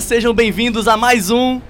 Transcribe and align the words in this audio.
Sejam 0.00 0.34
bem-vindos 0.34 0.88
a 0.88 0.96
mais 0.96 1.30
um 1.30 1.60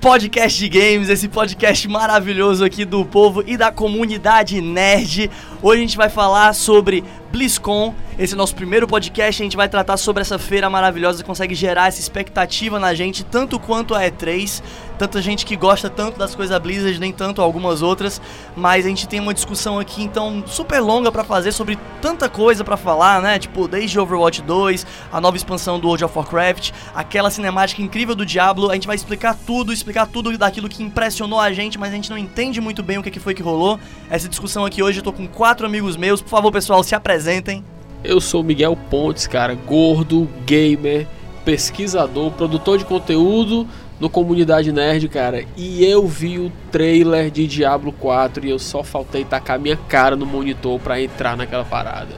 podcast 0.00 0.56
de 0.56 0.68
games, 0.68 1.08
esse 1.08 1.26
podcast 1.26 1.88
maravilhoso 1.88 2.64
aqui 2.64 2.84
do 2.84 3.04
povo 3.04 3.42
e 3.44 3.56
da 3.56 3.72
comunidade 3.72 4.60
nerd. 4.60 5.28
Hoje 5.60 5.78
a 5.78 5.82
gente 5.82 5.96
vai 5.96 6.08
falar 6.08 6.54
sobre 6.54 7.02
BlizzCon. 7.32 7.92
Esse 8.18 8.32
é 8.32 8.34
o 8.34 8.38
nosso 8.38 8.54
primeiro 8.54 8.86
podcast. 8.86 9.42
A 9.42 9.44
gente 9.44 9.58
vai 9.58 9.68
tratar 9.68 9.98
sobre 9.98 10.22
essa 10.22 10.38
feira 10.38 10.70
maravilhosa 10.70 11.18
que 11.18 11.26
consegue 11.26 11.54
gerar 11.54 11.88
essa 11.88 12.00
expectativa 12.00 12.78
na 12.78 12.94
gente, 12.94 13.22
tanto 13.22 13.60
quanto 13.60 13.94
a 13.94 14.00
E3. 14.00 14.62
Tanta 14.98 15.20
gente 15.20 15.44
que 15.44 15.54
gosta 15.54 15.90
tanto 15.90 16.18
das 16.18 16.34
coisas 16.34 16.58
Blizzard, 16.58 16.98
nem 16.98 17.12
tanto 17.12 17.42
algumas 17.42 17.82
outras. 17.82 18.18
Mas 18.56 18.86
a 18.86 18.88
gente 18.88 19.06
tem 19.06 19.20
uma 19.20 19.34
discussão 19.34 19.78
aqui, 19.78 20.02
então, 20.02 20.42
super 20.46 20.80
longa 20.80 21.12
para 21.12 21.24
fazer 21.24 21.52
sobre 21.52 21.78
tanta 22.00 22.26
coisa 22.26 22.64
para 22.64 22.78
falar, 22.78 23.20
né? 23.20 23.38
Tipo, 23.38 23.68
desde 23.68 24.00
Overwatch 24.00 24.40
2, 24.40 24.86
a 25.12 25.20
nova 25.20 25.36
expansão 25.36 25.78
do 25.78 25.86
World 25.86 26.06
of 26.06 26.16
Warcraft, 26.16 26.70
aquela 26.94 27.28
cinemática 27.30 27.82
incrível 27.82 28.14
do 28.14 28.24
Diablo. 28.24 28.70
A 28.70 28.74
gente 28.74 28.86
vai 28.86 28.96
explicar 28.96 29.36
tudo, 29.46 29.74
explicar 29.74 30.06
tudo 30.06 30.38
daquilo 30.38 30.70
que 30.70 30.82
impressionou 30.82 31.38
a 31.38 31.52
gente, 31.52 31.78
mas 31.78 31.92
a 31.92 31.96
gente 31.96 32.08
não 32.08 32.16
entende 32.16 32.62
muito 32.62 32.82
bem 32.82 32.96
o 32.96 33.02
que 33.02 33.20
foi 33.20 33.34
que 33.34 33.42
rolou. 33.42 33.78
Essa 34.08 34.26
discussão 34.26 34.64
aqui 34.64 34.82
hoje 34.82 35.00
eu 35.00 35.04
tô 35.04 35.12
com 35.12 35.28
quatro 35.28 35.66
amigos 35.66 35.98
meus. 35.98 36.22
Por 36.22 36.30
favor, 36.30 36.50
pessoal, 36.50 36.82
se 36.82 36.94
apresentem. 36.94 37.62
Eu 38.06 38.20
sou 38.20 38.44
Miguel 38.44 38.78
Pontes, 38.88 39.26
cara, 39.26 39.52
gordo, 39.52 40.28
gamer, 40.46 41.08
pesquisador, 41.44 42.30
produtor 42.30 42.78
de 42.78 42.84
conteúdo 42.84 43.66
no 43.98 44.08
Comunidade 44.08 44.70
Nerd, 44.70 45.08
cara. 45.08 45.44
E 45.56 45.84
eu 45.84 46.06
vi 46.06 46.38
o 46.38 46.52
trailer 46.70 47.32
de 47.32 47.48
Diablo 47.48 47.90
4 47.90 48.46
e 48.46 48.50
eu 48.50 48.60
só 48.60 48.84
faltei 48.84 49.24
tacar 49.24 49.58
minha 49.58 49.76
cara 49.76 50.14
no 50.14 50.24
monitor 50.24 50.78
para 50.78 51.02
entrar 51.02 51.36
naquela 51.36 51.64
parada. 51.64 52.14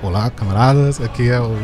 Olá, 0.00 0.30
camaradas. 0.30 1.00
Aqui 1.00 1.28
é 1.28 1.40
o 1.40 1.58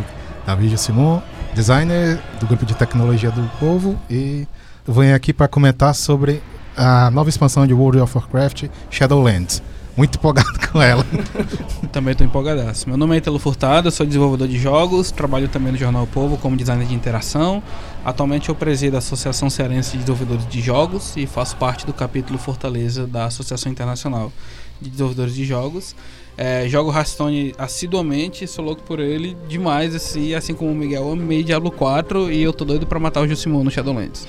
David 0.44 0.76
Simon, 0.76 1.22
designer 1.54 2.18
do 2.40 2.48
grupo 2.48 2.66
de 2.66 2.74
tecnologia 2.74 3.30
do 3.30 3.48
povo 3.60 3.96
e 4.10 4.44
venho 4.84 5.14
aqui 5.14 5.32
para 5.32 5.46
comentar 5.46 5.94
sobre 5.94 6.42
a 6.76 7.12
nova 7.12 7.28
expansão 7.28 7.64
de 7.64 7.74
World 7.74 8.00
of 8.00 8.18
Warcraft 8.18 8.64
Shadowlands 8.90 9.62
muito 9.98 10.16
empolgado 10.16 10.48
com 10.70 10.80
ela. 10.80 11.04
também 11.90 12.12
estou 12.12 12.24
empolgadaço. 12.24 12.88
Meu 12.88 12.96
nome 12.96 13.16
é 13.16 13.18
Italo 13.18 13.38
Furtado, 13.38 13.90
sou 13.90 14.06
desenvolvedor 14.06 14.46
de 14.46 14.56
jogos, 14.56 15.10
trabalho 15.10 15.48
também 15.48 15.72
no 15.72 15.78
Jornal 15.78 16.04
o 16.04 16.06
Povo 16.06 16.38
como 16.38 16.56
designer 16.56 16.86
de 16.86 16.94
interação. 16.94 17.60
Atualmente 18.04 18.48
eu 18.48 18.54
presido 18.54 18.94
a 18.94 19.00
Associação 19.00 19.50
Cearense 19.50 19.92
de 19.92 20.04
Desenvolvedores 20.04 20.46
de 20.46 20.60
Jogos 20.60 21.16
e 21.16 21.26
faço 21.26 21.56
parte 21.56 21.84
do 21.84 21.92
capítulo 21.92 22.38
Fortaleza 22.38 23.08
da 23.08 23.24
Associação 23.24 23.70
Internacional 23.72 24.32
de 24.80 24.88
Desenvolvedores 24.88 25.34
de 25.34 25.44
Jogos. 25.44 25.96
É, 26.40 26.68
jogo 26.68 26.92
Hearthstone 26.92 27.52
assiduamente, 27.58 28.46
sou 28.46 28.64
louco 28.64 28.80
por 28.84 29.00
ele 29.00 29.36
demais, 29.48 29.92
assim, 29.92 30.34
assim 30.34 30.54
como 30.54 30.70
o 30.70 30.74
Miguel, 30.74 31.10
amei 31.10 31.42
Diablo 31.42 31.68
4 31.68 32.30
e 32.30 32.40
eu 32.40 32.52
tô 32.52 32.64
doido 32.64 32.86
pra 32.86 33.00
matar 33.00 33.22
o 33.22 33.26
Jusimon 33.28 33.64
no 33.64 33.70
Shadowlands. 33.72 34.28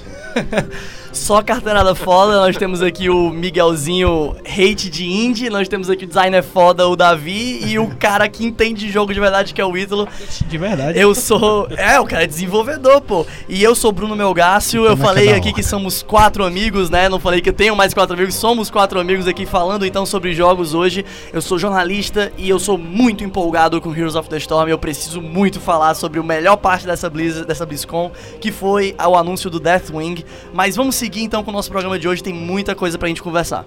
Só 1.12 1.42
carteirada 1.42 1.96
foda, 1.96 2.40
nós 2.40 2.56
temos 2.56 2.82
aqui 2.82 3.10
o 3.10 3.32
Miguelzinho 3.32 4.36
hate 4.46 4.90
de 4.90 5.06
indie, 5.06 5.50
nós 5.50 5.68
temos 5.68 5.90
aqui 5.90 6.06
o 6.06 6.08
designer 6.08 6.44
foda, 6.44 6.88
o 6.88 6.96
Davi, 6.96 7.62
e 7.66 7.80
o 7.80 7.88
cara 7.96 8.30
que 8.30 8.46
entende 8.46 8.86
de 8.86 8.92
jogo 8.92 9.14
de 9.14 9.20
verdade, 9.20 9.54
que 9.54 9.60
é 9.60 9.66
o 9.66 9.76
Ítalo. 9.76 10.08
De 10.48 10.58
verdade? 10.58 11.00
Eu 11.00 11.16
sou. 11.16 11.68
É, 11.78 12.00
o 12.00 12.06
cara 12.06 12.24
é 12.24 12.28
desenvolvedor, 12.28 13.02
pô. 13.02 13.26
E 13.48 13.64
eu 13.64 13.74
sou 13.74 13.92
Bruno 13.92 14.16
Melgácio, 14.16 14.86
eu 14.86 14.96
falei 14.96 15.34
aqui 15.34 15.52
que 15.52 15.64
somos 15.64 16.04
quatro 16.04 16.46
amigos, 16.46 16.90
né? 16.90 17.10
Não 17.10 17.20
falei 17.20 17.42
que 17.42 17.50
eu 17.50 17.54
tenho 17.54 17.76
mais 17.76 17.94
quatro 17.94 18.16
amigos, 18.16 18.36
somos 18.36 18.70
quatro 18.70 19.00
amigos 19.00 19.28
aqui 19.28 19.46
falando 19.46 19.86
então 19.86 20.06
sobre 20.06 20.34
jogos 20.34 20.76
hoje. 20.76 21.04
Eu 21.34 21.42
sou 21.42 21.58
jornalista 21.58 22.32
e 22.38 22.48
eu 22.48 22.60
sou 22.60 22.78
muito 22.78 23.24
empolgado 23.24 23.82
com 23.82 23.96
Heroes 23.96 24.16
of 24.16 24.30
the 24.30 24.38
Storm. 24.38 24.70
Eu 24.70 24.78
preciso 24.78 25.22
muito 25.22 25.60
falar 25.60 25.96
sobre 25.96 26.20
o 26.20 26.24
melhor 26.24 26.58
parte 26.58 26.86
dessa, 26.86 27.10
Blizz, 27.10 27.46
dessa 27.46 27.66
BlizzCon, 27.66 28.12
que 28.40 28.52
foi 28.52 28.96
o 29.04 29.16
anúncio 29.16 29.50
do 29.50 29.60
Deathwing. 29.60 30.24
Mas 30.54 30.76
vamos 30.76 30.99
seguir 31.00 31.24
então 31.24 31.44
com 31.44 31.50
o 31.50 31.54
nosso 31.54 31.72
programa 31.72 31.98
de 31.98 32.08
hoje, 32.08 32.22
tem 32.22 32.34
muita 32.34 32.76
coisa 32.76 32.98
pra 32.98 33.08
gente 33.08 33.24
conversar. 33.24 33.66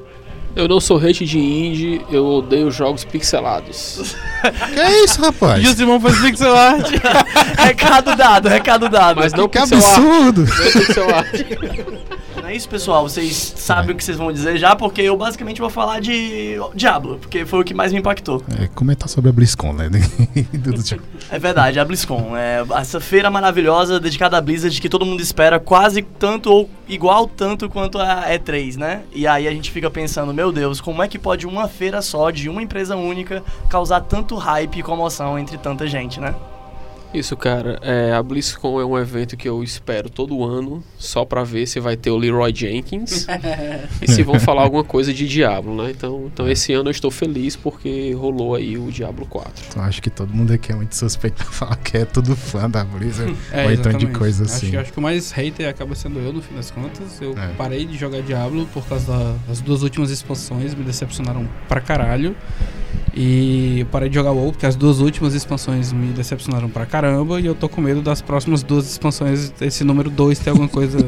Eu 0.54 0.68
não 0.68 0.78
sou 0.78 0.98
hate 0.98 1.24
de 1.24 1.38
indie, 1.38 2.02
eu 2.10 2.26
odeio 2.26 2.70
jogos 2.70 3.04
pixelados. 3.04 4.14
que 4.74 4.80
é 4.80 5.04
isso, 5.04 5.18
rapaz? 5.22 5.64
E 5.64 5.66
o 5.66 5.74
Simão 5.74 5.98
faz 5.98 6.20
pixel 6.20 6.54
art. 6.54 6.90
recado 7.56 8.14
dado, 8.14 8.48
recado 8.48 8.88
dado. 8.90 9.20
Mas 9.20 9.32
não 9.32 9.48
que 9.48 9.56
absurdo. 9.56 10.42
Art. 10.42 10.74
Não 10.74 10.82
pixel 10.82 11.14
art. 11.14 11.32
é 12.48 12.54
isso, 12.54 12.68
pessoal. 12.68 13.08
Vocês 13.08 13.54
sabem 13.56 13.90
é. 13.90 13.92
o 13.94 13.96
que 13.96 14.04
vocês 14.04 14.16
vão 14.16 14.32
dizer 14.32 14.56
já, 14.56 14.74
porque 14.74 15.02
eu 15.02 15.16
basicamente 15.16 15.60
vou 15.60 15.70
falar 15.70 16.00
de 16.00 16.56
Diablo, 16.74 17.18
porque 17.18 17.44
foi 17.44 17.60
o 17.60 17.64
que 17.64 17.74
mais 17.74 17.92
me 17.92 17.98
impactou. 17.98 18.42
É, 18.58 18.66
comentar 18.68 19.08
sobre 19.08 19.30
a 19.30 19.32
BlizzCon, 19.32 19.72
né? 19.72 19.90
é 21.30 21.38
verdade, 21.38 21.78
a 21.78 21.84
BlizzCon. 21.84 22.36
É 22.36 22.64
essa 22.78 23.00
feira 23.00 23.30
maravilhosa 23.30 24.00
dedicada 24.00 24.36
à 24.36 24.40
Blizzard 24.40 24.80
que 24.80 24.88
todo 24.88 25.06
mundo 25.06 25.20
espera 25.20 25.58
quase 25.58 26.02
tanto 26.02 26.50
ou 26.50 26.70
igual 26.88 27.26
tanto 27.26 27.68
quanto 27.68 27.98
a 27.98 28.24
E3, 28.28 28.76
né? 28.76 29.02
E 29.12 29.26
aí 29.26 29.46
a 29.46 29.52
gente 29.52 29.70
fica 29.70 29.90
pensando, 29.90 30.32
meu 30.34 30.52
Deus, 30.52 30.80
como 30.80 31.02
é 31.02 31.08
que 31.08 31.18
pode 31.18 31.46
uma 31.46 31.68
feira 31.68 32.02
só 32.02 32.30
de 32.30 32.48
uma 32.48 32.62
empresa 32.62 32.96
única 32.96 33.42
causar 33.68 34.00
tanto 34.00 34.34
hype 34.36 34.78
e 34.78 34.82
comoção 34.82 35.38
entre 35.38 35.58
tanta 35.58 35.86
gente, 35.86 36.20
né? 36.20 36.34
Isso, 37.14 37.36
cara. 37.36 37.78
É, 37.82 38.12
a 38.12 38.22
BlizzCon 38.22 38.80
é 38.80 38.84
um 38.84 38.98
evento 38.98 39.36
que 39.36 39.48
eu 39.48 39.62
espero 39.62 40.08
todo 40.08 40.44
ano, 40.44 40.82
só 40.98 41.24
para 41.24 41.44
ver 41.44 41.66
se 41.66 41.78
vai 41.78 41.96
ter 41.96 42.10
o 42.10 42.16
Leroy 42.16 42.52
Jenkins 42.54 43.26
e 44.00 44.10
se 44.10 44.22
vão 44.22 44.40
falar 44.40 44.62
alguma 44.62 44.84
coisa 44.84 45.12
de 45.12 45.28
Diablo, 45.28 45.74
né? 45.82 45.90
Então, 45.90 46.30
então 46.32 46.48
esse 46.48 46.72
ano 46.72 46.88
eu 46.88 46.90
estou 46.90 47.10
feliz 47.10 47.54
porque 47.54 48.12
rolou 48.14 48.54
aí 48.54 48.78
o 48.78 48.90
Diablo 48.90 49.26
4. 49.26 49.52
Então, 49.68 49.82
acho 49.82 50.00
que 50.00 50.10
todo 50.10 50.32
mundo 50.32 50.52
aqui 50.52 50.72
é 50.72 50.74
muito 50.74 50.96
suspeito 50.96 51.36
pra 51.44 51.52
falar 51.52 51.76
que 51.76 51.98
é 51.98 52.04
tudo 52.04 52.34
fã 52.34 52.68
da 52.68 52.84
Blizzard 52.84 53.34
é, 53.52 53.64
ou 53.64 53.72
então 53.72 53.92
de 53.92 54.06
coisa 54.06 54.44
assim. 54.44 54.68
Acho, 54.68 54.78
acho, 54.78 54.92
que 54.92 54.98
o 54.98 55.02
mais 55.02 55.30
hater 55.32 55.68
acaba 55.68 55.94
sendo 55.94 56.18
eu, 56.18 56.32
no 56.32 56.40
fim 56.40 56.54
das 56.54 56.70
contas. 56.70 57.20
Eu 57.20 57.36
é. 57.36 57.48
parei 57.58 57.84
de 57.84 57.96
jogar 57.96 58.22
Diablo 58.22 58.66
por 58.72 58.86
causa 58.86 59.36
das 59.46 59.60
duas 59.60 59.82
últimas 59.82 60.10
expansões, 60.10 60.72
me 60.72 60.84
decepcionaram 60.84 61.48
pra 61.68 61.80
caralho. 61.80 62.34
E 63.14 63.86
parei 63.90 64.08
de 64.08 64.14
jogar 64.14 64.32
WoW 64.32 64.52
porque 64.52 64.64
as 64.64 64.74
duas 64.74 65.00
últimas 65.00 65.34
expansões 65.34 65.92
me 65.92 66.12
decepcionaram 66.12 66.68
pra 66.68 66.86
caramba 67.02 67.40
e 67.40 67.46
eu 67.46 67.54
tô 67.54 67.68
com 67.68 67.80
medo 67.80 68.00
das 68.00 68.22
próximas 68.22 68.62
duas 68.62 68.88
expansões, 68.88 69.52
esse 69.60 69.82
número 69.82 70.08
2 70.08 70.38
ter 70.38 70.50
alguma 70.50 70.68
coisa 70.68 70.98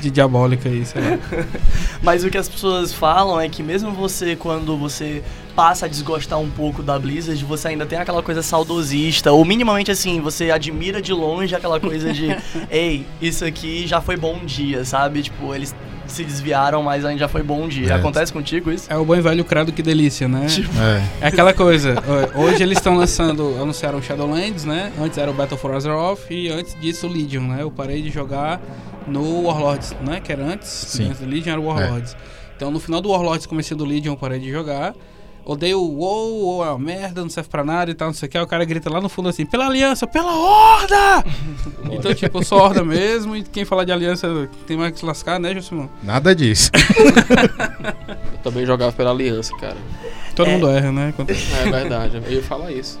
de 0.00 0.10
diabólica 0.10 0.68
aí, 0.68 0.84
sei 0.84 1.00
lá. 1.00 1.18
Mas 2.02 2.24
o 2.24 2.30
que 2.30 2.36
as 2.36 2.48
pessoas 2.48 2.92
falam 2.92 3.40
é 3.40 3.48
que 3.48 3.62
mesmo 3.62 3.92
você, 3.92 4.34
quando 4.34 4.76
você 4.76 5.22
passa 5.54 5.86
a 5.86 5.88
desgostar 5.88 6.40
um 6.40 6.50
pouco 6.50 6.82
da 6.82 6.98
Blizzard, 6.98 7.44
você 7.44 7.68
ainda 7.68 7.86
tem 7.86 7.96
aquela 7.96 8.24
coisa 8.24 8.42
saudosista, 8.42 9.30
ou 9.30 9.44
minimamente 9.44 9.92
assim, 9.92 10.20
você 10.20 10.50
admira 10.50 11.00
de 11.00 11.12
longe 11.12 11.54
aquela 11.54 11.78
coisa 11.78 12.12
de, 12.12 12.36
ei, 12.68 13.06
isso 13.22 13.44
aqui 13.44 13.86
já 13.86 14.00
foi 14.00 14.16
bom 14.16 14.40
dia, 14.44 14.84
sabe? 14.84 15.22
Tipo, 15.22 15.54
eles 15.54 15.72
se 16.10 16.24
desviaram, 16.24 16.82
mas 16.82 17.04
ainda 17.04 17.20
já 17.20 17.28
foi 17.28 17.42
bom 17.42 17.66
dia. 17.68 17.88
É. 17.88 17.92
Acontece 17.92 18.32
contigo 18.32 18.70
isso? 18.70 18.92
É 18.92 18.96
o 18.96 19.04
bom 19.04 19.16
e 19.16 19.20
velho 19.20 19.44
credo 19.44 19.72
que 19.72 19.82
delícia, 19.82 20.28
né? 20.28 20.46
Tipo... 20.46 20.70
É. 20.78 21.02
é. 21.20 21.26
aquela 21.28 21.52
coisa. 21.52 21.94
Hoje 22.34 22.62
eles 22.62 22.78
estão 22.78 22.96
lançando, 22.96 23.56
anunciaram 23.60 24.00
Shadowlands, 24.02 24.64
né? 24.64 24.92
Antes 25.00 25.18
era 25.18 25.30
o 25.30 25.34
Battle 25.34 25.58
for 25.58 25.74
Azeroth 25.74 26.30
e 26.30 26.48
antes 26.48 26.78
disso 26.80 27.06
o 27.06 27.10
Legion, 27.10 27.42
né? 27.42 27.62
Eu 27.62 27.70
parei 27.70 28.02
de 28.02 28.10
jogar 28.10 28.60
no 29.06 29.42
Warlords, 29.44 29.94
né? 30.04 30.20
Que 30.20 30.32
era 30.32 30.44
antes. 30.44 30.68
Sim. 30.68 31.06
Antes 31.08 31.20
do 31.20 31.26
Legion 31.26 31.52
era 31.52 31.60
o 31.60 31.66
Warlords. 31.66 32.14
É. 32.14 32.16
Então 32.56 32.70
no 32.70 32.80
final 32.80 33.00
do 33.00 33.10
Warlords, 33.10 33.46
comecei 33.46 33.76
do 33.76 33.84
Legion, 33.84 34.14
parei 34.16 34.38
de 34.38 34.50
jogar 34.50 34.94
odeio 35.44 35.80
o 35.80 35.98
WoW, 35.98 36.42
WoW 36.42 36.64
é 36.64 36.70
uma 36.70 36.78
merda, 36.78 37.22
não 37.22 37.30
serve 37.30 37.48
pra 37.48 37.64
nada 37.64 37.90
e 37.90 37.94
tal, 37.94 38.08
não 38.08 38.14
sei 38.14 38.28
o 38.28 38.30
que. 38.30 38.38
Aí 38.38 38.44
o 38.44 38.46
cara 38.46 38.64
grita 38.64 38.90
lá 38.90 39.00
no 39.00 39.08
fundo 39.08 39.28
assim, 39.28 39.44
pela 39.46 39.66
aliança, 39.66 40.06
pela 40.06 40.34
horda! 40.34 41.24
então, 41.90 42.14
tipo, 42.14 42.38
eu 42.38 42.44
sou 42.44 42.58
horda 42.58 42.84
mesmo 42.84 43.36
e 43.36 43.42
quem 43.42 43.64
falar 43.64 43.84
de 43.84 43.92
aliança 43.92 44.48
tem 44.66 44.76
mais 44.76 44.92
que 44.92 45.00
se 45.00 45.04
lascar, 45.04 45.38
né, 45.40 45.54
Josimão? 45.54 45.90
Nada 46.02 46.34
disso. 46.34 46.70
eu 48.32 48.38
também 48.42 48.66
jogava 48.66 48.92
pela 48.92 49.10
aliança, 49.10 49.54
cara. 49.56 49.76
Todo 50.40 50.48
é... 50.48 50.52
mundo 50.54 50.70
erra, 50.70 50.92
né? 50.92 51.12
Quando... 51.14 51.30
É 51.30 51.70
verdade, 51.70 52.16
eu 52.16 52.32
ia 52.32 52.42
falar 52.42 52.72
isso. 52.72 52.98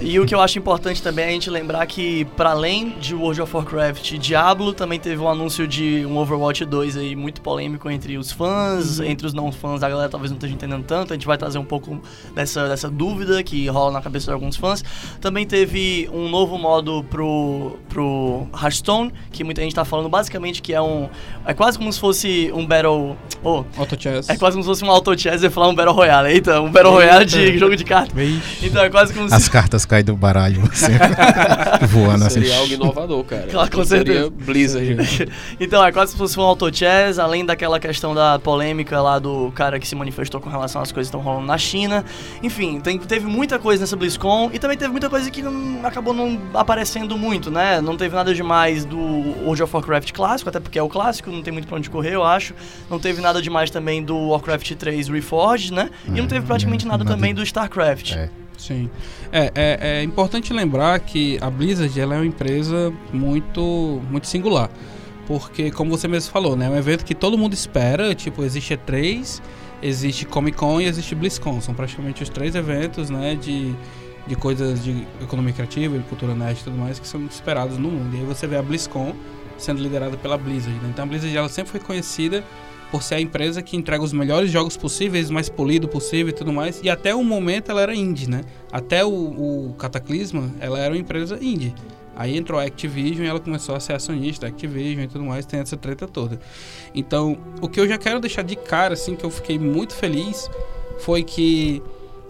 E 0.00 0.18
o 0.18 0.24
que 0.24 0.34
eu 0.34 0.40
acho 0.40 0.58
importante 0.58 1.02
também 1.02 1.26
é 1.26 1.28
a 1.28 1.32
gente 1.32 1.50
lembrar 1.50 1.86
que, 1.86 2.24
para 2.36 2.50
além 2.50 2.94
de 2.98 3.14
World 3.14 3.42
of 3.42 3.54
Warcraft 3.54 4.12
e 4.12 4.18
Diablo, 4.18 4.72
também 4.72 4.98
teve 4.98 5.20
um 5.20 5.28
anúncio 5.28 5.66
de 5.66 6.06
um 6.06 6.16
Overwatch 6.16 6.64
2 6.64 6.96
aí 6.96 7.14
muito 7.14 7.40
polêmico 7.40 7.90
entre 7.90 8.16
os 8.16 8.32
fãs, 8.32 8.98
uhum. 8.98 9.04
entre 9.04 9.26
os 9.26 9.34
não 9.34 9.52
fãs, 9.52 9.82
a 9.82 9.88
galera 9.88 10.08
talvez 10.08 10.30
não 10.30 10.36
esteja 10.36 10.54
entendendo 10.54 10.84
tanto. 10.84 11.12
A 11.12 11.16
gente 11.16 11.26
vai 11.26 11.36
trazer 11.36 11.58
um 11.58 11.64
pouco 11.64 12.00
dessa, 12.34 12.68
dessa 12.68 12.88
dúvida 12.88 13.42
que 13.42 13.66
rola 13.68 13.92
na 13.92 14.00
cabeça 14.00 14.26
de 14.26 14.32
alguns 14.32 14.56
fãs. 14.56 14.82
Também 15.20 15.46
teve 15.46 16.08
um 16.12 16.28
novo 16.28 16.56
modo 16.56 17.04
pro, 17.04 17.76
pro 17.88 18.46
Hearthstone, 18.54 19.12
que 19.30 19.44
muita 19.44 19.62
gente 19.62 19.74
tá 19.74 19.84
falando 19.84 20.08
basicamente 20.08 20.62
que 20.62 20.72
é 20.72 20.80
um. 20.80 21.08
É 21.44 21.52
quase 21.52 21.78
como 21.78 21.92
se 21.92 22.00
fosse 22.00 22.50
um 22.54 22.66
Battle. 22.66 23.16
Oh, 23.42 23.64
Auto 23.76 24.00
Chess. 24.00 24.28
É 24.28 24.36
quase 24.36 24.54
como 24.54 24.64
se 24.64 24.68
fosse 24.68 24.84
um 24.84 24.90
Auto 24.90 25.18
Chess 25.18 25.42
e 25.42 25.50
falar 25.50 25.68
um 25.68 25.74
Battle 25.74 25.94
Royale. 25.94 26.32
Eita, 26.32 26.60
um 26.60 26.70
Battle 26.78 26.92
Royale 26.92 27.24
de 27.24 27.58
jogo 27.58 27.76
de 27.76 27.84
cartas. 27.84 28.14
Então 28.62 28.82
é 28.82 28.90
quase 28.90 29.12
como 29.12 29.28
se... 29.28 29.34
As 29.34 29.48
cartas 29.48 29.84
caem 29.84 30.04
do 30.04 30.16
baralho, 30.16 30.62
assim, 30.70 30.92
voando 31.88 32.24
assim. 32.24 32.40
Seria 32.40 32.58
algo 32.58 32.72
inovador, 32.72 33.24
cara. 33.24 33.46
Claro, 33.48 33.70
com 33.70 33.84
certeza. 33.84 34.30
Blizzard. 34.30 35.28
então 35.58 35.84
é 35.84 35.92
quase 35.92 36.12
se 36.12 36.18
fosse 36.18 36.38
um 36.38 36.42
auto 36.42 36.74
chess, 36.74 37.18
além 37.18 37.44
daquela 37.44 37.80
questão 37.80 38.14
da 38.14 38.38
polêmica 38.38 39.00
lá 39.00 39.18
do 39.18 39.50
cara 39.54 39.78
que 39.78 39.86
se 39.86 39.94
manifestou 39.94 40.40
com 40.40 40.48
relação 40.48 40.80
às 40.80 40.92
coisas 40.92 41.10
que 41.10 41.16
estão 41.16 41.20
rolando 41.20 41.46
na 41.46 41.58
China. 41.58 42.04
Enfim, 42.42 42.80
tem, 42.80 42.98
teve 42.98 43.26
muita 43.26 43.58
coisa 43.58 43.82
nessa 43.82 43.96
BlizzCon 43.96 44.50
e 44.52 44.58
também 44.58 44.76
teve 44.76 44.90
muita 44.90 45.08
coisa 45.10 45.30
que 45.30 45.42
não, 45.42 45.84
acabou 45.84 46.14
não 46.14 46.38
aparecendo 46.54 47.16
muito, 47.16 47.50
né? 47.50 47.80
Não 47.80 47.96
teve 47.96 48.14
nada 48.14 48.34
demais 48.34 48.84
do 48.84 48.98
World 48.98 49.62
of 49.62 49.74
Warcraft 49.74 50.12
clássico, 50.12 50.48
até 50.48 50.60
porque 50.60 50.78
é 50.78 50.82
o 50.82 50.88
clássico, 50.88 51.30
não 51.30 51.42
tem 51.42 51.52
muito 51.52 51.66
pra 51.66 51.76
onde 51.76 51.90
correr, 51.90 52.14
eu 52.14 52.24
acho. 52.24 52.54
Não 52.90 52.98
teve 52.98 53.20
nada 53.20 53.40
demais 53.40 53.70
também 53.70 54.02
do 54.02 54.28
Warcraft 54.28 54.72
3 54.72 55.08
Reforged, 55.08 55.72
né? 55.72 55.90
E 56.06 56.20
não 56.20 56.26
teve 56.26 56.46
praticamente 56.46 56.67
nada, 56.68 57.04
nada 57.04 57.04
também 57.04 57.34
do 57.34 57.42
StarCraft. 57.42 58.12
É. 58.12 58.30
Sim. 58.58 58.90
É, 59.32 59.52
é, 59.54 59.78
é, 59.80 60.02
importante 60.02 60.52
lembrar 60.52 60.98
que 60.98 61.38
a 61.40 61.48
Blizzard 61.48 61.98
ela 61.98 62.16
é 62.16 62.18
uma 62.18 62.26
empresa 62.26 62.92
muito, 63.12 64.02
muito 64.10 64.26
singular. 64.26 64.68
Porque, 65.26 65.70
como 65.70 65.90
você 65.90 66.08
mesmo 66.08 66.32
falou, 66.32 66.56
né? 66.56 66.66
É 66.66 66.70
um 66.70 66.76
evento 66.76 67.04
que 67.04 67.14
todo 67.14 67.38
mundo 67.38 67.54
espera. 67.54 68.14
Tipo, 68.14 68.44
existe 68.44 68.74
E3, 68.74 69.40
existe 69.82 70.24
Comic 70.24 70.56
Con 70.56 70.80
e 70.80 70.86
existe 70.86 71.14
BlizzCon. 71.14 71.60
São 71.60 71.74
praticamente 71.74 72.22
os 72.22 72.28
três 72.28 72.54
eventos, 72.54 73.10
né? 73.10 73.36
De, 73.36 73.72
de 74.26 74.34
coisas 74.34 74.82
de 74.82 75.06
economia 75.22 75.52
criativa, 75.52 75.96
de 75.96 76.04
cultura 76.04 76.34
nerd 76.34 76.58
e 76.60 76.64
tudo 76.64 76.76
mais 76.76 76.98
que 76.98 77.06
são 77.06 77.24
esperados 77.26 77.78
no 77.78 77.90
mundo. 77.90 78.16
E 78.16 78.20
aí 78.20 78.24
você 78.24 78.46
vê 78.46 78.56
a 78.56 78.62
BlizzCon 78.62 79.14
sendo 79.58 79.82
liderada 79.82 80.16
pela 80.16 80.38
Blizzard. 80.38 80.78
Né? 80.78 80.88
Então 80.90 81.04
a 81.04 81.08
Blizzard 81.08 81.36
ela 81.36 81.48
sempre 81.48 81.72
foi 81.72 81.80
conhecida 81.80 82.44
por 82.90 83.02
ser 83.02 83.16
a 83.16 83.20
empresa 83.20 83.62
que 83.62 83.76
entrega 83.76 84.02
os 84.02 84.12
melhores 84.12 84.50
jogos 84.50 84.76
possíveis, 84.76 85.30
mais 85.30 85.48
polido 85.48 85.88
possível 85.88 86.30
e 86.30 86.32
tudo 86.32 86.52
mais. 86.52 86.80
E 86.82 86.88
até 86.88 87.14
o 87.14 87.22
momento 87.22 87.70
ela 87.70 87.82
era 87.82 87.94
indie, 87.94 88.28
né? 88.28 88.42
Até 88.72 89.04
o, 89.04 89.10
o 89.10 89.74
Cataclisma, 89.78 90.50
ela 90.60 90.78
era 90.78 90.94
uma 90.94 91.00
empresa 91.00 91.38
indie. 91.40 91.74
Aí 92.16 92.36
entrou 92.36 92.58
a 92.58 92.64
Activision 92.64 93.24
e 93.24 93.28
ela 93.28 93.38
começou 93.38 93.76
a 93.76 93.80
ser 93.80 93.92
acionista 93.92 94.46
Activision 94.46 95.04
e 95.04 95.06
tudo 95.06 95.24
mais, 95.24 95.46
tem 95.46 95.60
essa 95.60 95.76
treta 95.76 96.08
toda. 96.08 96.40
Então, 96.92 97.38
o 97.60 97.68
que 97.68 97.78
eu 97.78 97.86
já 97.86 97.96
quero 97.96 98.18
deixar 98.18 98.42
de 98.42 98.56
cara, 98.56 98.94
assim, 98.94 99.14
que 99.14 99.24
eu 99.24 99.30
fiquei 99.30 99.56
muito 99.56 99.94
feliz, 99.94 100.50
foi 100.98 101.22
que 101.22 101.80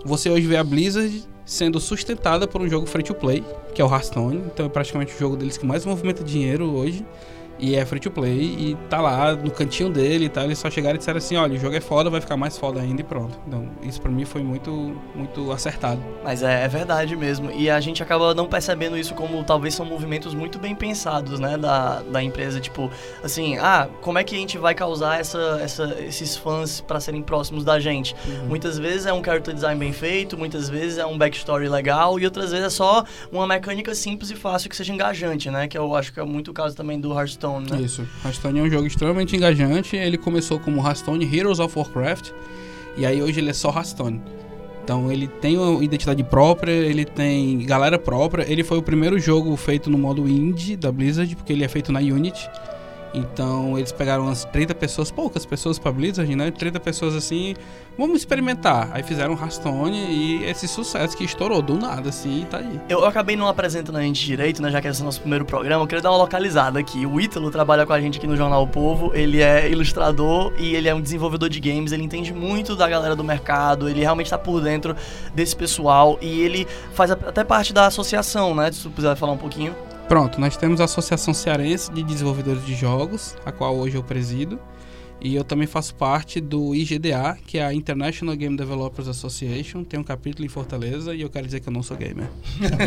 você 0.04 0.28
hoje 0.28 0.46
vê 0.46 0.56
a 0.56 0.64
Blizzard 0.64 1.24
sendo 1.46 1.80
sustentada 1.80 2.46
por 2.46 2.60
um 2.60 2.68
jogo 2.68 2.86
free 2.86 3.02
to 3.02 3.14
play, 3.14 3.42
que 3.74 3.80
é 3.80 3.84
o 3.84 3.88
Hearthstone. 3.88 4.42
Então 4.52 4.66
é 4.66 4.68
praticamente 4.68 5.14
o 5.14 5.18
jogo 5.18 5.36
deles 5.36 5.56
que 5.56 5.64
mais 5.64 5.86
movimenta 5.86 6.22
dinheiro 6.22 6.66
hoje. 6.66 7.02
E 7.58 7.74
é 7.74 7.84
free 7.84 8.00
to 8.00 8.10
play 8.10 8.40
e 8.40 8.76
tá 8.88 9.00
lá 9.00 9.34
no 9.34 9.50
cantinho 9.50 9.90
dele 9.90 10.26
e 10.26 10.28
tal. 10.28 10.44
Eles 10.44 10.58
só 10.58 10.70
chegaram 10.70 10.94
e 10.94 10.98
disseram 10.98 11.18
assim: 11.18 11.36
olha, 11.36 11.54
o 11.54 11.58
jogo 11.58 11.74
é 11.74 11.80
foda, 11.80 12.08
vai 12.08 12.20
ficar 12.20 12.36
mais 12.36 12.56
foda 12.56 12.80
ainda 12.80 13.00
e 13.00 13.04
pronto. 13.04 13.38
Então, 13.46 13.68
isso 13.82 14.00
pra 14.00 14.10
mim 14.10 14.24
foi 14.24 14.42
muito, 14.42 14.96
muito 15.14 15.50
acertado. 15.50 16.00
Mas 16.22 16.42
é, 16.42 16.64
é 16.64 16.68
verdade 16.68 17.16
mesmo. 17.16 17.50
E 17.50 17.68
a 17.68 17.80
gente 17.80 18.02
acaba 18.02 18.34
não 18.34 18.46
percebendo 18.46 18.96
isso 18.96 19.14
como 19.14 19.42
talvez 19.42 19.74
são 19.74 19.84
movimentos 19.84 20.34
muito 20.34 20.58
bem 20.58 20.74
pensados, 20.74 21.40
né? 21.40 21.56
Da, 21.56 22.00
da 22.02 22.22
empresa. 22.22 22.60
Tipo, 22.60 22.90
assim, 23.22 23.56
ah, 23.58 23.88
como 24.02 24.18
é 24.18 24.24
que 24.24 24.36
a 24.36 24.38
gente 24.38 24.56
vai 24.56 24.74
causar 24.74 25.18
essa, 25.18 25.58
essa, 25.60 25.96
esses 26.00 26.36
fãs 26.36 26.80
para 26.80 27.00
serem 27.00 27.22
próximos 27.22 27.64
da 27.64 27.80
gente? 27.80 28.14
Uhum. 28.26 28.46
Muitas 28.46 28.78
vezes 28.78 29.06
é 29.06 29.12
um 29.12 29.22
character 29.22 29.52
design 29.52 29.78
bem 29.78 29.92
feito, 29.92 30.38
muitas 30.38 30.68
vezes 30.68 30.98
é 30.98 31.06
um 31.06 31.18
backstory 31.18 31.68
legal 31.68 32.20
e 32.20 32.24
outras 32.24 32.50
vezes 32.50 32.66
é 32.66 32.70
só 32.70 33.04
uma 33.32 33.46
mecânica 33.46 33.94
simples 33.94 34.30
e 34.30 34.36
fácil 34.36 34.70
que 34.70 34.76
seja 34.76 34.92
engajante, 34.92 35.50
né? 35.50 35.66
Que 35.66 35.76
eu 35.76 35.94
acho 35.96 36.12
que 36.12 36.20
é 36.20 36.24
muito 36.24 36.50
o 36.50 36.54
caso 36.54 36.76
também 36.76 37.00
do 37.00 37.12
Hearthstone 37.12 37.47
Hearthstone, 37.48 37.70
né? 37.70 37.84
Isso. 37.84 38.06
Hearthstone 38.24 38.58
é 38.58 38.62
um 38.62 38.70
jogo 38.70 38.86
extremamente 38.86 39.36
engajante. 39.36 39.96
Ele 39.96 40.18
começou 40.18 40.58
como 40.58 40.80
Hearthstone 40.80 41.24
Heroes 41.24 41.58
of 41.58 41.76
Warcraft. 41.78 42.30
E 42.96 43.06
aí 43.06 43.22
hoje 43.22 43.40
ele 43.40 43.50
é 43.50 43.52
só 43.52 43.70
Hearthstone. 43.70 44.20
Então 44.84 45.12
ele 45.12 45.28
tem 45.28 45.58
uma 45.58 45.84
identidade 45.84 46.22
própria, 46.24 46.72
ele 46.72 47.04
tem 47.04 47.58
galera 47.64 47.98
própria. 47.98 48.50
Ele 48.50 48.64
foi 48.64 48.78
o 48.78 48.82
primeiro 48.82 49.18
jogo 49.18 49.54
feito 49.56 49.90
no 49.90 49.98
modo 49.98 50.26
indie 50.28 50.76
da 50.76 50.90
Blizzard, 50.90 51.34
porque 51.36 51.52
ele 51.52 51.64
é 51.64 51.68
feito 51.68 51.92
na 51.92 52.00
Unity. 52.00 52.48
Então 53.14 53.78
eles 53.78 53.92
pegaram 53.92 54.24
umas 54.24 54.44
30 54.44 54.74
pessoas, 54.74 55.10
poucas 55.10 55.46
pessoas 55.46 55.78
pra 55.78 55.90
Blizzard, 55.90 56.34
né? 56.34 56.50
30 56.50 56.78
pessoas 56.80 57.14
assim, 57.14 57.54
vamos 57.96 58.18
experimentar. 58.18 58.90
Aí 58.92 59.02
fizeram 59.02 59.34
Hearthstone 59.34 59.96
e 59.98 60.44
esse 60.44 60.68
sucesso 60.68 61.16
que 61.16 61.24
estourou 61.24 61.62
do 61.62 61.76
nada, 61.78 62.08
assim, 62.08 62.46
tá 62.50 62.58
aí. 62.58 62.80
Eu, 62.88 63.00
eu 63.00 63.06
acabei 63.06 63.36
não 63.36 63.48
apresentando 63.48 63.96
a 63.96 64.02
gente 64.02 64.24
direito, 64.24 64.62
né? 64.62 64.70
Já 64.70 64.80
que 64.80 64.88
esse 64.88 65.00
é 65.00 65.02
o 65.02 65.06
nosso 65.06 65.20
primeiro 65.20 65.44
programa, 65.44 65.82
eu 65.82 65.86
queria 65.86 66.02
dar 66.02 66.10
uma 66.10 66.18
localizada 66.18 66.78
aqui. 66.78 67.06
O 67.06 67.20
Ítalo 67.20 67.50
trabalha 67.50 67.86
com 67.86 67.92
a 67.92 68.00
gente 68.00 68.18
aqui 68.18 68.26
no 68.26 68.36
Jornal 68.36 68.62
o 68.62 68.68
Povo, 68.68 69.12
ele 69.14 69.40
é 69.40 69.70
ilustrador 69.70 70.52
e 70.58 70.74
ele 70.74 70.88
é 70.88 70.94
um 70.94 71.00
desenvolvedor 71.00 71.48
de 71.48 71.60
games, 71.60 71.92
ele 71.92 72.02
entende 72.02 72.32
muito 72.32 72.76
da 72.76 72.88
galera 72.88 73.16
do 73.16 73.24
mercado, 73.24 73.88
ele 73.88 74.00
realmente 74.00 74.30
tá 74.30 74.38
por 74.38 74.60
dentro 74.60 74.94
desse 75.34 75.56
pessoal 75.56 76.18
e 76.20 76.40
ele 76.40 76.66
faz 76.92 77.10
até 77.10 77.44
parte 77.44 77.72
da 77.72 77.86
associação, 77.86 78.54
né? 78.54 78.70
Se 78.70 78.82
tu 78.82 78.90
quiser 78.90 79.16
falar 79.16 79.32
um 79.32 79.38
pouquinho. 79.38 79.74
Pronto, 80.08 80.40
nós 80.40 80.56
temos 80.56 80.80
a 80.80 80.84
Associação 80.84 81.34
Cearense 81.34 81.92
de 81.92 82.02
Desenvolvedores 82.02 82.64
de 82.64 82.74
Jogos, 82.74 83.36
a 83.44 83.52
qual 83.52 83.76
hoje 83.76 83.96
eu 83.96 84.02
presido. 84.02 84.58
E 85.20 85.34
eu 85.34 85.42
também 85.42 85.66
faço 85.66 85.94
parte 85.94 86.40
do 86.40 86.74
IGDA, 86.74 87.36
que 87.46 87.58
é 87.58 87.64
a 87.64 87.74
International 87.74 88.36
Game 88.36 88.56
Developers 88.56 89.08
Association. 89.08 89.82
Tem 89.82 89.98
um 89.98 90.04
capítulo 90.04 90.46
em 90.46 90.48
Fortaleza 90.48 91.14
e 91.14 91.22
eu 91.22 91.28
quero 91.28 91.44
dizer 91.44 91.60
que 91.60 91.68
eu 91.68 91.72
não 91.72 91.82
sou 91.82 91.96
gamer. 91.96 92.26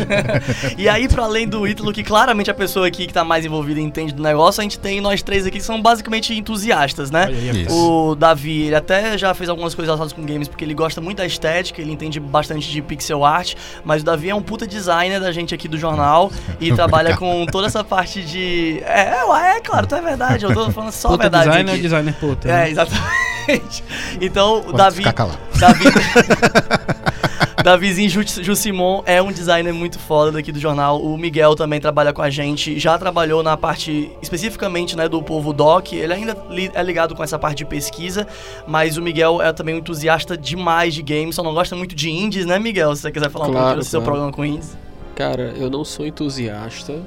e 0.78 0.88
aí, 0.88 1.08
para 1.08 1.24
além 1.24 1.46
do 1.46 1.66
Ítalo, 1.66 1.92
que 1.92 2.02
claramente 2.02 2.50
a 2.50 2.54
pessoa 2.54 2.86
aqui 2.86 3.06
que 3.06 3.12
tá 3.12 3.22
mais 3.22 3.44
envolvida 3.44 3.80
e 3.80 3.82
entende 3.82 4.14
do 4.14 4.22
negócio, 4.22 4.60
a 4.60 4.62
gente 4.62 4.78
tem 4.78 5.00
nós 5.00 5.22
três 5.22 5.46
aqui 5.46 5.58
que 5.58 5.64
são 5.64 5.80
basicamente 5.82 6.34
entusiastas, 6.34 7.10
né? 7.10 7.26
O 7.70 8.14
Davi, 8.14 8.62
ele 8.62 8.76
até 8.76 9.18
já 9.18 9.34
fez 9.34 9.50
algumas 9.50 9.74
coisas 9.74 9.88
relacionadas 9.88 10.12
com 10.12 10.24
games 10.24 10.48
porque 10.48 10.64
ele 10.64 10.74
gosta 10.74 11.00
muito 11.00 11.18
da 11.18 11.26
estética, 11.26 11.82
ele 11.82 11.92
entende 11.92 12.18
bastante 12.18 12.70
de 12.70 12.80
pixel 12.80 13.24
art, 13.24 13.54
mas 13.84 14.00
o 14.02 14.04
Davi 14.04 14.30
é 14.30 14.34
um 14.34 14.42
puta 14.42 14.66
designer 14.66 15.20
da 15.20 15.32
gente 15.32 15.54
aqui 15.54 15.68
do 15.68 15.76
jornal 15.76 16.32
e 16.58 16.72
trabalha 16.74 17.16
com 17.16 17.44
toda 17.46 17.66
essa 17.66 17.84
parte 17.84 18.22
de. 18.22 18.80
É, 18.84 19.18
é, 19.18 19.56
é 19.56 19.60
claro, 19.60 19.86
tá 19.86 19.98
é 19.98 20.00
verdade, 20.00 20.44
eu 20.44 20.54
tô 20.54 20.70
falando 20.70 20.92
só 20.92 21.10
puta 21.10 21.26
a 21.26 21.28
verdade. 21.28 21.48
Designer 21.48 21.72
aqui. 21.72 21.82
designer 21.82 22.14
puta. 22.22 22.48
É, 22.48 22.52
né? 22.52 22.70
exatamente. 22.70 23.12
Então, 24.20 24.62
o 24.68 24.72
Davi. 24.72 25.02
Davi. 25.02 25.84
Davizinho 27.64 28.10
Jussimon 28.40 29.02
é 29.04 29.20
um 29.20 29.32
designer 29.32 29.72
muito 29.72 29.98
foda 29.98 30.30
daqui 30.30 30.52
do 30.52 30.60
jornal. 30.60 31.02
O 31.02 31.18
Miguel 31.18 31.56
também 31.56 31.80
trabalha 31.80 32.12
com 32.12 32.22
a 32.22 32.30
gente. 32.30 32.78
Já 32.78 32.96
trabalhou 32.96 33.42
na 33.42 33.56
parte 33.56 34.12
especificamente 34.22 34.96
né, 34.96 35.08
do 35.08 35.20
povo 35.22 35.52
doc. 35.52 35.92
Ele 35.92 36.12
ainda 36.12 36.36
é 36.72 36.82
ligado 36.84 37.16
com 37.16 37.22
essa 37.22 37.36
parte 37.36 37.58
de 37.58 37.64
pesquisa. 37.64 38.28
Mas 38.64 38.96
o 38.96 39.02
Miguel 39.02 39.42
é 39.42 39.52
também 39.52 39.74
um 39.74 39.78
entusiasta 39.78 40.36
demais 40.36 40.94
de 40.94 41.02
games. 41.02 41.34
Só 41.34 41.42
não 41.42 41.52
gosta 41.52 41.74
muito 41.74 41.96
de 41.96 42.10
indies, 42.10 42.46
né, 42.46 42.60
Miguel? 42.60 42.94
Se 42.94 43.02
você 43.02 43.10
quiser 43.10 43.28
falar 43.28 43.46
claro, 43.46 43.58
um 43.58 43.60
pouquinho 43.62 43.84
do 43.84 43.84
seu 43.84 44.02
programa 44.02 44.30
com 44.30 44.44
indies. 44.44 44.76
Cara, 45.16 45.52
eu 45.56 45.68
não 45.68 45.84
sou 45.84 46.06
entusiasta 46.06 47.00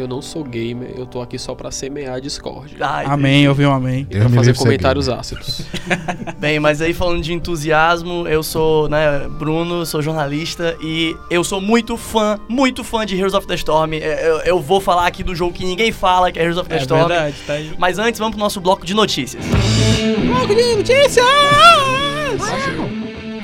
eu 0.00 0.08
não 0.08 0.22
sou 0.22 0.44
gamer, 0.44 0.92
eu 0.96 1.06
tô 1.06 1.20
aqui 1.20 1.38
só 1.38 1.54
pra 1.54 1.70
semear 1.70 2.20
Discord. 2.20 2.76
Ai, 2.80 3.04
amém, 3.06 3.44
eu 3.44 3.54
vi 3.54 3.66
um 3.66 3.72
amém. 3.72 4.06
E 4.10 4.18
pra 4.18 4.28
fazer 4.28 4.56
comentários 4.56 5.08
ácidos. 5.08 5.62
Bem, 6.38 6.60
mas 6.60 6.80
aí 6.80 6.92
falando 6.92 7.22
de 7.22 7.32
entusiasmo, 7.32 8.26
eu 8.28 8.42
sou, 8.42 8.88
né, 8.88 9.28
Bruno, 9.38 9.84
sou 9.86 10.02
jornalista 10.02 10.76
e 10.80 11.16
eu 11.30 11.42
sou 11.42 11.60
muito 11.60 11.96
fã, 11.96 12.38
muito 12.48 12.84
fã 12.84 13.04
de 13.04 13.16
Heroes 13.16 13.34
of 13.34 13.46
the 13.46 13.54
Storm. 13.54 13.94
É, 13.94 14.28
eu, 14.28 14.38
eu 14.40 14.60
vou 14.60 14.80
falar 14.80 15.06
aqui 15.06 15.22
do 15.22 15.34
jogo 15.34 15.52
que 15.52 15.64
ninguém 15.64 15.92
fala, 15.92 16.30
que 16.30 16.38
é 16.38 16.42
Heroes 16.42 16.58
of 16.58 16.68
the 16.68 16.76
é 16.76 16.80
Storm. 16.80 17.08
Verdade, 17.08 17.36
tá 17.46 17.52
aí. 17.54 17.72
Mas 17.78 17.98
antes, 17.98 18.18
vamos 18.18 18.34
pro 18.34 18.40
nosso 18.42 18.60
bloco 18.60 18.84
de 18.84 18.94
notícias. 18.94 19.44
Bloco 19.44 20.54
de 20.54 20.76
notícias! 20.76 21.24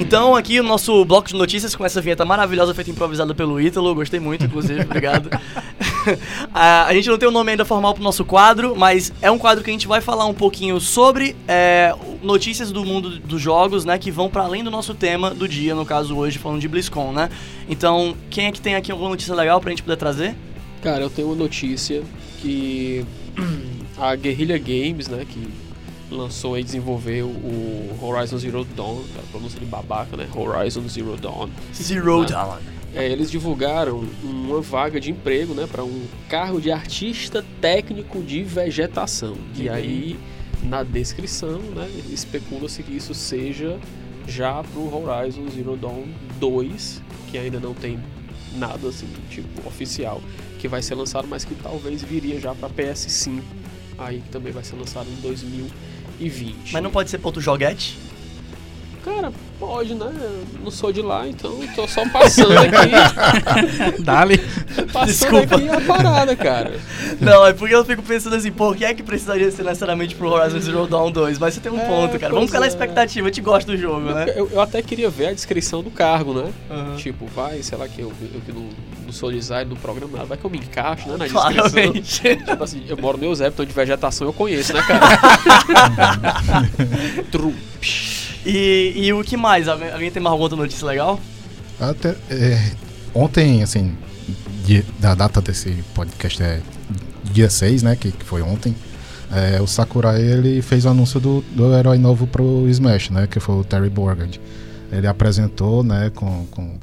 Então, 0.00 0.34
aqui 0.34 0.60
o 0.60 0.62
nosso 0.62 1.04
bloco 1.04 1.28
de 1.28 1.34
notícias 1.34 1.74
com 1.74 1.84
essa 1.84 2.00
vinheta 2.00 2.24
maravilhosa 2.24 2.74
feita 2.74 2.90
improvisada 2.90 3.34
pelo 3.34 3.60
Ítalo. 3.60 3.94
Gostei 3.94 4.20
muito, 4.20 4.44
inclusive. 4.44 4.82
Obrigado. 4.82 5.30
a, 6.52 6.86
a 6.86 6.94
gente 6.94 7.08
não 7.08 7.18
tem 7.18 7.28
o 7.28 7.30
um 7.30 7.34
nome 7.34 7.52
ainda 7.52 7.64
formal 7.64 7.94
pro 7.94 8.02
nosso 8.02 8.24
quadro, 8.24 8.74
mas 8.76 9.12
é 9.20 9.30
um 9.30 9.38
quadro 9.38 9.62
que 9.62 9.70
a 9.70 9.72
gente 9.72 9.86
vai 9.86 10.00
falar 10.00 10.26
um 10.26 10.34
pouquinho 10.34 10.80
sobre 10.80 11.36
é, 11.46 11.94
notícias 12.22 12.70
do 12.72 12.84
mundo 12.84 13.18
dos 13.18 13.40
jogos, 13.40 13.84
né? 13.84 13.98
Que 13.98 14.10
vão 14.10 14.28
para 14.28 14.42
além 14.42 14.64
do 14.64 14.70
nosso 14.70 14.94
tema 14.94 15.30
do 15.30 15.48
dia, 15.48 15.74
no 15.74 15.84
caso 15.84 16.16
hoje, 16.16 16.38
falando 16.38 16.60
de 16.60 16.68
BlizzCon, 16.68 17.12
né? 17.12 17.30
Então, 17.68 18.16
quem 18.30 18.46
é 18.46 18.52
que 18.52 18.60
tem 18.60 18.74
aqui 18.74 18.90
alguma 18.90 19.10
notícia 19.10 19.34
legal 19.34 19.60
pra 19.60 19.70
gente 19.70 19.82
poder 19.82 19.96
trazer? 19.96 20.34
Cara, 20.82 21.02
eu 21.02 21.10
tenho 21.10 21.28
uma 21.28 21.36
notícia 21.36 22.02
que 22.40 23.04
a 23.98 24.14
Guerrilla 24.14 24.58
Games, 24.58 25.08
né? 25.08 25.24
Que 25.28 25.48
lançou 26.10 26.58
e 26.58 26.62
desenvolveu 26.62 27.26
o 27.26 27.98
Horizon 28.00 28.38
Zero 28.38 28.64
Dawn, 28.76 29.02
a 29.18 29.30
pronúncia 29.30 29.58
de 29.58 29.66
babaca, 29.66 30.16
né? 30.16 30.28
Horizon 30.34 30.86
Zero 30.88 31.16
Dawn. 31.16 31.48
Zero 31.74 32.20
né? 32.20 32.26
Dawn. 32.28 32.73
É, 32.94 33.08
eles 33.10 33.30
divulgaram 33.30 34.04
uma 34.22 34.60
vaga 34.60 35.00
de 35.00 35.10
emprego, 35.10 35.52
né, 35.52 35.66
para 35.70 35.82
um 35.82 36.06
cargo 36.28 36.60
de 36.60 36.70
artista 36.70 37.44
técnico 37.60 38.22
de 38.22 38.42
vegetação. 38.42 39.36
E 39.56 39.68
aí, 39.68 40.18
na 40.62 40.82
descrição, 40.84 41.58
né, 41.58 41.90
especula-se 42.10 42.82
que 42.82 42.96
isso 42.96 43.12
seja 43.12 43.78
já 44.28 44.62
pro 44.62 44.94
Horizon 44.94 45.48
Zero 45.54 45.76
Dawn 45.76 46.06
2, 46.38 47.02
que 47.30 47.36
ainda 47.36 47.58
não 47.58 47.74
tem 47.74 47.98
nada 48.56 48.88
assim, 48.88 49.08
tipo, 49.28 49.66
oficial, 49.66 50.22
que 50.58 50.68
vai 50.68 50.80
ser 50.80 50.94
lançado, 50.94 51.26
mas 51.28 51.44
que 51.44 51.54
talvez 51.56 52.02
viria 52.02 52.40
já 52.40 52.54
para 52.54 52.70
PS5, 52.70 53.42
aí 53.98 54.20
que 54.20 54.28
também 54.30 54.52
vai 54.52 54.62
ser 54.62 54.76
lançado 54.76 55.08
em 55.10 55.20
2020. 55.20 56.72
Mas 56.72 56.82
não 56.82 56.90
pode 56.90 57.10
ser 57.10 57.18
ponto 57.18 57.40
joguete? 57.40 57.98
Cara, 59.04 59.32
Pode, 59.58 59.94
né? 59.94 60.06
Eu 60.06 60.44
não 60.64 60.70
sou 60.70 60.92
de 60.92 61.00
lá, 61.00 61.28
então 61.28 61.58
tô 61.76 61.86
só 61.86 62.06
passando 62.08 62.52
aqui. 62.58 64.00
Dali. 64.02 64.38
Passando 64.92 65.06
Desculpa. 65.06 65.56
aqui 65.56 65.68
a 65.68 65.80
parada, 65.80 66.34
cara. 66.34 66.72
Não, 67.20 67.46
é 67.46 67.52
porque 67.52 67.74
eu 67.74 67.84
fico 67.84 68.02
pensando 68.02 68.34
assim, 68.34 68.50
por 68.50 68.76
que 68.76 68.84
é 68.84 68.92
que 68.92 69.02
precisaria 69.02 69.50
ser 69.50 69.62
necessariamente 69.62 70.16
pro 70.16 70.28
Horizon 70.28 70.58
Zero 70.58 70.86
Dawn 70.86 71.12
2? 71.12 71.38
Mas 71.38 71.54
você 71.54 71.60
tem 71.60 71.70
um 71.70 71.78
É, 71.78 71.86
ponto, 71.86 72.18
cara. 72.18 72.32
Vamos 72.34 72.48
ficar 72.50 72.58
na 72.60 72.66
é. 72.66 72.68
expectativa, 72.68 73.28
eu 73.28 73.32
te 73.32 73.40
gosto 73.40 73.68
do 73.68 73.76
jogo, 73.76 74.00
né? 74.00 74.32
Eu, 74.34 74.50
eu 74.50 74.60
até 74.60 74.82
queria 74.82 75.08
ver 75.08 75.28
a 75.28 75.32
descrição 75.32 75.82
do 75.82 75.90
cargo, 75.90 76.34
né? 76.34 76.52
Aham. 76.70 76.96
Tipo, 76.96 77.26
vai, 77.26 77.62
sei 77.62 77.78
lá, 77.78 77.86
que 77.86 78.00
eu, 78.00 78.12
eu 78.34 78.40
que 78.40 78.52
não, 78.52 78.68
não 79.06 79.12
sou 79.12 79.30
design, 79.30 79.70
não 79.70 79.76
programa 79.76 80.12
nada, 80.14 80.26
vai 80.26 80.36
que 80.36 80.44
eu 80.44 80.50
me 80.50 80.58
encaixo, 80.58 81.08
né? 81.08 81.16
Na 81.16 81.24
descrição. 81.26 81.52
Claramente. 81.70 82.36
Tipo 82.44 82.64
assim, 82.64 82.82
eu 82.88 82.96
moro 82.96 83.16
no 83.18 83.24
Eusébio, 83.24 83.52
então 83.52 83.64
de 83.64 83.72
vegetação 83.72 84.26
eu 84.26 84.32
conheço, 84.32 84.72
né, 84.74 84.82
cara? 84.82 85.06
Tru. 87.30 87.54
E, 88.44 88.92
e 88.96 89.12
o 89.12 89.22
que 89.24 89.36
mais? 89.36 89.68
Alguém, 89.68 89.90
alguém 89.92 90.10
tem 90.10 90.22
mais 90.22 90.32
alguma 90.32 90.44
outra 90.44 90.56
notícia 90.58 90.86
legal? 90.86 91.18
Até, 91.80 92.14
é, 92.30 92.72
ontem, 93.14 93.62
assim, 93.62 93.94
dia- 94.64 94.84
da 94.98 95.14
data 95.14 95.40
desse 95.40 95.70
podcast 95.94 96.42
é 96.42 96.60
dia 97.24 97.48
6, 97.50 97.82
né? 97.82 97.96
Que, 97.96 98.12
que 98.12 98.24
foi 98.24 98.42
ontem. 98.42 98.74
é, 99.32 99.60
o 99.60 99.66
Sakurai 99.66 100.20
ele 100.20 100.60
fez 100.62 100.84
o 100.84 100.88
anúncio 100.90 101.18
do, 101.18 101.42
do 101.52 101.74
herói 101.74 101.98
novo 101.98 102.26
pro 102.26 102.68
Smash, 102.68 103.10
né? 103.10 103.26
Que 103.26 103.40
foi 103.40 103.56
o 103.56 103.64
Terry 103.64 103.88
Borgard. 103.90 104.40
Ele 104.92 105.06
apresentou, 105.06 105.82
né? 105.82 106.10
Com, 106.14 106.46
com 106.50 106.78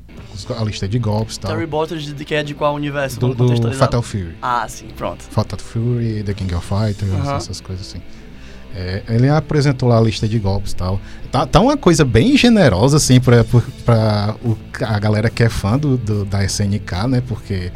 a 0.58 0.64
lista 0.64 0.88
de 0.88 0.98
golpes 0.98 1.36
e 1.36 1.40
tal. 1.40 1.52
Terry 1.52 1.68
Bottas, 1.68 2.04
de, 2.04 2.26
que 2.26 2.34
é 2.34 2.42
de 2.44 2.54
qual 2.56 2.74
universo? 2.74 3.20
do, 3.20 3.34
do. 3.36 3.72
Fatal 3.74 4.02
Fury. 4.02 4.36
Ah, 4.42 4.66
sim, 4.68 4.88
pronto. 4.98 5.24
Fatal 5.30 5.60
Fury, 5.60 6.24
The 6.24 6.34
King 6.34 6.54
of 6.56 6.68
Fighters, 6.68 7.12
Aham. 7.14 7.36
essas 7.38 7.62
coisas 7.62 7.88
assim. 7.88 8.02
É, 8.74 9.04
ele 9.10 9.28
apresentou 9.28 9.90
lá 9.90 9.98
a 9.98 10.02
lista 10.02 10.28
de 10.28 10.40
golpes 10.40 10.72
e 10.72 10.76
tal. 10.76 11.00
Tá, 11.32 11.46
tá 11.46 11.60
uma 11.60 11.76
coisa 11.76 12.06
bem 12.06 12.38
generosa, 12.38 12.98
assim, 12.98 13.20
pra, 13.20 13.44
pra 13.86 14.36
o, 14.44 14.56
a 14.82 14.98
galera 15.00 15.30
que 15.30 15.44
é 15.44 15.50
fã 15.50 15.78
do, 15.78 15.98
do- 15.98 16.24
da 16.26 16.44
SNK, 16.46 17.08
né? 17.10 17.22
Porque 17.28 17.72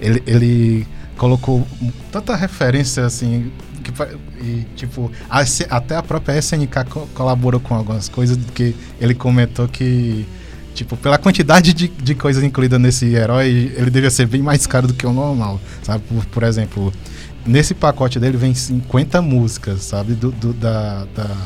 ele, 0.00 0.22
ele 0.26 0.86
colocou 1.16 1.66
tanta 2.10 2.34
referência, 2.34 3.04
assim, 3.06 3.52
que, 3.84 3.92
e, 4.44 4.66
tipo, 4.74 5.10
a 5.28 5.44
até 5.70 5.96
a 5.96 6.02
própria 6.02 6.36
SNK 6.38 6.84
co- 6.88 7.08
colaborou 7.14 7.60
com 7.60 7.74
algumas 7.74 8.08
coisas 8.08 8.36
que 8.54 8.74
ele 9.00 9.14
comentou 9.14 9.68
que. 9.68 10.26
Tipo, 10.74 10.96
pela 10.96 11.18
quantidade 11.18 11.74
de, 11.74 11.88
de 11.88 12.14
coisas 12.14 12.42
incluídas 12.44 12.80
nesse 12.80 13.06
herói, 13.14 13.72
ele 13.76 13.90
devia 13.90 14.08
ser 14.08 14.26
bem 14.26 14.40
mais 14.40 14.66
caro 14.66 14.86
do 14.86 14.94
que 14.94 15.04
o 15.04 15.12
normal, 15.12 15.60
sabe? 15.82 16.02
Por, 16.08 16.24
por 16.26 16.42
exemplo, 16.44 16.92
nesse 17.46 17.74
pacote 17.74 18.18
dele 18.18 18.36
vem 18.36 18.54
50 18.54 19.20
músicas, 19.22 19.82
sabe? 19.82 20.14
Do, 20.14 20.30
do- 20.30 20.52
da, 20.52 21.06
da- 21.14 21.36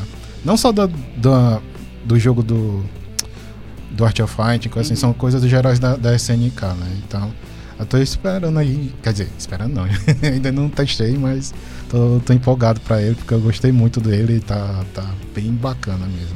não 0.43 0.55
só 0.57 0.71
da, 0.71 0.87
da- 1.17 1.61
do 2.03 2.19
jogo 2.19 2.43
do, 2.43 2.83
do 3.91 4.05
Art 4.05 4.19
of 4.19 4.33
Fighting, 4.35 4.69
coisa 4.69 4.91
assim, 4.93 4.99
são 4.99 5.13
coisas 5.13 5.41
dos 5.41 5.51
heróis 5.51 5.79
da, 5.79 5.95
da 5.95 6.15
SNK, 6.15 6.61
né? 6.79 6.97
Então, 7.07 7.31
eu 7.79 7.85
tô 7.85 7.97
esperando 7.97 8.57
aí, 8.59 8.93
quer 9.03 9.11
dizer, 9.13 9.29
esperando 9.37 9.73
não, 9.73 9.83
ainda 10.23 10.51
não 10.51 10.69
testei, 10.69 11.17
mas 11.17 11.53
tô, 11.89 12.21
tô 12.25 12.33
empolgado 12.33 12.79
pra 12.81 13.01
ele, 13.01 13.15
porque 13.15 13.33
eu 13.33 13.39
gostei 13.41 13.71
muito 13.71 13.99
dele 13.99 14.37
e 14.37 14.39
tá, 14.39 14.83
tá 14.93 15.05
bem 15.33 15.51
bacana 15.51 16.05
mesmo. 16.05 16.35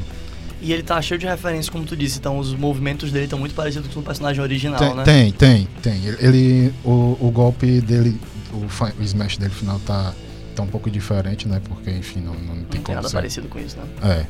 E 0.62 0.74
ele 0.74 0.84
tá 0.84 1.02
cheio 1.02 1.18
de 1.18 1.26
referências, 1.26 1.70
como 1.70 1.86
tu 1.86 1.96
disse, 1.96 2.18
então 2.20 2.38
os 2.38 2.54
movimentos 2.54 3.12
dele 3.14 3.24
estão 3.26 3.40
muito 3.40 3.56
parecidos 3.56 3.94
com 3.94 4.02
o 4.02 4.04
personagem 4.04 4.42
original, 4.42 4.78
tem, 4.80 4.94
né? 4.96 5.04
tem, 5.04 5.32
tem, 5.32 5.68
tem. 5.82 6.06
Ele, 6.06 6.18
ele- 6.20 6.74
o, 6.84 7.16
o 7.22 7.32
golpe 7.34 7.80
dele, 7.80 8.20
o, 8.54 8.66
o 9.00 9.04
smash 9.04 9.38
dele 9.38 9.54
final 9.54 9.80
tá, 9.86 10.14
tá 10.56 10.64
um 10.64 10.68
pouco 10.68 10.90
diferente, 10.90 11.48
né? 11.48 11.62
Porque, 11.68 11.90
enfim, 11.92 12.20
não, 12.22 12.34
não 12.34 12.56
Não 12.56 12.64
tem 12.66 12.82
tem 12.82 12.96
nada 12.96 13.08
ser. 13.08 13.16
parecido 13.16 13.48
com 13.48 13.60
isso, 13.60 13.78
né? 13.78 13.84
É. 14.04 14.26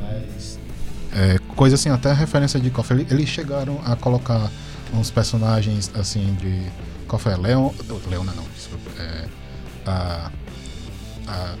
Mas. 0.00 0.58
É, 1.14 1.38
coisa 1.56 1.74
assim, 1.74 1.90
até 1.90 2.12
referência 2.12 2.58
de 2.58 2.70
KOF. 2.70 2.92
Ele- 2.92 3.06
Eles 3.10 3.28
chegaram 3.28 3.80
a 3.84 3.94
colocar 3.96 4.50
uns 4.94 5.10
personagens 5.10 5.90
assim 5.94 6.34
de. 6.40 6.62
Qual 7.06 7.18
foi? 7.18 7.34
Leon. 7.36 7.70
Leona 8.08 8.32
não, 8.34 8.44
desculpa. 8.54 8.90
É, 9.02 9.24
a. 9.86 10.30
A. 11.28 11.54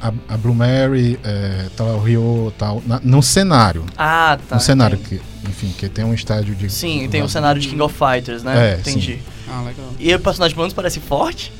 A, 0.00 0.12
a 0.28 0.36
Blue 0.36 0.54
Mary, 0.54 1.18
é, 1.24 1.66
tal, 1.76 1.88
o 1.96 2.00
Ryo, 2.00 2.54
tal, 2.56 2.80
na, 2.86 3.00
no 3.02 3.20
cenário. 3.20 3.84
Ah, 3.96 4.38
tá. 4.48 4.54
no 4.54 4.60
cenário, 4.60 4.96
entendi. 4.96 5.20
que, 5.42 5.48
enfim, 5.50 5.74
que 5.76 5.88
tem 5.88 6.04
um 6.04 6.14
estádio 6.14 6.54
de. 6.54 6.70
Sim, 6.70 7.08
tem 7.10 7.20
o 7.20 7.28
cenário 7.28 7.60
de 7.60 7.66
King 7.66 7.82
of 7.82 7.92
Fighters, 7.98 8.44
né? 8.44 8.74
É, 8.74 8.78
Entendi. 8.78 9.20
Ah, 9.50 9.62
legal. 9.62 9.90
E 9.98 10.14
o 10.14 10.20
personagem 10.20 10.54
pelo 10.54 10.64
menos 10.64 10.74
parece 10.74 11.00
forte? 11.00 11.52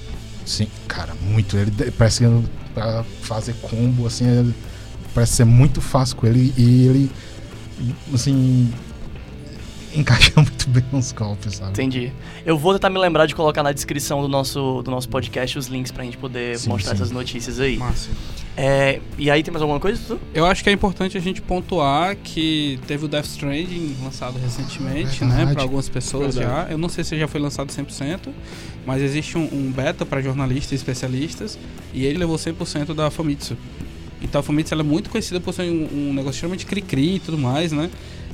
Sim, 0.44 0.68
cara, 0.86 1.14
muito. 1.22 1.56
Ele 1.56 1.70
parece 1.92 2.24
que 2.24 2.44
pra 2.74 3.04
fazer 3.22 3.54
combo, 3.60 4.06
assim, 4.06 4.26
ele- 4.26 4.54
parece 5.14 5.32
ser 5.36 5.44
muito 5.44 5.80
fácil 5.80 6.16
com 6.16 6.26
ele 6.26 6.52
e 6.56 6.86
ele, 6.86 7.10
assim, 8.14 8.72
encaixa 9.94 10.32
muito 10.36 10.68
bem 10.68 10.84
nos 10.92 11.12
golpes, 11.12 11.56
sabe? 11.56 11.70
Entendi. 11.70 12.12
Eu 12.44 12.58
vou 12.58 12.72
tentar 12.74 12.90
me 12.90 12.98
lembrar 12.98 13.26
de 13.26 13.34
colocar 13.34 13.62
na 13.62 13.72
descrição 13.72 14.20
do 14.22 14.28
nosso, 14.28 14.82
do 14.82 14.90
nosso 14.90 15.08
podcast 15.08 15.58
os 15.58 15.66
links 15.66 15.92
pra 15.92 16.04
gente 16.04 16.16
poder 16.16 16.58
Sim, 16.58 16.70
mostrar 16.70 16.90
sim. 16.90 17.02
essas 17.02 17.10
notícias 17.10 17.60
aí. 17.60 17.76
Massa. 17.76 18.10
É, 18.56 19.00
e 19.16 19.30
aí 19.30 19.42
tem 19.42 19.52
mais 19.52 19.62
alguma 19.62 19.78
coisa, 19.78 20.00
tu? 20.04 20.20
Eu 20.34 20.44
acho 20.44 20.64
que 20.64 20.68
é 20.68 20.72
importante 20.72 21.16
a 21.16 21.20
gente 21.20 21.40
pontuar 21.40 22.16
que 22.16 22.80
teve 22.88 23.04
o 23.04 23.08
Death 23.08 23.26
Stranding 23.26 23.96
lançado 24.02 24.36
recentemente, 24.38 25.24
né? 25.24 25.46
Para 25.52 25.62
algumas 25.62 25.88
pessoas 25.88 26.34
Verdade. 26.34 26.66
já. 26.66 26.72
Eu 26.72 26.76
não 26.76 26.88
sei 26.88 27.04
se 27.04 27.16
já 27.16 27.28
foi 27.28 27.40
lançado 27.40 27.72
100%, 27.72 28.30
mas 28.84 29.00
existe 29.00 29.38
um, 29.38 29.44
um 29.44 29.70
beta 29.70 30.04
para 30.04 30.20
jornalistas 30.20 30.72
e 30.72 30.74
especialistas 30.74 31.58
e 31.94 32.04
ele 32.04 32.18
levou 32.18 32.36
100% 32.36 32.94
da 32.94 33.10
Famitsu. 33.10 33.56
Então 34.20 34.40
a 34.40 34.42
Famitsu 34.42 34.74
ela 34.74 34.82
é 34.82 34.86
muito 34.86 35.08
conhecida 35.08 35.38
por 35.38 35.54
ser 35.54 35.62
um, 35.62 35.88
um 35.92 36.12
negócio 36.12 36.32
extremamente 36.36 36.66
cri-cri 36.66 37.14
e 37.14 37.20
tudo 37.20 37.38
mais, 37.38 37.70
né? 37.70 37.88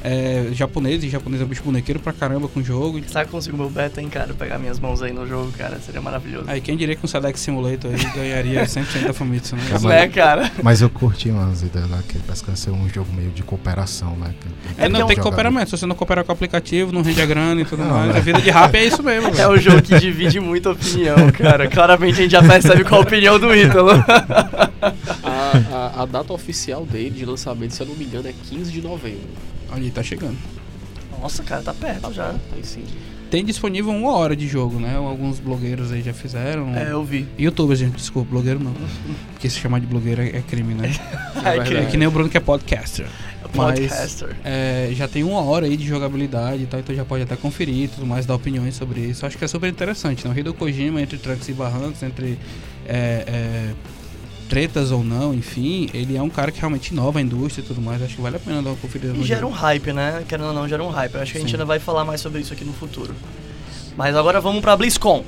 É, 0.07 0.49
japonês, 0.53 1.03
e 1.03 1.09
japonês 1.09 1.41
é 1.41 1.47
um 1.47 1.49
bicho 1.49 1.63
bonequeiro 1.63 1.99
pra 1.99 2.13
caramba 2.13 2.47
com 2.47 2.61
o 2.61 2.63
jogo. 2.63 3.01
Sabe 3.09 3.25
que 3.25 3.31
eu 3.35 3.39
consigo 3.39 3.57
meu 3.57 3.71
beta, 3.71 4.03
hein, 4.03 4.09
cara? 4.11 4.35
Pegar 4.35 4.59
minhas 4.59 4.79
mãos 4.79 5.01
aí 5.01 5.15
no 5.15 5.27
jogo, 5.27 5.51
cara. 5.53 5.79
Seria 5.81 6.03
maravilhoso. 6.03 6.45
Aí 6.47 6.61
quem 6.61 6.77
diria 6.77 6.95
que 6.95 7.03
um 7.03 7.09
Select 7.09 7.41
Simulator 7.41 7.91
aí 7.91 8.05
ganharia 8.15 8.63
100% 8.69 9.07
da 9.07 9.15
Famitsu, 9.15 9.57
né? 9.57 9.63
Calma 9.71 9.89
né, 9.89 10.09
cara? 10.09 10.53
Mas 10.63 10.83
eu 10.83 10.91
curti 10.91 11.31
umas 11.31 11.63
ideias 11.63 11.89
lá, 11.89 12.03
que 12.07 12.19
parece 12.19 12.43
que 12.43 12.49
vai 12.51 12.57
ser 12.57 12.71
um 12.71 12.87
jogo 12.87 13.11
meio 13.15 13.31
de 13.31 13.43
cooperação, 13.43 14.15
né? 14.17 14.35
Que- 14.39 14.83
É, 14.83 14.91
não, 14.91 15.07
tem 15.07 15.17
é 15.17 15.21
um- 15.21 15.23
cooperamento. 15.23 15.71
Se 15.71 15.79
você 15.79 15.87
não 15.87 15.97
cooperar 15.97 16.23
com 16.23 16.33
o 16.33 16.35
aplicativo, 16.35 16.93
não 16.93 17.01
rende 17.01 17.23
a 17.23 17.27
grana 17.27 17.63
e 17.63 17.65
tudo 17.65 17.83
Não, 17.83 17.91
mais. 17.91 18.15
é. 18.15 18.19
A 18.19 18.21
vida 18.21 18.43
de 18.43 18.51
rap 18.51 18.75
é 18.75 18.85
isso 18.85 19.01
mesmo. 19.03 19.31
É 19.35 19.49
um 19.49 19.57
jogo 19.57 19.81
que 19.81 19.99
divide 19.99 20.39
muita 20.39 20.71
opinião, 20.73 21.17
cara. 21.33 21.67
Claramente 21.67 22.13
a 22.19 22.23
gente 22.25 22.33
já 22.33 22.43
percebe 22.43 22.85
qual 22.85 23.01
a 23.01 23.05
opinião 23.05 23.39
do 23.41 23.55
Ítalo. 23.57 23.93
A, 25.23 25.91
a, 25.99 26.03
a 26.03 26.07
data 26.07 26.33
oficial 26.33 26.85
dele 26.85 27.11
de 27.11 27.25
lançamento, 27.25 27.73
se 27.73 27.83
eu 27.83 27.87
não 27.87 27.95
me 27.95 28.05
engano, 28.05 28.29
é 28.29 28.35
15 28.51 28.71
de 28.71 28.83
novembro. 28.83 29.29
Ali, 29.75 29.91
tá 29.91 30.03
chegando. 30.03 30.37
Nossa, 31.21 31.43
cara, 31.43 31.63
tá 31.63 31.75
perto 31.75 32.13
já. 32.13 32.35
Aí 32.53 32.65
sim. 32.65 32.85
Tem 33.31 33.45
disponível 33.45 33.91
uma 33.91 34.13
hora 34.13 34.37
de 34.37 34.47
jogo, 34.47 34.79
né? 34.79 34.95
Alguns 34.97 35.41
blogueiros 35.41 35.91
aí 35.91 36.03
já 36.03 36.13
fizeram. 36.13 36.75
É, 36.77 36.93
eu 36.93 37.03
vi. 37.03 37.27
Youtubers, 37.39 37.81
gente, 37.81 37.97
desculpa, 37.97 38.31
blogueiro 38.31 38.61
não. 38.61 38.73
Porque 39.33 39.51
se 39.51 39.59
chamar 39.59 39.81
de 39.81 39.87
blogueiro 39.87 40.23
é, 40.23 40.29
é 40.29 40.43
crime, 40.43 40.75
né? 40.75 40.93
É, 41.45 41.59
verdade. 41.59 41.77
É 41.77 41.85
que 41.87 41.97
nem 41.97 42.07
o 42.09 42.11
Bruno 42.11 42.31
que 42.31 42.37
é 42.37 42.41
podcaster. 42.41 43.07
Mas 43.55 43.81
Podcaster. 43.81 44.37
é, 44.45 44.91
já 44.93 45.07
tem 45.07 45.23
uma 45.23 45.43
hora 45.43 45.67
aí 45.67 45.77
de 45.77 45.87
jogabilidade 45.87 46.63
e 46.63 46.67
tal, 46.67 46.81
então 46.81 46.95
já 46.95 47.05
pode 47.05 47.23
até 47.23 47.37
conferir 47.37 47.85
e 47.85 47.89
tudo 47.89 48.07
mais, 48.07 48.25
dar 48.25 48.35
opiniões 48.35 48.75
sobre 48.75 49.01
isso. 49.01 49.27
Acho 49.27 49.37
que 49.37 49.45
é 49.45 49.49
super 49.49 49.69
interessante, 49.69 50.27
né? 50.27 50.35
O 50.35 50.39
Hideo 50.39 50.55
Kojima, 50.55 51.01
entre 51.01 51.19
trancos 51.19 51.49
e 51.49 51.53
barrancos, 51.53 52.03
entre 52.03 52.39
é, 52.87 53.25
é, 53.27 53.75
tretas 54.55 54.93
ou 54.93 55.03
não, 55.03 55.35
enfim, 55.35 55.91
ele 55.93 56.17
é 56.17 56.23
um 56.23 56.31
cara 56.31 56.53
que 56.53 56.61
realmente 56.61 56.91
inova 56.91 57.19
a 57.19 57.23
indústria 57.23 57.61
e 57.61 57.67
tudo 57.67 57.83
mais. 57.83 58.01
Acho 58.01 58.15
que 58.15 58.23
vale 58.23 58.37
a 58.37 58.39
pena 58.39 58.63
dar 58.63 58.71
uma 58.71 58.77
conferida 58.77 59.13
E 59.13 59.25
gera 59.25 59.45
um 59.45 59.51
hype, 59.51 59.93
né? 59.93 60.23
Querendo 60.29 60.47
ou 60.47 60.55
não, 60.55 60.69
gera 60.69 60.81
um 60.85 60.91
hype. 60.91 61.17
Acho 61.17 61.33
que 61.33 61.39
a 61.39 61.41
gente 61.41 61.51
Sim. 61.51 61.57
ainda 61.57 61.65
vai 61.65 61.81
falar 61.81 62.05
mais 62.05 62.21
sobre 62.21 62.41
isso 62.41 62.53
aqui 62.53 62.65
no 62.65 62.73
futuro. 62.73 63.13
Mas 63.97 64.15
agora 64.15 64.41
vamos 64.41 64.61
pra 64.61 64.77
BlizzCon. 64.77 65.25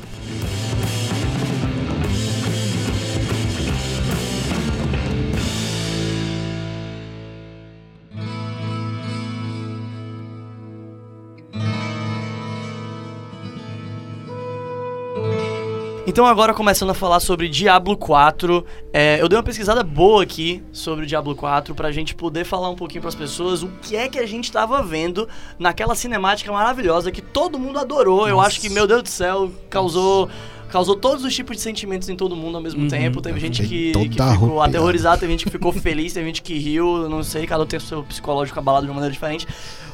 Então 16.17 16.25
agora 16.25 16.55
começando 16.55 16.89
a 16.89 16.95
falar 16.95 17.21
sobre 17.21 17.47
Diablo 17.47 17.95
4, 17.95 18.65
é, 18.91 19.21
eu 19.21 19.29
dei 19.29 19.37
uma 19.37 19.43
pesquisada 19.43 19.83
boa 19.83 20.23
aqui 20.23 20.63
sobre 20.73 21.05
o 21.05 21.07
Diablo 21.07 21.37
4 21.37 21.75
pra 21.75 21.93
gente 21.93 22.15
poder 22.15 22.47
falar 22.47 22.71
um 22.71 22.75
pouquinho 22.75 23.03
pras 23.03 23.15
pessoas 23.15 23.63
o 23.63 23.69
que 23.83 23.97
é 23.97 24.09
que 24.09 24.19
a 24.19 24.25
gente 24.25 24.51
tava 24.51 24.83
vendo 24.83 25.29
naquela 25.59 25.95
cinemática 25.95 26.51
maravilhosa 26.51 27.13
que 27.13 27.21
todo 27.21 27.59
mundo 27.59 27.79
adorou. 27.79 28.27
Eu 28.27 28.37
Nossa. 28.37 28.49
acho 28.49 28.63
que, 28.63 28.71
meu 28.71 28.87
Deus 28.87 29.03
do 29.03 29.11
céu, 29.11 29.53
causou 29.69 30.31
causou 30.71 30.97
todos 30.97 31.23
os 31.23 31.35
tipos 31.35 31.59
de 31.59 31.63
sentimentos 31.63 32.09
em 32.09 32.17
todo 32.17 32.35
mundo 32.35 32.57
ao 32.57 32.63
mesmo 32.63 32.85
Uhum. 32.85 32.89
tempo. 32.89 33.21
Teve 33.21 33.37
Eu 33.37 33.41
gente 33.43 33.63
que, 33.63 33.93
que 33.93 34.09
ficou 34.09 34.23
arrepiada. 34.23 34.65
aterrorizada, 34.65 35.19
teve 35.19 35.33
gente 35.33 35.45
que 35.45 35.51
ficou 35.51 35.71
feliz, 35.71 36.15
teve 36.15 36.25
gente 36.29 36.41
que 36.41 36.59
riu, 36.59 37.11
não 37.11 37.23
sei, 37.23 37.47
cada 37.47 37.63
um 37.63 37.67
tem 37.67 37.77
o 37.77 37.83
seu 37.83 38.03
psicológico 38.03 38.59
abalado 38.59 38.87
de 38.87 38.91
uma 38.91 38.95
maneira 38.95 39.13
diferente. 39.13 39.47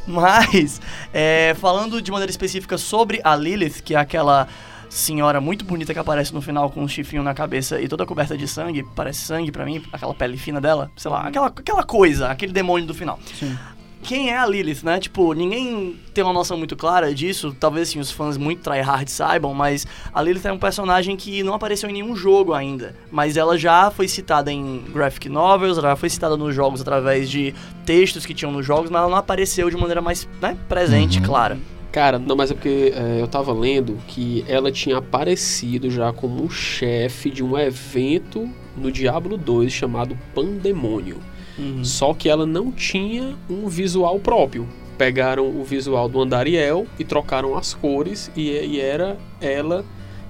Mas, 0.06 0.80
é, 1.12 1.56
falando 1.58 2.00
de 2.00 2.12
maneira 2.12 2.30
específica 2.30 2.78
sobre 2.78 3.20
a 3.24 3.34
Lilith, 3.34 3.82
que 3.84 3.96
é 3.96 3.98
aquela 3.98 4.46
senhora 4.92 5.40
muito 5.40 5.64
bonita 5.64 5.92
que 5.94 5.98
aparece 5.98 6.34
no 6.34 6.42
final 6.42 6.70
com 6.70 6.82
um 6.82 6.88
chifrinho 6.88 7.22
na 7.22 7.32
cabeça 7.32 7.80
e 7.80 7.88
toda 7.88 8.04
coberta 8.04 8.36
de 8.36 8.46
sangue, 8.46 8.84
parece 8.94 9.20
sangue 9.20 9.50
pra 9.50 9.64
mim, 9.64 9.82
aquela 9.90 10.12
pele 10.12 10.36
fina 10.36 10.60
dela, 10.60 10.90
sei 10.96 11.10
lá, 11.10 11.28
aquela, 11.28 11.46
aquela 11.46 11.82
coisa, 11.82 12.28
aquele 12.28 12.52
demônio 12.52 12.86
do 12.86 12.92
final. 12.92 13.18
Sim. 13.38 13.56
quem 14.02 14.30
é 14.30 14.36
a 14.36 14.44
Lilith, 14.44 14.82
né? 14.82 15.00
Tipo, 15.00 15.32
ninguém 15.32 15.98
tem 16.12 16.22
uma 16.22 16.32
noção 16.32 16.58
muito 16.58 16.76
clara 16.76 17.14
disso. 17.14 17.56
Talvez, 17.58 17.88
assim, 17.88 18.00
os 18.00 18.10
fãs 18.10 18.36
muito 18.36 18.60
tryhard 18.60 19.10
saibam, 19.10 19.54
mas 19.54 19.86
a 20.12 20.20
Lilith 20.20 20.44
é 20.44 20.52
um 20.52 20.58
personagem 20.58 21.16
que 21.16 21.42
não 21.42 21.54
apareceu 21.54 21.88
em 21.88 21.92
nenhum 21.94 22.14
jogo 22.14 22.52
ainda. 22.52 22.94
Mas 23.10 23.36
ela 23.36 23.56
já 23.56 23.90
foi 23.90 24.08
citada 24.08 24.52
em 24.52 24.84
graphic 24.92 25.28
novels, 25.28 25.78
ela 25.78 25.90
já 25.90 25.96
foi 25.96 26.10
citada 26.10 26.36
nos 26.36 26.54
jogos 26.54 26.80
através 26.80 27.30
de 27.30 27.54
textos 27.86 28.26
que 28.26 28.34
tinham 28.34 28.52
nos 28.52 28.66
jogos, 28.66 28.90
mas 28.90 29.00
ela 29.00 29.10
não 29.10 29.16
apareceu 29.16 29.70
de 29.70 29.76
maneira 29.76 30.02
mais 30.02 30.28
né, 30.40 30.56
presente, 30.68 31.18
uhum. 31.18 31.24
clara. 31.24 31.58
Cara, 31.92 32.18
não, 32.18 32.34
mas 32.34 32.50
é 32.50 32.54
porque 32.54 32.90
é, 32.96 33.20
eu 33.20 33.28
tava 33.28 33.52
lendo 33.52 33.98
que 34.08 34.42
ela 34.48 34.72
tinha 34.72 34.96
aparecido 34.96 35.90
já 35.90 36.10
como 36.10 36.42
um 36.42 36.48
chefe 36.48 37.28
de 37.28 37.44
um 37.44 37.56
evento 37.56 38.48
no 38.74 38.90
Diablo 38.90 39.36
2 39.36 39.70
chamado 39.70 40.18
Pandemônio. 40.34 41.18
Uhum. 41.58 41.84
Só 41.84 42.14
que 42.14 42.30
ela 42.30 42.46
não 42.46 42.72
tinha 42.72 43.36
um 43.48 43.68
visual 43.68 44.18
próprio. 44.18 44.66
Pegaram 44.96 45.46
o 45.46 45.62
visual 45.62 46.08
do 46.08 46.18
Andariel 46.18 46.86
e 46.98 47.04
trocaram 47.04 47.58
as 47.58 47.74
cores 47.74 48.30
e, 48.34 48.48
e 48.48 48.80
era 48.80 49.18
ela 49.38 49.84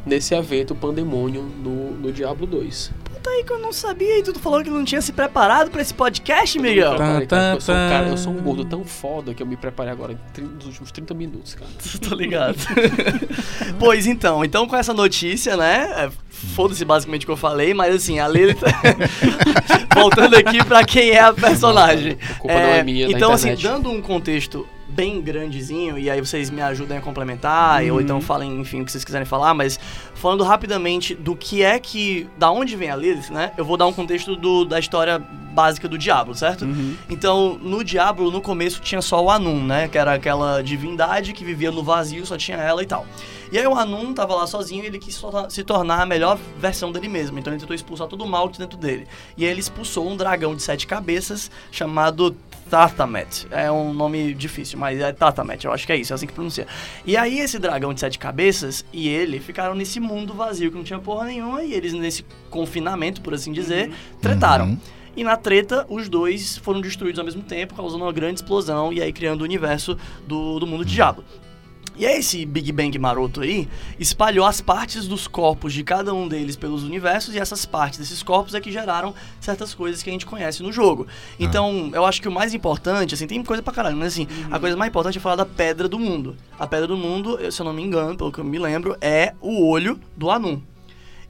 nesse 0.04 0.35
evento 0.35 0.75
Pandemônio 0.75 1.42
no, 1.42 1.92
no 1.92 2.12
Diablo 2.12 2.45
2 2.45 3.01
Puta 3.23 3.31
aí 3.31 3.45
que 3.45 3.52
eu 3.52 3.59
não 3.61 3.73
sabia 3.73 4.19
e 4.19 4.23
tu 4.25 4.37
falou 4.41 4.64
que 4.64 4.69
não 4.69 4.85
tinha 4.85 5.00
se 5.00 5.12
preparado 5.12 5.71
para 5.71 5.81
esse 5.81 5.95
podcast, 5.95 6.59
Miguel. 6.59 6.97
Tá, 6.97 7.21
tá, 7.25 7.55
eu, 7.55 7.61
sou 7.61 7.73
um 7.73 7.88
cara, 7.88 8.09
eu 8.09 8.19
sou 8.19 8.33
um 8.33 8.43
gordo 8.43 8.64
tão 8.64 8.85
foda 8.85 9.33
que 9.33 9.41
eu 9.41 9.47
me 9.47 9.57
preparei 9.57 9.93
agora 9.93 10.19
nos 10.37 10.67
últimos 10.67 10.91
30 10.91 11.14
minutos, 11.14 11.55
cara. 11.55 11.71
Tô 12.02 12.17
ligado. 12.17 12.57
pois 13.79 14.09
então, 14.09 14.45
então 14.45 14.67
com 14.67 14.75
essa 14.75 14.93
notícia, 14.93 15.57
né? 15.57 15.88
É, 15.99 16.11
foda-se 16.57 16.85
basicamente 16.85 17.23
o 17.23 17.26
que 17.26 17.33
eu 17.33 17.37
falei, 17.37 17.73
mas 17.73 17.95
assim, 17.95 18.19
a 18.19 18.26
Lilith. 18.26 18.59
Voltando 19.95 20.35
aqui 20.35 20.64
pra 20.64 20.85
quem 20.85 21.11
é 21.11 21.21
a 21.21 21.33
personagem. 21.33 22.19
A 22.29 22.35
culpa 22.35 22.55
é, 22.55 22.67
não 22.67 22.73
é 22.75 22.83
minha. 22.83 23.07
Então, 23.07 23.31
assim, 23.31 23.55
dando 23.55 23.88
um 23.88 24.02
contexto 24.02 24.67
bem 24.95 25.21
grandezinho, 25.21 25.99
e 25.99 26.11
aí 26.11 26.21
vocês 26.21 26.51
me 26.51 26.61
ajudem 26.61 26.99
a 26.99 27.01
complementar, 27.01 27.83
uhum. 27.83 27.95
ou 27.95 28.01
então 28.01 28.21
falem, 28.21 28.61
enfim, 28.61 28.83
o 28.83 28.85
que 28.85 28.93
vocês 28.93 29.05
quiserem 29.05 29.27
falar, 29.27 29.55
mas 29.55 29.79
falando 30.15 30.45
rapidamente 30.45 31.15
do 31.15 31.35
que 31.35 31.63
é 31.63 31.79
que. 31.79 32.29
Da 32.39 32.51
onde 32.51 32.77
vem 32.77 32.91
a 32.91 32.97
Lilith, 32.97 33.31
né? 33.31 33.53
Eu 33.57 33.65
vou 33.65 33.77
dar 33.77 33.87
um 33.87 33.93
contexto 33.93 34.37
do, 34.37 34.65
da 34.65 34.79
história 34.79 35.19
básica 35.19 35.89
do 35.89 35.99
Diablo, 35.99 36.35
certo? 36.35 36.65
Uhum. 36.65 36.97
Então, 37.09 37.59
no 37.63 37.85
Diablo, 37.85 38.31
no 38.31 38.41
começo 38.41 38.81
tinha 38.81 39.03
só 39.03 39.23
o 39.23 39.31
Anun, 39.31 39.65
né? 39.65 39.89
Que 39.89 39.99
era 39.99 40.15
aquela 40.15 40.63
divindade 40.63 41.33
que 41.33 41.45
vivia 41.45 41.71
no 41.71 41.83
vazio, 41.83 42.25
só 42.25 42.37
tinha 42.37 42.57
ela 42.57 42.83
e 42.83 42.87
tal. 42.87 43.07
E 43.51 43.59
aí 43.59 43.67
o 43.67 43.75
Anun 43.75 44.15
tava 44.15 44.35
lá 44.35 44.47
sozinho 44.47 44.83
e 44.83 44.87
ele 44.87 44.99
quis 44.99 45.21
se 45.51 45.63
tornar 45.63 46.01
a 46.01 46.07
melhor 46.07 46.39
versão 46.59 46.91
dele 46.91 47.07
mesmo. 47.07 47.39
Então 47.39 47.53
ele 47.53 47.61
tentou 47.61 47.75
expulsar 47.75 48.09
todo 48.09 48.25
o 48.25 48.27
mal 48.27 48.49
de 48.49 48.59
dentro 48.59 48.79
dele. 48.79 49.07
E 49.37 49.45
aí 49.45 49.51
ele 49.51 49.61
expulsou 49.61 50.09
um 50.09 50.17
dragão 50.17 50.55
de 50.57 50.63
sete 50.63 50.87
cabeças 50.87 51.51
chamado 51.71 52.35
Tatamet. 52.73 53.47
É 53.50 53.71
um 53.71 53.93
nome 53.93 54.33
difícil, 54.33 54.79
mas 54.79 54.99
é 54.99 55.12
Tatamet, 55.12 55.67
eu 55.67 55.73
acho 55.75 55.85
que 55.85 55.93
é 55.93 55.97
isso, 55.97 56.11
é 56.11 56.14
assim 56.14 56.26
que 56.26 56.33
pronuncia. 56.33 56.67
E 57.05 57.19
aí 57.19 57.38
esse 57.38 57.59
dragão 57.59 57.93
de 57.93 58.00
sete 58.00 58.19
cabeças 58.19 58.83
e 58.91 59.11
ele 59.11 59.38
ficaram 59.41 59.75
nesse 59.75 60.00
mundo 60.00 60.33
vazio 60.33 60.71
que 60.71 60.76
não 60.79 60.83
tinha 60.83 60.99
porra 60.99 61.26
nenhuma 61.26 61.62
e 61.62 61.75
eles 61.75 61.93
nesse 61.93 62.25
confinamento, 62.49 63.21
por 63.21 63.35
assim 63.35 63.52
dizer, 63.52 63.88
uhum. 63.88 63.95
tretaram. 64.23 64.64
Uhum. 64.64 64.79
E 65.14 65.23
na 65.23 65.37
treta, 65.37 65.85
os 65.91 66.09
dois 66.09 66.57
foram 66.57 66.81
destruídos 66.81 67.19
ao 67.19 67.26
mesmo 67.26 67.43
tempo, 67.43 67.75
causando 67.75 68.05
uma 68.05 68.12
grande 68.12 68.37
explosão 68.37 68.91
e 68.91 69.02
aí 69.02 69.12
criando 69.12 69.43
o 69.43 69.45
universo 69.45 69.99
do, 70.26 70.59
do 70.59 70.67
mundo 70.67 70.83
de 70.83 70.95
Diablo. 70.95 71.23
E 71.95 72.07
aí 72.07 72.19
esse 72.19 72.47
Big 72.47 72.73
Bang 72.73 72.99
maroto 72.99 73.43
aí 73.43 73.69
espalhou 73.99 74.47
as 74.47 74.61
partes 74.61 75.07
dos 75.07 75.28
corpos 75.28 75.73
de 75.75 75.85
cada 75.85 76.15
um 76.15 76.26
deles 76.26 76.57
pelos 76.57 76.83
universos 76.83 77.35
e 77.35 77.39
essas 77.39 77.67
partes 77.67 77.99
desses 77.99 78.23
corpos 78.23 78.55
é 78.55 78.61
que 78.61 78.73
geraram 78.73 79.15
certas 79.41 79.75
coisas 79.75 80.02
que 80.02 80.09
a 80.09 80.13
gente 80.13 80.25
conhece 80.25 80.63
no 80.63 80.73
jogo. 80.73 81.07
Então, 81.39 81.91
ah. 81.93 81.97
eu 81.97 82.07
acho 82.07 82.23
que 82.23 82.28
o 82.28 82.33
mais 82.33 82.55
importante, 82.55 83.15
assim, 83.15 83.26
tem 83.26 83.43
coisa 83.45 83.63
pra 83.63 83.75
caralho, 83.75 83.97
mas 83.97 84.15
assim, 84.15 84.26
uhum. 84.26 84.55
a 84.55 84.59
coisa 84.59 84.76
mais 84.76 84.89
importante 84.89 85.19
é 85.19 85.21
falar 85.21 85.37
da 85.37 85.47
Pedra 85.47 85.87
do 85.87 85.99
Mundo. 85.99 86.37
A 86.59 86.67
Pedra 86.67 86.87
do 86.87 86.97
Mundo, 86.97 87.39
se 87.52 87.61
eu 87.61 87.65
não 87.65 87.75
me 87.75 87.83
engano, 87.83 88.17
pelo 88.17 88.33
que 88.33 88.39
eu 88.39 88.45
me 88.45 88.59
lembro, 88.59 88.97
é 89.00 89.35
o 89.41 89.67
olho 89.67 90.00
do 90.17 90.31
Anum. 90.31 90.63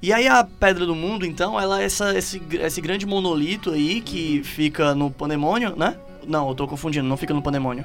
E 0.01 0.12
aí 0.12 0.27
a 0.27 0.44
Pedra 0.44 0.87
do 0.87 0.94
Mundo, 0.94 1.27
então, 1.27 1.59
ela 1.59 1.81
é 1.81 1.85
essa, 1.85 2.16
esse, 2.16 2.40
esse 2.53 2.81
grande 2.81 3.07
monolito 3.07 3.70
aí 3.70 4.01
que 4.01 4.42
fica 4.42 4.94
no 4.94 5.11
Pandemônio, 5.11 5.77
né? 5.77 5.96
Não, 6.27 6.48
eu 6.48 6.55
tô 6.55 6.68
confundindo, 6.68 7.09
não 7.09 7.16
fica 7.16 7.35
no 7.35 7.42
Pandemônio. 7.42 7.85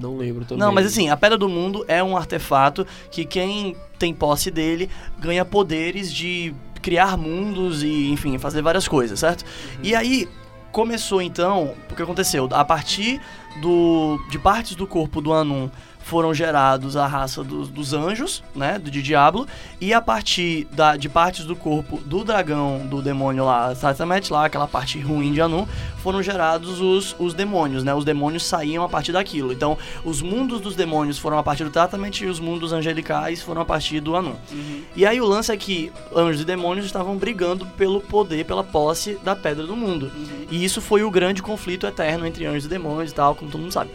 Não 0.00 0.16
lembro 0.16 0.44
também. 0.44 0.58
Não, 0.58 0.72
mas 0.72 0.86
assim, 0.86 1.08
a 1.08 1.16
Pedra 1.16 1.36
do 1.36 1.48
Mundo 1.48 1.84
é 1.86 2.02
um 2.02 2.16
artefato 2.16 2.86
que 3.10 3.24
quem 3.24 3.76
tem 3.98 4.14
posse 4.14 4.50
dele 4.50 4.88
ganha 5.18 5.44
poderes 5.44 6.12
de 6.12 6.54
criar 6.80 7.16
mundos 7.16 7.82
e, 7.82 8.10
enfim, 8.10 8.38
fazer 8.38 8.62
várias 8.62 8.88
coisas, 8.88 9.20
certo? 9.20 9.42
Uhum. 9.42 9.80
E 9.82 9.94
aí 9.94 10.28
começou 10.72 11.20
então, 11.20 11.74
o 11.90 11.94
que 11.94 12.02
aconteceu? 12.02 12.48
A 12.52 12.64
partir 12.64 13.20
do 13.60 14.18
de 14.30 14.38
partes 14.38 14.74
do 14.74 14.86
corpo 14.86 15.20
do 15.20 15.32
Anum 15.32 15.68
foram 16.10 16.34
gerados 16.34 16.96
a 16.96 17.06
raça 17.06 17.44
dos, 17.44 17.68
dos 17.68 17.94
anjos, 17.94 18.42
né, 18.52 18.80
de 18.82 19.00
Diablo, 19.00 19.46
e 19.80 19.94
a 19.94 20.00
partir 20.00 20.66
da, 20.72 20.96
de 20.96 21.08
partes 21.08 21.44
do 21.44 21.54
corpo 21.54 22.00
do 22.04 22.24
dragão, 22.24 22.84
do 22.84 23.00
demônio 23.00 23.44
lá, 23.44 23.72
Satamet, 23.76 24.32
lá, 24.32 24.46
aquela 24.46 24.66
parte 24.66 24.98
ruim 24.98 25.32
de 25.32 25.40
Anu, 25.40 25.68
foram 25.98 26.20
gerados 26.20 26.80
os, 26.80 27.14
os 27.16 27.32
demônios, 27.32 27.84
né, 27.84 27.94
os 27.94 28.04
demônios 28.04 28.44
saíam 28.44 28.82
a 28.82 28.88
partir 28.88 29.12
daquilo. 29.12 29.52
Então, 29.52 29.78
os 30.04 30.20
mundos 30.20 30.60
dos 30.60 30.74
demônios 30.74 31.16
foram 31.16 31.38
a 31.38 31.44
partir 31.44 31.62
do 31.62 31.70
Tratament 31.70 32.22
e 32.22 32.26
os 32.26 32.40
mundos 32.40 32.72
angelicais 32.72 33.40
foram 33.40 33.62
a 33.62 33.64
partir 33.64 34.00
do 34.00 34.16
Anu. 34.16 34.34
Uhum. 34.50 34.82
E 34.96 35.06
aí 35.06 35.20
o 35.20 35.24
lance 35.24 35.52
é 35.52 35.56
que 35.56 35.92
anjos 36.12 36.42
e 36.42 36.44
demônios 36.44 36.86
estavam 36.86 37.16
brigando 37.16 37.64
pelo 37.76 38.00
poder, 38.00 38.44
pela 38.44 38.64
posse 38.64 39.16
da 39.22 39.36
Pedra 39.36 39.64
do 39.64 39.76
Mundo. 39.76 40.10
Uhum. 40.12 40.46
E 40.50 40.64
isso 40.64 40.80
foi 40.80 41.04
o 41.04 41.10
grande 41.10 41.40
conflito 41.40 41.86
eterno 41.86 42.26
entre 42.26 42.46
anjos 42.46 42.64
e 42.64 42.68
demônios 42.68 43.12
e 43.12 43.14
tal, 43.14 43.36
como 43.36 43.48
todo 43.48 43.60
mundo 43.60 43.72
sabe. 43.72 43.92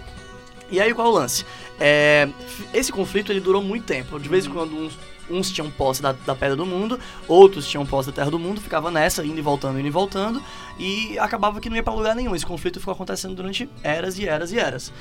E 0.76 0.82
aí 0.82 0.94
qual 0.94 1.08
é 1.08 1.10
o 1.10 1.14
lance? 1.14 1.46
É, 1.80 2.28
esse 2.74 2.92
conflito 2.92 3.32
ele 3.32 3.40
durou 3.40 3.64
muito 3.64 3.86
tempo. 3.86 4.20
De 4.20 4.28
vez 4.28 4.46
em 4.46 4.50
quando 4.50 4.76
uns, 4.76 5.00
uns 5.30 5.50
tinham 5.50 5.72
posse 5.72 6.02
da, 6.02 6.12
da, 6.12 6.36
Pedra 6.36 6.58
do 6.58 6.66
Mundo, 6.66 7.00
outros 7.30 7.66
tinham 7.66 7.86
posse 7.86 8.10
da 8.10 8.16
Terra 8.16 8.30
do 8.30 8.38
Mundo, 8.38 8.60
ficava 8.60 8.92
nessa, 8.92 9.26
indo 9.26 9.40
e 9.40 9.42
voltando, 9.42 9.80
indo 9.80 9.88
e 9.88 9.92
voltando, 9.92 10.44
e 10.78 11.18
acabava 11.18 11.62
que 11.62 11.70
não 11.70 11.78
ia 11.78 11.84
para 11.84 11.94
lugar 11.94 12.14
nenhum. 12.14 12.36
Esse 12.36 12.46
conflito 12.46 12.78
ficou 12.78 12.94
acontecendo 12.94 13.34
durante 13.34 13.70
eras 13.82 14.20
e 14.20 14.28
eras 14.28 14.52
e 14.52 14.60
eras. 14.60 14.92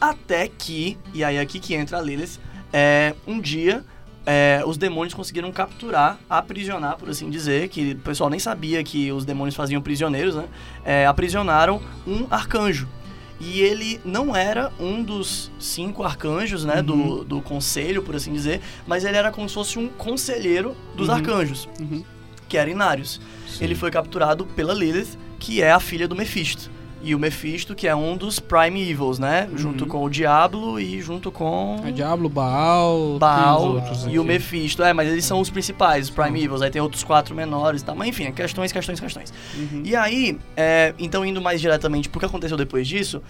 Até 0.00 0.48
que, 0.48 0.98
e 1.14 1.22
aí 1.22 1.36
é 1.36 1.40
aqui 1.40 1.60
que 1.60 1.72
entra 1.72 1.98
a 1.98 2.02
Lilith, 2.02 2.40
é, 2.72 3.14
um 3.24 3.40
dia 3.40 3.84
é, 4.26 4.62
os 4.66 4.76
demônios 4.76 5.14
conseguiram 5.14 5.52
capturar, 5.52 6.18
aprisionar, 6.28 6.96
por 6.96 7.08
assim 7.08 7.30
dizer, 7.30 7.68
que 7.68 7.92
o 7.92 7.98
pessoal 7.98 8.30
nem 8.30 8.38
sabia 8.38 8.82
que 8.82 9.12
os 9.12 9.24
demônios 9.24 9.54
faziam 9.54 9.80
prisioneiros, 9.80 10.34
né? 10.34 10.46
É, 10.84 11.06
aprisionaram 11.06 11.80
um 12.06 12.26
arcanjo. 12.30 12.88
E 13.44 13.60
ele 13.60 14.00
não 14.04 14.36
era 14.36 14.72
um 14.78 15.02
dos 15.02 15.50
cinco 15.58 16.04
arcanjos, 16.04 16.64
né? 16.64 16.76
Uhum. 16.76 16.82
Do, 16.82 17.24
do 17.24 17.42
conselho, 17.42 18.00
por 18.00 18.14
assim 18.14 18.32
dizer. 18.32 18.60
Mas 18.86 19.04
ele 19.04 19.16
era 19.16 19.32
como 19.32 19.48
se 19.48 19.54
fosse 19.54 19.78
um 19.80 19.88
conselheiro 19.88 20.76
dos 20.94 21.08
uhum. 21.08 21.14
arcanjos. 21.14 21.68
Uhum. 21.80 22.04
Que 22.48 22.56
era 22.56 22.70
Inarius. 22.70 23.20
Sim. 23.48 23.64
Ele 23.64 23.74
foi 23.74 23.90
capturado 23.90 24.46
pela 24.46 24.72
Lilith, 24.72 25.18
que 25.40 25.60
é 25.60 25.72
a 25.72 25.80
filha 25.80 26.06
do 26.06 26.14
Mephisto 26.14 26.70
e 27.02 27.14
o 27.14 27.18
Mephisto, 27.18 27.74
que 27.74 27.88
é 27.88 27.94
um 27.94 28.16
dos 28.16 28.38
Prime 28.38 28.90
Evils, 28.90 29.18
né? 29.18 29.48
Uhum. 29.50 29.58
Junto 29.58 29.86
com 29.86 30.04
o 30.04 30.10
Diablo 30.10 30.78
e 30.78 31.00
junto 31.00 31.30
com. 31.30 31.80
É 31.84 31.90
Diablo, 31.90 32.28
Baal. 32.28 33.18
Baal 33.18 33.82
e 34.08 34.18
o 34.18 34.24
Mephisto. 34.24 34.82
É, 34.82 34.92
mas 34.92 35.08
eles 35.08 35.24
são 35.24 35.40
os 35.40 35.50
principais, 35.50 36.08
os 36.08 36.10
Prime 36.10 36.38
uhum. 36.38 36.44
Evils. 36.44 36.62
Aí 36.62 36.70
tem 36.70 36.80
outros 36.80 37.02
quatro 37.02 37.34
menores 37.34 37.82
e 37.82 37.84
tal. 37.84 37.96
Mas 37.96 38.08
enfim, 38.08 38.24
é 38.24 38.32
questões, 38.32 38.70
questões, 38.70 39.00
questões. 39.00 39.32
Uhum. 39.54 39.82
E 39.84 39.96
aí, 39.96 40.38
é, 40.56 40.94
então 40.98 41.24
indo 41.26 41.40
mais 41.40 41.60
diretamente 41.60 42.08
pro 42.08 42.20
que 42.20 42.26
aconteceu 42.26 42.56
depois 42.56 42.86
disso, 42.86 43.20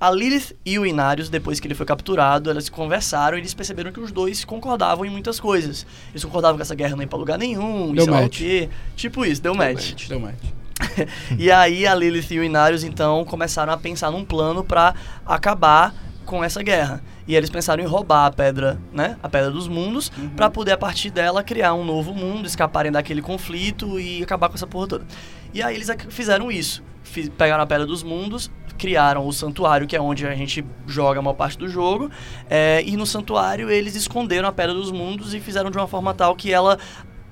a 0.00 0.10
Lilith 0.10 0.54
e 0.64 0.78
o 0.78 0.86
Inarius, 0.86 1.28
depois 1.28 1.58
que 1.58 1.66
ele 1.66 1.74
foi 1.74 1.84
capturado, 1.84 2.50
elas 2.50 2.68
conversaram 2.68 3.36
e 3.36 3.40
eles 3.40 3.52
perceberam 3.52 3.90
que 3.90 3.98
os 3.98 4.12
dois 4.12 4.44
concordavam 4.44 5.04
em 5.04 5.10
muitas 5.10 5.40
coisas. 5.40 5.84
Eles 6.10 6.24
concordavam 6.24 6.56
que 6.56 6.62
essa 6.62 6.74
guerra 6.74 6.94
não 6.94 7.02
ia 7.02 7.08
pra 7.08 7.18
lugar 7.18 7.36
nenhum, 7.36 7.92
deu 7.92 8.04
sei 8.04 8.12
match. 8.12 8.20
lá 8.20 8.26
o 8.26 8.30
quê. 8.30 8.68
Tipo 8.94 9.24
isso, 9.24 9.42
deu, 9.42 9.52
deu 9.52 9.58
match. 9.58 9.90
match. 9.90 10.08
Deu 10.08 10.20
match. 10.20 10.44
e 11.38 11.50
aí 11.50 11.86
a 11.86 11.94
Lilith 11.94 12.32
e 12.32 12.38
o 12.38 12.44
Inarius 12.44 12.84
então 12.84 13.24
começaram 13.24 13.72
a 13.72 13.76
pensar 13.76 14.10
num 14.10 14.24
plano 14.24 14.62
para 14.64 14.94
acabar 15.26 15.94
com 16.24 16.44
essa 16.44 16.62
guerra. 16.62 17.02
E 17.26 17.34
eles 17.34 17.48
pensaram 17.48 17.82
em 17.82 17.86
roubar 17.86 18.26
a 18.26 18.30
pedra, 18.30 18.78
né? 18.92 19.16
A 19.22 19.28
pedra 19.28 19.50
dos 19.50 19.66
mundos, 19.66 20.12
uhum. 20.16 20.28
para 20.30 20.50
poder 20.50 20.72
a 20.72 20.76
partir 20.76 21.10
dela 21.10 21.42
criar 21.42 21.74
um 21.74 21.84
novo 21.84 22.14
mundo, 22.14 22.46
escaparem 22.46 22.92
daquele 22.92 23.22
conflito 23.22 23.98
e 23.98 24.22
acabar 24.22 24.48
com 24.48 24.54
essa 24.54 24.66
porra 24.66 24.86
toda. 24.86 25.06
E 25.52 25.62
aí 25.62 25.74
eles 25.74 25.88
fizeram 26.10 26.50
isso. 26.50 26.82
Fiz, 27.02 27.30
pegaram 27.30 27.62
a 27.62 27.66
pedra 27.66 27.86
dos 27.86 28.02
mundos, 28.02 28.50
criaram 28.76 29.26
o 29.26 29.32
santuário, 29.32 29.86
que 29.86 29.96
é 29.96 30.00
onde 30.00 30.26
a 30.26 30.34
gente 30.34 30.64
joga 30.86 31.18
a 31.18 31.22
maior 31.22 31.34
parte 31.34 31.58
do 31.58 31.68
jogo. 31.68 32.10
É, 32.48 32.82
e 32.86 32.96
no 32.96 33.06
santuário 33.06 33.70
eles 33.70 33.94
esconderam 33.94 34.48
a 34.48 34.52
pedra 34.52 34.74
dos 34.74 34.92
mundos 34.92 35.34
e 35.34 35.40
fizeram 35.40 35.70
de 35.70 35.76
uma 35.76 35.88
forma 35.88 36.14
tal 36.14 36.36
que 36.36 36.52
ela 36.52 36.78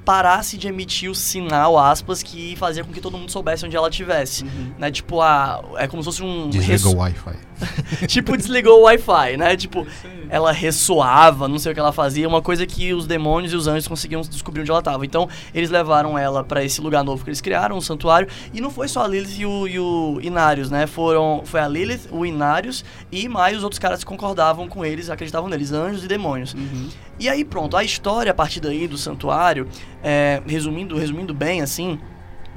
parasse 0.06 0.56
de 0.56 0.68
emitir 0.68 1.10
o 1.10 1.14
sinal, 1.14 1.76
aspas, 1.76 2.22
que 2.22 2.54
fazia 2.56 2.84
com 2.84 2.92
que 2.92 3.00
todo 3.00 3.18
mundo 3.18 3.30
soubesse 3.30 3.66
onde 3.66 3.76
ela 3.76 3.88
estivesse. 3.88 4.44
Uhum. 4.44 4.72
Né? 4.78 4.90
Tipo, 4.92 5.20
a, 5.20 5.62
é 5.76 5.88
como 5.88 6.00
se 6.00 6.04
fosse 6.06 6.22
um... 6.22 6.48
Desligou 6.48 6.94
o 6.94 6.98
Wi-Fi. 6.98 7.45
tipo, 8.06 8.36
desligou 8.36 8.80
o 8.80 8.82
Wi-Fi, 8.82 9.36
né? 9.36 9.56
Tipo, 9.56 9.86
ela 10.28 10.52
ressoava, 10.52 11.48
não 11.48 11.58
sei 11.58 11.72
o 11.72 11.74
que 11.74 11.80
ela 11.80 11.92
fazia, 11.92 12.26
uma 12.28 12.42
coisa 12.42 12.66
que 12.66 12.92
os 12.92 13.06
demônios 13.06 13.52
e 13.52 13.56
os 13.56 13.66
anjos 13.66 13.88
conseguiam 13.88 14.20
descobrir 14.22 14.62
onde 14.62 14.70
ela 14.70 14.80
estava. 14.80 15.04
Então, 15.04 15.28
eles 15.54 15.70
levaram 15.70 16.18
ela 16.18 16.44
para 16.44 16.64
esse 16.64 16.80
lugar 16.80 17.04
novo 17.04 17.24
que 17.24 17.30
eles 17.30 17.40
criaram, 17.40 17.76
um 17.76 17.80
santuário, 17.80 18.28
e 18.52 18.60
não 18.60 18.70
foi 18.70 18.88
só 18.88 19.04
a 19.04 19.08
Lilith 19.08 19.38
e 19.38 19.46
o, 19.46 19.68
e 19.68 19.78
o 19.78 20.18
Inarius, 20.22 20.70
né? 20.70 20.86
Foram, 20.86 21.42
foi 21.44 21.60
a 21.60 21.68
Lilith, 21.68 22.08
o 22.10 22.24
Inarius 22.24 22.84
e 23.10 23.28
mais 23.28 23.56
os 23.56 23.62
outros 23.62 23.78
caras 23.78 24.00
que 24.00 24.06
concordavam 24.06 24.68
com 24.68 24.84
eles, 24.84 25.10
acreditavam 25.10 25.48
neles, 25.48 25.72
anjos 25.72 26.04
e 26.04 26.08
demônios. 26.08 26.54
Uhum. 26.54 26.88
E 27.18 27.28
aí, 27.28 27.44
pronto, 27.44 27.76
a 27.76 27.84
história 27.84 28.30
a 28.30 28.34
partir 28.34 28.60
daí 28.60 28.86
do 28.86 28.98
santuário, 28.98 29.68
é, 30.02 30.42
resumindo, 30.46 30.96
resumindo 30.96 31.32
bem, 31.32 31.62
assim, 31.62 31.98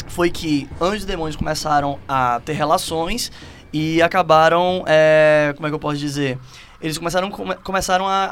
foi 0.08 0.30
que 0.30 0.68
anjos 0.82 1.04
e 1.04 1.08
demônios 1.08 1.36
começaram 1.36 2.00
a 2.08 2.42
ter 2.44 2.54
relações 2.54 3.32
e 3.72 4.02
acabaram, 4.02 4.84
é, 4.88 5.54
como 5.56 5.68
é 5.68 5.70
que 5.70 5.76
eu 5.76 5.80
posso 5.80 5.98
dizer? 5.98 6.40
Eles 6.82 6.98
começaram, 6.98 7.30
come, 7.30 7.56
começaram 7.56 8.08
a, 8.08 8.32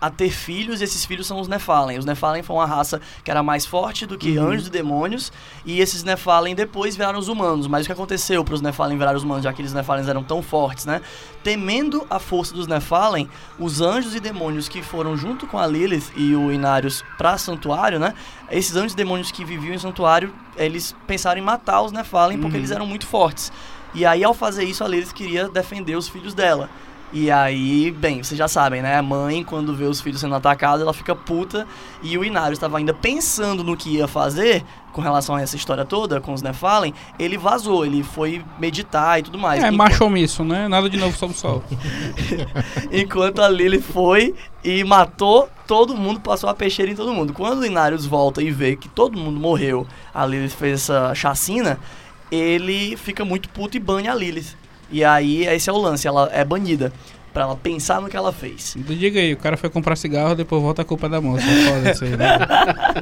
a, 0.00 0.06
a, 0.06 0.10
ter 0.10 0.30
filhos 0.30 0.80
e 0.80 0.84
esses 0.84 1.04
filhos 1.04 1.26
são 1.26 1.40
os 1.40 1.48
Nephalem. 1.48 1.98
Os 1.98 2.04
Nephalem 2.04 2.42
foram 2.42 2.60
uma 2.60 2.66
raça 2.66 3.00
que 3.24 3.30
era 3.30 3.42
mais 3.42 3.66
forte 3.66 4.06
do 4.06 4.16
que 4.16 4.38
uhum. 4.38 4.50
anjos 4.50 4.68
e 4.68 4.70
demônios 4.70 5.32
e 5.66 5.80
esses 5.80 6.04
Nephalem 6.04 6.54
depois 6.54 6.96
viraram 6.96 7.18
os 7.18 7.26
humanos. 7.26 7.66
Mas 7.66 7.84
o 7.84 7.86
que 7.86 7.92
aconteceu 7.92 8.44
para 8.44 8.54
os 8.54 8.62
Nephalem 8.62 8.96
virar 8.96 9.16
os 9.16 9.24
humanos, 9.24 9.42
já 9.42 9.52
que 9.52 9.60
eles 9.60 9.72
Nephalem 9.72 10.08
eram 10.08 10.22
tão 10.22 10.40
fortes, 10.40 10.86
né? 10.86 11.02
Temendo 11.42 12.06
a 12.08 12.20
força 12.20 12.54
dos 12.54 12.68
Nephalem, 12.68 13.28
os 13.58 13.80
anjos 13.80 14.14
e 14.14 14.20
demônios 14.20 14.68
que 14.68 14.80
foram 14.80 15.16
junto 15.16 15.44
com 15.46 15.58
a 15.58 15.66
Lilith 15.66 16.12
e 16.16 16.36
o 16.36 16.52
Inarius 16.52 17.04
para 17.18 17.36
santuário, 17.36 17.98
né? 17.98 18.14
Esses 18.48 18.76
anjos 18.76 18.92
e 18.92 18.96
demônios 18.96 19.32
que 19.32 19.44
viviam 19.44 19.74
em 19.74 19.78
santuário, 19.78 20.32
eles 20.56 20.94
pensaram 21.06 21.40
em 21.40 21.44
matar 21.44 21.82
os 21.82 21.90
Nephalem 21.90 22.38
porque 22.38 22.54
uhum. 22.54 22.60
eles 22.60 22.70
eram 22.70 22.86
muito 22.86 23.06
fortes. 23.06 23.50
E 23.94 24.06
aí, 24.06 24.22
ao 24.22 24.34
fazer 24.34 24.64
isso, 24.64 24.84
a 24.84 24.88
Lilith 24.88 25.12
queria 25.12 25.48
defender 25.48 25.96
os 25.96 26.08
filhos 26.08 26.34
dela. 26.34 26.68
E 27.12 27.28
aí, 27.28 27.90
bem, 27.90 28.22
vocês 28.22 28.38
já 28.38 28.46
sabem, 28.46 28.82
né? 28.82 28.96
A 28.96 29.02
mãe, 29.02 29.42
quando 29.42 29.74
vê 29.74 29.84
os 29.84 30.00
filhos 30.00 30.20
sendo 30.20 30.34
atacados, 30.36 30.80
ela 30.80 30.92
fica 30.92 31.12
puta. 31.12 31.66
E 32.02 32.16
o 32.16 32.24
Inário 32.24 32.52
estava 32.52 32.78
ainda 32.78 32.94
pensando 32.94 33.64
no 33.64 33.76
que 33.76 33.96
ia 33.96 34.06
fazer 34.06 34.64
com 34.92 35.00
relação 35.00 35.34
a 35.34 35.42
essa 35.42 35.56
história 35.56 35.84
toda, 35.84 36.20
com 36.20 36.32
os 36.32 36.40
Nephalem. 36.40 36.94
Ele 37.18 37.36
vazou, 37.36 37.84
ele 37.84 38.04
foi 38.04 38.44
meditar 38.60 39.18
e 39.18 39.24
tudo 39.24 39.38
mais. 39.38 39.60
É, 39.60 39.66
Enquanto... 39.66 39.78
machomiço, 39.78 40.44
né? 40.44 40.68
Nada 40.68 40.88
de 40.88 40.96
novo 40.96 41.16
sob 41.16 41.32
o 41.32 41.36
sol. 41.36 41.64
Enquanto 42.92 43.42
a 43.42 43.48
Lily 43.48 43.80
foi 43.80 44.32
e 44.62 44.84
matou 44.84 45.48
todo 45.66 45.96
mundo, 45.96 46.20
passou 46.20 46.48
a 46.48 46.54
peixeira 46.54 46.92
em 46.92 46.94
todo 46.94 47.12
mundo. 47.12 47.32
Quando 47.32 47.60
o 47.60 47.66
Inarius 47.66 48.06
volta 48.06 48.40
e 48.40 48.52
vê 48.52 48.76
que 48.76 48.88
todo 48.88 49.18
mundo 49.18 49.40
morreu, 49.40 49.84
a 50.14 50.24
Lily 50.24 50.48
fez 50.48 50.82
essa 50.82 51.12
chacina, 51.12 51.76
ele 52.30 52.96
fica 52.96 53.24
muito 53.24 53.48
puto 53.48 53.76
e 53.76 53.80
banha 53.80 54.12
a 54.12 54.14
Lilith. 54.14 54.56
E 54.90 55.04
aí, 55.04 55.46
esse 55.46 55.70
é 55.70 55.72
o 55.72 55.78
lance, 55.78 56.06
ela 56.06 56.28
é 56.32 56.44
banida. 56.44 56.92
Pra 57.32 57.44
ela 57.44 57.54
pensar 57.54 58.00
no 58.00 58.08
que 58.08 58.16
ela 58.16 58.32
fez. 58.32 58.74
Diga 58.76 59.20
aí, 59.20 59.32
o 59.32 59.36
cara 59.36 59.56
foi 59.56 59.70
comprar 59.70 59.94
cigarro, 59.94 60.34
depois 60.34 60.60
volta 60.60 60.82
a 60.82 60.84
culpa 60.84 61.08
da 61.08 61.20
moça. 61.20 61.44
Foda 61.46 61.92
isso 61.92 62.04
aí, 62.04 62.16
né? 62.16 62.38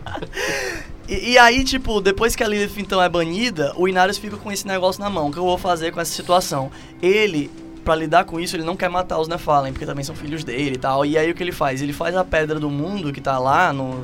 e, 1.08 1.30
e, 1.30 1.38
aí, 1.38 1.64
tipo, 1.64 1.98
depois 1.98 2.36
que 2.36 2.44
a 2.44 2.48
Lilith 2.48 2.78
então 2.78 3.02
é 3.02 3.08
banida, 3.08 3.72
o 3.74 3.88
Inarius 3.88 4.18
fica 4.18 4.36
com 4.36 4.52
esse 4.52 4.66
negócio 4.66 5.02
na 5.02 5.08
mão. 5.08 5.28
O 5.28 5.32
que 5.32 5.38
eu 5.38 5.44
vou 5.44 5.56
fazer 5.56 5.92
com 5.92 6.00
essa 6.00 6.12
situação? 6.12 6.70
Ele 7.00 7.50
para 7.88 7.96
lidar 7.96 8.24
com 8.26 8.38
isso, 8.38 8.54
ele 8.54 8.64
não 8.64 8.76
quer 8.76 8.90
matar 8.90 9.18
os 9.18 9.28
Nephalem, 9.28 9.72
porque 9.72 9.86
também 9.86 10.04
são 10.04 10.14
filhos 10.14 10.44
dele 10.44 10.74
e 10.74 10.78
tal. 10.78 11.06
E 11.06 11.16
aí 11.16 11.30
o 11.30 11.34
que 11.34 11.42
ele 11.42 11.52
faz? 11.52 11.80
Ele 11.80 11.94
faz 11.94 12.14
a 12.14 12.22
pedra 12.22 12.60
do 12.60 12.68
mundo 12.68 13.10
que 13.14 13.20
tá 13.20 13.38
lá 13.38 13.72
no, 13.72 14.00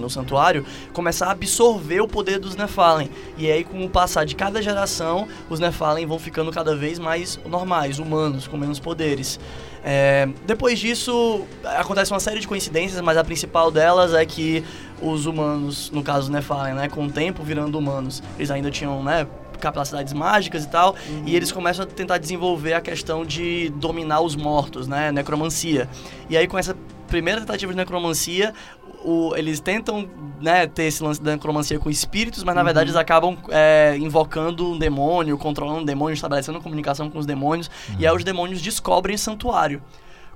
no 0.00 0.08
santuário 0.08 0.64
começar 0.94 1.26
a 1.26 1.32
absorver 1.32 2.00
o 2.00 2.08
poder 2.08 2.38
dos 2.38 2.56
Nephalem. 2.56 3.10
E 3.36 3.52
aí, 3.52 3.62
com 3.62 3.84
o 3.84 3.90
passar 3.90 4.24
de 4.24 4.34
cada 4.34 4.62
geração, 4.62 5.28
os 5.50 5.60
Nephalem 5.60 6.06
vão 6.06 6.18
ficando 6.18 6.50
cada 6.50 6.74
vez 6.74 6.98
mais 6.98 7.38
normais, 7.44 7.98
humanos, 7.98 8.48
com 8.48 8.56
menos 8.56 8.80
poderes. 8.80 9.38
É, 9.84 10.26
depois 10.46 10.78
disso, 10.78 11.44
acontece 11.62 12.10
uma 12.10 12.20
série 12.20 12.40
de 12.40 12.48
coincidências, 12.48 13.00
mas 13.02 13.18
a 13.18 13.22
principal 13.22 13.70
delas 13.70 14.14
é 14.14 14.24
que 14.24 14.64
os 15.00 15.26
humanos, 15.26 15.90
no 15.90 16.02
caso 16.02 16.32
Nephalem, 16.32 16.74
né, 16.74 16.88
com 16.88 17.04
o 17.04 17.12
tempo 17.12 17.42
virando 17.42 17.78
humanos, 17.78 18.22
eles 18.38 18.50
ainda 18.50 18.70
tinham, 18.70 19.02
né, 19.02 19.26
capacidades 19.56 20.12
mágicas 20.12 20.64
e 20.64 20.68
tal, 20.68 20.92
uhum. 21.08 21.22
e 21.26 21.36
eles 21.36 21.52
começam 21.52 21.84
a 21.84 21.86
tentar 21.86 22.18
desenvolver 22.18 22.74
a 22.74 22.80
questão 22.80 23.24
de 23.24 23.70
dominar 23.70 24.20
os 24.20 24.36
mortos, 24.36 24.86
né, 24.86 25.12
necromancia. 25.12 25.88
E 26.28 26.36
aí 26.36 26.46
com 26.46 26.58
essa 26.58 26.76
primeira 27.08 27.40
tentativa 27.40 27.72
de 27.72 27.76
necromancia, 27.76 28.52
o, 29.04 29.34
eles 29.36 29.60
tentam 29.60 30.08
né, 30.40 30.66
ter 30.66 30.84
esse 30.84 31.02
lance 31.02 31.22
da 31.22 31.32
necromancia 31.32 31.78
com 31.78 31.88
espíritos, 31.88 32.42
mas 32.42 32.54
na 32.54 32.60
uhum. 32.60 32.64
verdade 32.64 32.90
eles 32.90 32.96
acabam 32.96 33.36
é, 33.50 33.96
invocando 33.98 34.72
um 34.72 34.78
demônio, 34.78 35.38
controlando 35.38 35.80
um 35.80 35.84
demônio, 35.84 36.14
estabelecendo 36.14 36.60
comunicação 36.60 37.08
com 37.08 37.18
os 37.18 37.26
demônios, 37.26 37.70
uhum. 37.88 37.96
e 38.00 38.06
aí 38.06 38.14
os 38.14 38.24
demônios 38.24 38.60
descobrem 38.60 39.14
o 39.14 39.18
santuário. 39.18 39.82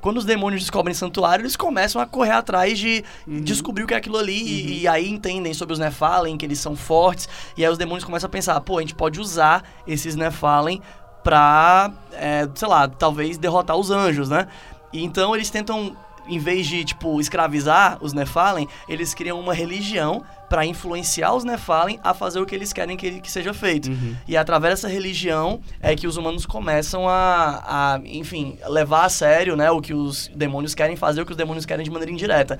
Quando 0.01 0.17
os 0.17 0.25
demônios 0.25 0.63
descobrem 0.63 0.95
santuário, 0.95 1.43
eles 1.43 1.57
começam 1.57 2.01
a 2.01 2.07
correr 2.07 2.33
atrás 2.33 2.79
de 2.79 3.05
uhum. 3.27 3.41
descobrir 3.43 3.85
o 3.85 3.87
que 3.87 3.95
é 3.95 3.97
aquilo 3.97 4.17
ali. 4.17 4.41
Uhum. 4.41 4.49
E, 4.49 4.81
e, 4.83 4.89
aí 4.89 5.09
entendem 5.09 5.53
sobre 5.53 5.73
os 5.75 5.79
Nephalem, 5.79 6.37
que 6.37 6.47
eles 6.47 6.59
são 6.59 6.75
fortes. 6.75 7.29
E 7.57 7.65
aí 7.65 7.71
os 7.71 7.79
demônios 7.79 8.05
começam 8.05 8.27
a 8.29 8.31
pensar, 8.31 8.61
pô, 8.61 8.79
a 8.79 8.81
gente 8.81 8.95
pode 8.95 9.21
usar 9.21 9.63
esses 9.87 10.17
Nephalem 10.17 10.81
pra, 11.23 11.93
é, 12.13 12.49
sei 12.55 12.69
lá, 12.69 12.89
talvez 12.89 13.37
derrotar 13.37 13.77
os 13.77 13.91
anjos, 13.91 14.29
né? 14.31 14.49
E 14.93 15.05
então 15.05 15.35
eles 15.35 15.51
tentam 15.51 15.97
em 16.31 16.39
vez 16.39 16.67
de, 16.67 16.85
tipo, 16.85 17.21
escravizar 17.21 17.99
os 18.01 18.13
Nephalem, 18.13 18.69
eles 18.89 19.13
criam 19.13 19.39
uma 19.39 19.53
religião 19.53 20.23
para 20.49 20.65
influenciar 20.65 21.35
os 21.35 21.45
Nephalem 21.45 21.99
a 22.03 22.15
fazer 22.15 22.41
o 22.41 22.47
que 22.47 22.55
eles 22.55 22.73
querem 22.73 22.97
que, 22.97 23.21
que 23.21 23.31
seja 23.31 23.53
feito. 23.53 23.91
Uhum. 23.91 24.17
E 24.27 24.37
através 24.37 24.75
dessa 24.75 24.89
religião 24.89 25.61
é 25.81 25.95
que 25.95 26.07
os 26.07 26.17
humanos 26.17 26.47
começam 26.47 27.09
a, 27.09 27.63
a, 27.95 28.01
enfim, 28.05 28.59
levar 28.69 29.05
a 29.05 29.09
sério, 29.09 29.57
né, 29.57 29.71
o 29.71 29.81
que 29.81 29.93
os 29.95 30.29
demônios 30.35 30.75
querem 30.75 30.97
fazer, 30.97 31.21
o 31.21 31.27
que 31.27 31.33
os 31.33 31.39
demônios 31.39 31.67
querem 31.67 31.85
de 31.85 31.91
maneira 31.91 32.13
indireta. 32.13 32.59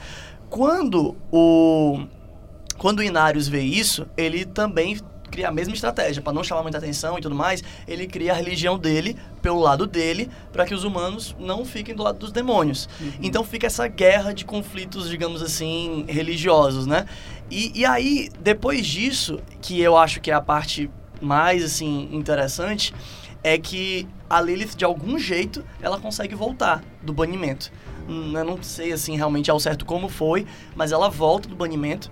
Quando 0.49 1.17
o 1.33 2.01
quando 2.77 3.01
o 3.01 3.03
Inarius 3.03 3.47
vê 3.47 3.61
isso, 3.61 4.07
ele 4.17 4.47
também 4.47 4.97
cria 5.41 5.49
a 5.49 5.53
mesma 5.53 5.73
estratégia, 5.73 6.21
para 6.21 6.35
não 6.35 6.45
chamar 6.45 6.63
muita 6.63 6.77
atenção 6.77 7.19
e 7.19 7.23
tudo 7.23 7.35
mais, 7.35 7.65
ele 7.89 8.07
cria 8.07 8.33
a 8.33 8.35
religião 8.35 8.79
dele 8.79 9.17
pelo 9.41 9.59
lado 9.59 9.87
dele, 9.87 10.29
para 10.53 10.67
que 10.67 10.75
os 10.75 10.85
humanos 10.85 11.35
não 11.39 11.65
fiquem 11.65 11.95
do 11.95 12.03
lado 12.03 12.19
dos 12.19 12.31
demônios. 12.31 12.89
Uhum. 13.01 13.13
Então 13.23 13.43
fica 13.43 13.67
essa 13.67 13.89
guerra 13.89 14.35
de 14.35 14.45
conflitos, 14.45 15.09
digamos 15.09 15.43
assim, 15.43 16.05
religiosos, 16.09 16.87
né? 16.87 17.07
E, 17.51 17.81
e 17.81 17.87
aí, 17.87 18.29
depois 18.39 18.87
disso, 18.87 19.41
que 19.63 19.81
eu 19.81 19.97
acho 19.97 20.21
que 20.21 20.31
é 20.31 20.35
a 20.35 20.43
parte 20.43 20.91
mais, 21.23 21.65
assim, 21.65 22.09
interessante, 22.13 22.95
é 23.43 23.57
que 23.57 24.07
a 24.29 24.41
Lilith, 24.43 24.77
de 24.77 24.85
algum 24.85 25.19
jeito, 25.19 25.65
ela 25.81 25.99
consegue 25.99 26.35
voltar 26.35 26.85
do 27.03 27.15
banimento. 27.15 27.73
Hum, 28.07 28.33
eu 28.37 28.45
não 28.45 28.63
sei, 28.63 28.93
assim, 28.93 29.17
realmente 29.17 29.51
ao 29.51 29.59
certo 29.59 29.87
como 29.87 30.09
foi, 30.09 30.47
mas 30.77 30.93
ela 30.93 31.09
volta 31.09 31.49
do 31.49 31.57
banimento 31.57 32.11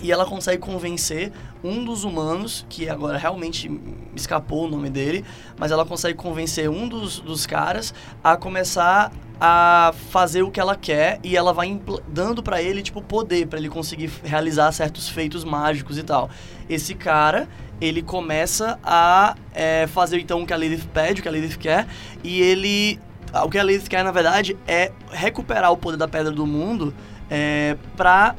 e 0.00 0.12
ela 0.12 0.24
consegue 0.24 0.58
convencer 0.58 1.32
um 1.62 1.84
dos 1.84 2.04
humanos, 2.04 2.66
que 2.68 2.88
agora 2.88 3.16
realmente 3.16 3.70
escapou 4.14 4.66
o 4.66 4.68
nome 4.68 4.90
dele, 4.90 5.24
mas 5.58 5.70
ela 5.70 5.84
consegue 5.84 6.16
convencer 6.16 6.68
um 6.68 6.88
dos, 6.88 7.20
dos 7.20 7.46
caras 7.46 7.94
a 8.22 8.36
começar 8.36 9.12
a 9.40 9.92
fazer 10.10 10.42
o 10.42 10.50
que 10.50 10.60
ela 10.60 10.76
quer 10.76 11.18
e 11.22 11.36
ela 11.36 11.52
vai 11.52 11.80
dando 12.08 12.42
para 12.42 12.62
ele 12.62 12.82
tipo 12.82 13.02
poder 13.02 13.46
para 13.46 13.58
ele 13.58 13.68
conseguir 13.68 14.10
realizar 14.22 14.70
certos 14.72 15.08
feitos 15.08 15.44
mágicos 15.44 15.98
e 15.98 16.02
tal. 16.02 16.30
Esse 16.68 16.94
cara 16.94 17.48
ele 17.80 18.02
começa 18.02 18.78
a 18.82 19.34
é, 19.52 19.86
fazer 19.88 20.20
então 20.20 20.42
o 20.42 20.46
que 20.46 20.52
a 20.52 20.56
Lilith 20.56 20.86
pede, 20.92 21.20
o 21.20 21.22
que 21.22 21.28
a 21.28 21.32
Lilith 21.32 21.58
quer 21.58 21.86
e 22.22 22.40
ele 22.40 23.00
o 23.44 23.50
que 23.50 23.58
a 23.58 23.64
Lilith 23.64 23.88
quer 23.88 24.04
na 24.04 24.12
verdade 24.12 24.56
é 24.66 24.92
recuperar 25.10 25.72
o 25.72 25.76
poder 25.76 25.96
da 25.96 26.06
Pedra 26.06 26.30
do 26.30 26.46
Mundo 26.46 26.94
é, 27.28 27.76
para 27.96 28.36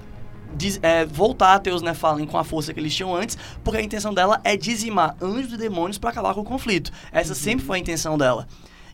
é, 0.82 1.06
voltar 1.06 1.56
a 1.56 1.60
ter 1.60 1.74
os 1.74 1.82
Nephalem 1.82 2.26
com 2.26 2.38
a 2.38 2.44
força 2.44 2.74
que 2.74 2.80
eles 2.80 2.96
tinham 2.96 3.16
antes, 3.16 3.38
porque 3.64 3.80
a 3.80 3.82
intenção 3.82 4.14
dela 4.14 4.40
é 4.44 4.56
dizimar 4.56 5.16
anjos 5.22 5.54
e 5.54 5.58
demônios 5.58 5.98
para 5.98 6.10
acabar 6.10 6.34
com 6.34 6.42
o 6.42 6.46
conflito. 6.46 6.92
Essa 7.12 7.34
uhum. 7.34 7.36
sempre 7.36 7.66
foi 7.66 7.78
a 7.78 7.82
intenção 7.82 8.18
dela. 8.18 8.48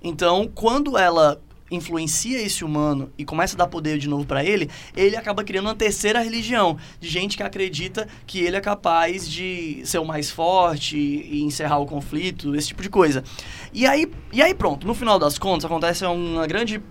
Então, 0.03 0.49
quando 0.53 0.97
ela 0.97 1.39
influencia 1.71 2.41
esse 2.41 2.63
humano 2.65 3.11
e 3.17 3.23
começa 3.23 3.55
a 3.55 3.57
dar 3.57 3.67
poder 3.67 3.97
de 3.97 4.07
novo 4.07 4.25
para 4.25 4.43
ele, 4.43 4.69
ele 4.95 5.15
acaba 5.15 5.43
criando 5.43 5.67
uma 5.67 5.75
terceira 5.75 6.21
religião 6.21 6.77
de 6.99 7.07
gente 7.07 7.37
que 7.37 7.43
acredita 7.43 8.07
que 8.27 8.39
ele 8.39 8.57
é 8.57 8.61
capaz 8.61 9.27
de 9.27 9.81
ser 9.85 9.99
o 9.99 10.05
mais 10.05 10.29
forte 10.29 10.97
e 10.97 11.41
encerrar 11.43 11.79
o 11.79 11.85
conflito, 11.85 12.53
esse 12.55 12.67
tipo 12.67 12.83
de 12.83 12.89
coisa. 12.89 13.23
E 13.73 13.87
aí, 13.87 14.11
e 14.33 14.41
aí 14.41 14.53
pronto, 14.53 14.85
no 14.85 14.93
final 14.93 15.17
das 15.17 15.39
contas 15.39 15.65
acontece 15.65 16.05
uma 16.05 16.45
grande 16.45 16.81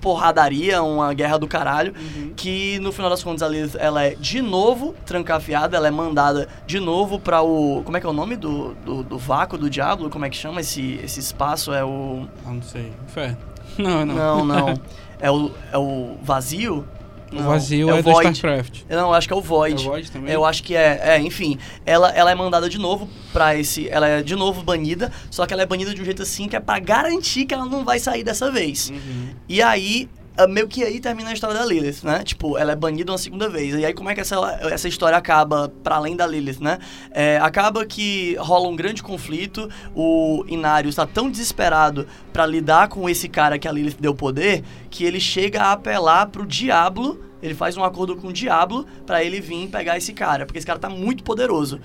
porradaria, 0.00 0.82
uma 0.82 1.12
guerra 1.12 1.38
do 1.38 1.46
caralho, 1.46 1.94
uhum. 1.96 2.32
que 2.36 2.78
no 2.80 2.92
final 2.92 3.10
das 3.10 3.22
contas 3.22 3.42
a 3.42 3.48
Lilith, 3.48 3.76
ela 3.78 4.04
é 4.04 4.14
de 4.14 4.40
novo 4.40 4.94
trancafiada, 5.04 5.76
ela 5.76 5.88
é 5.88 5.90
mandada 5.90 6.48
de 6.66 6.78
novo 6.80 7.18
para 7.18 7.42
o... 7.42 7.82
Como 7.84 7.96
é 7.96 8.00
que 8.00 8.06
é 8.06 8.10
o 8.10 8.12
nome 8.12 8.36
do, 8.36 8.74
do, 8.74 9.02
do, 9.02 9.18
vácuo 9.18 9.58
do 9.58 9.68
diabo? 9.68 10.08
Como 10.10 10.24
é 10.24 10.30
que 10.30 10.36
chama 10.36 10.60
esse, 10.60 11.00
esse 11.02 11.20
espaço? 11.20 11.72
É 11.72 11.84
o... 11.84 12.26
Ah, 12.44 12.52
não 12.52 12.62
sei. 12.62 12.92
Inferno. 13.04 13.36
Não, 13.78 14.06
não. 14.06 14.14
Não, 14.14 14.44
não. 14.44 14.80
é, 15.20 15.30
o, 15.30 15.50
é 15.70 15.76
o 15.76 16.16
vazio? 16.22 16.86
O 17.32 17.42
vazio 17.42 17.90
é, 17.90 17.98
é 17.98 18.02
do 18.02 18.10
Void. 18.10 18.32
StarCraft. 18.32 18.82
Não, 18.88 19.08
eu 19.08 19.14
acho 19.14 19.26
que 19.26 19.32
é 19.32 19.36
o 19.36 19.40
Void. 19.40 19.82
É 19.82 19.86
o 19.86 19.90
Void 19.90 20.10
também? 20.10 20.32
Eu 20.32 20.44
acho 20.44 20.62
que 20.62 20.74
é. 20.74 21.00
É, 21.02 21.20
enfim. 21.20 21.58
Ela, 21.84 22.10
ela 22.10 22.30
é 22.30 22.34
mandada 22.34 22.68
de 22.68 22.78
novo 22.78 23.08
pra 23.32 23.56
esse. 23.56 23.88
Ela 23.88 24.08
é 24.08 24.22
de 24.22 24.36
novo 24.36 24.62
banida, 24.62 25.12
só 25.30 25.46
que 25.46 25.52
ela 25.52 25.62
é 25.62 25.66
banida 25.66 25.94
de 25.94 26.00
um 26.00 26.04
jeito 26.04 26.22
assim 26.22 26.48
que 26.48 26.56
é 26.56 26.60
pra 26.60 26.78
garantir 26.78 27.46
que 27.46 27.54
ela 27.54 27.66
não 27.66 27.84
vai 27.84 27.98
sair 27.98 28.22
dessa 28.22 28.50
vez. 28.50 28.90
Uhum. 28.90 29.28
E 29.48 29.60
aí, 29.60 30.08
meio 30.46 30.68
que 30.68 30.84
aí 30.84 31.00
termina 31.00 31.30
a 31.30 31.32
história 31.32 31.56
da 31.56 31.64
Lilith, 31.64 32.04
né? 32.04 32.22
Tipo, 32.22 32.58
ela 32.58 32.72
é 32.72 32.76
banida 32.76 33.10
uma 33.12 33.18
segunda 33.18 33.48
vez. 33.48 33.74
E 33.74 33.84
aí, 33.84 33.94
como 33.94 34.10
é 34.10 34.14
que 34.14 34.20
essa, 34.20 34.36
essa 34.62 34.88
história 34.88 35.16
acaba 35.16 35.68
para 35.82 35.96
além 35.96 36.14
da 36.14 36.26
Lilith, 36.26 36.60
né? 36.60 36.78
É, 37.10 37.38
acaba 37.38 37.86
que 37.86 38.34
rola 38.38 38.68
um 38.68 38.76
grande 38.76 39.02
conflito. 39.02 39.70
O 39.94 40.44
Inarius 40.48 40.92
está 40.92 41.06
tão 41.06 41.30
desesperado 41.30 42.06
para 42.32 42.44
lidar 42.44 42.88
com 42.88 43.08
esse 43.08 43.28
cara 43.28 43.58
que 43.58 43.66
a 43.66 43.72
Lilith 43.72 43.96
deu 43.98 44.14
poder 44.14 44.62
que 44.90 45.04
ele 45.04 45.20
chega 45.20 45.62
a 45.62 45.72
apelar 45.72 46.26
pro 46.26 46.44
Diablo. 46.44 47.24
Ele 47.42 47.54
faz 47.54 47.76
um 47.76 47.84
acordo 47.84 48.16
com 48.16 48.28
o 48.28 48.32
Diablo 48.32 48.86
para 49.06 49.22
ele 49.22 49.40
vir 49.40 49.68
pegar 49.68 49.96
esse 49.96 50.12
cara, 50.12 50.46
porque 50.46 50.58
esse 50.58 50.66
cara 50.66 50.78
tá 50.78 50.88
muito 50.88 51.22
poderoso 51.22 51.80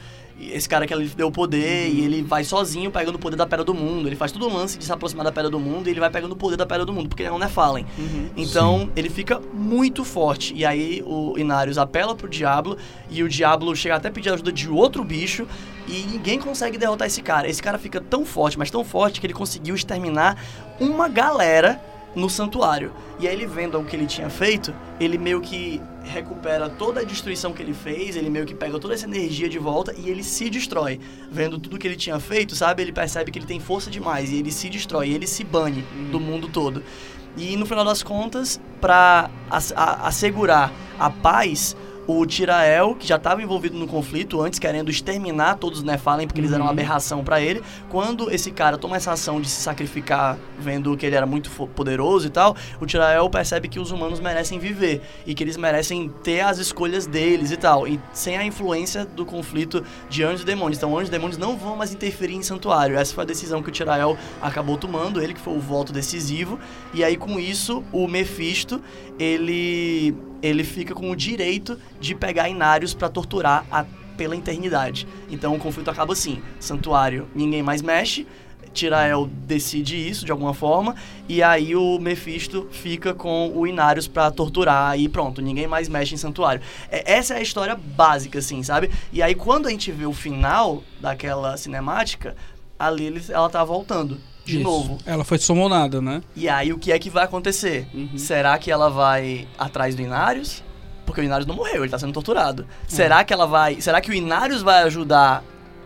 esse 0.51 0.67
cara 0.67 0.87
que 0.87 0.93
ele 0.93 1.07
deu 1.09 1.27
o 1.27 1.31
poder 1.31 1.89
uhum. 1.89 1.95
e 1.95 2.05
ele 2.05 2.21
vai 2.21 2.43
sozinho 2.43 2.91
pegando 2.91 3.15
o 3.15 3.19
poder 3.19 3.35
da 3.35 3.45
Pedra 3.45 3.63
do 3.63 3.73
Mundo. 3.73 4.07
Ele 4.07 4.15
faz 4.15 4.31
todo 4.31 4.47
o 4.47 4.53
lance 4.53 4.77
de 4.77 4.85
se 4.85 4.91
aproximar 4.91 5.23
da 5.23 5.31
Pedra 5.31 5.49
do 5.49 5.59
Mundo 5.59 5.87
e 5.87 5.91
ele 5.91 5.99
vai 5.99 6.09
pegando 6.09 6.31
o 6.31 6.35
poder 6.35 6.57
da 6.57 6.65
Pedra 6.65 6.85
do 6.85 6.93
Mundo, 6.93 7.09
porque 7.09 7.23
ele 7.23 7.29
não 7.29 7.43
é 7.43 7.47
Fallen. 7.47 7.85
Uhum. 7.97 8.29
Então, 8.35 8.79
Sim. 8.79 8.91
ele 8.95 9.09
fica 9.09 9.41
muito 9.53 10.03
forte. 10.03 10.53
E 10.55 10.65
aí 10.65 11.03
o 11.05 11.37
Inarius 11.37 11.77
apela 11.77 12.15
pro 12.15 12.29
Diablo 12.29 12.77
e 13.09 13.23
o 13.23 13.29
Diablo 13.29 13.75
chega 13.75 13.95
até 13.95 14.07
a 14.07 14.11
pedir 14.11 14.29
ajuda 14.29 14.51
de 14.51 14.69
outro 14.69 15.03
bicho 15.03 15.47
e 15.87 16.03
ninguém 16.03 16.39
consegue 16.39 16.77
derrotar 16.77 17.07
esse 17.07 17.21
cara. 17.21 17.47
Esse 17.49 17.61
cara 17.61 17.77
fica 17.77 17.99
tão 17.99 18.25
forte, 18.25 18.57
mas 18.57 18.71
tão 18.71 18.83
forte 18.83 19.19
que 19.19 19.27
ele 19.27 19.33
conseguiu 19.33 19.75
exterminar 19.75 20.37
uma 20.79 21.07
galera 21.07 21.81
no 22.15 22.29
santuário. 22.29 22.91
E 23.19 23.27
aí 23.27 23.33
ele 23.33 23.45
vendo 23.45 23.79
o 23.79 23.85
que 23.85 23.95
ele 23.95 24.05
tinha 24.05 24.29
feito, 24.29 24.73
ele 24.99 25.17
meio 25.17 25.41
que 25.41 25.81
recupera 26.03 26.69
toda 26.69 27.01
a 27.01 27.03
destruição 27.03 27.53
que 27.53 27.61
ele 27.61 27.73
fez, 27.73 28.15
ele 28.15 28.29
meio 28.29 28.45
que 28.45 28.55
pega 28.55 28.79
toda 28.79 28.93
essa 28.93 29.05
energia 29.05 29.47
de 29.47 29.59
volta 29.59 29.93
e 29.97 30.09
ele 30.09 30.23
se 30.23 30.49
destrói. 30.49 30.99
Vendo 31.31 31.59
tudo 31.59 31.77
que 31.77 31.87
ele 31.87 31.95
tinha 31.95 32.19
feito, 32.19 32.55
sabe? 32.55 32.81
Ele 32.81 32.91
percebe 32.91 33.31
que 33.31 33.39
ele 33.39 33.45
tem 33.45 33.59
força 33.59 33.89
demais 33.89 34.31
e 34.31 34.37
ele 34.37 34.51
se 34.51 34.69
destrói, 34.69 35.09
ele 35.09 35.27
se 35.27 35.43
bane 35.43 35.83
do 36.11 36.19
mundo 36.19 36.47
todo. 36.47 36.83
E 37.37 37.55
no 37.55 37.65
final 37.65 37.85
das 37.85 38.03
contas, 38.03 38.59
para 38.81 39.29
assegurar 39.49 40.71
a 40.99 41.09
paz, 41.09 41.77
o 42.07 42.25
Tirael, 42.25 42.95
que 42.95 43.07
já 43.07 43.15
estava 43.15 43.41
envolvido 43.41 43.77
no 43.77 43.87
conflito 43.87 44.41
antes, 44.41 44.59
querendo 44.59 44.89
exterminar 44.89 45.55
todos 45.55 45.79
os 45.79 45.83
Nephalem, 45.83 46.27
porque 46.27 46.39
uhum. 46.39 46.45
eles 46.45 46.53
eram 46.53 46.65
uma 46.65 46.71
uhum. 46.71 46.77
aberração 46.77 47.23
para 47.23 47.41
ele. 47.41 47.61
Quando 47.89 48.31
esse 48.31 48.51
cara 48.51 48.77
toma 48.77 48.95
essa 48.95 49.11
ação 49.11 49.39
de 49.39 49.49
se 49.49 49.61
sacrificar, 49.61 50.37
vendo 50.59 50.95
que 50.97 51.05
ele 51.05 51.15
era 51.15 51.25
muito 51.25 51.49
poderoso 51.67 52.27
e 52.27 52.29
tal, 52.29 52.55
o 52.79 52.85
Tirael 52.85 53.29
percebe 53.29 53.67
que 53.67 53.79
os 53.79 53.91
humanos 53.91 54.19
merecem 54.19 54.59
viver 54.59 55.01
e 55.25 55.33
que 55.33 55.43
eles 55.43 55.57
merecem 55.57 56.09
ter 56.23 56.41
as 56.41 56.57
escolhas 56.57 57.05
deles 57.05 57.51
e 57.51 57.57
tal, 57.57 57.87
e 57.87 57.99
sem 58.13 58.37
a 58.37 58.43
influência 58.43 59.05
do 59.05 59.25
conflito 59.25 59.83
de 60.09 60.23
anjos 60.23 60.41
e 60.41 60.45
demônios. 60.45 60.77
Então, 60.77 60.95
anjos 60.95 61.09
e 61.09 61.11
demônios 61.11 61.37
não 61.37 61.57
vão 61.57 61.75
mais 61.75 61.93
interferir 61.93 62.35
em 62.35 62.43
santuário. 62.43 62.95
Essa 62.95 63.13
foi 63.13 63.23
a 63.23 63.27
decisão 63.27 63.61
que 63.61 63.69
o 63.69 63.71
Tirael 63.71 64.17
acabou 64.41 64.77
tomando, 64.77 65.21
ele 65.21 65.33
que 65.33 65.41
foi 65.41 65.53
o 65.53 65.59
voto 65.59 65.93
decisivo. 65.93 66.59
E 66.93 67.03
aí, 67.03 67.15
com 67.15 67.39
isso, 67.39 67.83
o 67.91 68.07
Mephisto, 68.07 68.81
ele 69.19 70.15
ele 70.41 70.63
fica 70.63 70.93
com 70.93 71.11
o 71.11 71.15
direito 71.15 71.79
de 71.99 72.15
pegar 72.15 72.49
Inários 72.49 72.93
para 72.93 73.09
torturar 73.09 73.65
a, 73.71 73.85
pela 74.17 74.35
eternidade. 74.35 75.07
Então 75.29 75.55
o 75.55 75.59
conflito 75.59 75.89
acaba 75.89 76.13
assim: 76.13 76.41
Santuário, 76.59 77.27
ninguém 77.33 77.63
mais 77.63 77.81
mexe. 77.81 78.27
Tirael 78.73 79.29
decide 79.45 79.97
isso 79.97 80.25
de 80.25 80.31
alguma 80.31 80.53
forma, 80.53 80.95
e 81.27 81.43
aí 81.43 81.75
o 81.75 81.99
Mephisto 81.99 82.69
fica 82.71 83.13
com 83.13 83.51
o 83.53 83.67
Inarius 83.67 84.07
para 84.07 84.31
torturar, 84.31 84.97
e 84.97 85.09
pronto, 85.09 85.41
ninguém 85.41 85.67
mais 85.67 85.89
mexe 85.89 86.15
em 86.15 86.17
Santuário. 86.17 86.61
É, 86.89 87.15
essa 87.15 87.33
é 87.33 87.39
a 87.39 87.41
história 87.41 87.75
básica, 87.75 88.39
assim, 88.39 88.63
sabe? 88.63 88.89
E 89.11 89.21
aí 89.21 89.35
quando 89.35 89.67
a 89.67 89.71
gente 89.71 89.91
vê 89.91 90.05
o 90.05 90.13
final 90.13 90.83
daquela 91.01 91.57
cinemática, 91.57 92.33
a 92.79 92.89
Lilith, 92.89 93.29
ela 93.29 93.49
tá 93.49 93.61
voltando 93.61 94.17
de 94.51 94.57
Isso. 94.57 94.63
novo. 94.63 94.97
Ela 95.05 95.23
foi 95.23 95.37
summonada, 95.37 96.01
né? 96.01 96.21
E 96.35 96.49
aí 96.49 96.73
o 96.73 96.77
que 96.77 96.91
é 96.91 96.99
que 96.99 97.09
vai 97.09 97.23
acontecer? 97.23 97.87
Uhum. 97.93 98.17
Será 98.17 98.57
que 98.57 98.69
ela 98.69 98.89
vai 98.89 99.47
atrás 99.57 99.95
do 99.95 100.01
Inarius? 100.01 100.63
Porque 101.05 101.21
o 101.21 101.23
Inarius 101.23 101.47
não 101.47 101.55
morreu, 101.55 101.83
ele 101.83 101.91
tá 101.91 101.97
sendo 101.97 102.13
torturado. 102.13 102.65
É. 102.83 102.95
Será 102.95 103.23
que 103.23 103.33
ela 103.33 103.45
vai. 103.45 103.81
Será 103.81 103.99
que 103.99 104.11
o 104.11 104.13
Inarius 104.13 104.61
vai 104.61 104.83
ajudar 104.83 105.43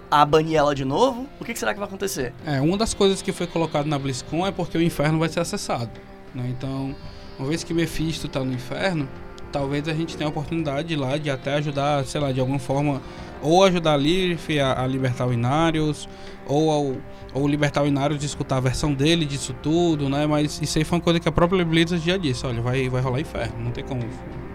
a 0.09 0.25
banir 0.25 0.57
ela 0.57 0.75
de 0.75 0.85
novo? 0.85 1.27
O 1.39 1.45
que, 1.45 1.53
que 1.53 1.59
será 1.59 1.73
que 1.73 1.79
vai 1.79 1.87
acontecer? 1.87 2.33
É, 2.45 2.61
uma 2.61 2.77
das 2.77 2.93
coisas 2.93 3.21
que 3.21 3.31
foi 3.31 3.47
colocado 3.47 3.85
na 3.85 3.97
BlizzCon 3.97 4.45
é 4.45 4.51
porque 4.51 4.77
o 4.77 4.81
inferno 4.81 5.19
vai 5.19 5.29
ser 5.29 5.39
acessado. 5.39 5.91
Né? 6.33 6.45
Então, 6.49 6.95
uma 7.39 7.47
vez 7.47 7.63
que 7.63 7.73
Mephisto 7.73 8.27
tá 8.27 8.43
no 8.43 8.53
inferno, 8.53 9.07
talvez 9.51 9.87
a 9.87 9.93
gente 9.93 10.15
tenha 10.17 10.27
a 10.27 10.29
oportunidade 10.29 10.95
lá 10.95 11.17
de 11.17 11.29
até 11.29 11.55
ajudar, 11.55 12.05
sei 12.05 12.21
lá, 12.21 12.31
de 12.31 12.39
alguma 12.39 12.59
forma, 12.59 13.01
ou 13.45 13.63
ajudar 13.63 13.93
a 13.93 13.97
Lilith 13.97 14.59
a, 14.59 14.83
a 14.83 14.87
libertar 14.87 15.27
o 15.27 15.33
Inarius, 15.33 16.09
ou 16.47 16.71
ao 16.71 16.95
ou 17.33 17.45
libertar 17.45 17.83
o 17.83 17.87
Inarius 17.87 18.21
de 18.21 18.25
escutar 18.25 18.57
a 18.57 18.59
versão 18.61 18.93
dele 18.93 19.25
disso 19.25 19.53
tudo, 19.61 20.07
né? 20.07 20.25
Mas 20.25 20.57
isso 20.61 20.77
aí 20.77 20.85
foi 20.85 20.97
uma 20.97 21.03
coisa 21.03 21.19
que 21.19 21.27
a 21.27 21.31
própria 21.33 21.65
Blizzard 21.65 22.03
já 22.03 22.15
disse, 22.15 22.45
olha, 22.45 22.61
vai, 22.61 22.87
vai 22.87 23.01
rolar 23.01 23.19
inferno, 23.19 23.61
não 23.61 23.71
tem 23.71 23.83
como 23.83 24.01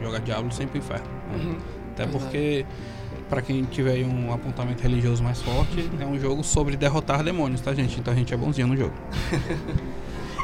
jogar 0.03 0.18
Diablo 0.20 0.50
sem 0.50 0.66
pro 0.66 0.79
inferno. 0.79 1.05
Né? 1.31 1.44
Uhum. 1.44 1.57
Até 1.92 2.07
porque, 2.07 2.64
para 3.29 3.42
quem 3.42 3.64
tiver 3.64 4.03
um 4.07 4.33
apontamento 4.33 4.83
religioso 4.83 5.22
mais 5.22 5.42
forte, 5.42 5.90
é 6.00 6.07
um 6.07 6.18
jogo 6.18 6.42
sobre 6.42 6.74
derrotar 6.74 7.22
demônios, 7.22 7.61
tá, 7.61 7.74
gente? 7.74 8.00
Então 8.00 8.14
a 8.14 8.16
gente 8.16 8.33
é 8.33 8.37
bonzinho 8.37 8.68
no 8.68 8.76
jogo. 8.76 8.94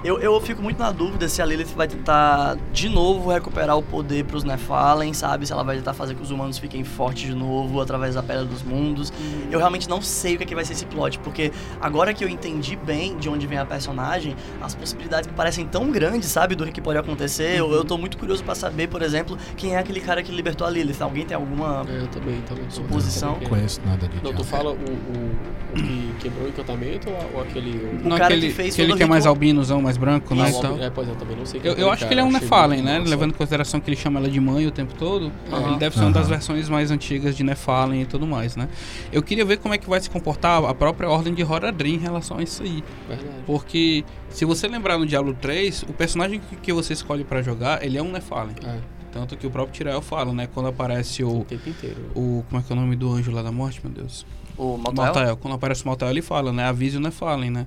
Eu, 0.06 0.20
eu 0.20 0.40
fico 0.40 0.62
muito 0.62 0.78
na 0.78 0.92
dúvida 0.92 1.28
se 1.28 1.42
a 1.42 1.44
Lilith 1.44 1.74
vai 1.74 1.88
tentar 1.88 2.56
de 2.72 2.88
novo 2.88 3.32
recuperar 3.32 3.76
o 3.76 3.82
poder 3.82 4.24
para 4.24 4.36
os 4.36 4.44
Nephalem, 4.44 5.12
sabe? 5.12 5.44
Se 5.44 5.52
ela 5.52 5.64
vai 5.64 5.78
tentar 5.78 5.94
fazer 5.94 6.14
que 6.14 6.22
os 6.22 6.30
humanos 6.30 6.58
fiquem 6.58 6.84
fortes 6.84 7.24
de 7.24 7.34
novo 7.34 7.80
através 7.80 8.14
da 8.14 8.22
Pedra 8.22 8.44
dos 8.44 8.62
Mundos. 8.62 9.10
Uhum. 9.10 9.48
Eu 9.50 9.58
realmente 9.58 9.88
não 9.88 10.00
sei 10.00 10.36
o 10.36 10.38
que, 10.38 10.44
é 10.44 10.46
que 10.46 10.54
vai 10.54 10.64
ser 10.64 10.74
esse 10.74 10.86
plot, 10.86 11.18
porque 11.18 11.50
agora 11.80 12.14
que 12.14 12.22
eu 12.22 12.28
entendi 12.28 12.76
bem 12.76 13.16
de 13.16 13.28
onde 13.28 13.48
vem 13.48 13.58
a 13.58 13.66
personagem, 13.66 14.36
as 14.62 14.76
possibilidades 14.76 15.28
me 15.28 15.34
parecem 15.34 15.66
tão 15.66 15.90
grandes, 15.90 16.28
sabe? 16.28 16.54
Do 16.54 16.64
que 16.66 16.80
pode 16.80 16.98
acontecer. 17.00 17.60
Uhum. 17.60 17.72
Eu, 17.72 17.78
eu 17.78 17.84
tô 17.84 17.98
muito 17.98 18.16
curioso 18.16 18.44
para 18.44 18.54
saber, 18.54 18.86
por 18.86 19.02
exemplo, 19.02 19.36
quem 19.56 19.74
é 19.74 19.78
aquele 19.78 20.00
cara 20.00 20.22
que 20.22 20.30
libertou 20.30 20.68
a 20.68 20.70
Lilith. 20.70 21.02
Alguém 21.02 21.26
tem 21.26 21.34
alguma 21.34 21.84
é, 21.88 22.02
eu 22.02 22.06
também, 22.06 22.40
também, 22.42 22.64
suposição? 22.70 23.40
Não 23.40 23.48
conheço 23.48 23.80
nada 23.84 24.06
disso. 24.06 24.22
Não, 24.22 24.32
tu 24.32 24.44
fala 24.44 24.70
o, 24.70 24.74
o, 24.74 24.76
o 24.76 25.74
que 25.74 26.14
quebrou 26.20 26.46
o 26.46 26.48
encantamento 26.48 27.08
ou, 27.34 27.42
aquele. 27.42 27.72
O 28.04 28.08
não, 28.08 28.16
cara 28.16 28.26
aquele, 28.26 28.46
que 28.46 28.54
fez 28.54 28.74
aquele 28.74 28.94
que 28.94 29.02
é 29.02 29.06
mais 29.06 29.26
albinozão, 29.26 29.82
mais 29.82 29.95
branco, 29.96 30.34
né? 30.34 30.50
Então, 30.50 30.82
é, 30.82 30.90
pois 30.90 31.08
eu 31.08 31.16
também 31.16 31.36
não 31.36 31.46
sei. 31.46 31.60
Eu, 31.62 31.74
eu 31.74 31.90
acho 31.90 32.06
que 32.06 32.12
ele 32.12 32.20
é 32.20 32.24
um 32.24 32.30
Nephalem, 32.30 32.82
né? 32.82 32.98
Levando 32.98 33.30
em 33.30 33.34
consideração 33.34 33.80
que 33.80 33.88
ele 33.88 33.96
chama 33.96 34.18
ela 34.20 34.28
de 34.28 34.40
mãe 34.40 34.66
o 34.66 34.70
tempo 34.70 34.94
todo. 34.94 35.32
Uhum. 35.50 35.68
Ele 35.68 35.76
deve 35.78 35.94
ser 35.94 36.02
uhum. 36.02 36.08
uma 36.08 36.14
das 36.14 36.28
versões 36.28 36.68
mais 36.68 36.90
antigas 36.90 37.36
de 37.36 37.42
Nephalem 37.42 38.02
e 38.02 38.06
tudo 38.06 38.26
mais, 38.26 38.56
né? 38.56 38.68
Eu 39.12 39.22
queria 39.22 39.44
ver 39.44 39.58
como 39.58 39.74
é 39.74 39.78
que 39.78 39.88
vai 39.88 40.00
se 40.00 40.10
comportar 40.10 40.64
a 40.64 40.74
própria 40.74 41.08
ordem 41.08 41.34
de 41.34 41.42
Horadrim 41.42 41.94
em 41.94 41.98
relação 41.98 42.38
a 42.38 42.42
isso 42.42 42.62
aí. 42.62 42.82
Verdade. 43.08 43.30
Porque, 43.46 44.04
se 44.30 44.44
você 44.44 44.68
lembrar 44.68 44.98
no 44.98 45.06
Diablo 45.06 45.34
3, 45.34 45.84
o 45.84 45.92
personagem 45.92 46.40
que 46.62 46.72
você 46.72 46.92
escolhe 46.92 47.24
para 47.24 47.42
jogar, 47.42 47.84
ele 47.84 47.98
é 47.98 48.02
um 48.02 48.10
Nephalem. 48.10 48.56
É. 48.64 48.96
Tanto 49.12 49.34
que 49.34 49.46
o 49.46 49.50
próprio 49.50 49.74
Tirael 49.74 50.02
fala, 50.02 50.32
né? 50.34 50.46
Quando 50.52 50.68
aparece 50.68 51.24
o. 51.24 51.40
O 51.40 51.44
tempo 51.44 51.68
inteiro. 51.68 52.10
O. 52.14 52.44
Como 52.48 52.60
é 52.60 52.64
que 52.64 52.70
é 52.70 52.76
o 52.76 52.78
nome 52.78 52.96
do 52.96 53.10
anjo 53.10 53.30
lá 53.30 53.42
da 53.42 53.50
morte, 53.50 53.80
meu 53.82 53.90
Deus? 53.90 54.26
O 54.58 54.76
Maltael? 54.76 54.94
Maltael. 54.94 55.36
Quando 55.38 55.54
aparece 55.54 55.84
o 55.84 55.86
Maltael, 55.86 56.10
ele 56.10 56.20
fala, 56.22 56.52
né? 56.52 56.64
Avise 56.64 56.98
o 56.98 57.00
Nephalem, 57.00 57.50
né? 57.50 57.66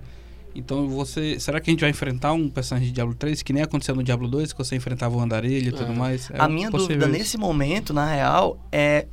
Então 0.56 0.88
você. 0.88 1.40
Será 1.40 1.60
que 1.60 1.70
a 1.70 1.72
gente 1.72 1.82
vai 1.82 1.90
enfrentar 1.90 2.34
um 2.34 2.50
personagem 2.50 2.90
de 2.90 2.94
Diablo 2.94 3.16
3 3.16 3.42
que 3.42 3.54
nem 3.54 3.64
aconteceu 3.64 3.96
no 3.96 4.04
Diablo 4.04 4.28
2, 4.28 4.54
que 4.54 4.58
você 4.58 4.76
enfrentava 4.76 5.16
o 5.16 5.20
andarilho 5.20 5.70
e 5.70 5.72
tudo 5.72 5.92
é. 5.92 5.96
mais? 5.96 6.30
É 6.32 6.40
a 6.40 6.48
minha 6.48 6.70
dúvida 6.70 7.06
isso. 7.06 7.12
nesse 7.12 7.38
momento, 7.38 7.94
na 7.94 8.06
real, 8.06 8.60
é. 8.72 9.08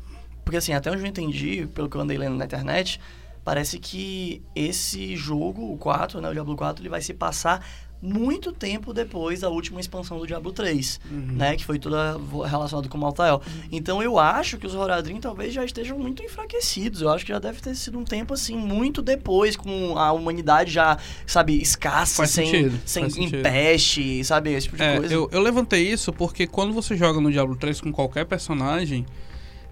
Porque 0.45 0.57
assim, 0.57 0.73
até 0.73 0.91
onde 0.91 1.03
eu 1.03 1.07
entendi, 1.07 1.69
pelo 1.75 1.89
que 1.89 1.97
eu 1.97 2.01
andei 2.01 2.17
lendo 2.17 2.37
na 2.37 2.45
internet, 2.45 3.01
parece 3.45 3.79
que 3.79 4.43
esse 4.55 5.17
jogo, 5.17 5.73
o 5.73 5.77
4, 5.77 6.21
né, 6.21 6.29
o 6.29 6.33
Diablo 6.33 6.57
4, 6.57 6.83
ele 6.83 6.89
vai 6.89 7.01
se 7.01 7.13
passar 7.15 7.67
muito 8.01 8.53
tempo 8.53 8.93
depois 8.93 9.41
da 9.41 9.49
última 9.49 9.81
expansão 9.81 10.19
do 10.19 10.27
Diablo 10.27 10.53
3, 10.53 11.01
uhum. 11.11 11.19
né? 11.33 11.57
Que 11.57 11.65
foi 11.65 11.79
toda 11.79 12.19
relacionada 12.47 12.89
com 12.89 12.99
o 12.99 13.01
Maltael. 13.01 13.37
Uhum. 13.37 13.63
Então 13.73 14.03
eu 14.03 14.19
acho 14.19 14.59
que 14.59 14.67
os 14.67 14.75
Horadrim 14.75 15.19
talvez 15.19 15.53
já 15.53 15.65
estejam 15.65 15.99
muito 15.99 16.23
enfraquecidos. 16.23 17.03
Eu 17.03 17.11
acho 17.11 17.25
que 17.25 17.33
já 17.33 17.39
deve 17.39 17.61
ter 17.61 17.75
sido 17.75 17.99
um 17.99 18.05
tempo 18.05 18.35
assim, 18.35 18.57
muito 18.57 19.01
depois, 19.01 19.57
com 19.57 19.97
a 19.99 20.13
humanidade 20.13 20.71
já, 20.73 20.99
sabe, 21.27 21.61
escassa, 21.61 22.17
Faz 22.17 22.31
sem, 22.31 22.47
sentido. 22.47 22.81
sem 22.85 23.25
empeste, 23.25 24.25
sabe? 24.25 24.53
Esse 24.53 24.67
tipo 24.67 24.77
de 24.77 24.83
é, 24.83 24.97
coisa. 24.99 25.15
Eu, 25.15 25.29
eu 25.33 25.41
levantei 25.41 25.89
isso 25.89 26.13
porque 26.13 26.47
quando 26.47 26.73
você 26.73 26.97
joga 26.97 27.21
no 27.21 27.31
Diablo 27.31 27.57
3 27.57 27.81
com 27.81 27.93
qualquer 27.93 28.27
personagem, 28.27 29.07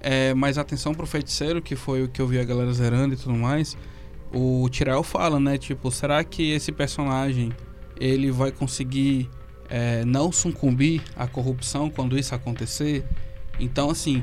é, 0.01 0.35
mas 0.35 0.59
atenção 0.59 0.95
pro 0.95 1.07
feiticeiro, 1.07 1.63
que 1.63 1.77
foi 1.77 2.03
o 2.03 2.09
que 2.09 2.21
eu 2.21 2.27
vi 2.27 2.39
a 2.39 2.45
galera 2.45 2.73
zerando 2.73 3.15
e 3.15 3.17
tudo 3.17 3.35
mais. 3.35 3.77
O 4.33 4.69
Tirael 4.69 5.03
fala, 5.03 5.39
né? 5.39 5.57
Tipo, 5.57 5.91
será 5.91 6.25
que 6.25 6.51
esse 6.51 6.73
personagem 6.73 7.53
ele 7.99 8.31
vai 8.31 8.51
conseguir 8.51 9.29
é, 9.69 10.05
não 10.05 10.31
sucumbir 10.31 11.03
à 11.17 11.27
corrupção 11.27 11.91
quando 11.91 12.19
isso 12.19 12.35
acontecer. 12.35 13.05
Então, 13.59 13.91
assim, 13.91 14.23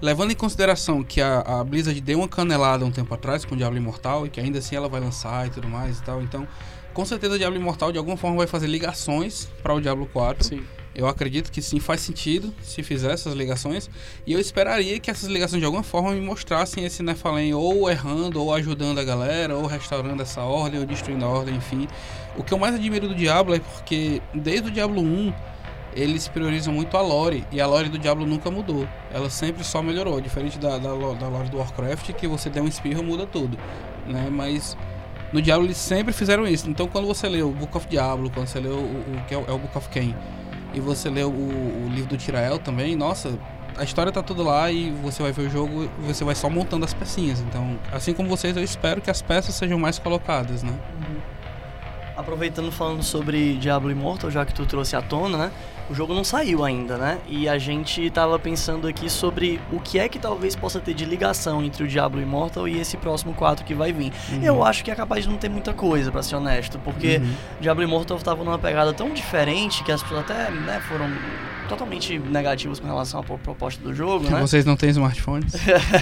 levando 0.00 0.30
em 0.30 0.34
consideração 0.34 1.02
que 1.02 1.20
a, 1.20 1.40
a 1.40 1.64
Blizzard 1.64 2.00
deu 2.00 2.18
uma 2.18 2.28
canelada 2.28 2.84
um 2.84 2.90
tempo 2.90 3.12
atrás 3.14 3.44
com 3.44 3.54
o 3.54 3.58
Diablo 3.58 3.78
Imortal 3.78 4.26
e 4.26 4.30
que 4.30 4.40
ainda 4.40 4.58
assim 4.58 4.76
ela 4.76 4.88
vai 4.88 5.00
lançar 5.00 5.46
e 5.46 5.50
tudo 5.50 5.68
mais 5.68 5.98
e 5.98 6.02
tal, 6.02 6.22
então 6.22 6.46
com 6.94 7.04
certeza 7.04 7.34
o 7.34 7.38
Diablo 7.38 7.58
Imortal 7.58 7.92
de 7.92 7.98
alguma 7.98 8.16
forma 8.16 8.36
vai 8.36 8.46
fazer 8.46 8.66
ligações 8.66 9.48
para 9.62 9.74
o 9.74 9.80
Diablo 9.80 10.06
4. 10.06 10.44
Sim. 10.44 10.64
Eu 10.98 11.06
acredito 11.06 11.52
que 11.52 11.62
sim, 11.62 11.78
faz 11.78 12.00
sentido 12.00 12.52
se 12.60 12.82
fizer 12.82 13.12
essas 13.12 13.32
ligações. 13.32 13.88
E 14.26 14.32
eu 14.32 14.40
esperaria 14.40 14.98
que 14.98 15.08
essas 15.08 15.28
ligações 15.28 15.60
de 15.60 15.64
alguma 15.64 15.84
forma 15.84 16.10
me 16.10 16.20
mostrassem 16.20 16.84
esse 16.84 17.04
Nephalem 17.04 17.54
ou 17.54 17.88
errando, 17.88 18.42
ou 18.42 18.52
ajudando 18.52 18.98
a 18.98 19.04
galera, 19.04 19.56
ou 19.56 19.64
restaurando 19.66 20.20
essa 20.20 20.42
ordem, 20.42 20.80
ou 20.80 20.84
destruindo 20.84 21.24
a 21.24 21.28
ordem, 21.28 21.54
enfim. 21.54 21.86
O 22.36 22.42
que 22.42 22.52
eu 22.52 22.58
mais 22.58 22.74
admiro 22.74 23.06
do 23.06 23.14
Diablo 23.14 23.54
é 23.54 23.60
porque 23.60 24.20
desde 24.34 24.70
o 24.70 24.72
Diablo 24.72 25.00
1 25.00 25.32
eles 25.94 26.26
priorizam 26.26 26.74
muito 26.74 26.96
a 26.96 27.00
lore. 27.00 27.46
E 27.52 27.60
a 27.60 27.66
lore 27.68 27.88
do 27.88 27.96
Diablo 27.96 28.26
nunca 28.26 28.50
mudou. 28.50 28.84
Ela 29.12 29.30
sempre 29.30 29.62
só 29.62 29.80
melhorou. 29.80 30.20
Diferente 30.20 30.58
da, 30.58 30.78
da, 30.78 30.90
da 30.90 31.28
lore 31.28 31.48
do 31.48 31.58
Warcraft, 31.58 32.12
que 32.14 32.26
você 32.26 32.50
der 32.50 32.60
um 32.60 32.66
espirro 32.66 33.04
muda 33.04 33.24
tudo. 33.24 33.56
Né? 34.04 34.28
Mas 34.32 34.76
no 35.32 35.40
Diablo 35.40 35.64
eles 35.64 35.76
sempre 35.76 36.12
fizeram 36.12 36.44
isso. 36.44 36.68
Então 36.68 36.88
quando 36.88 37.06
você 37.06 37.28
lê 37.28 37.40
o 37.40 37.52
Book 37.52 37.76
of 37.76 37.86
Diablo, 37.86 38.28
quando 38.30 38.48
você 38.48 38.58
lê 38.58 38.68
o, 38.68 38.80
o 38.80 39.24
que 39.28 39.34
é 39.34 39.38
o, 39.38 39.44
é 39.46 39.52
o 39.52 39.58
Book 39.58 39.78
of 39.78 39.88
Cain 39.90 40.12
e 40.78 40.80
você 40.80 41.10
lê 41.10 41.22
o, 41.22 41.28
o 41.28 41.88
livro 41.90 42.10
do 42.10 42.16
Tirael 42.16 42.58
também, 42.58 42.94
nossa, 42.96 43.38
a 43.76 43.84
história 43.84 44.10
tá 44.10 44.22
tudo 44.22 44.42
lá 44.42 44.70
e 44.70 44.90
você 44.90 45.22
vai 45.22 45.32
ver 45.32 45.42
o 45.42 45.50
jogo 45.50 45.84
e 45.84 46.06
você 46.06 46.24
vai 46.24 46.34
só 46.34 46.48
montando 46.48 46.84
as 46.84 46.94
pecinhas. 46.94 47.40
Então, 47.40 47.78
assim 47.92 48.14
como 48.14 48.28
vocês, 48.28 48.56
eu 48.56 48.62
espero 48.62 49.00
que 49.00 49.10
as 49.10 49.20
peças 49.20 49.54
sejam 49.54 49.78
mais 49.78 49.98
colocadas, 49.98 50.62
né? 50.62 50.72
Uhum. 50.72 51.16
Aproveitando 52.16 52.72
falando 52.72 53.02
sobre 53.02 53.56
Diablo 53.56 53.90
Immortal, 53.90 54.30
já 54.30 54.44
que 54.44 54.54
tu 54.54 54.66
trouxe 54.66 54.96
à 54.96 55.02
tona, 55.02 55.38
né? 55.38 55.52
O 55.90 55.94
jogo 55.94 56.14
não 56.14 56.22
saiu 56.22 56.64
ainda, 56.64 56.98
né? 56.98 57.18
E 57.26 57.48
a 57.48 57.56
gente 57.56 58.10
tava 58.10 58.38
pensando 58.38 58.86
aqui 58.86 59.08
sobre 59.08 59.58
o 59.72 59.80
que 59.80 59.98
é 59.98 60.08
que 60.08 60.18
talvez 60.18 60.54
possa 60.54 60.80
ter 60.80 60.92
de 60.92 61.04
ligação 61.04 61.62
entre 61.62 61.82
o 61.82 61.88
Diablo 61.88 62.20
Immortal 62.20 62.68
e 62.68 62.78
esse 62.78 62.96
próximo 62.98 63.32
4 63.32 63.64
que 63.64 63.74
vai 63.74 63.90
vir. 63.90 64.12
Uhum. 64.30 64.42
Eu 64.42 64.64
acho 64.64 64.84
que 64.84 64.90
é 64.90 64.94
capaz 64.94 65.24
de 65.24 65.30
não 65.30 65.38
ter 65.38 65.48
muita 65.48 65.72
coisa, 65.72 66.12
para 66.12 66.22
ser 66.22 66.36
honesto, 66.36 66.78
porque 66.84 67.16
uhum. 67.16 67.34
Diablo 67.60 67.82
Immortal 67.82 68.18
tava 68.18 68.44
numa 68.44 68.58
pegada 68.58 68.92
tão 68.92 69.10
diferente 69.10 69.82
que 69.82 69.90
as 69.90 70.02
pessoas 70.02 70.20
até, 70.20 70.50
né, 70.50 70.80
foram 70.88 71.10
totalmente 71.68 72.18
negativos 72.18 72.80
com 72.80 72.86
relação 72.86 73.20
à 73.20 73.22
proposta 73.22 73.82
do 73.82 73.94
jogo, 73.94 74.28
né? 74.28 74.40
Vocês 74.40 74.64
não 74.64 74.76
têm 74.76 74.90
smartphones? 74.90 75.52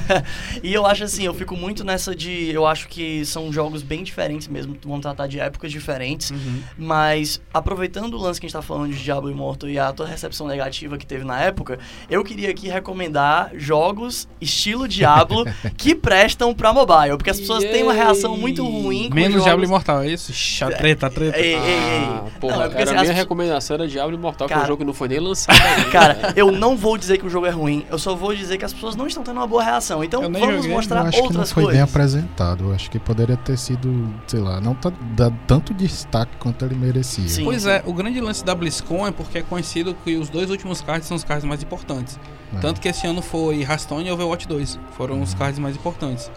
e 0.63 0.73
eu 0.73 0.87
acho 0.87 1.05
assim, 1.05 1.25
eu 1.25 1.35
fico 1.35 1.57
muito 1.57 1.85
nessa 1.85 2.15
de. 2.15 2.51
Eu 2.51 2.67
acho 2.67 2.89
que 2.89 3.25
são 3.25 3.53
jogos 3.53 3.83
bem 3.83 4.03
diferentes 4.03 4.49
mesmo, 4.49 4.77
vão 4.85 5.01
tratar 5.01 5.27
de 5.27 5.41
épocas 5.41 5.73
diferentes. 5.73 6.31
Uhum. 6.31 6.63
Mas, 6.79 7.41
aproveitando 7.53 8.15
o 8.15 8.19
lance 8.19 8.41
que 8.41 8.47
a 8.47 8.49
gente 8.49 8.55
tá 8.55 8.63
falando 8.63 8.93
de 8.93 9.03
Diablo 9.03 9.31
Immortal 9.31 9.69
e 9.69 9.79
a 9.79 9.93
toda 9.93 10.09
a 10.09 10.13
recepção 10.13 10.47
negativa 10.47 10.97
que 10.97 11.07
teve 11.07 11.25
na 11.25 11.41
época, 11.41 11.79
eu 12.09 12.23
queria 12.23 12.51
aqui 12.51 12.69
recomendar 12.69 13.51
jogos 13.55 14.29
estilo 14.41 14.87
Diablo 14.87 15.45
que 15.77 15.95
prestam 15.95 16.55
pra 16.55 16.73
mobile. 16.73 17.17
Porque 17.17 17.31
as 17.31 17.41
pessoas 17.41 17.65
Yay. 17.65 17.73
têm 17.73 17.83
uma 17.83 17.93
reação 17.93 18.37
muito 18.37 18.65
ruim 18.65 19.09
com 19.09 19.15
Menos 19.15 19.33
jogos... 19.33 19.45
Diablo 19.45 19.65
Imortal, 19.65 20.03
é 20.03 20.09
isso? 20.09 20.33
Treta, 20.77 21.11
treta. 21.11 21.39
Ei, 21.39 21.55
ei, 21.55 21.57
ei. 21.57 22.05
Ah, 22.07 22.25
porra, 22.41 22.57
não, 22.57 22.63
é 22.63 22.67
era 22.67 22.83
assim, 22.83 22.95
a 22.95 23.01
minha 23.01 23.13
as... 23.13 23.19
recomendação 23.19 23.75
era 23.75 23.89
Diablo 23.89 24.15
Imortal, 24.15 24.49
Cara, 24.49 24.61
que 24.61 24.63
é 24.63 24.65
um 24.65 24.69
jogo 24.69 24.79
que 24.79 24.85
não 24.85 24.95
foi 24.95 25.09
nem 25.09 25.19
lançado. 25.19 25.56
Cara, 25.93 26.33
eu 26.37 26.51
não 26.51 26.77
vou 26.77 26.97
dizer 26.97 27.19
que 27.19 27.27
o 27.27 27.31
jogo 27.31 27.47
é 27.47 27.51
ruim, 27.51 27.87
eu 27.91 27.99
só 27.99 28.15
vou 28.15 28.35
dizer 28.35 28.59
que 28.59 28.65
as 28.65 28.73
pessoas 28.73 28.97
não 28.97 29.07
estão 29.07 29.23
tendo 29.23 29.37
uma 29.37 29.47
boa 29.47 29.63
reação. 29.63 30.03
Então 30.03 30.23
vamos 30.23 30.41
joguei. 30.41 30.71
mostrar 30.71 31.01
eu 31.03 31.07
acho 31.07 31.23
outras 31.23 31.33
que 31.33 31.39
não 31.39 31.47
foi 31.47 31.63
coisas. 31.65 31.73
bem 31.73 31.83
apresentado. 31.83 32.65
Eu 32.65 32.75
acho 32.75 32.91
que 32.91 32.99
poderia 32.99 33.37
ter 33.37 33.57
sido, 33.57 34.13
sei 34.27 34.41
lá, 34.41 34.61
não 34.61 34.75
tá 34.75 34.93
dado 35.17 35.37
tanto 35.47 35.75
destaque 35.75 36.33
quanto 36.39 36.65
ele 36.65 36.75
merecia. 36.75 37.29
Sim, 37.29 37.45
pois 37.45 37.67
é, 37.67 37.83
o 37.87 37.93
grande 37.93 38.21
lance 38.21 38.45
da 38.45 38.55
BlizzCon 38.55 39.07
é 39.07 39.11
porque 39.11 39.39
é 39.39 39.43
conhecido 39.43 39.97
que 40.05 40.17
os 40.17 40.29
dois 40.29 40.51
últimos 40.51 40.81
cards 40.81 41.07
são 41.07 41.17
os 41.17 41.25
cards 41.25 41.45
mais 41.45 41.63
importantes. 41.63 42.19
É. 42.55 42.61
Tanto 42.61 42.81
que 42.81 42.89
esse 42.89 43.07
ano 43.07 43.23
foi 43.23 43.63
Hearthstone 43.63 44.09
e 44.09 44.11
Overwatch 44.11 44.47
2. 44.47 44.79
Foram 44.97 45.17
uhum. 45.17 45.23
os 45.23 45.35
cards 45.35 45.59
mais 45.59 45.77
importantes. 45.77 46.31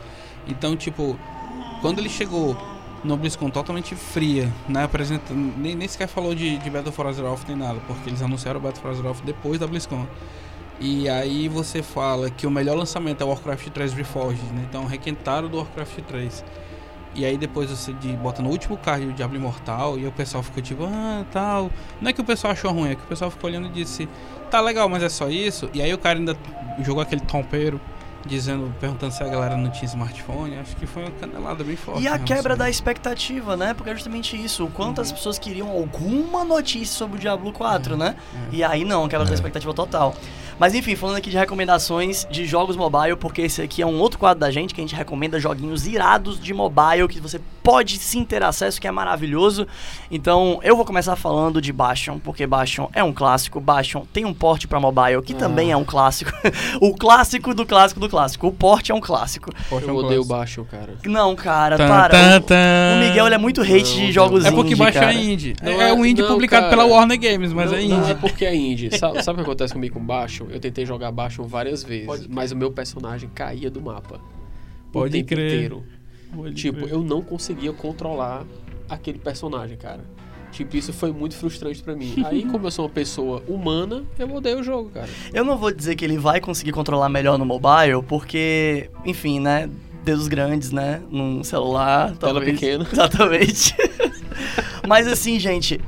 Então, 0.47 0.75
tipo, 0.75 1.17
quando 1.81 1.99
ele 1.99 2.09
chegou 2.09 2.57
no 3.03 3.15
BlizzCon 3.15 3.49
totalmente 3.49 3.95
fria, 3.95 4.51
né? 4.67 4.83
Apresentando, 4.83 5.53
nem, 5.57 5.75
nem 5.75 5.87
sequer 5.87 6.07
falou 6.07 6.35
de, 6.35 6.57
de 6.57 6.69
Battle 6.69 6.91
for 6.91 7.07
Azeroth 7.07 7.47
nem 7.47 7.57
nada, 7.57 7.79
porque 7.87 8.09
eles 8.09 8.21
anunciaram 8.21 8.59
o 8.59 8.63
Battle 8.63 8.81
for 8.81 8.91
Azeroth 8.91 9.21
depois 9.23 9.59
da 9.59 9.67
BlizzCon. 9.67 10.05
E 10.81 11.09
aí 11.09 11.49
você 11.49 11.83
fala 11.83 12.29
que 12.29 12.47
o 12.47 12.51
melhor 12.51 12.77
lançamento 12.77 13.21
é 13.21 13.25
o 13.25 13.29
Warcraft 13.29 13.67
3 13.69 13.93
Reforged, 13.93 14.43
né? 14.53 14.65
Então 14.69 14.85
requentaram 14.85 15.49
do 15.49 15.57
Warcraft 15.57 15.99
3. 16.07 16.45
E 17.15 17.25
aí 17.25 17.37
depois 17.37 17.69
você 17.69 17.91
de, 17.93 18.13
bota 18.13 18.41
no 18.41 18.49
último 18.49 18.77
card 18.77 19.07
o 19.07 19.13
Diablo 19.13 19.35
Imortal 19.35 19.97
e 19.97 20.07
o 20.07 20.11
pessoal 20.11 20.43
fica 20.43 20.61
tipo, 20.61 20.85
ah, 20.85 21.25
tal. 21.31 21.69
Não 21.99 22.09
é 22.09 22.13
que 22.13 22.21
o 22.21 22.23
pessoal 22.23 22.53
achou 22.53 22.71
ruim, 22.71 22.91
é 22.91 22.95
que 22.95 23.01
o 23.01 23.07
pessoal 23.07 23.29
ficou 23.29 23.49
olhando 23.49 23.67
e 23.67 23.71
disse, 23.71 24.07
tá 24.49 24.61
legal, 24.61 24.87
mas 24.87 25.03
é 25.03 25.09
só 25.09 25.27
isso. 25.27 25.69
E 25.73 25.81
aí 25.81 25.93
o 25.93 25.97
cara 25.97 26.17
ainda 26.17 26.37
jogou 26.81 27.01
aquele 27.01 27.21
tompeiro 27.21 27.81
dizendo, 28.25 28.73
perguntando 28.79 29.13
se 29.13 29.23
a 29.23 29.27
galera 29.27 29.55
não 29.55 29.69
tinha 29.69 29.85
smartphone, 29.85 30.57
acho 30.57 30.75
que 30.75 30.85
foi 30.85 31.03
uma 31.03 31.11
canelada 31.11 31.63
bem 31.63 31.75
forte. 31.75 32.01
E 32.01 32.07
a 32.07 32.19
quebra 32.19 32.55
da 32.55 32.69
expectativa, 32.69 33.55
né? 33.55 33.73
Porque 33.73 33.89
é 33.89 33.93
justamente 33.93 34.35
isso, 34.41 34.65
o 34.65 34.71
quanto 34.71 34.97
uhum. 34.97 35.03
as 35.03 35.11
pessoas 35.11 35.39
queriam 35.39 35.69
alguma 35.69 36.43
notícia 36.43 36.97
sobre 36.97 37.17
o 37.17 37.19
Diablo 37.19 37.51
4, 37.51 37.95
né? 37.97 38.15
É. 38.51 38.55
E 38.55 38.63
aí 38.63 38.83
não, 38.83 39.07
quebra 39.07 39.25
é. 39.25 39.29
da 39.29 39.33
expectativa 39.33 39.73
total. 39.73 40.15
Mas 40.59 40.75
enfim, 40.75 40.95
falando 40.95 41.15
aqui 41.15 41.29
de 41.29 41.37
recomendações 41.37 42.27
de 42.29 42.45
jogos 42.45 42.75
mobile, 42.75 43.15
porque 43.15 43.43
esse 43.43 43.61
aqui 43.61 43.81
é 43.81 43.85
um 43.85 43.97
outro 43.97 44.19
quadro 44.19 44.41
da 44.41 44.51
gente 44.51 44.73
que 44.73 44.81
a 44.81 44.83
gente 44.83 44.93
recomenda 44.93 45.39
joguinhos 45.39 45.87
irados 45.87 46.37
de 46.37 46.53
mobile 46.53 47.07
que 47.07 47.21
você 47.21 47.39
pode 47.69 47.99
sim 47.99 48.23
ter 48.23 48.41
acesso, 48.41 48.81
que 48.81 48.87
é 48.87 48.91
maravilhoso. 48.91 49.67
Então, 50.09 50.59
eu 50.63 50.75
vou 50.75 50.83
começar 50.83 51.15
falando 51.15 51.61
de 51.61 51.71
Bastion, 51.71 52.17
porque 52.17 52.47
Bastion 52.47 52.89
é 52.93 53.03
um 53.03 53.13
clássico, 53.13 53.61
Bastion 53.61 54.07
tem 54.11 54.25
um 54.25 54.33
porte 54.33 54.67
para 54.67 54.79
mobile 54.79 55.21
que 55.21 55.33
ah. 55.33 55.37
também 55.37 55.71
é 55.71 55.77
um 55.77 55.85
clássico. 55.85 56.31
o 56.81 56.95
clássico 56.95 57.53
do 57.53 57.67
clássico 57.67 57.99
do 57.99 58.09
clássico. 58.09 58.47
O 58.47 58.51
porte 58.51 58.91
é 58.91 58.95
um 58.95 58.99
clássico. 58.99 59.51
eu 59.71 59.77
é 59.87 59.91
um 59.91 59.95
odeio 59.97 60.25
Bastion, 60.25 60.63
cara. 60.63 60.95
Não, 61.05 61.35
cara, 61.35 61.77
tan, 61.77 61.87
para. 61.87 62.09
Tan, 62.09 62.41
tan. 62.41 62.55
O, 62.95 63.07
Miguel 63.07 63.27
ele 63.27 63.35
é 63.35 63.37
muito 63.37 63.61
hate 63.61 63.99
não, 63.99 64.05
de 64.07 64.11
jogos 64.11 64.39
indie, 64.39 64.47
É 64.47 64.55
porque 64.55 64.75
Bastion 64.75 65.03
é 65.03 65.13
indie. 65.13 65.53
É, 65.61 65.89
é, 65.89 65.93
um 65.93 66.03
indie 66.03 66.23
não, 66.23 66.29
publicado 66.29 66.63
cara. 66.63 66.75
pela 66.75 66.85
Warner 66.89 67.19
Games, 67.19 67.53
mas 67.53 67.69
não, 67.69 67.77
é 67.77 67.83
indie. 67.83 67.95
Não 67.97 68.09
é 68.09 68.15
porque 68.15 68.45
é 68.45 68.55
indie. 68.55 68.97
sabe, 68.97 69.21
sabe 69.21 69.41
o 69.41 69.43
que 69.43 69.47
acontece 69.47 69.73
comigo 69.73 69.93
com 69.93 70.03
Bastion? 70.03 70.47
Eu 70.49 70.59
tentei 70.59 70.87
jogar 70.87 71.11
Bastion 71.11 71.45
várias 71.45 71.83
vezes, 71.83 72.07
Pode 72.07 72.27
mas 72.27 72.51
o 72.51 72.55
meu 72.55 72.71
personagem 72.71 73.29
caía 73.29 73.69
do 73.69 73.79
mapa. 73.79 74.19
Pode 74.91 75.09
o 75.09 75.11
tempo 75.11 75.27
crer. 75.27 75.53
inteiro. 75.53 75.98
Tipo, 76.53 76.87
eu 76.87 77.01
não 77.03 77.21
conseguia 77.21 77.73
controlar 77.73 78.45
aquele 78.87 79.19
personagem, 79.19 79.77
cara. 79.77 80.03
Tipo, 80.51 80.77
isso 80.77 80.91
foi 80.91 81.11
muito 81.11 81.35
frustrante 81.35 81.81
para 81.81 81.95
mim. 81.95 82.23
Aí, 82.25 82.43
como 82.45 82.67
eu 82.67 82.71
sou 82.71 82.85
uma 82.85 82.91
pessoa 82.91 83.43
humana, 83.47 84.03
eu 84.17 84.33
odeio 84.33 84.59
o 84.59 84.63
jogo, 84.63 84.89
cara. 84.89 85.07
Eu 85.33 85.43
não 85.43 85.57
vou 85.57 85.71
dizer 85.71 85.95
que 85.95 86.03
ele 86.03 86.17
vai 86.17 86.41
conseguir 86.41 86.71
controlar 86.71 87.07
melhor 87.07 87.37
no 87.37 87.45
mobile, 87.45 88.01
porque, 88.07 88.89
enfim, 89.05 89.39
né? 89.39 89.69
Dedos 90.03 90.27
grandes, 90.27 90.71
né? 90.71 91.01
Num 91.09 91.43
celular. 91.43 92.15
Tela 92.15 92.33
talvez. 92.33 92.59
pequena. 92.59 92.87
Exatamente. 92.91 93.75
Mas 94.87 95.07
assim, 95.07 95.39
gente, 95.39 95.79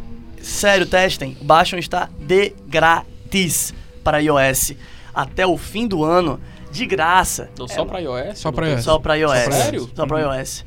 sério, 0.42 0.86
testem. 0.86 1.36
Bastion 1.42 1.80
está 1.80 2.10
de 2.20 2.54
grátis 2.68 3.74
para 4.04 4.20
iOS 4.20 4.74
até 5.14 5.46
o 5.46 5.58
fim 5.58 5.88
do 5.88 6.04
ano, 6.04 6.40
de 6.72 6.86
graça. 6.86 7.50
Não, 7.58 7.68
só 7.68 7.86
para 7.86 8.00
iOS? 8.00 8.40
Só 8.40 8.52
para 8.52 8.68
iOS. 8.68 8.84
Só 8.84 9.00
para 9.00 9.16
iOS. 9.16 9.56
Sério? 9.56 9.92
Só 9.96 10.06
para 10.06 10.28
uhum. 10.28 10.36
iOS. 10.36 10.66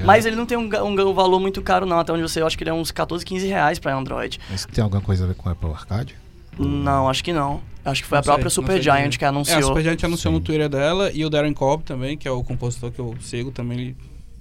É, 0.00 0.04
Mas 0.04 0.26
ele 0.26 0.36
não 0.36 0.46
tem 0.46 0.56
um, 0.56 0.68
um, 0.68 1.08
um, 1.08 1.14
valor 1.14 1.38
muito 1.38 1.62
caro, 1.62 1.86
não. 1.86 1.98
Até 1.98 2.12
onde 2.12 2.22
você 2.22 2.40
acho 2.40 2.56
que 2.56 2.64
ele 2.64 2.70
é 2.70 2.74
uns 2.74 2.90
14, 2.90 3.24
15 3.24 3.46
reais 3.46 3.78
para 3.78 3.94
Android. 3.94 4.40
Mas 4.50 4.64
tem 4.66 4.82
alguma 4.82 5.02
coisa 5.02 5.24
a 5.24 5.26
ver 5.28 5.34
com 5.34 5.48
o 5.48 5.52
Apple 5.52 5.70
Arcade? 5.70 6.16
Não, 6.58 7.08
acho 7.08 7.22
que 7.22 7.32
não. 7.32 7.60
Acho 7.84 8.02
que 8.02 8.08
foi 8.08 8.16
não 8.16 8.20
a 8.20 8.24
própria 8.24 8.50
sei, 8.50 8.62
Super 8.62 8.80
Giant 8.80 9.16
que 9.16 9.24
anunciou. 9.24 9.58
É, 9.58 9.62
a 9.62 9.66
Super 9.66 9.82
Giant 9.82 10.04
anunciou 10.04 10.32
Sim. 10.32 10.38
no 10.38 10.44
Twitter 10.44 10.68
dela 10.68 11.10
e 11.12 11.24
o 11.24 11.30
Darren 11.30 11.52
Cobb 11.52 11.82
também, 11.82 12.16
que 12.16 12.28
é 12.28 12.30
o 12.30 12.42
compositor 12.42 12.92
que 12.92 12.98
eu 12.98 13.16
sigo, 13.20 13.50
também 13.50 13.78
ele 13.78 13.96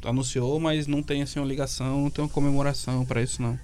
anunciou, 0.06 0.60
mas 0.60 0.88
não 0.88 1.02
tem 1.02 1.22
assim 1.22 1.40
uma 1.40 1.48
ligação, 1.48 2.04
não 2.04 2.10
tem 2.10 2.24
uma 2.24 2.30
comemoração 2.30 3.06
para 3.06 3.22
isso 3.22 3.42
não. 3.42 3.58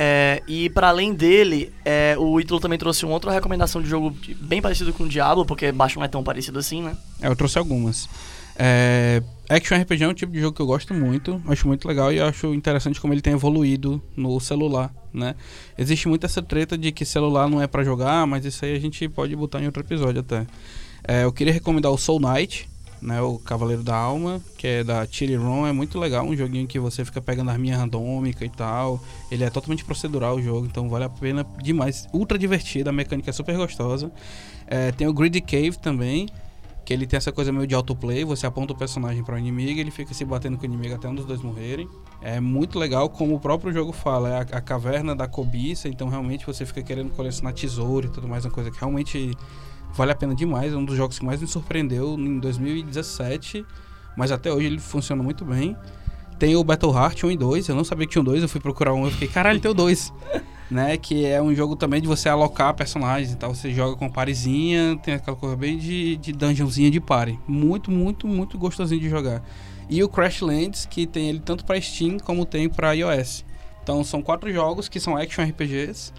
É, 0.00 0.44
e 0.46 0.70
para 0.70 0.90
além 0.90 1.12
dele, 1.12 1.72
é, 1.84 2.14
o 2.16 2.38
Ítalo 2.38 2.60
também 2.60 2.78
trouxe 2.78 3.04
uma 3.04 3.14
outra 3.14 3.32
recomendação 3.32 3.82
de 3.82 3.88
jogo 3.88 4.16
bem 4.40 4.62
parecido 4.62 4.92
com 4.92 5.02
o 5.02 5.08
Diablo, 5.08 5.44
porque 5.44 5.72
baixo 5.72 5.98
não 5.98 6.04
é 6.04 6.08
tão 6.08 6.22
parecido 6.22 6.60
assim, 6.60 6.80
né? 6.80 6.96
É, 7.20 7.26
eu 7.26 7.34
trouxe 7.34 7.58
algumas. 7.58 8.08
É, 8.54 9.20
Action 9.50 9.76
RPG 9.76 10.04
é 10.04 10.08
um 10.08 10.14
tipo 10.14 10.30
de 10.30 10.40
jogo 10.40 10.54
que 10.54 10.62
eu 10.62 10.66
gosto 10.66 10.94
muito, 10.94 11.42
acho 11.48 11.66
muito 11.66 11.88
legal 11.88 12.12
e 12.12 12.20
acho 12.20 12.54
interessante 12.54 13.00
como 13.00 13.12
ele 13.12 13.20
tem 13.20 13.32
evoluído 13.32 14.00
no 14.16 14.38
celular, 14.38 14.94
né? 15.12 15.34
Existe 15.76 16.06
muito 16.06 16.24
essa 16.24 16.40
treta 16.40 16.78
de 16.78 16.92
que 16.92 17.04
celular 17.04 17.50
não 17.50 17.60
é 17.60 17.66
para 17.66 17.82
jogar, 17.82 18.24
mas 18.24 18.44
isso 18.44 18.64
aí 18.64 18.76
a 18.76 18.80
gente 18.80 19.08
pode 19.08 19.34
botar 19.34 19.60
em 19.60 19.66
outro 19.66 19.82
episódio 19.82 20.20
até. 20.20 20.46
É, 21.02 21.24
eu 21.24 21.32
queria 21.32 21.52
recomendar 21.52 21.90
o 21.90 21.98
Soul 21.98 22.20
Knight, 22.20 22.68
né, 23.00 23.20
o 23.20 23.38
Cavaleiro 23.38 23.82
da 23.82 23.96
Alma, 23.96 24.40
que 24.56 24.66
é 24.66 24.84
da 24.84 25.06
Chili 25.06 25.36
Ron, 25.36 25.66
é 25.66 25.72
muito 25.72 25.98
legal, 25.98 26.24
um 26.24 26.36
joguinho 26.36 26.66
que 26.66 26.78
você 26.78 27.04
fica 27.04 27.20
pegando 27.20 27.50
arminha 27.50 27.76
randômica 27.76 28.44
e 28.44 28.48
tal. 28.48 29.00
Ele 29.30 29.44
é 29.44 29.50
totalmente 29.50 29.84
procedural 29.84 30.36
o 30.36 30.42
jogo, 30.42 30.66
então 30.66 30.88
vale 30.88 31.04
a 31.04 31.08
pena 31.08 31.46
demais. 31.62 32.06
Ultra 32.12 32.38
divertido, 32.38 32.90
a 32.90 32.92
mecânica 32.92 33.30
é 33.30 33.32
super 33.32 33.56
gostosa. 33.56 34.10
É, 34.66 34.92
tem 34.92 35.06
o 35.06 35.12
Greedy 35.12 35.40
Cave 35.40 35.78
também, 35.78 36.28
que 36.84 36.94
ele 36.94 37.06
tem 37.06 37.18
essa 37.18 37.30
coisa 37.30 37.52
meio 37.52 37.66
de 37.66 37.74
autoplay, 37.74 38.24
você 38.24 38.46
aponta 38.46 38.72
o 38.72 38.76
personagem 38.76 39.22
para 39.22 39.34
o 39.34 39.38
inimigo, 39.38 39.78
ele 39.78 39.90
fica 39.90 40.14
se 40.14 40.24
batendo 40.24 40.56
com 40.56 40.62
o 40.62 40.66
inimigo 40.66 40.94
até 40.94 41.06
um 41.06 41.14
dos 41.14 41.26
dois 41.26 41.42
morrerem. 41.42 41.86
É 42.22 42.40
muito 42.40 42.78
legal, 42.78 43.10
como 43.10 43.34
o 43.34 43.38
próprio 43.38 43.70
jogo 43.72 43.92
fala, 43.92 44.30
é 44.30 44.36
a, 44.38 44.40
a 44.40 44.60
caverna 44.62 45.14
da 45.14 45.28
cobiça, 45.28 45.86
então 45.86 46.08
realmente 46.08 46.46
você 46.46 46.64
fica 46.64 46.82
querendo 46.82 47.10
colecionar 47.10 47.52
tesouro 47.52 48.06
e 48.06 48.10
tudo 48.10 48.26
mais, 48.26 48.46
uma 48.46 48.50
coisa 48.50 48.70
que 48.70 48.78
realmente 48.78 49.36
Vale 49.94 50.12
a 50.12 50.14
pena 50.14 50.34
demais, 50.34 50.72
é 50.72 50.76
um 50.76 50.84
dos 50.84 50.96
jogos 50.96 51.18
que 51.18 51.24
mais 51.24 51.40
me 51.40 51.46
surpreendeu 51.46 52.14
em 52.18 52.38
2017, 52.38 53.64
mas 54.16 54.30
até 54.30 54.52
hoje 54.52 54.66
ele 54.66 54.78
funciona 54.78 55.22
muito 55.22 55.44
bem. 55.44 55.76
Tem 56.38 56.54
o 56.54 56.62
Battle 56.62 56.94
Heart 56.94 57.24
1 57.24 57.30
e 57.32 57.36
2, 57.36 57.68
eu 57.68 57.74
não 57.74 57.84
sabia 57.84 58.06
que 58.06 58.12
tinha 58.12 58.22
um 58.22 58.24
2, 58.24 58.42
eu 58.42 58.48
fui 58.48 58.60
procurar 58.60 58.94
um, 58.94 59.04
eu 59.04 59.10
fiquei, 59.10 59.26
caralho, 59.26 59.58
tem 59.58 59.70
o 59.70 59.74
2. 59.74 60.12
né? 60.70 60.96
Que 60.96 61.26
é 61.26 61.40
um 61.40 61.54
jogo 61.54 61.76
também 61.76 62.00
de 62.00 62.06
você 62.06 62.28
alocar 62.28 62.74
personagens 62.74 63.32
e 63.32 63.36
tal. 63.36 63.54
Você 63.54 63.72
joga 63.72 63.96
com 63.96 64.08
parezinha, 64.08 64.98
tem 65.02 65.14
aquela 65.14 65.36
coisa 65.36 65.56
bem 65.56 65.78
de, 65.78 66.16
de 66.16 66.32
dungeonzinha 66.32 66.90
de 66.90 67.00
pare. 67.00 67.38
Muito, 67.46 67.90
muito, 67.90 68.26
muito 68.26 68.58
gostosinho 68.58 69.00
de 69.00 69.08
jogar. 69.08 69.42
E 69.88 70.02
o 70.02 70.08
Crashlands, 70.08 70.86
que 70.86 71.06
tem 71.06 71.28
ele 71.28 71.40
tanto 71.40 71.64
para 71.64 71.80
Steam 71.80 72.18
como 72.18 72.44
tem 72.44 72.68
para 72.68 72.92
iOS. 72.92 73.44
Então 73.82 74.04
são 74.04 74.20
quatro 74.20 74.52
jogos 74.52 74.88
que 74.88 75.00
são 75.00 75.16
action 75.16 75.44
RPGs 75.44 76.12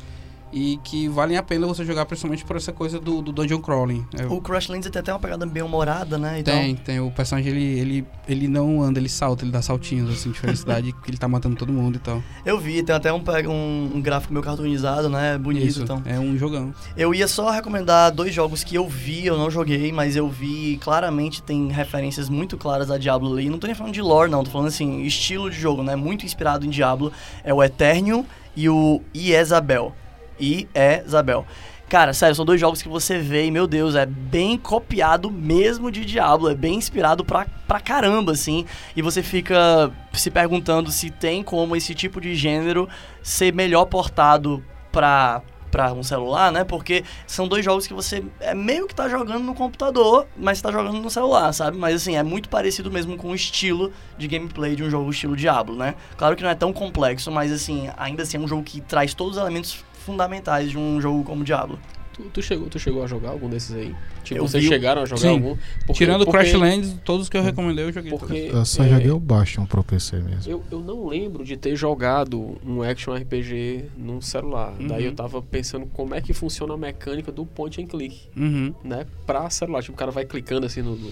e 0.52 0.80
que 0.84 1.08
valem 1.08 1.38
a 1.38 1.44
pena 1.44 1.68
você 1.68 1.86
jogar 1.86 2.06
principalmente 2.06 2.44
por 2.44 2.56
essa 2.56 2.72
coisa 2.72 3.00
do, 3.00 3.22
do 3.22 3.32
dungeon 3.32 3.60
crawling. 3.60 4.06
É, 4.18 4.26
o 4.26 4.42
Crashlands 4.42 4.90
tem 4.90 5.00
até 5.00 5.14
uma 5.14 5.20
pegada 5.20 5.46
bem 5.46 5.62
humorada, 5.62 6.18
né? 6.18 6.40
Então... 6.40 6.54
Tem, 6.54 6.76
tem. 6.76 7.00
O 7.00 7.12
personagem 7.12 7.52
ele, 7.52 7.80
ele, 7.80 8.08
ele 8.28 8.48
não 8.48 8.82
anda, 8.82 9.00
ele 9.00 9.10
salta, 9.10 9.44
ele 9.44 9.52
dá 9.52 9.62
saltinhos 9.62 10.10
assim 10.12 10.32
de 10.32 10.40
felicidade, 10.40 10.92
que 11.04 11.10
ele 11.10 11.18
tá 11.18 11.28
matando 11.28 11.56
todo 11.56 11.72
mundo 11.72 11.98
e 11.98 12.00
tal. 12.00 12.24
Eu 12.46 12.60
vi, 12.60 12.82
tem 12.82 12.96
até 12.96 13.14
um, 13.14 13.22
um, 13.48 13.92
um 13.96 14.02
gráfico 14.02 14.34
meio 14.34 14.44
cartoonizado, 14.44 15.10
né? 15.10 15.38
Bonito, 15.38 15.68
Isso, 15.68 15.84
então. 15.84 16.02
É 16.06 16.20
um 16.20 16.38
jogão. 16.38 16.74
Eu 16.98 17.14
ia 17.14 17.28
só 17.28 17.50
recomendar 17.52 18.12
dois 18.12 18.34
jogos 18.34 18.64
que 18.64 18.76
eu 18.76 18.88
vi, 18.88 19.26
eu 19.26 19.38
não 19.38 19.52
joguei, 19.52 19.92
mas 19.92 20.16
eu 20.16 20.28
vi 20.28 20.78
claramente 20.82 21.44
tem 21.44 21.68
referências 21.68 22.30
muito 22.30 22.58
claras 22.58 22.90
a 22.90 22.98
Diablo 22.98 23.34
ali. 23.34 23.50
Não 23.50 23.60
tô 23.60 23.68
nem 23.68 23.76
falando 23.76 23.94
de 23.94 24.02
lore, 24.02 24.32
não, 24.32 24.44
tô 24.44 24.52
falando 24.52 24.68
assim, 24.68 25.04
estilo 25.04 25.50
de 25.50 25.60
jogo, 25.60 25.84
né? 25.84 25.96
Muito 25.96 26.26
inspirado 26.26 26.66
em 26.66 26.70
Diablo. 26.70 27.12
É 27.44 27.54
o 27.54 27.64
Eternium 27.64 28.26
e 28.56 28.68
o 28.68 29.02
Iezabel 29.16 29.94
e 30.40 30.68
é 30.74 31.04
Isabel. 31.06 31.46
Cara, 31.90 32.14
sério, 32.14 32.36
são 32.36 32.46
dois 32.46 32.62
jogos 32.62 32.84
que 32.84 32.88
você 32.88 33.18
vê 33.18 33.48
e, 33.48 33.52
meu 33.52 33.66
Deus, 33.66 33.96
é 33.96 34.06
bem 34.06 34.60
copiado 34.60 35.32
mesmo 35.32 35.90
de 35.90 36.06
Diablo, 36.06 36.48
é 36.48 36.54
bem 36.54 36.76
inspirado 36.76 37.26
pra, 37.26 37.48
pra 37.68 37.80
caramba, 37.80 38.34
assim. 38.34 38.64
E 38.96 39.02
você 39.02 39.24
fica 39.24 39.92
se 40.14 40.30
perguntando 40.30 40.92
se 40.92 41.10
tem 41.10 41.42
como 41.42 41.76
esse 41.76 41.96
tipo 41.96 42.22
de 42.22 42.36
gênero 42.36 42.88
ser 43.24 43.52
melhor 43.56 43.86
portado 43.86 44.64
pra, 44.92 45.42
pra 45.72 45.92
um 45.92 46.04
celular, 46.04 46.52
né? 46.52 46.64
Porque 46.64 47.04
são 47.26 47.48
dois 47.48 47.66
jogos 47.66 47.88
que 47.88 47.94
você 47.94 48.24
é 48.40 48.54
meio 48.54 48.88
que 48.88 48.94
tá 48.94 49.10
jogando 49.10 49.44
no 49.44 49.56
computador, 49.56 50.28
mas 50.38 50.62
tá 50.62 50.72
jogando 50.72 51.00
no 51.00 51.10
celular, 51.10 51.52
sabe? 51.54 51.76
Mas 51.76 51.96
assim, 51.96 52.16
é 52.16 52.22
muito 52.22 52.50
parecido 52.50 52.92
mesmo 52.92 53.18
com 53.18 53.30
o 53.32 53.36
estilo 53.36 53.92
de 54.16 54.28
gameplay 54.28 54.76
de 54.76 54.84
um 54.84 54.92
jogo 54.92 55.10
estilo 55.10 55.36
Diablo, 55.36 55.76
né? 55.76 55.96
Claro 56.16 56.36
que 56.36 56.44
não 56.44 56.52
é 56.52 56.56
tão 56.56 56.72
complexo, 56.72 57.32
mas 57.32 57.52
assim, 57.52 57.90
ainda 57.98 58.22
assim 58.22 58.38
é 58.38 58.40
um 58.40 58.48
jogo 58.48 58.62
que 58.62 58.80
traz 58.80 59.16
todos 59.16 59.38
os 59.38 59.42
elementos 59.42 59.84
fundamentais 60.10 60.72
de 60.72 60.78
um 60.78 61.00
jogo 61.00 61.24
como 61.24 61.44
Diablo. 61.44 61.80
Tu, 62.14 62.24
tu, 62.34 62.42
chegou, 62.42 62.68
tu 62.68 62.80
chegou 62.80 63.04
a 63.04 63.08
jogar 63.08 63.30
algum 63.30 63.48
desses 63.48 63.74
aí? 63.76 63.96
Tipo, 64.24 64.42
eu 64.42 64.48
vocês 64.48 64.64
vi... 64.64 64.70
chegaram 64.70 65.04
a 65.04 65.06
jogar 65.06 65.22
Sim. 65.22 65.30
algum? 65.30 65.56
Porque, 65.86 65.94
Tirando 65.94 66.24
o 66.24 66.28
Crashlands, 66.28 66.96
todos 67.06 67.30
que 67.30 67.38
eu 67.38 67.44
recomendei 67.44 67.86
eu 67.86 67.92
joguei. 67.94 68.10
Porque, 68.12 68.50
eu 68.52 68.66
só 68.66 68.84
é, 68.84 68.90
joguei 68.90 69.12
o 69.12 69.20
Bastion 69.20 69.66
pro 69.66 69.84
PC 69.84 70.18
mesmo. 70.18 70.52
Eu, 70.52 70.64
eu 70.70 70.80
não 70.80 71.08
lembro 71.08 71.46
de 71.46 71.56
ter 71.56 71.76
jogado 71.76 72.58
um 72.66 72.82
action 72.82 73.14
RPG 73.14 73.86
num 73.96 74.20
celular. 74.20 74.74
Uhum. 74.80 74.88
Daí 74.88 75.06
eu 75.06 75.14
tava 75.14 75.42
pensando 75.42 75.86
como 75.86 76.14
é 76.14 76.22
que 76.22 76.34
funciona 76.34 76.74
a 76.74 76.78
mecânica 76.78 77.32
do 77.32 77.46
point 77.46 77.82
and 77.82 77.86
click, 77.86 78.28
uhum. 78.36 78.74
né? 78.84 79.06
Pra 79.26 79.50
celular. 79.50 79.82
Tipo, 79.82 79.94
o 79.94 79.98
cara 79.98 80.12
vai 80.12 80.26
clicando 80.26 80.66
assim 80.66 80.82
no, 80.82 80.96
no 80.96 81.12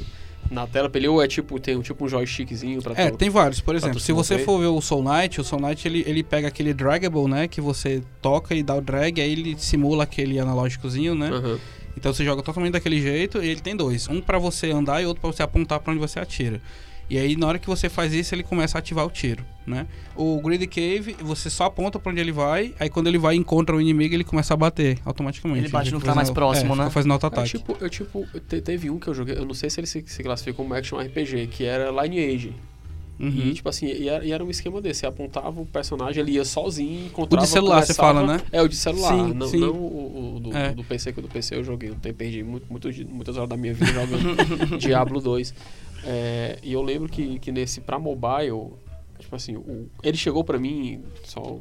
na 0.49 0.65
tela 0.67 0.89
pra 0.89 0.99
ele, 0.99 1.07
ou 1.07 1.21
é 1.21 1.27
tipo, 1.27 1.59
tem 1.59 1.75
um, 1.75 1.81
tipo 1.81 2.05
um 2.05 2.07
joystickzinho 2.07 2.81
pra 2.81 2.93
É, 2.95 3.09
tu, 3.09 3.17
tem 3.17 3.29
vários. 3.29 3.61
Por 3.61 3.75
exemplo, 3.75 3.99
se 3.99 4.11
você 4.11 4.39
for 4.39 4.59
ver 4.59 4.67
o 4.67 4.81
Soul 4.81 5.03
Knight, 5.03 5.41
o 5.41 5.43
Soul 5.43 5.61
Knight 5.61 5.87
ele, 5.87 6.03
ele 6.07 6.23
pega 6.23 6.47
aquele 6.47 6.73
draggable, 6.73 7.27
né? 7.27 7.47
Que 7.47 7.61
você 7.61 8.01
toca 8.21 8.55
e 8.55 8.63
dá 8.63 8.75
o 8.75 8.81
drag, 8.81 9.21
aí 9.21 9.31
ele 9.31 9.55
simula 9.57 10.03
aquele 10.03 10.39
analógicozinho, 10.39 11.15
né? 11.15 11.29
Uhum. 11.31 11.57
Então 11.97 12.13
você 12.13 12.23
joga 12.23 12.43
totalmente 12.43 12.73
daquele 12.73 13.01
jeito 13.01 13.43
e 13.43 13.47
ele 13.47 13.59
tem 13.59 13.75
dois. 13.75 14.07
Um 14.07 14.21
para 14.21 14.37
você 14.37 14.71
andar 14.71 15.01
e 15.01 15.05
outro 15.05 15.21
para 15.21 15.31
você 15.31 15.41
apontar 15.41 15.79
para 15.79 15.91
onde 15.91 15.99
você 15.99 16.19
atira. 16.19 16.61
E 17.09 17.17
aí, 17.17 17.37
na 17.37 17.47
hora 17.47 17.59
que 17.59 17.67
você 17.67 17.87
faz 17.87 18.13
isso, 18.13 18.35
ele 18.35 18.43
começa 18.43 18.77
a 18.77 18.79
ativar 18.79 19.05
o 19.05 19.09
tiro, 19.09 19.45
né? 19.65 19.87
O 20.15 20.41
Grid 20.41 20.67
Cave, 20.67 21.15
você 21.21 21.49
só 21.49 21.65
aponta 21.65 21.97
pra 21.97 22.11
onde 22.11 22.19
ele 22.19 22.33
vai, 22.33 22.73
aí 22.77 22.89
quando 22.89 23.07
ele 23.07 23.17
vai 23.17 23.35
e 23.35 23.37
encontra 23.37 23.75
o 23.75 23.79
inimigo, 23.79 24.13
ele 24.13 24.25
começa 24.25 24.53
a 24.53 24.57
bater 24.57 24.99
automaticamente. 25.05 25.61
Ele 25.61 25.69
bate 25.69 25.91
no 25.91 25.99
que 25.99 26.05
tá 26.05 26.13
mais 26.13 26.29
próximo, 26.29 26.73
é, 26.73 26.77
né? 26.77 26.89
fazendo 26.89 27.13
auto-ataque. 27.13 27.55
É, 27.55 27.59
tipo, 27.59 27.77
eu, 27.79 27.89
tipo, 27.89 28.27
teve 28.41 28.89
um 28.89 28.99
que 28.99 29.07
eu 29.07 29.13
joguei, 29.13 29.37
eu 29.37 29.45
não 29.45 29.53
sei 29.53 29.69
se 29.69 29.79
ele 29.79 29.87
se, 29.87 30.03
se 30.05 30.21
classifica 30.21 30.55
como 30.55 30.73
action 30.73 30.99
RPG, 30.99 31.47
que 31.47 31.63
era 31.63 31.89
Lineage. 31.91 32.53
Uhum. 33.19 33.29
E, 33.29 33.53
tipo 33.53 33.67
assim, 33.67 33.87
e 33.87 34.07
era, 34.07 34.23
e 34.23 34.31
era, 34.31 34.43
um 34.43 34.49
esquema 34.49 34.79
desse. 34.79 34.99
Você 34.99 35.05
apontava 35.07 35.59
o 35.59 35.65
personagem, 35.65 36.21
ele 36.21 36.33
ia 36.33 36.45
sozinho, 36.45 37.07
encontrava... 37.07 37.43
O 37.43 37.47
de 37.47 37.51
celular, 37.51 37.83
você 37.83 37.93
fala, 37.93 38.25
né? 38.25 38.41
É, 38.51 38.61
o 38.61 38.67
de 38.67 38.75
celular. 38.75 39.09
Sim, 39.09 39.33
não, 39.33 39.47
sim. 39.47 39.59
não 39.59 39.71
o, 39.71 40.35
o 40.35 40.39
do, 40.39 40.55
é. 40.55 40.71
do, 40.71 40.83
PC, 40.83 41.13
que 41.13 41.19
o 41.19 41.21
do 41.23 41.27
PC 41.27 41.55
eu 41.55 41.63
joguei. 41.63 41.89
Eu 41.89 42.13
perdi 42.13 42.43
muito, 42.43 42.67
muito, 42.69 42.89
muitas 43.09 43.35
horas 43.35 43.49
da 43.49 43.57
minha 43.57 43.73
vida 43.73 43.91
jogando 43.91 44.77
Diablo 44.77 45.19
2. 45.19 45.53
É, 46.03 46.59
e 46.63 46.73
eu 46.73 46.81
lembro 46.81 47.09
que, 47.09 47.39
que 47.39 47.51
nesse, 47.51 47.81
pra 47.81 47.99
mobile, 47.99 48.73
tipo 49.19 49.35
assim, 49.35 49.55
o, 49.55 49.89
ele 50.03 50.17
chegou 50.17 50.43
pra 50.43 50.59
mim, 50.59 51.03
só 51.23 51.57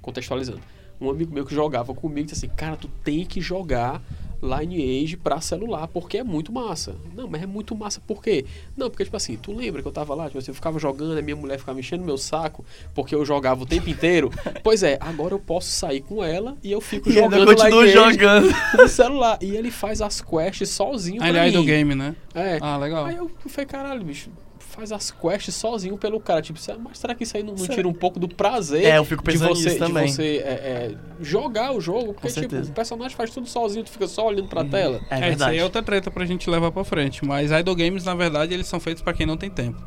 contextualizando, 0.00 0.60
um 1.00 1.10
amigo 1.10 1.32
meu 1.32 1.44
que 1.44 1.54
jogava 1.54 1.92
comigo 1.94 2.28
disse 2.28 2.46
assim, 2.46 2.54
cara, 2.54 2.76
tu 2.76 2.88
tem 3.02 3.24
que 3.24 3.40
jogar 3.40 4.02
Lineage 4.42 5.16
pra 5.16 5.40
celular, 5.40 5.86
porque 5.86 6.18
é 6.18 6.24
muito 6.24 6.52
massa. 6.52 6.96
Não, 7.14 7.28
mas 7.28 7.42
é 7.42 7.46
muito 7.46 7.76
massa 7.76 8.00
por 8.06 8.22
quê? 8.22 8.44
Não, 8.76 8.90
porque, 8.90 9.04
tipo 9.04 9.16
assim, 9.16 9.36
tu 9.36 9.52
lembra 9.52 9.80
que 9.80 9.88
eu 9.88 9.92
tava 9.92 10.14
lá, 10.14 10.26
tipo 10.26 10.38
assim, 10.38 10.50
eu 10.50 10.54
ficava 10.54 10.78
jogando, 10.78 11.16
a 11.16 11.22
minha 11.22 11.36
mulher 11.36 11.58
ficava 11.58 11.76
mexendo 11.76 12.04
meu 12.04 12.18
saco, 12.18 12.64
porque 12.94 13.14
eu 13.14 13.24
jogava 13.24 13.62
o 13.62 13.66
tempo 13.66 13.88
inteiro. 13.88 14.30
pois 14.64 14.82
é, 14.82 14.98
agora 15.00 15.34
eu 15.34 15.38
posso 15.38 15.68
sair 15.68 16.00
com 16.00 16.22
ela 16.24 16.56
e 16.62 16.72
eu 16.72 16.80
fico 16.80 17.08
e 17.10 17.12
jogando 17.12 17.52
Lineage 17.52 17.92
jogando 17.92 18.52
no 18.76 18.88
celular. 18.88 19.38
E 19.40 19.56
ele 19.56 19.70
faz 19.70 20.02
as 20.02 20.20
quests 20.20 20.70
sozinho 20.70 21.22
Aliás, 21.22 21.52
do 21.52 21.62
game, 21.62 21.94
né? 21.94 22.16
É. 22.34 22.58
Ah, 22.60 22.76
legal. 22.76 23.04
Aí 23.04 23.16
eu 23.16 23.30
falei, 23.46 23.66
caralho, 23.66 24.04
bicho, 24.04 24.30
faz 24.72 24.90
as 24.90 25.10
quests 25.10 25.54
sozinho 25.54 25.96
pelo 25.96 26.18
cara. 26.18 26.42
Tipo, 26.42 26.58
mas 26.80 26.98
será 26.98 27.14
que 27.14 27.24
isso 27.24 27.36
aí 27.36 27.42
não, 27.42 27.54
não 27.54 27.66
tira 27.66 27.86
um 27.86 27.92
pouco 27.92 28.18
do 28.18 28.28
prazer 28.28 28.84
é, 28.84 28.98
eu 28.98 29.04
fico 29.04 29.22
pensando 29.22 29.54
de 29.54 29.62
você, 29.62 29.76
também. 29.76 30.06
De 30.06 30.12
você 30.12 30.42
é, 30.44 30.50
é, 30.50 30.94
jogar 31.20 31.72
o 31.72 31.80
jogo? 31.80 32.14
Porque, 32.14 32.28
tipo, 32.28 32.56
o 32.56 32.72
personagem 32.72 33.16
faz 33.16 33.30
tudo 33.30 33.46
sozinho, 33.46 33.84
tu 33.84 33.90
fica 33.90 34.06
só 34.06 34.26
olhando 34.26 34.48
pra 34.48 34.62
uhum. 34.62 34.70
tela. 34.70 35.00
É, 35.10 35.28
é 35.28 35.32
isso 35.32 35.44
aí 35.44 35.58
é 35.58 35.64
outra 35.64 35.82
treta 35.82 36.10
pra 36.10 36.24
gente 36.24 36.48
levar 36.48 36.72
pra 36.72 36.84
frente. 36.84 37.24
Mas 37.24 37.50
idle 37.50 37.74
games, 37.74 38.04
na 38.04 38.14
verdade, 38.14 38.54
eles 38.54 38.66
são 38.66 38.80
feitos 38.80 39.02
para 39.02 39.12
quem 39.12 39.26
não 39.26 39.36
tem 39.36 39.50
tempo. 39.50 39.82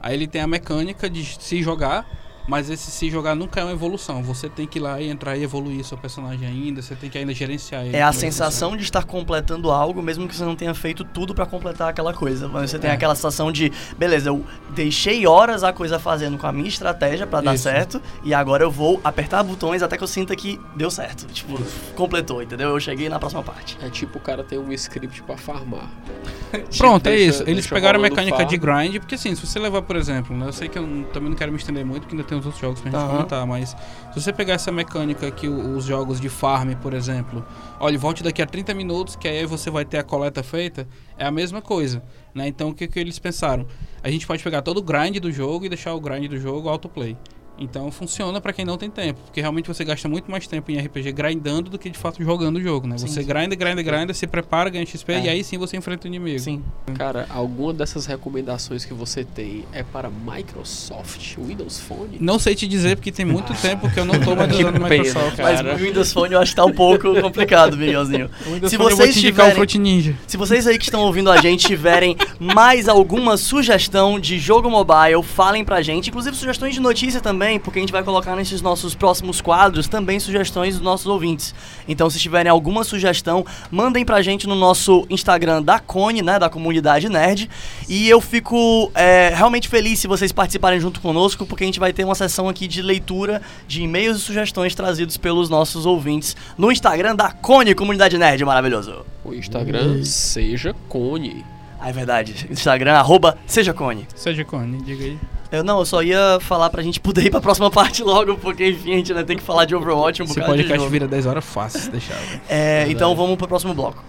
Aí 0.00 0.14
ele 0.14 0.26
tem 0.26 0.40
a 0.40 0.46
mecânica 0.46 1.10
de 1.10 1.24
se 1.24 1.62
jogar 1.62 2.06
mas 2.50 2.68
esse 2.68 2.90
se 2.90 3.08
jogar 3.08 3.36
nunca 3.36 3.60
é 3.60 3.62
uma 3.62 3.72
evolução. 3.72 4.24
Você 4.24 4.48
tem 4.48 4.66
que 4.66 4.80
ir 4.80 4.82
lá 4.82 5.00
e 5.00 5.08
entrar 5.08 5.36
e 5.36 5.44
evoluir 5.44 5.84
seu 5.84 5.96
personagem 5.96 6.48
ainda. 6.48 6.82
Você 6.82 6.96
tem 6.96 7.08
que 7.08 7.16
ainda 7.16 7.32
gerenciar 7.32 7.86
ele. 7.86 7.96
É 7.96 8.02
a 8.02 8.12
sensação 8.12 8.76
de 8.76 8.82
estar 8.82 9.04
completando 9.04 9.70
algo, 9.70 10.02
mesmo 10.02 10.26
que 10.26 10.34
você 10.34 10.44
não 10.44 10.56
tenha 10.56 10.74
feito 10.74 11.04
tudo 11.04 11.32
para 11.32 11.46
completar 11.46 11.88
aquela 11.88 12.12
coisa. 12.12 12.48
Mas 12.48 12.72
você 12.72 12.78
tem 12.80 12.90
é. 12.90 12.94
aquela 12.94 13.14
sensação 13.14 13.52
de, 13.52 13.70
beleza, 13.96 14.30
eu 14.30 14.44
deixei 14.70 15.28
horas 15.28 15.62
a 15.62 15.72
coisa 15.72 16.00
fazendo 16.00 16.36
com 16.38 16.46
a 16.48 16.50
minha 16.50 16.68
estratégia 16.68 17.24
para 17.24 17.40
dar 17.40 17.56
certo. 17.56 18.02
E 18.24 18.34
agora 18.34 18.64
eu 18.64 18.70
vou 18.70 19.00
apertar 19.04 19.44
botões 19.44 19.80
até 19.80 19.96
que 19.96 20.02
eu 20.02 20.08
sinta 20.08 20.34
que 20.34 20.60
deu 20.74 20.90
certo. 20.90 21.26
Tipo, 21.26 21.56
completou, 21.94 22.42
entendeu? 22.42 22.70
Eu 22.70 22.80
cheguei 22.80 23.08
na 23.08 23.20
próxima 23.20 23.44
parte. 23.44 23.78
É 23.80 23.88
tipo 23.88 24.18
o 24.18 24.20
cara 24.20 24.42
tem 24.42 24.58
um 24.58 24.72
script 24.72 25.22
para 25.22 25.36
farmar. 25.36 25.88
Pronto, 26.76 27.06
é 27.06 27.16
isso. 27.16 27.44
Eles 27.46 27.64
pegaram 27.68 28.00
a 28.00 28.02
mecânica 28.02 28.44
de 28.44 28.56
grind, 28.56 28.98
porque 28.98 29.14
assim, 29.14 29.36
se 29.36 29.46
você 29.46 29.60
levar, 29.60 29.82
por 29.82 29.94
exemplo, 29.94 30.36
né, 30.36 30.48
eu 30.48 30.52
sei 30.52 30.68
que 30.68 30.76
eu 30.76 31.06
também 31.12 31.30
não 31.30 31.36
quero 31.36 31.52
me 31.52 31.58
estender 31.58 31.84
muito, 31.86 32.02
porque 32.02 32.16
ainda 32.16 32.26
tem 32.26 32.39
os 32.40 32.46
outros 32.46 32.60
jogos 32.60 32.80
pra 32.80 32.90
gente 32.90 33.00
uhum. 33.00 33.08
comentar, 33.08 33.46
mas 33.46 33.76
se 34.12 34.20
você 34.20 34.32
pegar 34.32 34.54
essa 34.54 34.72
mecânica 34.72 35.30
que 35.30 35.48
os 35.48 35.84
jogos 35.84 36.20
de 36.20 36.28
farm, 36.28 36.72
por 36.74 36.92
exemplo, 36.92 37.44
olha, 37.78 37.98
volte 37.98 38.22
daqui 38.22 38.42
a 38.42 38.46
30 38.46 38.74
minutos, 38.74 39.16
que 39.16 39.28
aí 39.28 39.46
você 39.46 39.70
vai 39.70 39.84
ter 39.84 39.98
a 39.98 40.02
coleta 40.02 40.42
feita, 40.42 40.88
é 41.16 41.24
a 41.24 41.30
mesma 41.30 41.62
coisa, 41.62 42.02
né? 42.34 42.48
Então 42.48 42.70
o 42.70 42.74
que, 42.74 42.88
que 42.88 42.98
eles 42.98 43.18
pensaram? 43.18 43.66
A 44.02 44.10
gente 44.10 44.26
pode 44.26 44.42
pegar 44.42 44.62
todo 44.62 44.78
o 44.78 44.82
grind 44.82 45.18
do 45.18 45.30
jogo 45.30 45.64
e 45.66 45.68
deixar 45.68 45.94
o 45.94 46.00
grind 46.00 46.28
do 46.28 46.38
jogo 46.38 46.68
autoplay. 46.68 47.16
Então 47.60 47.90
funciona 47.92 48.40
para 48.40 48.54
quem 48.54 48.64
não 48.64 48.78
tem 48.78 48.90
tempo, 48.90 49.20
porque 49.26 49.40
realmente 49.40 49.68
você 49.68 49.84
gasta 49.84 50.08
muito 50.08 50.30
mais 50.30 50.46
tempo 50.46 50.70
em 50.70 50.78
RPG 50.78 51.12
grindando 51.12 51.68
do 51.68 51.78
que 51.78 51.90
de 51.90 51.98
fato 51.98 52.24
jogando 52.24 52.56
o 52.56 52.62
jogo, 52.62 52.86
né? 52.86 52.96
Sim, 52.96 53.06
você 53.06 53.20
sim. 53.20 53.28
grinda, 53.28 53.54
grinda, 53.54 53.82
grinda, 53.82 54.14
se 54.14 54.26
prepara, 54.26 54.70
ganha 54.70 54.86
XP 54.86 55.12
é. 55.12 55.20
e 55.24 55.28
aí 55.28 55.44
sim 55.44 55.58
você 55.58 55.76
enfrenta 55.76 56.06
o 56.06 56.08
inimigo. 56.08 56.38
Sim. 56.38 56.62
Cara, 56.94 57.26
alguma 57.28 57.74
dessas 57.74 58.06
recomendações 58.06 58.86
que 58.86 58.94
você 58.94 59.24
tem 59.24 59.66
é 59.72 59.82
para 59.82 60.08
Microsoft, 60.08 61.36
Windows 61.36 61.78
Phone? 61.80 62.16
Não 62.18 62.38
sei 62.38 62.54
te 62.54 62.66
dizer 62.66 62.96
porque 62.96 63.12
tem 63.12 63.26
muito 63.26 63.52
tempo 63.60 63.90
que 63.90 64.00
eu 64.00 64.06
não 64.06 64.18
tô 64.18 64.34
mais 64.34 64.50
usando 64.56 64.80
Microsoft. 64.80 65.36
Cara. 65.36 65.62
Mas 65.62 65.80
o 65.80 65.84
Windows 65.84 66.12
Phone 66.14 66.32
eu 66.32 66.40
acho 66.40 66.52
que 66.52 66.56
tá 66.56 66.64
um 66.64 66.72
pouco 66.72 67.20
complicado, 67.20 67.76
Miguelzinho. 67.76 68.30
Se 68.68 68.78
vocês 68.78 69.20
tiverem, 69.20 69.60
o 69.60 69.78
Ninja. 69.78 70.16
Se 70.26 70.38
vocês 70.38 70.66
aí 70.66 70.78
que 70.78 70.84
estão 70.84 71.02
ouvindo 71.02 71.30
a 71.30 71.40
gente 71.42 71.66
tiverem 71.66 72.16
mais 72.38 72.88
alguma 72.88 73.36
sugestão 73.36 74.18
de 74.18 74.38
jogo 74.38 74.70
mobile, 74.70 75.22
falem 75.22 75.62
pra 75.62 75.82
gente, 75.82 76.08
inclusive 76.08 76.34
sugestões 76.34 76.74
de 76.74 76.80
notícia 76.80 77.20
também 77.20 77.49
também, 77.50 77.58
porque 77.58 77.78
a 77.78 77.82
gente 77.82 77.92
vai 77.92 78.04
colocar 78.04 78.36
nesses 78.36 78.62
nossos 78.62 78.94
próximos 78.94 79.40
quadros 79.40 79.88
também 79.88 80.20
sugestões 80.20 80.74
dos 80.74 80.82
nossos 80.82 81.06
ouvintes. 81.06 81.52
Então, 81.88 82.08
se 82.08 82.18
tiverem 82.18 82.50
alguma 82.50 82.84
sugestão, 82.84 83.44
mandem 83.70 84.04
pra 84.04 84.22
gente 84.22 84.46
no 84.46 84.54
nosso 84.54 85.04
Instagram 85.10 85.62
da 85.62 85.80
Cone, 85.80 86.22
né, 86.22 86.38
da 86.38 86.48
comunidade 86.48 87.08
nerd. 87.08 87.50
E 87.88 88.08
eu 88.08 88.20
fico 88.20 88.90
é, 88.94 89.32
realmente 89.34 89.68
feliz 89.68 89.98
se 89.98 90.06
vocês 90.06 90.30
participarem 90.30 90.78
junto 90.78 91.00
conosco, 91.00 91.44
porque 91.44 91.64
a 91.64 91.66
gente 91.66 91.80
vai 91.80 91.92
ter 91.92 92.04
uma 92.04 92.14
sessão 92.14 92.48
aqui 92.48 92.68
de 92.68 92.82
leitura 92.82 93.42
de 93.66 93.82
e-mails 93.82 94.18
e 94.18 94.20
sugestões 94.20 94.74
trazidos 94.74 95.16
pelos 95.16 95.48
nossos 95.48 95.86
ouvintes 95.86 96.36
no 96.56 96.70
Instagram 96.70 97.16
da 97.16 97.32
Cone, 97.32 97.74
comunidade 97.74 98.16
nerd, 98.16 98.44
maravilhoso. 98.44 99.04
O 99.24 99.34
Instagram 99.34 100.04
seja 100.04 100.74
Cone. 100.88 101.44
Ah, 101.80 101.88
é 101.88 101.92
verdade. 101.92 102.46
Instagram, 102.50 102.92
arroba 102.94 103.38
Seja 103.46 103.72
Cone. 103.72 104.06
Seja 104.14 104.44
Cone, 104.44 104.82
diga 104.82 105.04
aí. 105.04 105.18
Eu 105.50 105.64
não, 105.64 105.80
eu 105.80 105.84
só 105.84 106.02
ia 106.02 106.38
falar 106.40 106.70
pra 106.70 106.82
gente 106.82 107.00
poder 107.00 107.26
ir 107.26 107.30
pra 107.30 107.40
próxima 107.40 107.70
parte 107.72 108.02
logo, 108.02 108.36
porque 108.36 108.68
enfim, 108.68 108.92
a 108.92 108.96
gente 108.96 109.24
tem 109.24 109.36
que 109.36 109.42
falar 109.42 109.64
de 109.64 109.74
Overwatch 109.74 110.22
um 110.22 110.24
Esse 110.26 110.34
bocado 110.34 110.56
de 110.56 110.62
podcast 110.64 110.88
vira 110.90 111.08
10 111.08 111.26
horas 111.26 111.44
fácil 111.44 111.80
se 111.80 111.90
deixar. 111.90 112.14
velho. 112.14 112.40
É, 112.48 112.86
então 112.88 113.16
vamos 113.16 113.36
pro 113.36 113.48
próximo 113.48 113.74
bloco. 113.74 114.04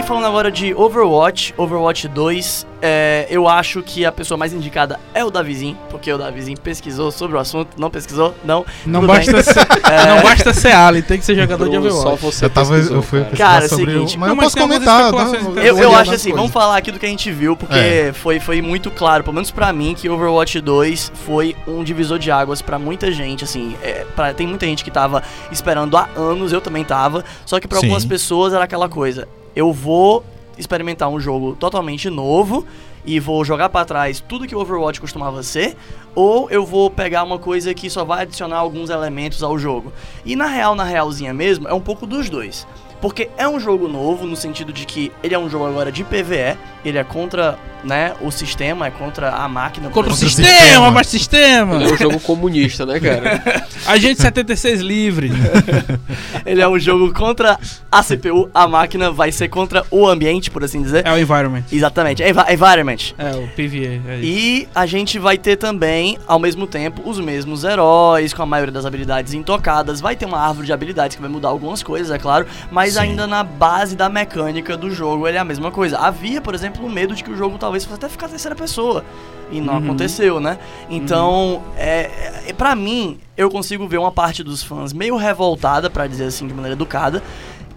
Aí, 0.00 0.06
falando 0.06 0.26
agora 0.26 0.50
de 0.50 0.74
Overwatch, 0.74 1.54
Overwatch 1.56 2.08
2, 2.08 2.66
é, 2.82 3.26
eu 3.30 3.46
acho 3.46 3.82
que 3.82 4.04
a 4.06 4.12
pessoa 4.12 4.38
mais 4.38 4.52
indicada 4.52 4.98
é 5.12 5.24
o 5.24 5.30
Davizinho, 5.30 5.76
porque 5.90 6.10
o 6.12 6.16
Davizinho 6.18 6.58
pesquisou 6.58 7.10
sobre 7.10 7.36
o 7.36 7.40
assunto, 7.40 7.68
não 7.78 7.90
pesquisou? 7.90 8.34
Não. 8.44 8.64
Não 8.86 9.06
basta, 9.06 9.42
ser, 9.42 9.54
não 10.08 10.22
basta 10.22 10.54
ser 10.54 10.72
Ali, 10.72 11.02
tem 11.02 11.18
que 11.18 11.24
ser 11.24 11.34
jogador 11.34 11.68
de 11.68 11.76
Overwatch. 11.76 12.02
Só 12.02 12.16
você 12.16 12.44
Eu 12.46 12.50
tava, 12.50 12.70
pesquisou, 12.70 12.96
eu 12.96 13.02
fui 13.02 13.24
cara. 13.36 13.68
sobre 13.68 13.92
seguinte, 13.92 14.16
o, 14.16 14.20
mas 14.20 14.28
não, 14.28 14.34
eu 14.34 14.36
mas 14.36 14.44
posso 14.54 14.56
comentar, 14.58 15.12
não. 15.12 15.56
Eu, 15.58 15.78
eu 15.78 15.94
acho 15.94 16.12
assim, 16.12 16.30
vamos 16.30 16.50
coisas. 16.50 16.52
falar 16.54 16.76
aqui 16.76 16.90
do 16.90 16.98
que 16.98 17.06
a 17.06 17.08
gente 17.08 17.30
viu, 17.30 17.56
porque 17.56 17.74
É. 17.78 18.12
foi, 18.14 18.40
foi 18.40 18.62
muito 18.62 18.90
claro, 18.90 19.22
pelo 19.24 19.34
menos 19.34 19.50
pra 19.50 19.72
mim, 19.72 19.94
que 19.94 20.08
Overwatch 20.08 20.60
2 20.60 21.12
foi 21.26 21.54
um 21.66 21.84
divisor 21.84 22.18
de 22.18 22.30
águas 22.30 22.62
pra 22.62 22.78
muita 22.78 23.10
gente, 23.12 23.44
assim, 23.44 23.74
é, 23.82 24.06
pra- 24.16 24.32
tem 24.32 24.46
muita 24.46 24.64
gente 24.66 24.82
que 24.84 24.90
tava 24.90 25.22
esperando 25.52 25.96
há 25.96 26.08
anos, 26.16 26.52
eu 26.52 26.60
também 26.60 26.84
tava, 26.84 27.24
só 27.44 27.60
que 27.60 27.68
pra 27.68 27.78
Sim. 27.78 27.86
algumas 27.86 28.04
pessoas 28.04 28.52
era 28.54 28.64
aquela 28.64 28.88
coisa, 28.88 29.28
eu 29.54 29.72
vou 29.72 30.24
experimentar 30.58 31.08
um 31.08 31.18
jogo 31.18 31.56
totalmente 31.56 32.10
novo 32.10 32.66
e 33.04 33.18
vou 33.18 33.44
jogar 33.44 33.68
pra 33.70 33.84
trás 33.84 34.20
tudo 34.20 34.46
que 34.46 34.54
o 34.54 34.60
Overwatch 34.60 35.00
costumava 35.00 35.42
ser, 35.42 35.76
ou 36.14 36.50
eu 36.50 36.66
vou 36.66 36.90
pegar 36.90 37.22
uma 37.22 37.38
coisa 37.38 37.72
que 37.72 37.88
só 37.88 38.04
vai 38.04 38.22
adicionar 38.22 38.58
alguns 38.58 38.90
elementos 38.90 39.42
ao 39.42 39.58
jogo. 39.58 39.92
E 40.24 40.36
na 40.36 40.46
real, 40.46 40.74
na 40.74 40.84
realzinha 40.84 41.32
mesmo, 41.32 41.66
é 41.66 41.72
um 41.72 41.80
pouco 41.80 42.06
dos 42.06 42.28
dois. 42.28 42.66
Porque 43.00 43.30
é 43.38 43.48
um 43.48 43.58
jogo 43.58 43.88
novo, 43.88 44.26
no 44.26 44.36
sentido 44.36 44.72
de 44.72 44.84
que 44.84 45.10
ele 45.22 45.34
é 45.34 45.38
um 45.38 45.48
jogo 45.48 45.66
agora 45.66 45.90
de 45.90 46.04
PvE, 46.04 46.56
ele 46.84 46.98
é 46.98 47.04
contra 47.04 47.58
né, 47.82 48.12
o 48.20 48.30
sistema, 48.30 48.86
é 48.86 48.90
contra 48.90 49.30
a 49.30 49.48
máquina. 49.48 49.88
Contra 49.88 50.12
o 50.12 50.14
Contra 50.14 50.26
o 50.26 50.28
exemplo. 50.28 50.44
sistema, 50.44 50.60
sistema. 50.66 50.90
mas 50.90 51.06
sistema! 51.06 51.74
Ele 51.76 51.84
é 51.90 51.94
um 51.94 51.96
jogo 51.96 52.20
comunista, 52.20 52.84
né, 52.84 53.00
cara? 53.00 53.64
Agente 53.86 54.20
76 54.20 54.80
livre. 54.82 55.30
Ele 56.44 56.60
é 56.60 56.68
um 56.68 56.78
jogo 56.78 57.12
contra 57.12 57.58
a 57.90 58.02
CPU, 58.02 58.50
a 58.54 58.66
máquina 58.66 59.10
vai 59.10 59.32
ser 59.32 59.48
contra 59.48 59.84
o 59.90 60.06
ambiente, 60.06 60.50
por 60.50 60.62
assim 60.64 60.82
dizer. 60.82 61.06
É 61.06 61.12
o 61.12 61.18
environment. 61.18 61.62
Exatamente, 61.72 62.22
envi- 62.22 62.52
environment. 62.52 63.14
É, 63.18 63.30
o 63.34 63.46
PVA. 63.48 64.12
É. 64.12 64.20
E 64.22 64.68
a 64.74 64.84
gente 64.86 65.18
vai 65.18 65.38
ter 65.38 65.56
também, 65.56 66.18
ao 66.26 66.38
mesmo 66.38 66.66
tempo, 66.66 67.02
os 67.08 67.18
mesmos 67.18 67.64
heróis, 67.64 68.32
com 68.34 68.42
a 68.42 68.46
maioria 68.46 68.72
das 68.72 68.84
habilidades 68.86 69.32
intocadas. 69.34 70.00
Vai 70.00 70.16
ter 70.16 70.26
uma 70.26 70.38
árvore 70.38 70.66
de 70.66 70.72
habilidades 70.72 71.16
que 71.16 71.22
vai 71.22 71.30
mudar 71.30 71.48
algumas 71.48 71.82
coisas, 71.82 72.10
é 72.10 72.18
claro, 72.18 72.46
mas 72.70 72.89
Sim. 72.94 73.00
ainda 73.00 73.26
na 73.26 73.42
base 73.42 73.94
da 73.96 74.08
mecânica 74.08 74.76
do 74.76 74.90
jogo 74.90 75.26
ele 75.28 75.36
é 75.36 75.40
a 75.40 75.44
mesma 75.44 75.70
coisa. 75.70 75.98
Havia, 75.98 76.40
por 76.40 76.54
exemplo, 76.54 76.84
o 76.84 76.90
medo 76.90 77.14
de 77.14 77.22
que 77.24 77.30
o 77.30 77.36
jogo 77.36 77.58
talvez 77.58 77.84
fosse 77.84 77.96
até 77.96 78.08
ficar 78.08 78.28
terceira 78.28 78.54
pessoa. 78.56 79.04
E 79.52 79.60
não 79.60 79.74
Uhum. 79.74 79.84
aconteceu, 79.84 80.38
né? 80.38 80.58
Então, 80.88 81.62
é, 81.76 82.42
é, 82.46 82.52
para 82.52 82.74
mim, 82.76 83.18
eu 83.36 83.50
consigo 83.50 83.86
ver 83.88 83.98
uma 83.98 84.12
parte 84.12 84.44
dos 84.44 84.62
fãs 84.62 84.92
meio 84.92 85.16
revoltada, 85.16 85.90
pra 85.90 86.06
dizer 86.06 86.24
assim, 86.26 86.46
de 86.46 86.54
maneira 86.54 86.74
educada, 86.76 87.22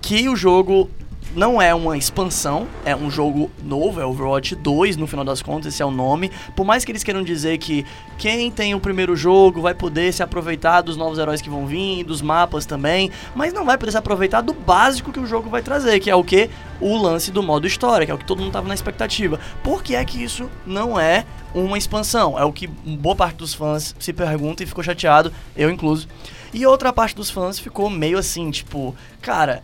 que 0.01 0.29
o 0.29 0.35
jogo 0.35 0.89
não 1.35 1.61
é 1.61 1.73
uma 1.73 1.97
expansão, 1.97 2.67
é 2.85 2.95
um 2.95 3.09
jogo 3.09 3.49
novo, 3.63 3.99
é 3.99 4.05
Overwatch 4.05 4.55
2, 4.55 4.97
no 4.97 5.07
final 5.07 5.25
das 5.25 5.41
contas, 5.41 5.73
esse 5.73 5.81
é 5.81 5.85
o 5.85 5.91
nome. 5.91 6.31
Por 6.55 6.65
mais 6.65 6.85
que 6.85 6.91
eles 6.91 7.03
queiram 7.03 7.23
dizer 7.23 7.57
que 7.57 7.85
quem 8.17 8.51
tem 8.51 8.75
o 8.75 8.79
primeiro 8.79 9.15
jogo 9.15 9.61
vai 9.61 9.73
poder 9.73 10.13
se 10.13 10.21
aproveitar 10.21 10.81
dos 10.81 10.95
novos 10.95 11.17
heróis 11.17 11.41
que 11.41 11.49
vão 11.49 11.65
vir, 11.65 12.03
dos 12.03 12.21
mapas 12.21 12.65
também, 12.65 13.11
mas 13.35 13.51
não 13.51 13.65
vai 13.65 13.77
poder 13.77 13.91
se 13.91 13.97
aproveitar 13.97 14.41
do 14.41 14.53
básico 14.53 15.11
que 15.11 15.19
o 15.19 15.25
jogo 15.25 15.49
vai 15.49 15.61
trazer, 15.61 15.99
que 15.99 16.09
é 16.09 16.15
o 16.15 16.23
que? 16.23 16.49
O 16.79 16.97
lance 16.97 17.31
do 17.31 17.41
modo 17.41 17.65
história, 17.65 18.05
que 18.05 18.11
é 18.11 18.15
o 18.15 18.17
que 18.17 18.25
todo 18.25 18.41
mundo 18.41 18.51
tava 18.51 18.67
na 18.67 18.73
expectativa. 18.73 19.39
Por 19.63 19.81
que 19.83 19.95
é 19.95 20.05
que 20.05 20.23
isso 20.23 20.49
não 20.65 20.99
é 20.99 21.25
uma 21.53 21.77
expansão? 21.77 22.37
É 22.37 22.43
o 22.43 22.53
que 22.53 22.67
boa 22.67 23.15
parte 23.15 23.37
dos 23.37 23.53
fãs 23.53 23.95
se 23.99 24.13
pergunta 24.13 24.63
e 24.63 24.67
ficou 24.67 24.83
chateado, 24.83 25.33
eu 25.55 25.69
incluso. 25.69 26.07
E 26.53 26.67
outra 26.67 26.93
parte 26.93 27.15
dos 27.15 27.31
fãs 27.31 27.57
ficou 27.57 27.89
meio 27.89 28.17
assim, 28.17 28.51
tipo, 28.51 28.95
cara, 29.21 29.63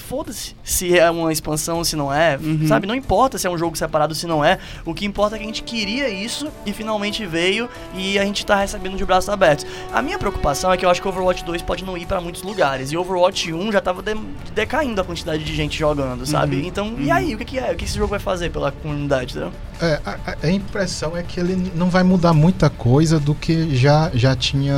foda-se 0.00 0.54
se 0.64 0.98
é 0.98 1.10
uma 1.10 1.32
expansão, 1.32 1.82
se 1.84 1.96
não 1.96 2.12
é, 2.12 2.36
Uhum. 2.40 2.66
sabe? 2.66 2.86
Não 2.86 2.94
importa 2.94 3.38
se 3.38 3.46
é 3.46 3.50
um 3.50 3.58
jogo 3.58 3.76
separado, 3.76 4.14
se 4.14 4.26
não 4.26 4.44
é. 4.44 4.58
O 4.84 4.94
que 4.94 5.04
importa 5.06 5.36
é 5.36 5.38
que 5.38 5.44
a 5.44 5.46
gente 5.46 5.62
queria 5.62 6.08
isso 6.08 6.48
e 6.66 6.72
finalmente 6.72 7.24
veio 7.26 7.68
e 7.94 8.18
a 8.18 8.24
gente 8.24 8.44
tá 8.44 8.56
recebendo 8.56 8.96
de 8.96 9.04
braços 9.04 9.28
abertos. 9.28 9.66
A 9.92 10.00
minha 10.02 10.18
preocupação 10.18 10.72
é 10.72 10.76
que 10.76 10.84
eu 10.84 10.90
acho 10.90 11.00
que 11.02 11.08
Overwatch 11.08 11.44
2 11.44 11.62
pode 11.62 11.84
não 11.84 11.96
ir 11.96 12.06
pra 12.06 12.20
muitos 12.20 12.42
lugares 12.42 12.92
e 12.92 12.96
Overwatch 12.96 13.52
1 13.52 13.72
já 13.72 13.80
tava 13.80 14.02
de- 14.02 14.16
decaindo 14.54 15.00
a 15.00 15.04
quantidade 15.04 15.42
de 15.44 15.54
gente 15.54 15.78
jogando, 15.78 16.24
sabe? 16.26 16.56
Uhum. 16.56 16.66
Então, 16.66 16.94
e 16.98 17.06
Uhum. 17.06 17.12
aí, 17.12 17.34
o 17.34 17.38
que, 17.38 17.44
que 17.44 17.58
é? 17.58 17.72
O 17.72 17.76
que 17.76 17.84
esse 17.84 17.94
jogo 17.96 18.08
vai 18.10 18.18
fazer 18.18 18.50
pela 18.50 18.70
comunidade, 18.72 19.32
entendeu? 19.32 19.52
É, 19.80 20.00
a, 20.04 20.36
a- 20.42 20.50
impressão 20.50 21.16
é 21.16 21.22
que 21.22 21.38
ele 21.38 21.70
não 21.76 21.88
vai 21.88 22.02
mudar 22.02 22.32
muita 22.32 22.68
coisa 22.68 23.20
do 23.20 23.32
que 23.34 23.76
já, 23.76 24.10
já 24.12 24.34
tinha 24.34 24.74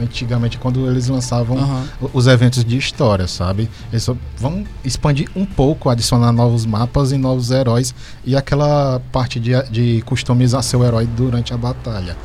antigamente 0.00 0.58
quando 0.58 0.88
eles 0.90 1.08
lançavam 1.08 1.56
os 2.12 2.26
eventos 2.26 2.64
de 2.64 2.76
história, 2.76 3.26
sabe? 3.28 3.68
Eles 3.92 4.02
só 4.02 4.16
vão 4.38 4.49
expandir 4.84 5.28
um 5.34 5.44
pouco, 5.44 5.88
adicionar 5.88 6.32
novos 6.32 6.64
mapas 6.66 7.12
e 7.12 7.18
novos 7.18 7.50
heróis 7.50 7.94
e 8.24 8.36
aquela 8.36 9.00
parte 9.12 9.38
de, 9.40 9.52
de 9.70 10.02
customizar 10.02 10.62
seu 10.62 10.84
herói 10.84 11.06
durante 11.06 11.52
a 11.52 11.56
batalha. 11.56 12.16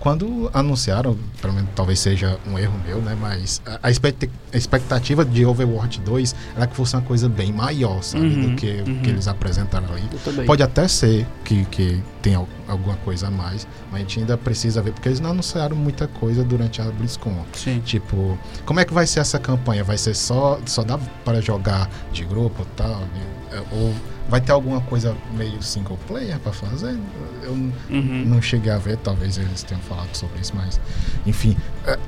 Quando 0.00 0.48
anunciaram, 0.54 1.16
pelo 1.42 1.52
menos 1.54 1.70
talvez 1.74 1.98
seja 1.98 2.38
um 2.46 2.56
erro 2.56 2.74
meu, 2.86 3.00
né? 3.00 3.16
Mas 3.20 3.60
a, 3.66 3.80
a 3.88 3.90
expecta- 3.90 4.28
a 4.52 4.56
expectativa 4.56 5.24
de 5.24 5.44
Overwatch 5.44 6.00
2 6.00 6.34
era 6.56 6.66
que 6.68 6.76
fosse 6.76 6.94
uma 6.94 7.02
coisa 7.02 7.28
bem 7.28 7.52
maior, 7.52 8.00
sabe? 8.02 8.24
Uhum, 8.26 8.50
do 8.50 8.56
que 8.56 8.84
uhum. 8.86 9.00
que 9.02 9.10
eles 9.10 9.26
apresentaram 9.26 9.88
ali. 9.92 10.44
Pode 10.46 10.62
até 10.62 10.86
ser 10.86 11.26
que, 11.44 11.64
que 11.64 12.00
tenha 12.22 12.38
alguma 12.68 12.96
coisa 12.98 13.28
a 13.28 13.30
mais, 13.30 13.66
mas 13.90 13.94
a 13.94 13.98
gente 14.00 14.20
ainda 14.20 14.36
precisa 14.36 14.82
ver, 14.82 14.92
porque 14.92 15.08
eles 15.08 15.20
não 15.20 15.30
anunciaram 15.30 15.74
muita 15.74 16.06
coisa 16.06 16.44
durante 16.44 16.80
a 16.82 16.84
BlizzCon. 16.84 17.44
Sim. 17.54 17.80
Tipo, 17.80 18.38
como 18.66 18.78
é 18.80 18.84
que 18.84 18.92
vai 18.92 19.06
ser 19.06 19.20
essa 19.20 19.38
campanha? 19.38 19.82
Vai 19.82 19.96
ser 19.98 20.14
só, 20.14 20.60
só 20.66 20.82
dá 20.84 20.98
para 21.24 21.40
jogar 21.40 21.88
de 22.12 22.24
grupo 22.24 22.62
e 22.62 22.66
tal? 22.76 23.02
É, 23.50 23.62
Ou 23.72 23.94
vai 24.28 24.40
ter 24.42 24.52
alguma 24.52 24.80
coisa 24.82 25.16
meio 25.34 25.62
single 25.62 25.98
player 26.06 26.38
para 26.38 26.52
fazer? 26.52 26.98
Eu 27.42 27.52
Uhum. 27.52 28.24
não 28.26 28.42
cheguei 28.42 28.70
a 28.70 28.76
ver, 28.78 28.98
talvez 28.98 29.38
eles 29.38 29.62
tenham 29.62 29.80
falado 29.82 30.14
sobre 30.14 30.38
isso, 30.40 30.52
mas 30.54 30.78
enfim. 31.26 31.56
é, 31.86 31.98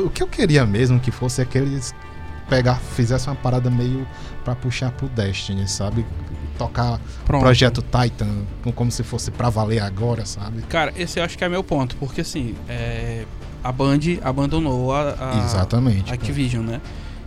o 0.00 0.08
que 0.10 0.22
eu 0.22 0.26
queria 0.26 0.64
mesmo 0.64 0.98
que 0.98 1.10
fosse 1.10 1.42
é 1.42 1.44
que 1.44 1.58
eles 1.58 1.94
pegar, 2.48 2.76
fizessem 2.76 3.30
uma 3.30 3.36
parada 3.36 3.70
meio 3.70 4.06
para 4.44 4.54
puxar 4.54 4.90
pro 4.92 5.08
Destiny, 5.08 5.68
sabe? 5.68 6.04
Tocar 6.66 7.00
Pronto. 7.24 7.42
Projeto 7.42 7.82
Titan 7.82 8.44
com- 8.62 8.72
como 8.72 8.90
se 8.90 9.02
fosse 9.02 9.30
pra 9.30 9.48
valer 9.50 9.80
agora, 9.80 10.24
sabe? 10.26 10.62
Cara, 10.62 10.92
esse 10.96 11.18
eu 11.20 11.24
acho 11.24 11.36
que 11.38 11.44
é 11.44 11.48
meu 11.48 11.62
ponto, 11.64 11.96
porque 11.96 12.20
assim, 12.22 12.54
é, 12.68 13.24
a 13.62 13.70
Band 13.72 13.98
abandonou 14.22 14.92
a, 14.94 15.14
a 15.18 15.44
Exatamente. 15.44 16.10
a 16.10 16.14
Activision, 16.14 16.64
né? 16.64 16.80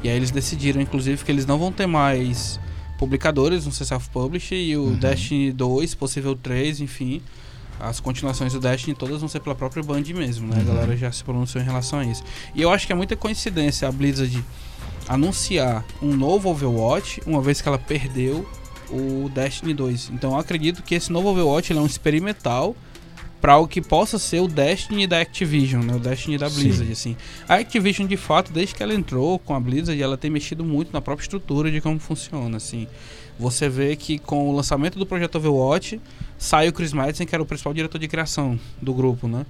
E 0.04 0.10
aí 0.10 0.16
eles 0.16 0.32
decidiram, 0.32 0.80
inclusive, 0.82 1.24
que 1.24 1.32
eles 1.32 1.46
não 1.46 1.58
vão 1.58 1.72
ter 1.72 1.88
mais 1.88 2.60
publicadores 3.00 3.66
no 3.66 3.72
self-publish 3.72 4.54
e 4.56 4.78
o 4.78 4.84
Uhum. 4.84 4.96
Destiny 4.96 5.52
2, 5.52 5.96
possível 5.96 6.36
3, 6.36 6.80
enfim. 6.82 7.22
As 7.80 8.00
continuações 8.00 8.54
do 8.54 8.60
Destiny 8.60 8.96
todas 8.96 9.20
vão 9.20 9.28
ser 9.28 9.42
pela 9.42 9.54
própria 9.56 9.84
Band 9.84 10.04
mesmo, 10.16 10.48
né? 10.48 10.56
A 10.58 10.60
Uhum. 10.60 10.66
galera 10.66 10.96
já 10.96 11.12
se 11.12 11.24
pronunciou 11.24 11.62
em 11.62 11.66
relação 11.66 12.00
a 12.00 12.06
isso. 12.06 12.24
E 12.54 12.62
eu 12.62 12.70
acho 12.70 12.86
que 12.88 12.94
é 12.94 12.96
muita 12.96 13.16
coincidência 13.18 13.88
a 13.88 13.92
Blizzard 13.92 14.44
anunciar 15.08 15.84
um 16.02 16.16
novo 16.16 16.50
Overwatch, 16.50 17.22
uma 17.26 17.42
vez 17.42 17.62
que 17.62 17.68
ela 17.68 17.78
perdeu 17.78 18.48
o 18.90 19.30
Destiny 19.30 19.74
2. 19.74 20.12
Então 20.14 20.32
eu 20.32 20.38
acredito 20.38 20.84
que 20.84 20.96
esse 20.96 21.12
novo 21.12 21.30
Overwatch 21.30 21.72
ele 21.72 21.80
é 21.80 21.82
um 21.82 21.86
experimental 21.86 22.76
para 23.42 23.58
o 23.58 23.68
que 23.68 23.80
possa 23.80 24.18
ser 24.18 24.40
o 24.40 24.48
Destiny 24.48 25.06
da 25.06 25.20
Activision, 25.22 25.84
né? 25.84 25.96
O 25.96 26.00
Destiny 26.00 26.38
da 26.38 26.50
Sim. 26.50 26.62
Blizzard, 26.62 26.92
assim. 26.92 27.18
A 27.48 27.56
Activision, 27.56 28.08
de 28.08 28.18
fato, 28.18 28.52
desde 28.52 28.74
que 28.74 28.82
ela 28.82 28.94
entrou 28.94 29.38
com 29.38 29.54
a 29.54 29.60
Blizzard, 29.60 30.02
ela 30.02 30.18
tem 30.18 30.32
mexido 30.32 30.66
muito 30.66 30.92
na 30.92 31.00
própria 31.00 31.24
estrutura 31.24 31.70
de 31.70 31.80
como 31.80 32.00
funciona, 32.00 32.58
assim. 32.58 32.88
Você 33.38 33.70
vê 33.70 33.96
que 33.96 34.18
com 34.18 34.50
o 34.50 34.56
lançamento 34.56 34.98
do 34.98 35.06
projeto 35.06 35.36
Overwatch, 35.36 36.02
sai 36.38 36.70
o 36.70 36.74
Chris 36.74 36.94
Madison, 36.94 37.26
que 37.26 37.36
era 37.36 37.44
o 37.44 37.46
principal 37.46 37.74
diretor 37.74 38.00
de 38.00 38.08
criação 38.08 38.60
do 38.82 38.94
grupo, 38.94 39.28
né? 39.28 39.46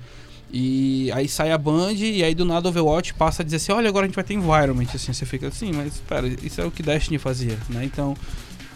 E 0.51 1.11
aí 1.13 1.27
sai 1.27 1.51
a 1.51 1.57
Band 1.57 1.93
e 1.93 2.23
aí 2.23 2.35
do 2.35 2.45
nada 2.45 2.67
o 2.67 2.71
Overwatch 2.71 3.13
passa 3.13 3.41
a 3.41 3.45
dizer 3.45 3.57
assim, 3.57 3.71
olha, 3.71 3.89
agora 3.89 4.05
a 4.05 4.07
gente 4.07 4.15
vai 4.15 4.23
ter 4.23 4.33
environment, 4.33 4.87
assim, 4.93 5.13
você 5.13 5.25
fica 5.25 5.47
assim, 5.47 5.71
mas 5.71 5.95
espera, 5.95 6.27
isso 6.27 6.61
é 6.61 6.65
o 6.65 6.71
que 6.71 6.83
Destiny 6.83 7.17
fazia, 7.17 7.57
né? 7.69 7.83
Então, 7.83 8.15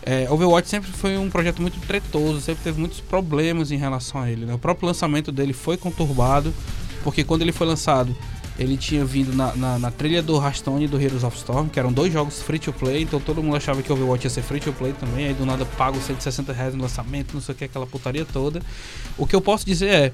é, 0.04 0.30
Overwatch 0.30 0.70
sempre 0.70 0.91
foi 0.91 1.18
um 1.18 1.30
projeto 1.30 1.62
muito 1.62 1.80
tretoso, 1.86 2.41
sempre 2.41 2.64
teve 2.64 2.80
muitos 2.80 3.00
problemas 3.00 3.72
em 3.72 3.78
relação 3.78 4.22
a 4.22 4.30
ele, 4.30 4.45
né? 4.45 4.54
O 4.54 4.60
próprio 4.60 4.88
lançamento 4.88 5.32
dele 5.32 5.54
foi 5.54 5.78
conturbado, 5.78 6.54
porque 7.04 7.24
quando 7.24 7.41
ele 7.41 7.52
foi 7.52 7.68
lançado, 7.68 8.16
ele 8.58 8.76
tinha 8.76 9.06
vindo 9.06 9.34
na, 9.34 9.56
na, 9.56 9.80
na, 9.80 9.91
trilha 9.91 10.22
do 10.22 10.36
Hearthstone 10.36 10.84
e 10.84 10.88
do 10.88 11.00
Heroes 11.00 11.24
of 11.24 11.38
Storm, 11.38 11.70
que 11.70 11.80
eram 11.80 11.93
dois 11.93 12.12
jogos 12.12 12.41
free 12.41 12.60
to 12.60 12.74
play, 12.74 13.04
então 13.04 13.20
todo 13.20 13.41
mundo 13.41 13.56
achava 13.56 13.82
que 13.82 13.91
Overwatch 13.91 14.26
ia 14.26 14.30
ser 14.30 14.41
free 14.41 14.60
to 14.60 14.74
play 14.74 14.93
também, 14.93 15.28
aí 15.28 15.34
do 15.34 15.45
nada 15.45 15.66
pago 15.66 16.00
160 16.00 16.52
reais 16.52 16.74
no 16.74 16.82
lançamento, 16.82 17.34
não 17.34 17.41
sei 17.41 17.56
o 17.56 17.58
que, 17.58 17.64
aquela 17.66 17.88
putaria 17.88 18.26
toda. 18.26 18.62
O 19.18 19.26
que 19.26 19.36
eu 19.36 19.41
posso 19.41 19.66
dizer 19.66 19.88
é 19.88 20.14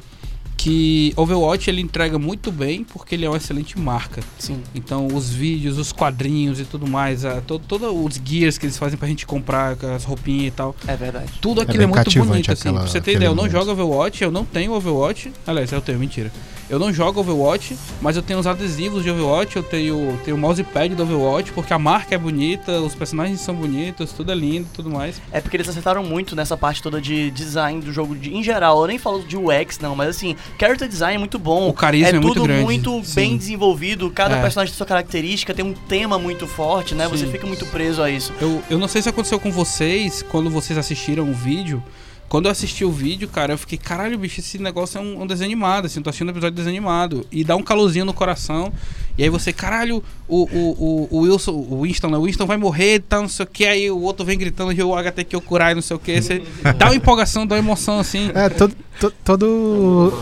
que 0.57 1.13
Overwatch 1.15 1.69
ele 1.69 1.81
entrega 1.81 2.17
muito 2.17 2.51
bem 2.51 2.83
porque 2.83 3.15
ele 3.15 3.25
é 3.25 3.29
uma 3.29 3.37
excelente 3.37 3.77
marca. 3.79 4.21
Sim. 4.37 4.61
Então 4.73 5.07
os 5.07 5.29
vídeos, 5.29 5.77
os 5.77 5.91
quadrinhos 5.91 6.59
e 6.59 6.65
tudo 6.65 6.87
mais, 6.87 7.25
a, 7.25 7.41
todo, 7.41 7.63
todo 7.67 8.05
os 8.05 8.19
gears 8.23 8.57
que 8.57 8.65
eles 8.65 8.77
fazem 8.77 8.97
pra 8.97 9.07
gente 9.07 9.25
comprar, 9.25 9.77
as 9.95 10.03
roupinhas 10.03 10.47
e 10.47 10.51
tal. 10.51 10.75
É 10.87 10.95
verdade. 10.95 11.31
Tudo 11.41 11.61
aquilo 11.61 11.81
é, 11.81 11.83
é 11.83 11.87
muito 11.87 12.25
bonito, 12.25 12.51
assim. 12.51 12.71
Pra 12.71 12.81
você 12.81 13.01
ter 13.01 13.15
ideia, 13.15 13.29
eu 13.29 13.35
não 13.35 13.49
jogo 13.49 13.71
Overwatch, 13.71 14.23
eu 14.23 14.31
não 14.31 14.45
tenho 14.45 14.73
Overwatch. 14.73 15.31
Aliás, 15.45 15.71
eu 15.71 15.81
tenho, 15.81 15.99
mentira. 15.99 16.31
Eu 16.69 16.79
não 16.79 16.91
jogo 16.91 17.19
Overwatch, 17.19 17.77
mas 18.01 18.15
eu 18.15 18.23
tenho 18.23 18.39
os 18.39 18.47
adesivos 18.47 19.03
de 19.03 19.11
Overwatch, 19.11 19.55
eu 19.55 19.63
tenho, 19.63 20.19
tenho 20.23 20.35
o 20.35 20.39
mousepad 20.39 20.95
do 20.95 21.03
Overwatch, 21.03 21.51
porque 21.51 21.71
a 21.71 21.77
marca 21.77 22.15
é 22.15 22.17
bonita, 22.17 22.81
os 22.81 22.95
personagens 22.95 23.39
são 23.39 23.53
bonitos, 23.53 24.11
tudo 24.11 24.31
é 24.31 24.35
lindo 24.35 24.67
tudo 24.73 24.89
mais. 24.89 25.21
É 25.31 25.39
porque 25.39 25.57
eles 25.57 25.69
acertaram 25.69 26.03
muito 26.03 26.35
nessa 26.35 26.57
parte 26.57 26.81
toda 26.81 26.99
de 26.99 27.29
design 27.31 27.81
do 27.81 27.93
jogo 27.93 28.15
de, 28.15 28.33
em 28.33 28.41
geral. 28.41 28.81
Eu 28.81 28.87
nem 28.87 28.97
falo 28.97 29.23
de 29.23 29.37
UX, 29.37 29.79
não, 29.79 29.95
mas 29.95 30.09
assim, 30.09 30.35
character 30.59 30.87
design 30.87 31.15
é 31.15 31.19
muito 31.19 31.37
bom. 31.37 31.69
O 31.69 31.73
carisma 31.73 32.07
é, 32.07 32.15
é 32.15 32.19
muito 32.19 32.43
grande. 32.43 32.63
muito 32.63 33.01
bem 33.13 33.37
desenvolvido, 33.37 34.09
cada 34.09 34.37
é. 34.37 34.41
personagem 34.41 34.71
tem 34.71 34.77
sua 34.77 34.87
característica, 34.87 35.53
tem 35.53 35.63
um 35.63 35.73
tema 35.73 36.17
muito 36.17 36.47
forte, 36.47 36.95
né? 36.95 37.05
Sim. 37.05 37.11
Você 37.11 37.27
fica 37.27 37.45
muito 37.45 37.65
preso 37.67 38.01
a 38.01 38.09
isso. 38.09 38.33
Eu, 38.41 38.63
eu 38.69 38.79
não 38.79 38.87
sei 38.87 39.01
se 39.01 39.09
aconteceu 39.09 39.39
com 39.39 39.51
vocês, 39.51 40.23
quando 40.23 40.49
vocês 40.49 40.77
assistiram 40.77 41.29
o 41.29 41.33
vídeo, 41.33 41.83
quando 42.27 42.45
eu 42.45 42.51
assisti 42.51 42.83
o 42.83 42.91
vídeo, 42.91 43.27
cara, 43.27 43.53
eu 43.53 43.57
fiquei, 43.57 43.77
caralho, 43.77 44.17
bicho, 44.17 44.39
esse 44.39 44.57
negócio 44.57 44.97
é 44.97 45.01
um, 45.01 45.21
um 45.21 45.27
desenho 45.27 45.47
animado, 45.47 45.85
assim, 45.85 46.01
tô 46.01 46.09
assistindo 46.09 46.29
um 46.29 46.31
episódio 46.31 46.55
desanimado. 46.55 47.25
E 47.31 47.43
dá 47.43 47.55
um 47.55 47.63
calorzinho 47.63 48.05
no 48.05 48.13
coração. 48.13 48.73
E 49.17 49.23
aí 49.23 49.29
você, 49.29 49.53
caralho, 49.53 50.03
o, 50.27 50.43
o, 50.43 50.47
o, 50.49 51.07
o 51.11 51.19
Wilson, 51.21 51.51
o 51.51 51.81
Winston, 51.83 52.09
né? 52.09 52.17
O 52.17 52.23
Winston 52.23 52.45
vai 52.45 52.57
morrer, 52.57 52.99
tá, 52.99 53.21
não 53.21 53.29
sei 53.29 53.45
o 53.45 53.47
que, 53.47 53.65
aí 53.65 53.89
o 53.89 54.01
outro 54.01 54.25
vem 54.25 54.37
gritando 54.37 54.73
que 54.75 54.83
o 54.83 54.93
HT 54.93 55.23
que 55.23 55.35
eu 55.35 55.41
curar 55.41 55.71
e 55.71 55.75
não 55.75 55.81
sei 55.81 55.95
o 55.95 55.99
que. 55.99 56.21
Você 56.21 56.43
dá 56.77 56.87
uma 56.87 56.95
empolgação, 56.95 57.45
dá 57.47 57.55
uma 57.55 57.59
emoção, 57.59 57.99
assim. 57.99 58.29
É, 58.33 58.49
todo, 58.49 58.75
todo, 59.23 60.13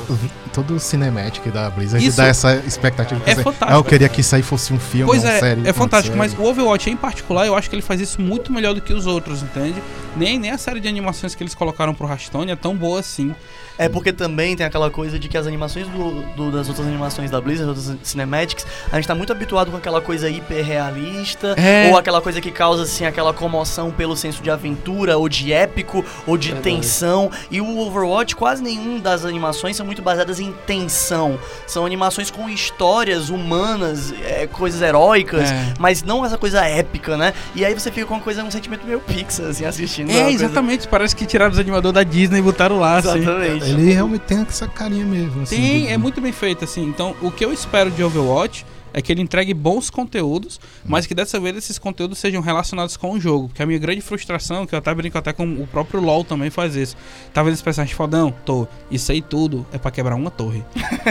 todo 0.53 0.79
cinemático 0.79 1.49
da 1.51 1.69
Blizzard 1.69 2.05
isso 2.05 2.17
dá 2.17 2.25
essa 2.25 2.55
expectativa. 2.57 3.21
É 3.25 3.35
fantástico. 3.35 3.65
Ah, 3.67 3.75
eu 3.75 3.83
queria 3.83 4.09
que 4.09 4.21
isso 4.21 4.35
aí 4.35 4.41
fosse 4.41 4.73
um 4.73 4.79
filme, 4.79 5.05
pois 5.05 5.23
uma 5.23 5.31
é, 5.31 5.39
série. 5.39 5.67
É 5.67 5.73
fantástico, 5.73 6.17
mas 6.17 6.33
o 6.33 6.43
Overwatch 6.43 6.89
em 6.89 6.97
particular, 6.97 7.45
eu 7.45 7.55
acho 7.55 7.69
que 7.69 7.75
ele 7.75 7.81
faz 7.81 8.01
isso 8.01 8.21
muito 8.21 8.51
melhor 8.51 8.73
do 8.73 8.81
que 8.81 8.93
os 8.93 9.05
outros, 9.05 9.43
entende? 9.43 9.81
Nem, 10.15 10.39
nem 10.39 10.51
a 10.51 10.57
série 10.57 10.79
de 10.79 10.87
animações 10.87 11.35
que 11.35 11.43
eles 11.43 11.55
colocaram 11.55 11.93
pro 11.93 12.07
Hearthstone 12.07 12.51
é 12.51 12.55
tão 12.55 12.75
boa 12.75 12.99
assim. 12.99 13.33
É 13.77 13.89
porque 13.89 14.13
também 14.13 14.55
tem 14.55 14.65
aquela 14.65 14.89
coisa 14.89 15.17
de 15.17 15.27
que 15.27 15.37
as 15.37 15.47
animações 15.47 15.87
do, 15.87 16.21
do, 16.35 16.51
das 16.51 16.67
outras 16.69 16.87
animações 16.87 17.31
da 17.31 17.41
Blizzard, 17.41 17.69
outras 17.69 17.97
cinematics, 18.03 18.65
a 18.91 18.95
gente 18.97 19.07
tá 19.07 19.15
muito 19.15 19.31
habituado 19.31 19.71
com 19.71 19.77
aquela 19.77 20.01
coisa 20.01 20.29
hiperrealista, 20.29 21.55
é. 21.57 21.89
ou 21.89 21.97
aquela 21.97 22.21
coisa 22.21 22.39
que 22.39 22.51
causa 22.51 22.83
assim 22.83 23.05
aquela 23.05 23.33
comoção 23.33 23.91
pelo 23.91 24.15
senso 24.15 24.41
de 24.43 24.49
aventura, 24.49 25.17
ou 25.17 25.27
de 25.27 25.51
épico, 25.51 26.05
ou 26.27 26.37
de 26.37 26.53
tensão. 26.55 27.31
E 27.49 27.59
o 27.61 27.79
Overwatch, 27.79 28.35
quase 28.35 28.61
nenhum 28.61 28.99
das 28.99 29.25
animações 29.25 29.75
são 29.75 29.85
muito 29.85 30.01
baseadas 30.01 30.39
em 30.39 30.51
tensão. 30.65 31.39
São 31.67 31.85
animações 31.85 32.29
com 32.29 32.49
histórias 32.49 33.29
humanas, 33.29 34.13
é, 34.23 34.47
coisas 34.47 34.81
heróicas, 34.81 35.51
é. 35.51 35.73
mas 35.79 36.03
não 36.03 36.25
essa 36.25 36.37
coisa 36.37 36.65
épica, 36.65 37.17
né? 37.17 37.33
E 37.55 37.65
aí 37.65 37.73
você 37.73 37.91
fica 37.91 38.05
com 38.05 38.13
uma 38.13 38.21
coisa, 38.21 38.43
um 38.43 38.51
sentimento 38.51 38.85
meio 38.85 38.99
Pixar, 38.99 39.47
assim, 39.47 39.65
assistindo. 39.65 40.11
É, 40.11 40.31
exatamente. 40.31 40.79
Coisa... 40.79 40.89
Parece 40.89 41.15
que 41.15 41.25
tiraram 41.25 41.51
os 41.51 41.59
animadores 41.59 41.93
da 41.93 42.03
Disney 42.03 42.39
e 42.39 42.41
botaram 42.41 42.79
lá, 42.79 42.97
assim. 42.97 43.19
Exatamente. 43.19 43.62
Assim. 43.63 43.73
Ele 43.73 43.93
realmente 43.93 44.21
tem 44.21 44.41
essa 44.41 44.67
carinha 44.67 45.05
mesmo. 45.05 45.43
Assim, 45.43 45.55
tem, 45.55 45.91
é 45.91 45.97
muito 45.97 46.19
bem 46.21 46.31
feito, 46.31 46.63
assim. 46.63 46.83
Então, 46.83 47.15
o 47.21 47.31
que 47.31 47.43
eu 47.43 47.53
espero 47.53 47.89
de 47.89 48.03
Overwatch 48.03 48.65
é 48.93 49.01
que 49.01 49.11
ele 49.11 49.21
entregue 49.21 49.53
bons 49.53 49.89
conteúdos, 49.89 50.61
mas 50.85 51.07
que 51.07 51.15
dessa 51.15 51.39
vez 51.39 51.57
esses 51.57 51.79
conteúdos 51.79 52.19
sejam 52.19 52.41
relacionados 52.41 52.95
com 52.95 53.11
o 53.13 53.19
jogo. 53.19 53.49
Que 53.53 53.63
a 53.63 53.65
minha 53.65 53.79
grande 53.79 54.01
frustração, 54.01 54.67
que 54.67 54.75
eu 54.75 54.79
até 54.79 54.93
brinco 54.93 55.17
até 55.17 55.33
com 55.33 55.45
o 55.45 55.67
próprio 55.67 55.99
LoL 55.99 56.23
também 56.23 56.51
faz 56.51 56.75
isso. 56.75 56.95
Tá 57.33 57.41
vendo 57.41 57.53
esse 57.53 57.63
personagem 57.63 57.95
fodão? 57.95 58.33
Tô. 58.45 58.67
Isso 58.91 59.11
aí 59.11 59.21
tudo 59.21 59.65
é 59.73 59.79
para 59.79 59.89
quebrar 59.89 60.15
uma 60.15 60.29
torre. 60.29 60.63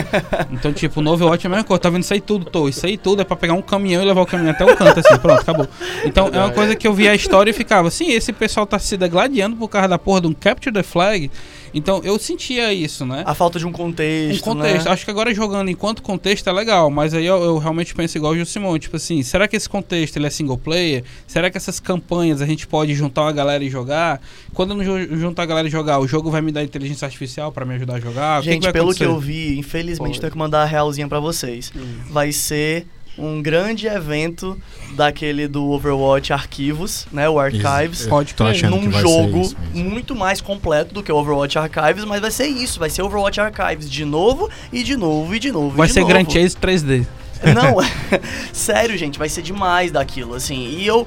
então, 0.52 0.72
tipo, 0.72 1.00
o 1.00 1.02
novo 1.02 1.24
Overwatch 1.24 1.44
é 1.44 1.48
a 1.48 1.50
mesma 1.50 1.64
coisa. 1.64 1.80
Tá 1.80 1.90
vendo 1.90 2.02
isso 2.04 2.14
aí 2.14 2.20
tudo? 2.20 2.44
Tô. 2.44 2.68
Isso 2.68 2.86
aí 2.86 2.96
tudo 2.96 3.22
é 3.22 3.24
para 3.24 3.36
pegar 3.36 3.54
um 3.54 3.62
caminhão 3.62 4.02
e 4.02 4.06
levar 4.06 4.22
o 4.22 4.26
caminhão 4.26 4.52
até 4.52 4.64
o 4.64 4.76
canto, 4.76 5.00
assim. 5.00 5.18
Pronto, 5.18 5.40
acabou. 5.40 5.68
Então, 6.04 6.28
é 6.32 6.38
uma 6.38 6.52
coisa 6.52 6.76
que 6.76 6.86
eu 6.86 6.94
via 6.94 7.10
a 7.10 7.14
história 7.14 7.50
e 7.50 7.52
ficava, 7.52 7.90
sim, 7.90 8.12
esse 8.12 8.32
pessoal 8.32 8.64
tá 8.64 8.78
se 8.78 8.96
degladiando 8.96 9.56
por 9.56 9.68
causa 9.68 9.88
da 9.88 9.98
porra 9.98 10.20
de 10.20 10.26
um 10.28 10.32
Capture 10.32 10.72
the 10.72 10.82
Flag 10.82 11.30
então 11.74 12.00
eu 12.04 12.18
sentia 12.18 12.72
isso, 12.72 13.06
né? 13.06 13.22
A 13.26 13.34
falta 13.34 13.58
de 13.58 13.66
um 13.66 13.72
contexto. 13.72 14.40
Um 14.40 14.54
contexto. 14.54 14.86
Né? 14.86 14.92
Acho 14.92 15.04
que 15.04 15.10
agora 15.10 15.32
jogando 15.34 15.70
enquanto 15.70 16.02
contexto 16.02 16.48
é 16.48 16.52
legal, 16.52 16.90
mas 16.90 17.14
aí 17.14 17.24
eu, 17.24 17.42
eu 17.42 17.58
realmente 17.58 17.94
penso 17.94 18.16
igual 18.18 18.32
o 18.32 18.36
Jusimão, 18.36 18.78
tipo 18.78 18.96
assim, 18.96 19.22
será 19.22 19.48
que 19.48 19.56
esse 19.56 19.68
contexto 19.68 20.16
ele 20.16 20.26
é 20.26 20.30
single 20.30 20.58
player? 20.58 21.04
Será 21.26 21.50
que 21.50 21.56
essas 21.56 21.80
campanhas 21.80 22.42
a 22.42 22.46
gente 22.46 22.66
pode 22.66 22.94
juntar 22.94 23.22
uma 23.22 23.32
galera 23.32 23.64
e 23.64 23.70
jogar? 23.70 24.20
Quando 24.52 24.70
eu 24.70 24.76
não 24.76 25.18
juntar 25.18 25.44
a 25.44 25.46
galera 25.46 25.68
e 25.68 25.70
jogar, 25.70 25.98
o 25.98 26.06
jogo 26.06 26.30
vai 26.30 26.40
me 26.40 26.52
dar 26.52 26.62
inteligência 26.62 27.06
artificial 27.06 27.50
para 27.52 27.64
me 27.64 27.74
ajudar 27.74 27.94
a 27.94 28.00
jogar? 28.00 28.42
Gente, 28.42 28.60
que 28.60 28.66
que 28.66 28.72
pelo 28.72 28.90
acontecer? 28.90 29.04
que 29.04 29.10
eu 29.10 29.18
vi, 29.18 29.58
infelizmente 29.58 30.20
tenho 30.20 30.32
que 30.32 30.38
mandar 30.38 30.62
a 30.62 30.66
realzinha 30.66 31.08
para 31.08 31.20
vocês. 31.20 31.72
Hum. 31.74 32.00
Vai 32.10 32.32
ser 32.32 32.86
um 33.16 33.42
grande 33.42 33.86
evento 33.86 34.58
daquele 34.94 35.46
do 35.46 35.70
Overwatch 35.70 36.32
Arquivos, 36.32 37.06
né? 37.12 37.28
O 37.28 37.38
Archives. 37.38 38.06
Pode 38.06 38.34
crer. 38.34 38.70
Num 38.70 38.90
jogo 38.90 39.54
muito 39.74 40.14
mais 40.14 40.40
completo 40.40 40.94
do 40.94 41.02
que 41.02 41.12
o 41.12 41.16
Overwatch 41.16 41.58
Archives, 41.58 42.04
mas 42.04 42.20
vai 42.20 42.30
ser 42.30 42.46
isso, 42.46 42.78
vai 42.78 42.90
ser 42.90 43.02
Overwatch 43.02 43.40
Archives 43.40 43.90
de 43.90 44.04
novo 44.04 44.48
e 44.72 44.82
de 44.82 44.96
novo 44.96 45.34
e 45.34 45.38
de 45.38 45.52
novo. 45.52 45.76
Vai 45.76 45.86
de 45.86 45.92
ser 45.92 46.00
novo. 46.00 46.12
Grand 46.12 46.28
Chase 46.28 46.56
3D. 46.56 47.06
Não, 47.54 47.76
sério, 48.52 48.96
gente, 48.96 49.18
vai 49.18 49.28
ser 49.28 49.42
demais 49.42 49.90
daquilo, 49.90 50.34
assim. 50.34 50.78
E 50.78 50.86
eu, 50.86 51.06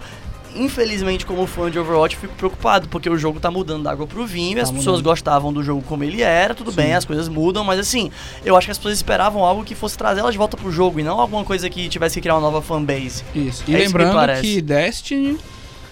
infelizmente, 0.56 1.26
como 1.26 1.45
fã 1.45 1.70
de 1.70 1.78
Overwatch, 1.78 2.16
fico 2.16 2.34
preocupado, 2.36 2.88
porque 2.88 3.10
o 3.10 3.18
jogo 3.18 3.39
tá 3.39 3.51
mudando 3.51 3.84
da 3.84 3.91
água 3.91 4.08
pro 4.08 4.26
vinho, 4.26 4.56
tá 4.56 4.64
as 4.64 4.70
mudando. 4.70 4.80
pessoas 4.82 5.01
gostavam 5.01 5.51
do 5.51 5.64
jogo 5.64 5.84
como 5.88 6.03
ele 6.03 6.22
era, 6.22 6.56
tudo 6.56 6.72
Sim. 6.72 6.78
bem, 6.78 6.93
as 6.93 7.06
coisas 7.06 7.28
mudam, 7.28 7.64
mas 7.64 7.80
assim, 7.80 8.12
eu 8.43 8.56
acho 8.56 8.68
que 8.68 8.72
as 8.72 8.78
pessoas 8.78 8.95
esperavam 8.95 9.43
algo 9.43 9.64
que 9.64 9.76
fosse 9.76 9.97
trazer 9.97 10.22
elas 10.22 10.34
de 10.34 10.38
volta 10.38 10.58
pro 10.58 10.72
jogo 10.72 10.99
e 10.99 11.03
não 11.03 11.20
alguma 11.20 11.43
coisa 11.43 11.70
que 11.70 11.88
tivesse 11.89 12.16
que 12.16 12.22
criar 12.22 12.36
uma 12.36 12.41
nova 12.41 12.62
fanbase. 12.62 13.24
Isso. 13.34 13.64
E 13.68 13.76
é 13.76 13.80
lembrando 13.80 14.34
isso 14.34 14.41
que, 14.41 14.56
que 14.56 14.62
Destiny 14.62 15.38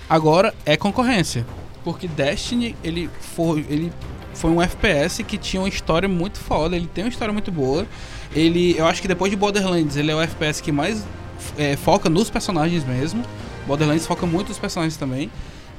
agora 0.10 0.54
é 0.66 0.78
concorrência. 0.78 1.46
Porque 1.84 2.08
Destiny, 2.08 2.76
ele 2.84 3.10
foi, 3.20 3.66
ele 3.70 3.92
foi 4.34 4.52
um 4.52 4.62
FPS 4.62 5.24
que 5.24 5.38
tinha 5.38 5.62
uma 5.62 5.70
história 5.70 6.08
muito 6.08 6.40
foda, 6.40 6.76
ele 6.76 6.88
tem 6.88 7.04
uma 7.04 7.10
história 7.10 7.34
muito 7.34 7.52
boa. 7.52 7.86
Ele, 8.34 8.76
eu 8.78 8.88
acho 8.88 9.02
que 9.02 9.08
depois 9.08 9.30
de 9.30 9.36
Borderlands, 9.36 9.96
ele 9.98 10.12
é 10.12 10.16
o 10.16 10.22
FPS 10.22 10.62
que 10.62 10.72
mais 10.72 11.04
é, 11.58 11.76
foca 11.76 12.10
nos 12.10 12.30
personagens 12.30 12.84
mesmo. 12.86 13.24
Borderlands 13.66 14.06
foca 14.06 14.26
muito 14.26 14.50
nos 14.50 14.60
personagens 14.60 14.98
também. 14.98 15.30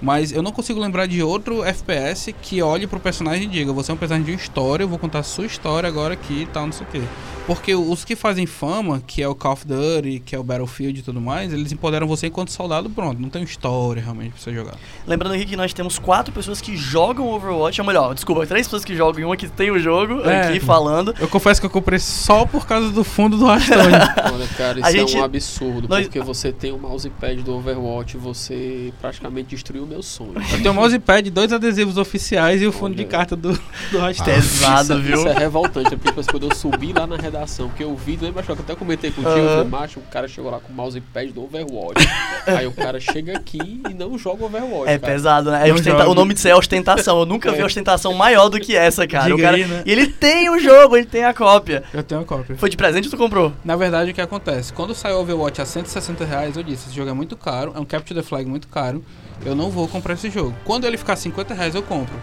Mas 0.05 0.33
eu 0.33 0.43
não 0.43 0.53
consigo 0.53 0.79
lembrar 0.79 1.07
de 1.07 1.23
outro 1.23 1.65
FPS 1.65 2.31
que 2.43 2.61
olhe 2.61 2.87
pro 2.87 3.01
personagem 3.01 3.45
e 3.45 3.47
diga: 3.47 3.73
Você 3.73 3.91
é 3.91 3.95
um 3.95 3.97
personagem 3.97 4.27
de 4.27 4.33
uma 4.33 4.37
história, 4.37 4.85
eu 4.85 4.89
vou 4.89 4.99
contar 4.99 5.21
a 5.21 5.23
sua 5.23 5.47
história 5.47 5.89
agora 5.89 6.13
aqui 6.13 6.43
e 6.43 6.47
tal, 6.47 6.67
não 6.67 6.73
sei 6.75 6.87
o 6.87 6.91
quê. 6.91 7.01
Porque 7.47 7.75
os 7.75 8.05
que 8.05 8.17
fazem 8.17 8.47
fama, 8.47 9.03
que 9.07 9.23
é 9.23 9.29
o 9.29 9.35
Call 9.35 9.53
of 9.53 9.67
Duty, 9.67 10.21
que 10.25 10.35
é 10.35 10.39
o 10.39 10.43
Battlefield 10.43 11.01
e 11.01 11.03
tudo 11.03 11.21
mais, 11.21 11.53
eles 11.53 11.73
empoderam 11.73 12.07
você 12.07 12.29
enquanto 12.29 12.51
soldado, 12.51 12.89
pronto. 12.89 13.21
Não 13.21 13.29
tem 13.29 13.43
história 13.43 14.03
realmente 14.03 14.33
pra 14.33 14.41
você 14.41 14.53
jogar. 14.53 14.75
Lembrando 15.07 15.35
aqui 15.35 15.45
que 15.45 15.57
nós 15.57 15.75
temos 15.75 15.99
quatro 15.99 16.33
pessoas 16.33 16.63
que 16.63 16.75
jogam 16.75 17.29
Overwatch, 17.29 17.79
ou 17.81 17.87
melhor, 17.87 18.15
desculpa, 18.15 18.47
três 18.47 18.67
pessoas 18.67 18.83
que 18.83 18.97
jogam 18.97 19.21
e 19.21 19.25
uma 19.27 19.37
que 19.37 19.47
tem 19.49 19.71
o 19.71 19.79
jogo 19.79 20.23
é, 20.23 20.49
aqui 20.49 20.61
falando. 20.61 21.15
Eu 21.21 21.29
confesso 21.29 21.61
que 21.61 21.67
eu 21.67 21.71
comprei 21.71 21.99
só 21.99 22.47
por 22.47 22.67
causa 22.67 22.91
do 22.91 23.05
fundo 23.05 23.37
do 23.37 23.47
Hearthstone. 23.47 23.93
Olha, 24.33 24.47
cara, 24.57 24.81
isso 24.81 24.89
a 24.89 24.91
é 24.91 24.93
gente... 24.93 25.17
um 25.19 25.23
absurdo, 25.23 25.87
nós... 25.87 26.07
porque 26.07 26.21
você 26.21 26.51
tem 26.51 26.73
o 26.73 26.79
mousepad 26.79 27.43
do 27.43 27.57
Overwatch 27.57 28.17
e 28.17 28.21
você 28.21 28.93
praticamente 29.03 29.51
destruiu 29.51 29.85
o 29.85 29.87
meu 29.95 30.03
sonho. 30.03 30.35
Eu 30.35 30.59
tenho 30.59 30.73
o 30.73 30.75
mousepad, 30.75 31.31
dois 31.31 31.53
adesivos 31.53 31.97
oficiais 31.97 32.61
e 32.61 32.67
o 32.67 32.73
fundo 32.73 32.95
Olha. 32.95 32.97
de 32.97 33.05
carta 33.05 33.37
do, 33.37 33.53
do 33.91 33.99
Hearthstone. 33.99 34.35
Pesado, 34.35 35.01
viu? 35.01 35.19
Isso 35.19 35.29
é 35.29 35.39
revoltante, 35.39 35.97
porque 35.97 36.23
quando 36.31 36.51
eu 36.51 36.55
subi 36.55 36.93
lá 36.93 37.07
na 37.07 37.17
redação, 37.17 37.69
que 37.69 37.83
eu 37.83 37.95
vi, 37.95 38.19
lembra, 38.21 38.43
que 38.43 38.51
eu 38.51 38.57
até 38.59 38.75
comentei 38.75 39.11
contigo, 39.11 39.39
uhum. 39.39 39.65
macho, 39.65 40.01
o 40.01 40.03
cara 40.03 40.27
chegou 40.27 40.51
lá 40.51 40.59
com 40.59 40.73
o 40.73 40.77
mousepad 40.77 41.33
do 41.33 41.45
Overwatch. 41.45 42.07
Aí 42.47 42.67
o 42.67 42.73
cara 42.73 42.99
chega 42.99 43.37
aqui 43.37 43.81
e 43.89 43.95
não 43.95 44.19
joga 44.19 44.45
Overwatch. 44.45 44.91
É 44.91 44.99
cara. 44.99 45.13
pesado, 45.13 45.51
né? 45.51 45.69
É 45.69 45.73
ostenta... 45.73 46.09
O 46.09 46.15
nome 46.15 46.35
disso 46.35 46.49
é 46.49 46.55
ostentação. 46.55 47.21
Eu 47.21 47.27
nunca 47.27 47.51
é. 47.51 47.53
vi 47.53 47.63
ostentação 47.63 48.13
maior 48.15 48.49
do 48.49 48.59
que 48.59 48.75
essa, 48.75 49.07
cara. 49.07 49.25
Diga 49.25 49.37
o 49.37 49.41
cara... 49.41 49.57
Aí, 49.57 49.65
né? 49.65 49.83
E 49.87 49.93
ele 49.93 50.09
tem 50.09 50.51
o 50.51 50.59
jogo, 50.59 50.97
ele 50.97 51.07
tem 51.07 51.25
a 51.25 51.33
cópia. 51.33 51.85
Eu 51.93 52.03
tenho 52.03 52.21
a 52.21 52.25
cópia. 52.25 52.57
Foi 52.57 52.69
de 52.69 52.77
presente 52.77 53.07
ou 53.07 53.11
tu 53.11 53.17
comprou? 53.17 53.53
Na 53.65 53.77
verdade, 53.77 54.11
o 54.11 54.15
que 54.15 54.21
acontece? 54.21 54.73
Quando 54.73 54.95
saiu 54.95 55.17
o 55.17 55.21
Overwatch 55.21 55.61
a 55.61 55.67
160 55.67 56.25
reais, 56.25 56.57
eu 56.57 56.63
disse, 56.63 56.89
esse 56.89 56.97
jogo 56.97 57.11
é 57.11 57.15
muito 57.15 57.37
caro, 57.37 57.73
é 57.77 57.79
um 57.79 57.85
Capture 57.85 58.21
the 58.21 58.27
Flag 58.27 58.49
muito 58.49 58.67
caro, 58.69 59.05
eu 59.45 59.55
não 59.55 59.71
vou 59.71 59.87
comprar 59.89 60.15
esse 60.15 60.31
jogo. 60.31 60.55
Quando 60.65 60.87
ele 60.87 60.97
ficar 60.97 61.17
50 61.17 61.55
reais, 61.55 61.75
eu 61.75 61.83
compro. 61.83 62.15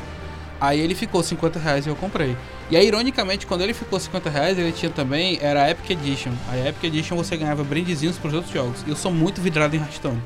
Aí 0.59 0.79
ele 0.79 0.93
ficou 0.93 1.23
50 1.23 1.57
reais 1.57 1.85
e 1.87 1.89
eu 1.89 1.95
comprei. 1.95 2.37
E 2.69 2.77
aí, 2.77 2.87
ironicamente, 2.87 3.47
quando 3.47 3.61
ele 3.61 3.73
ficou 3.73 3.99
50 3.99 4.29
reais, 4.29 4.59
ele 4.59 4.71
tinha 4.71 4.91
também, 4.91 5.39
era 5.41 5.63
a 5.63 5.71
Epic 5.71 5.89
Edition. 5.89 6.31
A 6.49 6.57
Epic 6.57 6.83
Edition 6.83 7.15
você 7.15 7.35
ganhava 7.35 7.63
brindezinhos 7.63 8.17
pros 8.17 8.33
outros 8.33 8.53
jogos. 8.53 8.83
E 8.85 8.89
eu 8.91 8.95
sou 8.95 9.11
muito 9.11 9.41
vidrado 9.41 9.75
em 9.75 9.79
Hearthstone. 9.79 10.21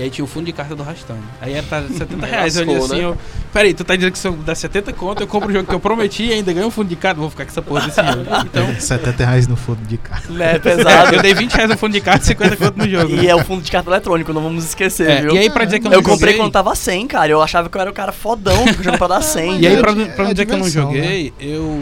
E 0.00 0.02
aí 0.02 0.08
tinha 0.08 0.24
o 0.24 0.26
fundo 0.26 0.46
de 0.46 0.52
carta 0.54 0.74
do 0.74 0.82
Rastane. 0.82 1.20
Aí 1.42 1.52
era 1.52 1.62
70 1.62 2.24
reais. 2.24 2.56
eu 2.56 2.62
olhei 2.62 2.76
assim, 2.78 2.96
né? 2.96 3.04
eu. 3.04 3.18
Peraí, 3.52 3.74
tu 3.74 3.84
tá 3.84 3.94
dizendo 3.94 4.12
que 4.12 4.18
se 4.18 4.26
eu 4.26 4.32
dar 4.32 4.54
70 4.54 4.94
conto, 4.94 5.22
eu 5.22 5.26
compro 5.26 5.50
o 5.50 5.52
jogo 5.52 5.68
que 5.68 5.74
eu 5.74 5.78
prometi 5.78 6.22
e 6.24 6.32
ainda 6.32 6.50
ganho 6.54 6.68
um 6.68 6.70
fundo 6.70 6.88
de 6.88 6.96
carta, 6.96 7.20
vou 7.20 7.28
ficar 7.28 7.44
com 7.44 7.50
essa 7.50 7.60
porra 7.60 7.82
desse 7.86 8.02
jogo. 8.02 8.24
Então. 8.46 8.74
70 8.80 9.26
reais 9.26 9.46
no 9.46 9.56
fundo 9.56 9.86
de 9.86 9.98
carta. 9.98 10.26
É 10.42 10.58
pesado. 10.58 11.12
eu 11.16 11.20
dei 11.20 11.34
20 11.34 11.52
reais 11.52 11.68
no 11.68 11.76
fundo 11.76 11.92
de 11.92 12.00
carta 12.00 12.24
e 12.24 12.28
50 12.28 12.56
conto 12.56 12.78
no 12.78 12.88
jogo. 12.88 13.14
E 13.14 13.28
é 13.28 13.34
o 13.34 13.44
fundo 13.44 13.60
de 13.60 13.70
carta 13.70 13.90
eletrônico, 13.90 14.32
não 14.32 14.42
vamos 14.42 14.64
esquecer, 14.64 15.10
é, 15.10 15.20
viu? 15.20 15.34
E 15.34 15.38
aí, 15.38 15.50
pra 15.50 15.66
dizer 15.66 15.80
que 15.80 15.86
eu 15.86 15.90
não 15.90 15.98
Eu 15.98 16.02
comprei 16.02 16.32
joguei... 16.32 16.36
quando 16.38 16.52
tava 16.52 16.74
100, 16.74 17.06
cara. 17.06 17.30
Eu 17.30 17.42
achava 17.42 17.68
que 17.68 17.76
eu 17.76 17.80
era 17.82 17.90
o 17.90 17.94
cara 17.94 18.10
fodão, 18.10 18.66
jogando 18.72 18.96
pra 18.96 19.06
dar 19.06 19.20
100. 19.20 19.60
E 19.60 19.66
aí, 19.66 19.76
pra, 19.76 19.92
pra 19.92 20.24
não 20.24 20.32
dizer 20.32 20.46
que 20.46 20.54
eu 20.54 20.58
não 20.58 20.68
joguei, 20.68 21.24
né? 21.24 21.32
eu 21.46 21.78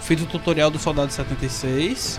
fiz 0.00 0.20
o 0.20 0.26
tutorial 0.26 0.68
do 0.68 0.80
Soldado 0.80 1.12
76 1.12 2.18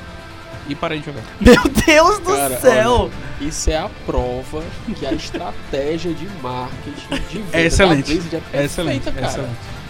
e 0.67 0.75
parei 0.75 0.99
de 0.99 1.05
jogar. 1.05 1.23
Meu 1.39 1.63
Deus 1.85 2.19
do 2.19 2.35
Cara, 2.35 2.59
céu! 2.59 3.11
Olha, 3.11 3.47
isso 3.47 3.69
é 3.69 3.77
a 3.77 3.89
prova 4.05 4.63
que 4.97 5.05
a 5.05 5.13
estratégia 5.13 6.13
de 6.13 6.27
marketing 6.41 7.21
de 7.29 7.37
venda 7.39 7.57
é 7.57 7.65
excelente. 7.65 8.21
é, 8.53 8.57
é 8.59 8.63
excelente, 8.65 9.11
cara. 9.11 9.27
Excelente. 9.27 9.83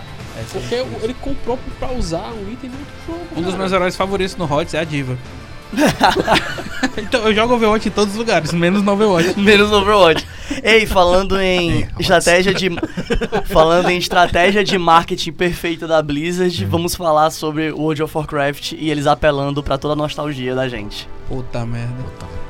Porque 0.52 0.76
ele 1.04 1.14
comprou 1.16 1.60
pra 1.78 1.92
usar 1.92 2.32
um 2.32 2.52
item 2.52 2.72
do 2.72 2.78
outro 2.80 2.94
jogo. 3.06 3.20
Um 3.24 3.36
cara. 3.36 3.42
dos 3.46 3.56
meus 3.56 3.72
heróis 3.72 3.96
favoritos 3.96 4.36
no 4.36 4.46
HOTS 4.46 4.74
é 4.74 4.80
a 4.80 4.84
Diva. 4.84 5.18
então 6.98 7.22
eu 7.22 7.34
jogo 7.34 7.56
Overwatch 7.56 7.88
em 7.88 7.92
todos 7.92 8.14
os 8.14 8.20
lugares, 8.20 8.52
menos 8.54 8.84
no 8.84 8.92
Overwatch. 8.92 9.38
menos 9.40 9.70
no 9.70 9.78
Overwatch. 9.78 10.26
Ei, 10.64 10.86
falando 10.86 11.40
em 11.40 11.88
estratégia 12.00 12.54
de 12.54 12.70
falando 13.46 13.90
em 13.90 13.98
estratégia 13.98 14.64
de 14.64 14.78
marketing 14.78 15.32
perfeita 15.32 15.88
da 15.88 16.02
Blizzard, 16.02 16.64
hum. 16.64 16.70
vamos 16.70 16.96
falar 16.96 17.30
sobre 17.32 17.72
World 17.72 18.04
of 18.04 18.18
Warcraft 18.18 18.74
e 18.74 18.90
eles 18.90 19.08
apelando 19.08 19.64
para 19.64 19.78
toda 19.78 19.94
a 19.94 19.98
nostalgia 19.98 20.56
da 20.56 20.68
gente. 20.68 21.08
Puta 21.28 21.66
merda. 21.66 21.94
Puta. 22.04 22.43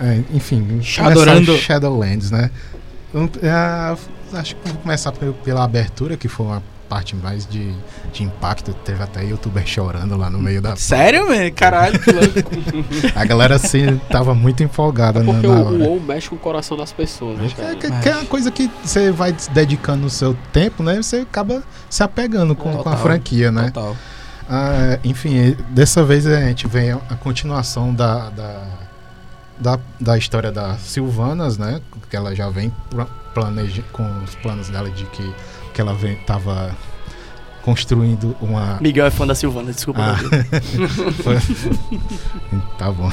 É, 0.00 0.22
enfim, 0.32 0.80
Shadowrando. 0.82 1.56
Shadowlands, 1.58 2.30
né? 2.30 2.50
É, 3.42 4.38
acho 4.38 4.56
que 4.56 4.68
vou 4.68 4.80
começar 4.80 5.12
pela 5.12 5.64
abertura, 5.64 6.16
que 6.16 6.28
foi 6.28 6.46
uma 6.46 6.62
parte 6.88 7.14
mais 7.14 7.46
de, 7.46 7.72
de 8.12 8.24
impacto. 8.24 8.72
Teve 8.72 9.02
até 9.02 9.24
youtuber 9.24 9.64
chorando 9.66 10.16
lá 10.16 10.30
no 10.30 10.38
meio 10.38 10.62
da. 10.62 10.74
Sério, 10.76 11.28
velho? 11.28 11.52
Caralho, 11.54 11.98
que 11.98 12.10
louco. 12.10 12.50
a 13.14 13.24
galera 13.24 13.56
assim 13.56 14.00
tava 14.10 14.34
muito 14.34 14.62
empolgada. 14.62 15.20
É 15.20 15.24
porque 15.24 15.46
na, 15.46 15.54
na 15.54 15.70
o 15.70 15.78
WoW 15.78 16.00
mexe 16.00 16.28
com 16.28 16.36
o 16.36 16.38
coração 16.38 16.76
das 16.76 16.92
pessoas, 16.92 17.38
né, 17.38 17.50
é, 17.58 17.74
que, 17.74 17.90
que, 17.90 18.08
é 18.08 18.16
uma 18.16 18.24
coisa 18.24 18.50
que 18.50 18.70
você 18.82 19.10
vai 19.12 19.34
dedicando 19.52 20.06
o 20.06 20.10
seu 20.10 20.36
tempo, 20.52 20.82
né? 20.82 20.96
Você 20.96 21.18
acaba 21.18 21.62
se 21.88 22.02
apegando 22.02 22.56
com, 22.56 22.70
total, 22.70 22.82
com 22.82 22.88
a 22.90 22.96
franquia, 22.96 23.52
né? 23.52 23.66
Total. 23.66 23.96
Ah, 24.48 24.98
enfim, 25.04 25.56
dessa 25.68 26.02
vez 26.02 26.26
a 26.26 26.40
gente 26.40 26.66
vê 26.66 26.90
a 26.90 27.14
continuação 27.14 27.94
da, 27.94 28.30
da 28.30 28.66
da, 29.60 29.78
da 30.00 30.16
história 30.16 30.50
da 30.50 30.76
Silvanas, 30.78 31.58
né? 31.58 31.80
Que 32.08 32.16
ela 32.16 32.34
já 32.34 32.48
vem 32.48 32.72
planeja, 33.34 33.82
com 33.92 34.04
os 34.24 34.34
planos 34.36 34.68
dela 34.68 34.90
de 34.90 35.04
que, 35.04 35.34
que 35.72 35.80
ela 35.80 35.94
vem, 35.94 36.16
tava 36.24 36.74
construindo 37.62 38.34
uma. 38.40 38.78
Miguel 38.80 39.06
é 39.06 39.10
fã 39.10 39.26
da 39.26 39.34
Silvana, 39.34 39.72
desculpa. 39.72 40.00
Ah. 40.00 40.18
tá 42.78 42.90
bom. 42.90 43.10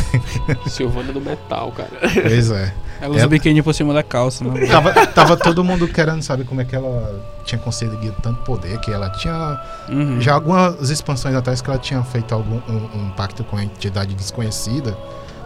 Silvana 0.68 1.12
do 1.12 1.22
metal, 1.22 1.72
cara. 1.74 1.89
Pois 2.14 2.50
é. 2.50 2.74
Ela 3.00 3.12
usa 3.12 3.22
ela... 3.22 3.30
biquíni 3.30 3.62
por 3.62 3.74
cima 3.74 3.93
da 3.93 4.02
calça, 4.02 4.43
né? 4.43 4.66
Tava, 4.68 5.08
tava 5.08 5.38
todo 5.38 5.64
mundo 5.64 5.88
querendo 5.88 6.24
saber 6.24 6.45
como 6.45 6.62
é 6.62 6.66
que 6.66 6.76
ela 6.76 7.24
tinha 7.45 7.60
conseguido 7.60 8.16
tanto 8.24 8.41
poder, 8.43 8.80
que 8.80 8.91
ela 8.91 9.10
tinha. 9.12 9.62
Uhum. 9.89 10.20
Já 10.20 10.34
algumas 10.34 10.89
expansões 10.89 11.36
atrás 11.36 11.62
que 11.62 11.70
ela 11.70 11.78
tinha 11.78 12.02
feito 12.04 12.34
algum 12.34 12.60
um, 12.68 12.89
um 12.95 13.10
pacto 13.12 13.43
com 13.43 13.58
a 13.58 13.64
entidade 13.64 14.16
desconhecida 14.16 14.98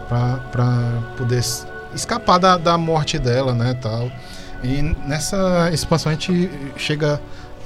para 0.08 1.02
poder 1.16 1.42
escapar 1.94 2.38
da, 2.38 2.56
da 2.56 2.78
morte 2.78 3.18
dela, 3.18 3.54
né, 3.54 3.74
tal. 3.80 4.10
E 4.62 4.82
nessa 5.06 5.70
expansão 5.72 6.10
a 6.10 6.14
gente 6.14 6.50
chega 6.76 7.20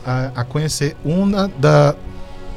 a, 0.05 0.31
a 0.37 0.45
conhecer 0.45 0.97
uma 1.05 1.49
da 1.59 1.95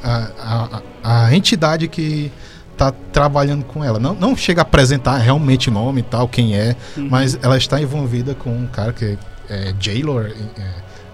a, 0.02 0.80
a, 1.02 1.26
a 1.26 1.34
entidade 1.34 1.86
que 1.88 2.32
está 2.72 2.92
trabalhando 3.12 3.64
com 3.64 3.84
ela. 3.84 3.98
Não, 3.98 4.14
não 4.14 4.34
chega 4.34 4.62
a 4.62 4.62
apresentar 4.62 5.18
realmente 5.18 5.70
nome 5.70 6.00
e 6.00 6.04
tal, 6.04 6.26
quem 6.26 6.56
é, 6.56 6.74
uhum. 6.96 7.08
mas 7.10 7.38
ela 7.42 7.58
está 7.58 7.80
envolvida 7.80 8.34
com 8.34 8.50
um 8.50 8.66
cara 8.66 8.92
que 8.92 9.18
é 9.48 9.74
Jailor, 9.78 10.26
é, 10.26 10.62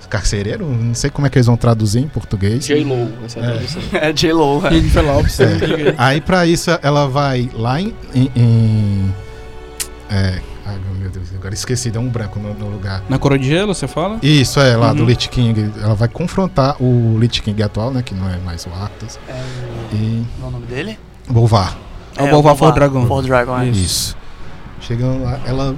carcereiro, 0.06 0.66
não 0.66 0.94
sei 0.94 1.10
como 1.10 1.26
é 1.26 1.30
que 1.30 1.38
eles 1.38 1.46
vão 1.46 1.56
traduzir 1.56 2.00
em 2.00 2.08
português. 2.08 2.66
J-Lo, 2.66 3.12
essa 3.24 3.40
é 3.40 4.08
É 4.08 4.12
J-Lo. 4.12 4.62
É. 4.66 5.94
Aí 5.98 6.20
para 6.20 6.46
isso 6.46 6.70
ela 6.82 7.06
vai 7.06 7.50
lá 7.54 7.80
em, 7.80 7.94
em, 8.14 8.30
em 8.34 9.14
é, 10.10 10.40
Ai, 10.66 10.80
meu 10.98 11.08
Deus, 11.08 11.32
agora 11.32 11.54
esqueci, 11.54 11.92
deu 11.92 12.00
um 12.00 12.08
branco 12.08 12.40
no, 12.40 12.52
no, 12.52 12.68
lugar. 12.68 13.00
Na 13.08 13.20
Coroa 13.20 13.38
de 13.38 13.46
Gelo, 13.46 13.72
você 13.72 13.86
fala? 13.86 14.18
Isso, 14.20 14.58
é, 14.58 14.76
lá 14.76 14.88
uhum. 14.88 14.96
do 14.96 15.04
Lich 15.04 15.28
King. 15.28 15.70
Ela 15.80 15.94
vai 15.94 16.08
confrontar 16.08 16.82
o 16.82 17.16
Lich 17.20 17.40
King 17.40 17.62
atual, 17.62 17.92
né? 17.92 18.02
Que 18.02 18.12
não 18.12 18.28
é 18.28 18.36
mais 18.38 18.66
o 18.66 18.70
Arthas. 18.70 19.16
É, 19.28 19.40
e... 19.92 20.26
Qual 20.40 20.46
é 20.46 20.48
o 20.48 20.50
nome 20.50 20.66
dele? 20.66 20.98
Bolvar. 21.28 21.78
É, 22.16 22.24
o 22.24 22.30
Bolvar 22.30 22.56
For 22.56 22.72
Dragon. 22.72 23.06
For 23.06 23.22
Dragon, 23.22 23.60
é. 23.60 23.68
Isso. 23.68 24.16
Chegando 24.80 25.22
lá, 25.22 25.38
ela 25.46 25.76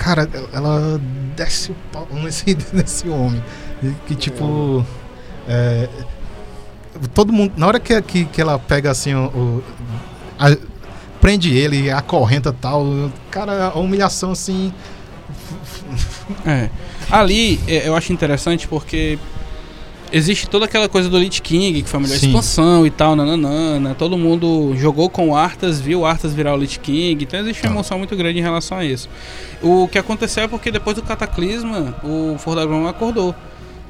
Cara, 0.00 0.26
ela 0.50 0.98
desce 1.36 1.72
o 1.72 1.76
pau 1.92 2.08
nesse, 2.24 2.56
nesse 2.72 3.06
homem. 3.06 3.44
Que 4.06 4.14
tipo. 4.14 4.84
É, 5.46 5.88
todo 7.12 7.30
mundo. 7.30 7.52
Na 7.54 7.66
hora 7.66 7.78
que, 7.78 8.00
que, 8.00 8.24
que 8.24 8.40
ela 8.40 8.58
pega 8.58 8.90
assim 8.90 9.14
o. 9.14 9.26
o 9.26 9.64
a, 10.38 10.56
prende 11.20 11.54
ele, 11.54 11.90
tal. 12.50 13.12
Cara, 13.30 13.66
a 13.66 13.78
humilhação 13.78 14.32
assim. 14.32 14.72
É. 16.46 16.70
Ali 17.10 17.60
eu 17.66 17.94
acho 17.94 18.10
interessante 18.10 18.66
porque 18.66 19.18
existe 20.12 20.48
toda 20.48 20.64
aquela 20.64 20.88
coisa 20.88 21.08
do 21.08 21.18
Lich 21.18 21.40
King, 21.42 21.82
que 21.82 21.88
foi 21.88 21.98
a 21.98 22.02
melhor 22.02 22.18
Sim. 22.18 22.28
expansão 22.28 22.86
e 22.86 22.90
tal, 22.90 23.14
nananana. 23.16 23.94
Todo 23.94 24.16
mundo 24.16 24.74
jogou 24.76 25.08
com 25.08 25.30
o 25.30 25.36
Arthas, 25.36 25.80
viu 25.80 26.00
o 26.00 26.06
Arthas 26.06 26.32
virar 26.32 26.54
o 26.54 26.56
Lich 26.56 26.78
King, 26.78 27.24
então 27.24 27.40
existe 27.40 27.62
uma 27.62 27.68
tá. 27.68 27.74
emoção 27.74 27.98
muito 27.98 28.14
grande 28.16 28.38
em 28.38 28.42
relação 28.42 28.78
a 28.78 28.84
isso. 28.84 29.08
O 29.62 29.88
que 29.88 29.98
aconteceu 29.98 30.44
é 30.44 30.48
porque 30.48 30.70
depois 30.70 30.96
do 30.96 31.02
Cataclisma, 31.02 31.94
o 32.02 32.36
Fordagon 32.38 32.86
acordou. 32.86 33.34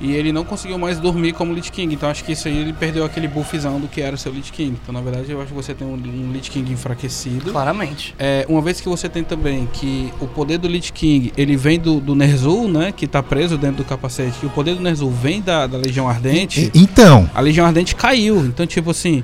E 0.01 0.12
ele 0.12 0.32
não 0.32 0.44
conseguiu 0.44 0.78
mais 0.78 0.98
dormir 0.98 1.32
como 1.32 1.53
Lich 1.53 1.70
King. 1.70 1.94
Então 1.94 2.09
acho 2.09 2.24
que 2.24 2.32
isso 2.32 2.48
aí 2.48 2.57
ele 2.57 2.72
perdeu 2.72 3.05
aquele 3.05 3.28
buffzão 3.28 3.78
do 3.78 3.86
que 3.86 4.01
era 4.01 4.14
o 4.14 4.18
seu 4.18 4.32
Lich 4.32 4.51
King. 4.51 4.78
Então 4.82 4.92
na 4.92 5.01
verdade 5.01 5.30
eu 5.30 5.40
acho 5.40 5.48
que 5.48 5.55
você 5.55 5.74
tem 5.74 5.86
um, 5.86 5.92
um 5.92 6.32
Lich 6.32 6.51
King 6.51 6.72
enfraquecido. 6.72 7.53
Claramente. 7.53 8.14
É, 8.18 8.46
uma 8.48 8.62
vez 8.62 8.80
que 8.80 8.88
você 8.88 9.09
tem 9.09 9.22
também 9.22 9.68
que 9.72 10.12
o 10.20 10.26
poder 10.26 10.59
do 10.59 10.66
Lich 10.66 10.92
King 10.92 11.32
ele 11.36 11.57
vem 11.57 11.78
do, 11.78 12.01
do 12.01 12.14
Ner'zhul, 12.14 12.68
né? 12.68 12.92
Que 12.92 13.07
tá 13.07 13.22
preso 13.22 13.59
dentro 13.59 13.78
do 13.78 13.84
capacete. 13.84 14.38
E 14.42 14.46
o 14.46 14.51
poder 14.51 14.74
do 14.74 14.82
Ner'zhul 14.82 15.11
vem 15.11 15.42
da, 15.42 15.66
da 15.66 15.76
Legião 15.76 16.09
Ardente. 16.09 16.70
E, 16.74 16.80
então. 16.80 17.28
A 17.34 17.40
Legião 17.40 17.66
Ardente 17.66 17.94
caiu. 17.94 18.44
Então 18.46 18.66
tipo 18.66 18.90
assim. 18.90 19.22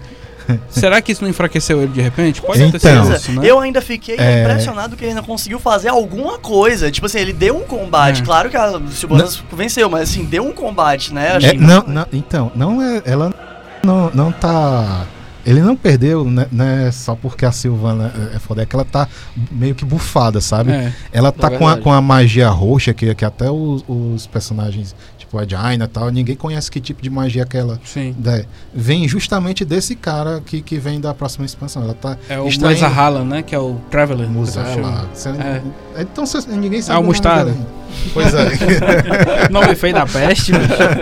Será 0.68 1.01
que 1.01 1.12
isso 1.12 1.22
não 1.22 1.30
enfraqueceu 1.30 1.82
ele 1.82 1.92
de 1.92 2.01
repente? 2.01 2.40
Pode 2.40 2.62
então, 2.62 3.14
isso, 3.14 3.32
né? 3.32 3.42
Eu 3.44 3.59
ainda 3.61 3.80
fiquei 3.80 4.16
é... 4.16 4.42
impressionado 4.42 4.97
que 4.97 5.05
ele 5.05 5.11
ainda 5.11 5.22
conseguiu 5.22 5.59
fazer 5.59 5.88
alguma 5.88 6.38
coisa. 6.38 6.90
Tipo 6.90 7.07
assim, 7.07 7.18
ele 7.18 7.32
deu 7.32 7.57
um 7.57 7.64
combate. 7.64 8.22
É. 8.22 8.24
Claro 8.24 8.51
que 8.51 8.57
a 8.57 8.80
Silvanas 8.90 9.42
venceu, 9.53 9.88
mas 9.88 10.11
assim, 10.11 10.24
deu 10.24 10.44
um 10.44 10.53
combate, 10.53 11.12
né? 11.12 11.38
É, 11.42 11.53
não, 11.55 11.84
não, 11.86 12.07
então, 12.12 12.53
não 12.55 12.82
é. 12.82 13.03
Ela 13.05 13.32
não, 13.82 14.11
não 14.12 14.32
tá. 14.32 15.07
Ele 15.44 15.61
não 15.61 15.76
perdeu, 15.76 16.24
né, 16.24 16.49
né, 16.51 16.90
só 16.90 17.14
porque 17.14 17.47
a 17.47 17.53
Silvana 17.53 18.12
é, 18.32 18.36
é 18.36 18.38
foda, 18.40 18.62
é 18.62 18.66
que 18.66 18.74
ela 18.74 18.84
tá 18.84 19.07
meio 19.49 19.76
que 19.76 19.84
bufada, 19.84 20.40
sabe? 20.40 20.72
É, 20.72 20.92
ela 21.12 21.30
tá 21.30 21.47
é 21.47 21.57
com, 21.57 21.68
a, 21.68 21.76
com 21.76 21.92
a 21.92 22.01
magia 22.01 22.49
roxa, 22.49 22.92
que, 22.92 23.14
que 23.14 23.24
até 23.24 23.49
os, 23.49 23.84
os 23.86 24.26
personagens 24.26 24.92
tipo 25.26 25.38
a 25.38 25.46
Jaina 25.46 25.84
e 25.84 25.88
tal, 25.88 26.10
ninguém 26.10 26.36
conhece 26.36 26.70
que 26.70 26.80
tipo 26.80 27.02
de 27.02 27.10
magia 27.10 27.44
que 27.44 27.56
ela 27.56 27.78
Sim. 27.84 28.14
vem 28.72 29.06
justamente 29.08 29.64
desse 29.64 29.94
cara 29.94 30.40
que, 30.44 30.62
que 30.62 30.78
vem 30.78 31.00
da 31.00 31.12
próxima 31.12 31.44
expansão. 31.44 31.82
Ela 31.82 31.94
tá 31.94 32.16
é 32.28 32.38
o 32.38 32.46
extraindo... 32.46 33.24
né? 33.24 33.42
Que 33.42 33.54
é 33.54 33.58
o 33.58 33.76
Traveler. 33.90 34.28
Musala. 34.28 35.08
É. 35.96 36.02
Então 36.02 36.24
ninguém 36.48 36.80
sabe. 36.80 36.98
É 36.98 37.02
o 37.02 37.04
Mostarda. 37.04 37.54
Pois 38.14 38.32
é. 38.32 39.48
Nome 39.50 39.74
feio 39.74 39.94
da 39.94 40.06
peste, 40.06 40.52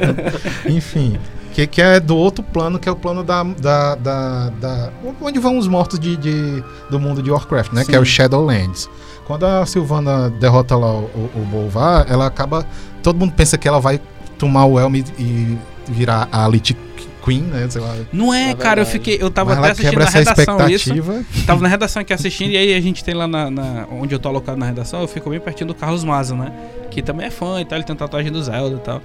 Enfim. 0.67 1.19
Que, 1.53 1.69
que 1.69 1.81
é 1.81 2.01
do 2.01 2.17
outro 2.17 2.43
plano, 2.43 2.81
que 2.81 2.89
é 2.89 2.93
o 2.93 2.97
plano 2.97 3.23
da. 3.23 3.45
da, 3.45 3.95
da, 3.95 4.51
da 4.61 4.91
onde 5.21 5.39
vão 5.39 5.57
os 5.57 5.69
mortos 5.69 6.01
de, 6.01 6.17
de, 6.17 6.65
do 6.91 6.99
mundo 6.99 7.23
de 7.23 7.31
Warcraft, 7.31 7.73
né? 7.73 7.85
Sim. 7.85 7.91
Que 7.91 7.97
é 7.97 8.01
o 8.01 8.05
Shadowlands. 8.05 8.89
Quando 9.25 9.47
a 9.47 9.65
Silvana 9.65 10.29
derrota 10.29 10.77
lá 10.77 10.93
o, 10.93 11.05
o, 11.05 11.31
o 11.37 11.45
Bolvar, 11.45 12.07
ela 12.09 12.27
acaba. 12.27 12.67
Todo 13.03 13.19
mundo 13.19 13.33
pensa 13.35 13.57
que 13.57 13.69
ela 13.69 13.81
vai 13.81 14.01
tomar 14.45 14.67
o 14.67 14.79
Elm 14.79 14.95
e 15.19 15.57
virar 15.89 16.29
a 16.31 16.47
Lich 16.49 16.77
Queen, 17.25 17.41
né? 17.43 17.67
Sei 17.71 17.81
lá. 17.81 17.95
Não 18.13 18.33
é, 18.35 18.51
É 18.51 18.55
cara, 18.55 18.83
eu 18.83 18.87
fiquei. 18.87 19.17
Eu 19.21 19.31
tava 19.31 19.51
Mas 19.55 19.59
até 19.59 19.71
assistindo 19.73 19.99
na 19.99 20.05
essa 20.05 20.19
redação 20.19 20.69
isso. 20.69 20.93
expectativa. 20.93 21.25
Tava 21.47 21.63
na 21.63 21.69
redação 21.69 22.03
aqui 22.03 22.13
assistindo, 22.13 22.51
e 22.51 22.57
aí 22.57 22.75
a 22.75 22.81
gente 22.81 23.03
tem 23.03 23.15
lá 23.15 23.27
na, 23.27 23.51
na- 23.51 23.87
onde 23.91 24.15
eu 24.15 24.19
tô 24.19 24.29
alocado 24.29 24.59
na 24.59 24.67
redação, 24.67 25.01
eu 25.01 25.09
fico 25.09 25.31
bem 25.31 25.41
pertinho 25.41 25.69
do 25.69 25.75
Carlos 25.75 26.05
Maza, 26.05 26.35
né? 26.37 26.53
Que 26.91 27.01
também 27.03 27.27
é 27.27 27.31
fã 27.31 27.61
e 27.61 27.65
tal, 27.65 27.79
ele 27.79 27.87
tem 27.87 27.97
tatuagem 27.97 28.31
do 28.31 28.43
Zelda 28.43 28.77
e 28.77 28.81
tal. 28.81 29.03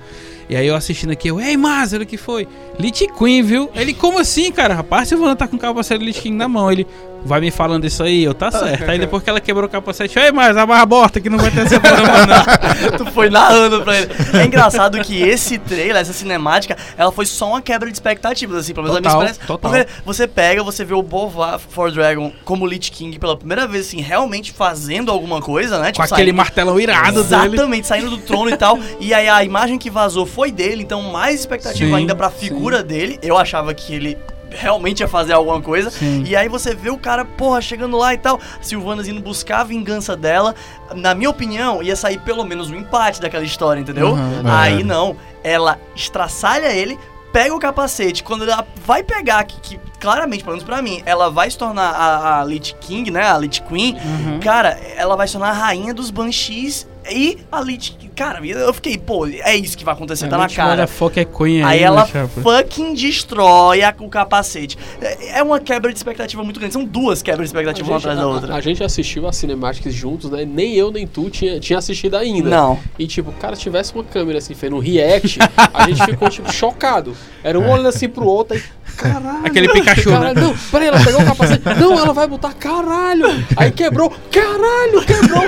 E 0.49 0.55
aí 0.55 0.65
eu 0.65 0.75
assistindo 0.75 1.11
aqui, 1.11 1.27
eu, 1.27 1.39
ei 1.39 1.55
Maza, 1.55 1.97
o 1.97 2.05
que 2.05 2.17
foi? 2.17 2.47
Lich 2.79 3.07
Queen, 3.17 3.43
viu? 3.43 3.69
Ele, 3.75 3.93
como 3.93 4.17
assim, 4.17 4.51
cara? 4.51 4.73
Rapaz, 4.73 5.07
Silvana 5.07 5.35
tá 5.35 5.47
com 5.47 5.55
o 5.55 5.59
capacete 5.59 6.03
Lich 6.03 6.21
King 6.21 6.35
na 6.35 6.47
mão. 6.47 6.71
Ele, 6.71 6.87
vai 7.23 7.39
me 7.39 7.51
falando 7.51 7.85
isso 7.85 8.01
aí, 8.01 8.23
eu, 8.23 8.33
tá 8.33 8.49
certo. 8.49 8.89
Aí 8.89 8.97
depois 8.97 9.21
que 9.21 9.29
ela 9.29 9.39
quebrou 9.39 9.65
o 9.67 9.69
capacete, 9.69 10.17
ei 10.17 10.31
Maza, 10.31 10.61
amarra 10.61 10.81
a 10.81 10.85
borta 10.87 11.19
que 11.21 11.29
não 11.29 11.37
vai 11.37 11.51
ter 11.51 11.67
essa 11.67 11.79
porra, 11.79 12.25
não. 12.25 12.97
tu 12.97 13.05
foi 13.11 13.29
narrando 13.29 13.83
pra 13.83 13.99
ele. 13.99 14.09
É 14.41 14.45
engraçado 14.45 14.99
que 15.01 15.21
esse 15.21 15.59
trailer, 15.59 15.97
essa 15.97 16.13
cinemática, 16.13 16.75
ela 16.97 17.11
foi 17.11 17.27
só 17.27 17.49
uma 17.49 17.61
quebra 17.61 17.87
de 17.87 17.93
expectativas, 17.95 18.57
assim, 18.57 18.73
pelo 18.73 18.87
menos 18.87 18.97
a 18.97 19.01
Total, 19.01 19.19
minha 19.19 19.31
experiência. 19.31 19.47
total. 19.55 19.71
Porque 19.71 19.87
você 20.03 20.27
pega, 20.27 20.63
você 20.63 20.83
vê 20.83 20.95
o 20.95 21.03
Bova 21.03 21.59
For 21.59 21.91
Dragon 21.91 22.31
como 22.43 22.65
Lich 22.65 22.91
King 22.91 23.19
pela 23.19 23.37
primeira 23.37 23.67
vez, 23.67 23.85
assim, 23.87 24.01
realmente 24.01 24.51
fazendo 24.51 25.11
alguma 25.11 25.41
coisa, 25.41 25.77
né? 25.77 25.91
Com 25.93 26.01
aquele 26.01 26.15
saindo- 26.23 26.33
martelão 26.37 26.79
irado 26.79 27.21
dele. 27.23 27.55
Exatamente, 27.55 27.85
saindo 27.85 28.09
do 28.09 28.17
trono 28.17 28.49
e 28.49 28.57
tal. 28.57 28.79
E 28.99 29.13
aí 29.13 29.27
a 29.29 29.43
imagem 29.43 29.77
que 29.77 29.91
vazou 29.91 30.25
foi 30.25 30.38
dele, 30.51 30.81
então 30.83 31.01
mais 31.03 31.39
expectativa 31.41 31.89
Sim, 31.89 31.95
ainda 31.95 32.15
pra 32.15 32.29
figura 32.29 32.81
dele. 32.83 33.19
Eu 33.21 33.37
achava 33.37 33.73
que 33.73 33.93
ele 33.93 34.17
realmente 34.51 35.01
ia 35.01 35.07
fazer 35.07 35.33
alguma 35.33 35.61
coisa. 35.61 35.91
Sim. 35.91 36.23
E 36.25 36.35
aí 36.35 36.49
você 36.49 36.73
vê 36.73 36.89
o 36.89 36.97
cara, 36.97 37.23
porra, 37.23 37.61
chegando 37.61 37.97
lá 37.97 38.13
e 38.13 38.17
tal, 38.17 38.39
Silvanas 38.61 39.07
indo 39.07 39.21
buscar 39.21 39.59
a 39.59 39.63
vingança 39.63 40.15
dela. 40.15 40.55
Na 40.95 41.13
minha 41.13 41.29
opinião, 41.29 41.83
ia 41.83 41.95
sair 41.95 42.19
pelo 42.21 42.43
menos 42.43 42.69
um 42.71 42.75
empate 42.75 43.21
daquela 43.21 43.43
história, 43.43 43.79
entendeu? 43.79 44.13
Uhum. 44.13 44.41
Aí 44.45 44.81
É. 44.81 44.83
não, 44.83 45.15
ela 45.43 45.77
estraçalha 45.95 46.71
ele, 46.73 46.97
pega 47.31 47.53
o 47.53 47.59
capacete. 47.59 48.23
Quando 48.23 48.43
ela 48.49 48.65
vai 48.85 49.03
pegar, 49.03 49.43
que, 49.43 49.59
que 49.61 49.79
claramente, 49.99 50.43
pelo 50.43 50.55
menos 50.55 50.65
pra 50.65 50.81
mim, 50.81 51.03
ela 51.05 51.29
vai 51.29 51.49
se 51.51 51.57
tornar 51.57 51.91
a, 51.91 52.39
a 52.39 52.43
Lich 52.43 52.75
King, 52.81 53.11
né? 53.11 53.29
A 53.29 53.37
Lich 53.37 53.61
Queen. 53.61 53.95
Uhum. 53.97 54.39
Cara, 54.39 54.79
ela 54.95 55.15
vai 55.15 55.27
se 55.27 55.33
tornar 55.33 55.49
a 55.49 55.53
rainha 55.53 55.93
dos 55.93 56.09
Banshees 56.09 56.87
e 57.11 57.37
a 57.51 57.61
Lich. 57.61 57.97
Cara, 58.15 58.45
eu 58.45 58.73
fiquei, 58.73 58.97
pô, 58.97 59.25
é 59.25 59.55
isso 59.55 59.77
que 59.77 59.85
vai 59.85 59.93
acontecer, 59.93 60.27
tá 60.27 60.37
na 60.37 60.49
cara. 60.49 60.71
Motherfucker 60.71 61.25
Queen 61.25 61.63
Aí 61.63 61.77
aí, 61.79 61.83
ela 61.83 62.01
né, 62.01 62.09
chapa? 62.11 62.41
fucking 62.41 62.93
destrói 62.93 63.81
a- 63.81 63.95
o 63.99 64.09
capacete. 64.09 64.77
É 65.01 65.39
é 65.39 65.43
uma 65.43 65.59
quebra 65.59 65.89
de 65.91 65.97
expectativa 65.97 66.43
muito 66.43 66.59
grande. 66.59 66.73
São 66.73 66.83
duas 66.83 67.21
quebras 67.21 67.49
de 67.49 67.55
expectativa 67.55 67.89
uma 67.89 67.97
atrás 67.97 68.17
da 68.17 68.23
a- 68.23 68.27
outra. 68.27 68.53
a 68.55 68.59
gente 68.61 68.83
assistiu 68.83 69.25
as 69.27 69.37
cinemáticas 69.37 69.93
juntos, 69.93 70.29
né? 70.29 70.43
Nem 70.45 70.73
eu 70.75 70.91
nem 70.91 71.07
tu 71.07 71.29
tinha, 71.29 71.59
tinha 71.59 71.79
assistido 71.79 72.15
ainda. 72.17 72.49
Não. 72.49 72.77
E 72.97 73.07
tipo, 73.07 73.31
cara, 73.33 73.55
se 73.55 73.61
tivesse 73.61 73.93
uma 73.93 74.03
câmera 74.03 74.39
assim, 74.39 74.53
fazendo 74.53 74.75
um 74.75 74.79
react, 74.79 75.39
a 75.73 75.87
gente 75.87 76.03
ficou 76.03 76.29
tipo 76.29 76.51
chocado. 76.51 77.15
Era 77.41 77.57
um 77.57 77.69
olhando 77.69 77.87
assim 77.87 78.09
pro 78.09 78.25
outro 78.25 78.55
aí. 78.57 78.63
Caralho. 78.97 79.45
Aquele 79.45 79.69
Pikachu, 79.69 80.09
caralho, 80.09 80.35
né? 80.35 80.41
Não, 80.41 80.57
peraí, 80.71 80.87
ela 80.89 80.99
pegou 81.01 81.21
o 81.21 81.25
capacete. 81.25 81.61
Não, 81.79 81.93
ela 81.97 82.11
vai 82.13 82.27
botar 82.27 82.51
caralho. 82.53 83.27
Aí 83.55 83.71
quebrou. 83.71 84.09
Caralho, 84.29 85.01
quebrou. 85.05 85.43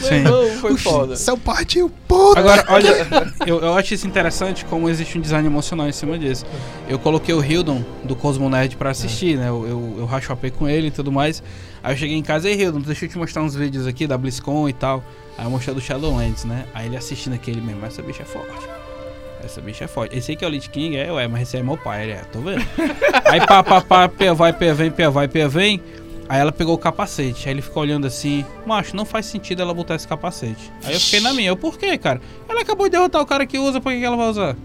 Sim. 0.00 0.24
Foi 0.76 0.92
foda. 0.92 1.16
Seu 1.16 1.36
partiu, 1.36 1.90
puta! 2.06 2.38
Agora, 2.40 2.64
olha, 2.68 3.06
eu, 3.46 3.60
eu 3.60 3.74
acho 3.74 3.94
isso 3.94 4.06
interessante 4.06 4.64
como 4.64 4.88
existe 4.88 5.18
um 5.18 5.20
design 5.20 5.46
emocional 5.46 5.88
em 5.88 5.92
cima 5.92 6.18
disso. 6.18 6.44
Eu 6.88 6.98
coloquei 6.98 7.34
o 7.34 7.44
Hildon 7.44 7.84
do 8.04 8.14
Cosmo 8.14 8.48
Nerd 8.48 8.76
pra 8.76 8.90
assistir, 8.90 9.36
né? 9.36 9.48
Eu, 9.48 9.66
eu, 9.66 9.94
eu 9.98 10.06
rachapei 10.06 10.50
com 10.50 10.68
ele 10.68 10.88
e 10.88 10.90
tudo 10.90 11.10
mais. 11.10 11.42
Aí 11.82 11.92
eu 11.92 11.96
cheguei 11.96 12.16
em 12.16 12.22
casa 12.22 12.48
e 12.50 12.54
Hildon, 12.60 12.80
deixa 12.80 13.04
eu 13.04 13.08
te 13.08 13.18
mostrar 13.18 13.42
uns 13.42 13.54
vídeos 13.54 13.86
aqui 13.86 14.06
da 14.06 14.18
BlizzCon 14.18 14.68
e 14.68 14.72
tal. 14.72 15.02
Aí 15.38 15.44
eu 15.44 15.50
mostrei 15.50 15.74
do 15.74 15.80
Shadowlands, 15.80 16.44
né? 16.44 16.64
Aí 16.74 16.86
ele 16.86 16.96
assistindo 16.96 17.34
aquele 17.34 17.60
mesmo, 17.60 17.84
essa 17.84 18.02
bicha 18.02 18.22
é 18.22 18.26
forte. 18.26 18.68
Essa 19.44 19.60
bicha 19.60 19.84
é 19.84 19.88
forte. 19.88 20.16
Esse 20.16 20.32
aí 20.32 20.36
que 20.36 20.44
é 20.44 20.48
o 20.48 20.50
Lich 20.50 20.68
King, 20.70 20.96
é, 20.96 21.12
ué, 21.12 21.28
mas 21.28 21.42
esse 21.42 21.56
aí 21.56 21.62
é 21.62 21.64
meu 21.64 21.76
pai, 21.76 22.04
ele 22.04 22.12
é, 22.12 22.22
tô 22.32 22.40
vendo. 22.40 22.64
aí 23.24 23.44
pá, 23.46 23.62
pá, 23.62 23.80
pá, 23.80 24.08
pé 24.08 24.32
vai, 24.34 24.52
pé 24.52 24.74
vem, 24.74 24.90
pé 24.90 25.08
vai, 25.08 25.28
pé 25.28 25.46
vem. 25.46 25.80
Aí 26.28 26.40
ela 26.40 26.50
pegou 26.50 26.74
o 26.74 26.78
capacete, 26.78 27.48
aí 27.48 27.54
ele 27.54 27.62
ficou 27.62 27.82
olhando 27.82 28.06
assim, 28.06 28.44
macho, 28.66 28.96
não 28.96 29.04
faz 29.04 29.26
sentido 29.26 29.62
ela 29.62 29.72
botar 29.72 29.94
esse 29.94 30.08
capacete. 30.08 30.72
Aí 30.84 30.94
eu 30.94 31.00
fiquei 31.00 31.20
na 31.20 31.32
minha, 31.32 31.54
por 31.54 31.78
quê, 31.78 31.96
cara? 31.96 32.20
Ela 32.48 32.62
acabou 32.62 32.86
de 32.86 32.92
derrotar 32.92 33.22
o 33.22 33.26
cara 33.26 33.46
que 33.46 33.58
usa, 33.58 33.80
por 33.80 33.92
que, 33.92 34.00
que 34.00 34.04
ela 34.04 34.16
vai 34.16 34.28
usar? 34.28 34.56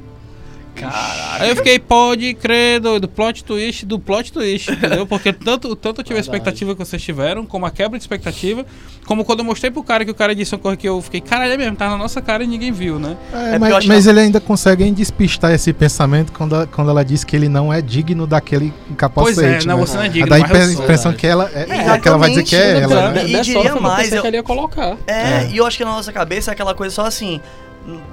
Caraca. 0.82 1.44
Aí 1.44 1.50
eu 1.50 1.56
fiquei, 1.56 1.80
pode 1.80 2.34
crer, 2.36 2.80
doido, 2.80 3.08
plot 3.08 3.44
twist 3.44 3.86
do 3.86 4.00
plot 4.00 4.32
twist, 4.32 4.72
entendeu? 4.72 5.06
Porque 5.06 5.32
tanto, 5.34 5.76
tanto 5.76 6.02
eu 6.02 6.04
tive 6.06 6.18
a 6.18 6.22
expectativa 6.22 6.74
que 6.76 6.80
vocês 6.80 7.02
tiveram, 7.02 7.46
como 7.46 7.66
a 7.66 7.72
quebra 7.72 7.98
de 7.98 8.04
expectativa, 8.04 8.66
como 9.06 9.24
quando 9.26 9.40
eu 9.40 9.46
mostrei 9.46 9.72
pro 9.72 9.84
cara 9.84 10.04
que 10.06 10.12
o 10.12 10.16
cara 10.16 10.34
disse 10.36 10.54
uma 10.56 10.60
coisa 10.60 10.78
que 10.78 10.88
eu 10.88 11.02
fiquei, 11.02 11.22
caralho, 11.22 11.54
é 11.54 11.58
mesmo, 11.58 11.76
tá 11.76 11.90
na 11.90 11.98
nossa 11.98 12.22
cara 12.22 12.44
e 12.44 12.48
ninguém 12.48 12.72
viu, 12.72 13.00
né? 13.00 13.18
É, 13.34 13.56
eu 13.56 13.60
mas, 13.60 13.74
acho 13.74 13.88
mas 13.88 14.08
ele 14.08 14.20
ainda 14.20 14.40
consegue 14.40 14.90
despistar 14.92 15.52
esse 15.52 15.72
pensamento 15.74 16.32
quando, 16.32 16.56
a- 16.56 16.68
quando 16.68 16.90
ela 16.90 17.04
diz 17.04 17.24
que 17.24 17.36
ele 17.36 17.50
não 17.50 17.72
é 17.74 17.82
digno 17.82 18.26
daquele 18.28 18.74
capacete. 18.98 19.36
Pois 19.36 19.38
é, 19.38 19.66
não, 19.66 19.78
né? 19.78 19.86
você 19.86 19.96
não 19.98 20.04
é 20.04 20.06
A 20.06 20.10
digno, 20.10 20.36
eu 20.36 20.40
impe- 20.40 20.66
sou. 20.74 20.84
impressão 20.84 21.14
que 21.14 21.28
ela 21.28 21.50
é, 21.54 21.62
é 21.94 22.00
que 22.00 22.08
ela 22.08 22.18
vai 22.18 22.30
dizer 22.30 22.44
que 22.44 22.56
é 22.56 22.80
ela, 22.80 23.12
né? 23.12 23.26
E 23.28 23.42
diria 23.42 23.76
mais, 23.76 24.12
eu- 24.12 24.22
que 24.22 24.28
ele 24.28 24.38
ia 24.38 24.44
colocar. 24.44 24.98
É, 25.08 25.14
É. 25.14 25.50
e 25.52 25.58
eu 25.58 25.66
acho 25.66 25.78
que 25.78 25.84
na 25.86 25.92
nossa 25.92 26.12
cabeça 26.12 26.52
é 26.52 26.54
aquela 26.54 26.74
coisa 26.74 26.94
só 26.96 27.06
assim. 27.06 27.42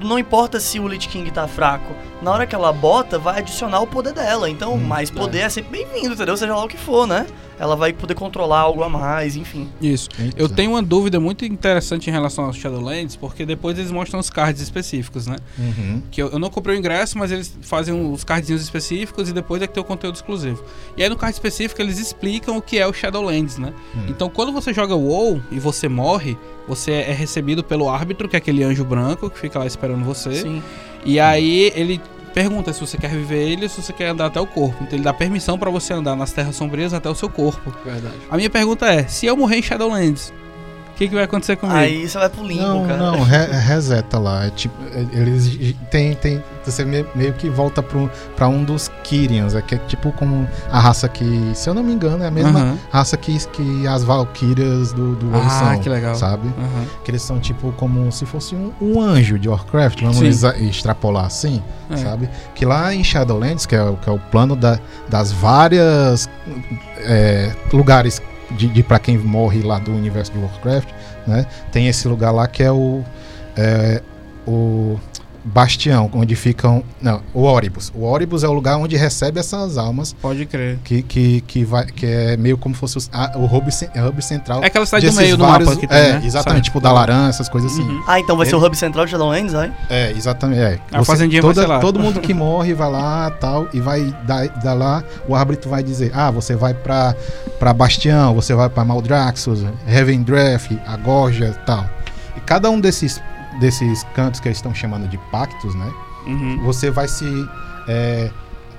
Não 0.00 0.18
importa 0.18 0.58
se 0.58 0.80
o 0.80 0.88
Lich 0.88 1.08
King 1.08 1.30
tá 1.30 1.46
fraco, 1.46 1.94
na 2.22 2.30
hora 2.32 2.46
que 2.46 2.54
ela 2.54 2.72
bota, 2.72 3.18
vai 3.18 3.38
adicionar 3.40 3.80
o 3.80 3.86
poder 3.86 4.12
dela. 4.14 4.48
Então, 4.48 4.74
Hum, 4.74 4.78
mais 4.78 5.10
poder 5.10 5.40
é. 5.40 5.48
sempre 5.48 5.84
bem-vindo, 5.84 6.14
entendeu? 6.14 6.36
Seja 6.36 6.54
lá 6.54 6.64
o 6.64 6.68
que 6.68 6.76
for, 6.78 7.06
né? 7.06 7.26
Ela 7.58 7.76
vai 7.76 7.92
poder 7.92 8.14
controlar 8.14 8.60
algo 8.60 8.82
a 8.82 8.88
mais, 8.88 9.36
enfim. 9.36 9.68
Isso. 9.80 10.08
Eita. 10.18 10.40
Eu 10.40 10.48
tenho 10.48 10.72
uma 10.72 10.82
dúvida 10.82 11.18
muito 11.18 11.44
interessante 11.44 12.08
em 12.08 12.12
relação 12.12 12.44
aos 12.44 12.56
Shadowlands, 12.56 13.16
porque 13.16 13.44
depois 13.44 13.78
eles 13.78 13.90
mostram 13.90 14.20
os 14.20 14.30
cards 14.30 14.62
específicos, 14.62 15.26
né? 15.26 15.36
Uhum. 15.58 16.02
Que 16.10 16.22
eu, 16.22 16.28
eu 16.28 16.38
não 16.38 16.50
comprei 16.50 16.76
o 16.76 16.78
ingresso, 16.78 17.18
mas 17.18 17.32
eles 17.32 17.56
fazem 17.62 18.12
os 18.12 18.24
cardzinhos 18.24 18.62
específicos 18.62 19.28
e 19.28 19.32
depois 19.32 19.60
é 19.62 19.66
que 19.66 19.74
tem 19.74 19.82
o 19.82 19.86
conteúdo 19.86 20.14
exclusivo. 20.14 20.62
E 20.96 21.02
aí 21.02 21.08
no 21.08 21.16
card 21.16 21.34
específico 21.34 21.80
eles 21.82 21.98
explicam 21.98 22.56
o 22.56 22.62
que 22.62 22.78
é 22.78 22.86
o 22.86 22.92
Shadowlands, 22.92 23.58
né? 23.58 23.72
Hum. 23.94 24.06
Então 24.08 24.28
quando 24.30 24.52
você 24.52 24.72
joga 24.72 24.94
WoW 24.94 25.42
e 25.50 25.58
você 25.58 25.88
morre, 25.88 26.36
você 26.66 26.92
é 26.92 27.12
recebido 27.12 27.64
pelo 27.64 27.88
árbitro, 27.88 28.28
que 28.28 28.36
é 28.36 28.38
aquele 28.38 28.62
anjo 28.62 28.84
branco 28.84 29.30
que 29.30 29.38
fica 29.38 29.58
lá 29.58 29.66
esperando 29.66 30.04
você. 30.04 30.34
Sim. 30.34 30.62
E 31.04 31.18
aí 31.18 31.72
ele 31.74 32.00
pergunta 32.38 32.72
se 32.72 32.80
você 32.80 32.96
quer 32.96 33.10
viver 33.10 33.48
ele 33.48 33.64
ou 33.64 33.68
se 33.68 33.82
você 33.82 33.92
quer 33.92 34.10
andar 34.10 34.26
até 34.26 34.40
o 34.40 34.46
corpo. 34.46 34.84
Então 34.84 34.96
ele 34.96 35.02
dá 35.02 35.12
permissão 35.12 35.58
pra 35.58 35.70
você 35.72 35.92
andar 35.92 36.14
nas 36.14 36.30
terras 36.30 36.54
sombrias 36.54 36.94
até 36.94 37.10
o 37.10 37.14
seu 37.14 37.28
corpo. 37.28 37.74
Verdade. 37.84 38.14
A 38.30 38.36
minha 38.36 38.48
pergunta 38.48 38.86
é, 38.86 39.08
se 39.08 39.26
eu 39.26 39.36
morrer 39.36 39.56
em 39.56 39.62
Shadowlands, 39.62 40.32
que, 40.98 41.08
que 41.08 41.14
vai 41.14 41.24
acontecer 41.24 41.56
comigo? 41.56 41.78
Aí 41.78 42.08
você 42.08 42.18
vai 42.18 42.28
pro 42.28 42.42
limbo, 42.44 42.62
Não, 42.62 42.86
cara. 42.86 42.96
não, 42.98 43.22
re- 43.22 43.46
reseta 43.52 44.18
lá. 44.18 44.46
É 44.46 44.50
tipo, 44.50 44.74
é- 44.92 45.06
eles 45.18 45.74
tem, 45.90 46.14
tem, 46.14 46.42
você 46.64 46.84
me- 46.84 47.06
meio 47.14 47.32
que 47.34 47.48
volta 47.48 47.80
pro, 47.82 48.10
pra 48.34 48.48
um 48.48 48.64
dos 48.64 48.90
Kyrians, 49.04 49.54
é 49.54 49.62
que 49.62 49.76
é 49.76 49.78
tipo 49.78 50.10
como 50.12 50.48
a 50.70 50.80
raça 50.80 51.08
que, 51.08 51.52
se 51.54 51.70
eu 51.70 51.74
não 51.74 51.84
me 51.84 51.92
engano, 51.92 52.24
é 52.24 52.26
a 52.26 52.30
mesma 52.32 52.76
raça 52.90 53.16
que, 53.16 53.38
que 53.48 53.86
as 53.86 54.02
Valkyrias 54.02 54.92
do, 54.92 55.14
do 55.14 55.30
Ah, 55.36 55.48
são, 55.48 55.78
que 55.80 55.88
legal. 55.88 56.14
sabe? 56.16 56.48
Que 57.04 57.12
eles 57.12 57.22
são 57.22 57.38
tipo 57.38 57.70
como 57.72 58.10
se 58.10 58.26
fosse 58.26 58.56
um, 58.56 58.72
um 58.80 59.00
anjo 59.00 59.38
de 59.38 59.48
Warcraft, 59.48 60.00
vamos 60.02 60.20
extrapolar 60.60 61.26
assim, 61.26 61.62
É. 61.90 61.96
sabe? 61.96 62.28
Que 62.56 62.64
lá 62.66 62.92
em 62.92 63.04
Shadowlands, 63.04 63.66
que 63.66 63.76
é, 63.76 63.82
o- 63.84 63.96
que 63.96 64.08
é 64.08 64.12
o 64.12 64.18
plano 64.18 64.56
da, 64.56 64.80
das 65.08 65.30
várias 65.30 66.28
é, 66.98 67.52
lugares 67.72 68.20
de, 68.50 68.68
de 68.68 68.82
para 68.82 68.98
quem 68.98 69.18
morre 69.18 69.62
lá 69.62 69.78
do 69.78 69.92
universo 69.92 70.32
de 70.32 70.38
Warcraft, 70.38 70.88
né? 71.26 71.46
Tem 71.70 71.88
esse 71.88 72.06
lugar 72.08 72.30
lá 72.30 72.46
que 72.46 72.62
é 72.62 72.72
o 72.72 73.02
é, 73.56 74.02
o 74.46 74.98
Bastião, 75.44 76.10
onde 76.12 76.34
ficam. 76.36 76.82
Não, 77.00 77.22
o 77.32 77.42
Oribus. 77.44 77.90
O 77.94 78.04
Oribus 78.04 78.44
é 78.44 78.48
o 78.48 78.52
lugar 78.52 78.76
onde 78.76 78.96
recebe 78.96 79.40
essas 79.40 79.78
almas. 79.78 80.12
Pode 80.20 80.44
crer. 80.46 80.78
Que, 80.84 81.02
que, 81.02 81.40
que, 81.42 81.64
vai, 81.64 81.86
que 81.86 82.04
é 82.06 82.36
meio 82.36 82.58
como 82.58 82.74
se 82.74 82.80
fosse 82.80 82.98
os- 82.98 83.10
a- 83.12 83.32
o 83.36 83.44
hub, 83.44 83.68
é 83.94 84.02
hub 84.04 84.20
central. 84.22 84.62
É 84.62 84.66
aquela 84.66 84.84
cidade 84.84 85.08
do 85.10 85.16
meio 85.16 85.36
do 85.36 85.44
mapa 85.44 85.76
que 85.76 85.86
tem, 85.86 85.96
É, 85.98 86.12
né? 86.14 86.22
exatamente, 86.24 86.56
Sabe? 86.56 86.60
tipo 86.64 86.80
Dalaran, 86.80 87.28
essas 87.28 87.48
coisas 87.48 87.72
assim. 87.72 87.82
Uhum. 87.82 88.02
Ah, 88.06 88.18
então 88.20 88.36
vai 88.36 88.46
ser 88.46 88.54
Ele- 88.56 88.62
o 88.62 88.66
Hub 88.66 88.76
Central 88.76 89.04
de 89.04 89.10
Shadowlands, 89.12 89.52
vai? 89.52 89.72
É, 89.88 90.10
exatamente. 90.12 90.60
É. 90.60 90.78
A 90.92 91.04
fazendinha 91.04 91.40
vai 91.40 91.50
toda- 91.54 91.62
ser 91.66 91.68
lá. 91.72 91.78
Todo 91.80 91.98
mundo 91.98 92.20
que 92.20 92.34
morre 92.34 92.74
vai 92.74 92.90
lá 92.90 93.30
tal, 93.30 93.68
e 93.72 93.80
vai 93.80 94.14
dar, 94.26 94.48
dar 94.62 94.74
lá, 94.74 95.02
o 95.26 95.34
árbitro 95.34 95.70
vai 95.70 95.82
dizer: 95.82 96.10
ah, 96.14 96.30
você 96.30 96.54
vai 96.56 96.74
pra, 96.74 97.14
pra 97.58 97.72
Bastião, 97.72 98.34
você 98.34 98.54
vai 98.54 98.68
pra 98.68 98.84
Maldraxxus, 98.84 99.64
Revendreth, 99.86 100.78
Agorja 100.86 101.54
tal. 101.66 101.84
E 102.36 102.40
cada 102.40 102.70
um 102.70 102.78
desses, 102.80 103.20
desses 103.60 104.02
cantos 104.14 104.40
que 104.40 104.48
eles 104.48 104.58
estão 104.58 104.74
chamando 104.74 105.08
de 105.08 105.18
pactos, 105.30 105.74
né? 105.74 105.90
Uhum. 106.26 106.60
Você 106.64 106.90
vai 106.90 107.08
se 107.08 107.24
é, 107.86 108.30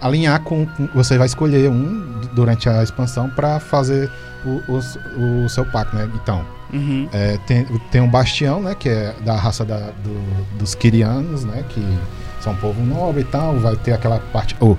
alinhar 0.02 0.42
com, 0.42 0.68
Você 0.94 1.18
vai 1.18 1.28
escolher 1.28 1.70
um 1.70 2.22
durante 2.34 2.70
a 2.70 2.84
expansão 2.84 3.30
pra 3.30 3.60
fazer 3.60 4.10
o, 4.46 4.62
o, 4.72 5.46
o 5.46 5.50
seu 5.50 5.66
pacto, 5.66 5.96
né? 5.96 6.10
Então. 6.16 6.44
Uhum. 6.72 7.10
É, 7.12 7.38
tem, 7.48 7.66
tem 7.92 8.00
um 8.02 8.08
Bastião, 8.08 8.62
né? 8.62 8.76
Que 8.76 8.90
é 8.90 9.16
da 9.26 9.36
raça 9.36 9.66
da- 9.66 9.90
do- 10.04 10.58
dos 10.60 10.76
Kirianos, 10.76 11.44
né? 11.44 11.64
Que 11.70 11.84
são 12.40 12.54
um 12.54 12.58
povo 12.58 12.80
nobre 12.84 13.22
e 13.22 13.26
tal. 13.26 13.58
Vai 13.60 13.76
ter 13.76 13.92
aquela 13.94 14.20
parte. 14.32 14.56
Oh, 14.60 14.76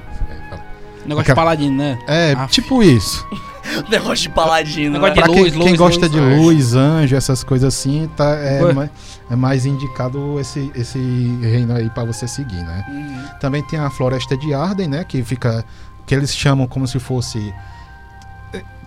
Negócio 1.04 1.22
Aquela- 1.22 1.22
de 1.22 1.34
paladino, 1.34 1.76
né? 1.78 1.98
é, 2.06 2.32
Aff. 2.34 2.52
tipo 2.52 2.82
isso. 2.82 3.26
Negócio 3.88 4.28
de 4.28 4.28
paladino. 4.30 4.92
Negócio 4.92 5.16
né? 5.16 5.22
de 5.22 5.28
luz, 5.28 5.50
quem, 5.50 5.58
luz, 5.58 5.68
quem 5.68 5.76
gosta 5.76 6.06
luz, 6.06 6.12
de 6.12 6.20
luz, 6.20 6.74
anjo, 6.74 7.16
essas 7.16 7.44
coisas 7.44 7.74
assim, 7.74 8.08
tá, 8.16 8.34
é, 8.36 8.72
mais, 8.72 8.90
é 9.30 9.36
mais 9.36 9.66
indicado 9.66 10.38
esse, 10.40 10.70
esse 10.74 10.98
reino 11.42 11.74
aí 11.74 11.88
para 11.90 12.04
você 12.04 12.26
seguir, 12.26 12.62
né? 12.62 12.84
Uhum. 12.88 13.38
Também 13.40 13.62
tem 13.62 13.78
a 13.78 13.90
Floresta 13.90 14.36
de 14.36 14.52
Arden, 14.54 14.88
né? 14.88 15.04
Que 15.04 15.22
fica. 15.22 15.64
Que 16.06 16.14
eles 16.14 16.34
chamam 16.34 16.66
como 16.66 16.88
se 16.88 16.98
fosse 16.98 17.38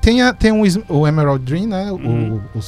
tem, 0.04 0.22
a, 0.22 0.34
tem 0.34 0.52
um, 0.52 0.64
o 0.90 1.08
Emerald 1.08 1.46
Dream, 1.46 1.66
né? 1.68 1.90
Uhum. 1.90 2.42
O, 2.54 2.58
o, 2.58 2.60
o, 2.60 2.64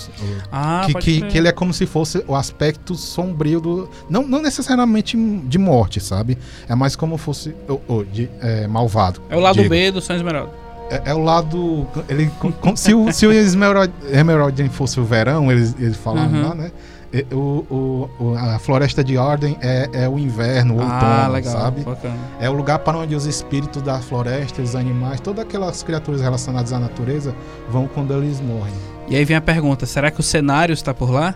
ah, 0.49 0.83
que, 0.85 0.93
que, 0.93 1.21
que, 1.23 1.37
ele 1.37 1.49
é 1.49 1.51
como 1.51 1.73
se 1.73 1.85
fosse 1.85 2.23
o 2.25 2.33
aspecto 2.33 2.95
sombrio 2.95 3.59
do. 3.59 3.89
Não, 4.09 4.25
não 4.25 4.41
necessariamente 4.41 5.17
de 5.17 5.57
morte, 5.57 5.99
sabe? 5.99 6.37
É 6.67 6.73
mais 6.73 6.95
como 6.95 7.17
fosse 7.17 7.53
o, 7.67 8.05
de, 8.05 8.29
é, 8.39 8.65
malvado. 8.67 9.21
É 9.29 9.35
o 9.35 9.41
lado 9.41 9.57
digo. 9.57 9.69
B 9.69 9.91
do 9.91 9.99
São 9.99 10.15
Esmeralda. 10.15 10.64
É, 10.89 11.11
é, 11.11 11.13
o 11.13 11.23
lado. 11.23 11.87
Ele, 12.07 12.31
se 12.75 12.93
o, 12.93 13.11
se 13.11 13.25
o 13.25 13.31
Emerald, 13.31 13.93
Emerald 14.11 14.69
fosse 14.69 14.99
o 14.99 15.03
verão, 15.03 15.51
eles, 15.51 15.75
eles 15.79 15.97
falavam 15.97 16.39
uhum. 16.39 16.47
lá, 16.49 16.55
né? 16.55 16.71
O, 17.31 18.09
o, 18.19 18.35
a 18.37 18.59
Floresta 18.59 19.01
de 19.01 19.17
Ordem 19.17 19.57
é, 19.61 19.89
é 19.93 20.09
o 20.09 20.19
inverno, 20.19 20.75
o 20.75 20.81
ah, 20.81 20.93
outono, 20.93 21.33
legal, 21.33 21.53
sabe? 21.53 21.81
Bacana. 21.81 22.17
É 22.41 22.49
o 22.49 22.53
lugar 22.53 22.79
para 22.79 22.97
onde 22.97 23.15
os 23.15 23.25
espíritos 23.25 23.81
da 23.81 23.99
floresta, 23.99 24.61
os 24.61 24.75
animais, 24.75 25.21
todas 25.21 25.45
aquelas 25.45 25.81
criaturas 25.81 26.19
relacionadas 26.19 26.73
à 26.73 26.79
natureza 26.79 27.33
vão 27.69 27.87
quando 27.87 28.13
eles 28.13 28.41
morrem. 28.41 28.73
E 29.07 29.15
aí 29.15 29.23
vem 29.23 29.37
a 29.37 29.41
pergunta: 29.41 29.85
será 29.85 30.11
que 30.11 30.19
o 30.19 30.23
cenário 30.23 30.73
está 30.73 30.93
por 30.93 31.09
lá? 31.09 31.35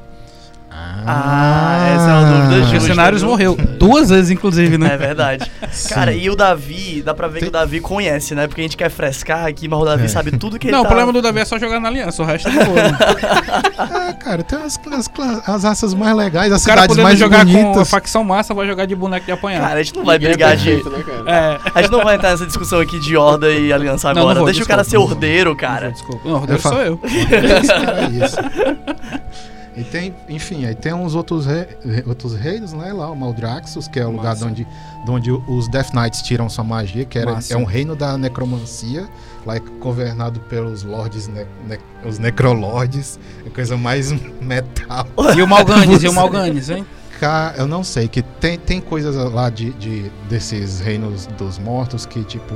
Ah, 0.71 1.87
essa 1.95 2.09
é 2.09 2.13
uma 2.13 2.31
dúvida 2.31 2.61
justa. 2.63 2.77
O 2.77 2.81
Cenários 2.81 3.23
morreu 3.23 3.55
duas 3.55 4.09
vezes, 4.09 4.29
inclusive, 4.29 4.77
né? 4.77 4.93
É 4.93 4.97
verdade. 4.97 5.49
Cara, 5.89 6.13
e 6.13 6.29
o 6.29 6.35
Davi, 6.35 7.01
dá 7.03 7.13
pra 7.13 7.27
ver 7.27 7.39
Tem... 7.39 7.43
que 7.43 7.49
o 7.49 7.51
Davi 7.51 7.79
conhece, 7.79 8.35
né? 8.35 8.47
Porque 8.47 8.61
a 8.61 8.63
gente 8.63 8.77
quer 8.77 8.89
frescar 8.89 9.45
aqui, 9.45 9.67
mas 9.67 9.79
o 9.79 9.85
Davi 9.85 10.05
é. 10.05 10.07
sabe 10.07 10.37
tudo 10.37 10.59
que 10.59 10.67
ele 10.67 10.71
Não, 10.71 10.83
tá... 10.83 10.87
o 10.87 10.87
problema 10.89 11.11
do 11.11 11.21
Davi 11.21 11.39
é 11.39 11.45
só 11.45 11.57
jogar 11.57 11.79
na 11.79 11.87
aliança, 11.87 12.21
o 12.21 12.25
resto 12.25 12.47
é 12.49 12.65
boa. 12.65 12.75
Né? 12.75 14.09
é, 14.09 14.13
cara, 14.13 14.43
tem 14.43 14.59
as, 14.59 14.79
as, 14.91 15.09
as, 15.47 15.63
raças 15.63 15.93
mais 15.93 16.15
legais, 16.15 16.51
as 16.51 16.63
o 16.63 16.65
cara 16.67 16.81
cidades 16.81 17.03
mais 17.03 17.17
jogar 17.17 17.45
bonitas. 17.45 17.73
com 17.73 17.79
a 17.79 17.85
facção 17.85 18.23
massa, 18.23 18.53
vai 18.53 18.67
jogar 18.67 18.85
de 18.85 18.95
boneco 18.95 19.25
de 19.25 19.31
apanhar. 19.31 19.61
Cara, 19.61 19.79
a 19.79 19.83
gente 19.83 19.95
não 19.95 20.05
vai 20.05 20.17
Ninguém 20.17 20.33
brigar 20.33 20.55
de... 20.55 20.75
Né, 20.75 20.81
é. 21.25 21.59
A 21.73 21.81
gente 21.81 21.91
não 21.91 22.03
vai 22.03 22.15
entrar 22.15 22.31
nessa 22.31 22.45
discussão 22.45 22.79
aqui 22.79 22.99
de 22.99 23.17
Horda 23.17 23.51
e 23.51 23.73
Aliança 23.73 24.09
agora. 24.09 24.25
Não, 24.25 24.29
não 24.29 24.41
vou, 24.41 24.45
Deixa 24.45 24.59
desculpa, 24.59 24.73
o 24.73 24.77
cara 24.77 24.83
ser 24.83 24.97
ordeiro, 24.97 25.55
cara. 25.55 25.91
Desculpa. 25.91 26.29
Não, 26.29 26.35
ordeiro 26.35 26.61
sou 26.61 26.81
eu. 26.81 26.99
É 27.03 28.25
isso. 28.25 28.37
E 29.79 29.83
tem, 29.85 30.13
enfim, 30.27 30.65
aí 30.65 30.75
tem 30.75 30.93
uns 30.93 31.15
outros, 31.15 31.45
outros 32.05 32.35
reinos, 32.35 32.73
né? 32.73 32.91
Lá, 32.91 33.09
o 33.09 33.15
Maldraxxus, 33.15 33.87
que 33.87 33.97
é 33.97 34.05
o 34.05 34.11
lugar 34.11 34.35
onde, 34.43 34.67
onde 35.07 35.31
os 35.31 35.69
Death 35.69 35.93
Knights 35.93 36.21
tiram 36.21 36.49
sua 36.49 36.65
magia, 36.65 37.05
que 37.05 37.17
era, 37.17 37.39
é 37.49 37.55
um 37.55 37.63
reino 37.63 37.95
da 37.95 38.17
necromancia, 38.17 39.07
lá 39.45 39.55
é 39.55 39.59
governado 39.79 40.41
pelos 40.41 40.83
lords, 40.83 41.29
ne, 41.29 41.45
ne, 41.65 41.79
os 42.05 42.19
necrolords, 42.19 43.17
é 43.45 43.49
coisa 43.49 43.77
mais 43.77 44.11
metal. 44.41 45.07
E 45.33 45.41
o 45.41 45.47
Malganis, 45.47 46.03
e 46.03 46.09
o 46.09 46.13
Malganis, 46.13 46.69
hein? 46.69 46.85
eu 47.57 47.65
não 47.65 47.81
sei, 47.81 48.09
que 48.09 48.21
tem, 48.21 48.57
tem 48.57 48.81
coisas 48.81 49.15
lá 49.31 49.49
de, 49.49 49.71
de, 49.73 50.11
desses 50.27 50.81
reinos 50.81 51.25
dos 51.37 51.57
mortos 51.57 52.05
que, 52.05 52.25
tipo, 52.25 52.53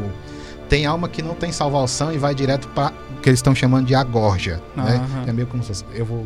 tem 0.68 0.86
alma 0.86 1.08
que 1.08 1.22
não 1.22 1.36
tem 1.36 1.54
salvação 1.54 2.12
e 2.12 2.18
vai 2.18 2.36
direto 2.36 2.68
para 2.70 2.92
o 3.18 3.22
que 3.22 3.30
eles 3.30 3.40
estão 3.40 3.56
chamando 3.56 3.86
de 3.86 3.96
agorja, 3.96 4.62
uhum. 4.76 4.84
né? 4.84 5.26
É 5.28 5.32
meio 5.32 5.48
como 5.48 5.64
se 5.64 5.70
fosse, 5.70 5.86
eu 5.94 6.06
vou 6.06 6.26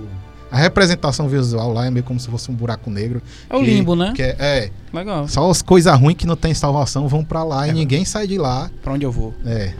a 0.51 0.57
representação 0.57 1.27
visual 1.27 1.73
lá 1.73 1.85
é 1.85 1.91
meio 1.91 2.03
como 2.03 2.19
se 2.19 2.29
fosse 2.29 2.49
um 2.49 2.53
buraco 2.53 2.89
negro. 2.89 3.21
É 3.49 3.55
o 3.55 3.61
limbo, 3.61 3.95
né? 3.95 4.13
Que 4.15 4.21
é, 4.23 4.35
é, 4.39 4.71
Legal. 4.93 5.27
Só 5.27 5.49
as 5.49 5.61
coisas 5.61 5.93
ruins 5.99 6.15
que 6.15 6.25
não 6.25 6.35
tem 6.35 6.53
salvação 6.53 7.07
vão 7.07 7.23
para 7.23 7.43
lá 7.43 7.67
é, 7.67 7.69
e 7.69 7.73
ninguém 7.73 8.05
sai 8.05 8.27
de 8.27 8.37
lá. 8.37 8.69
Pra 8.81 8.93
onde 8.93 9.05
eu 9.05 9.11
vou? 9.11 9.33
É. 9.45 9.73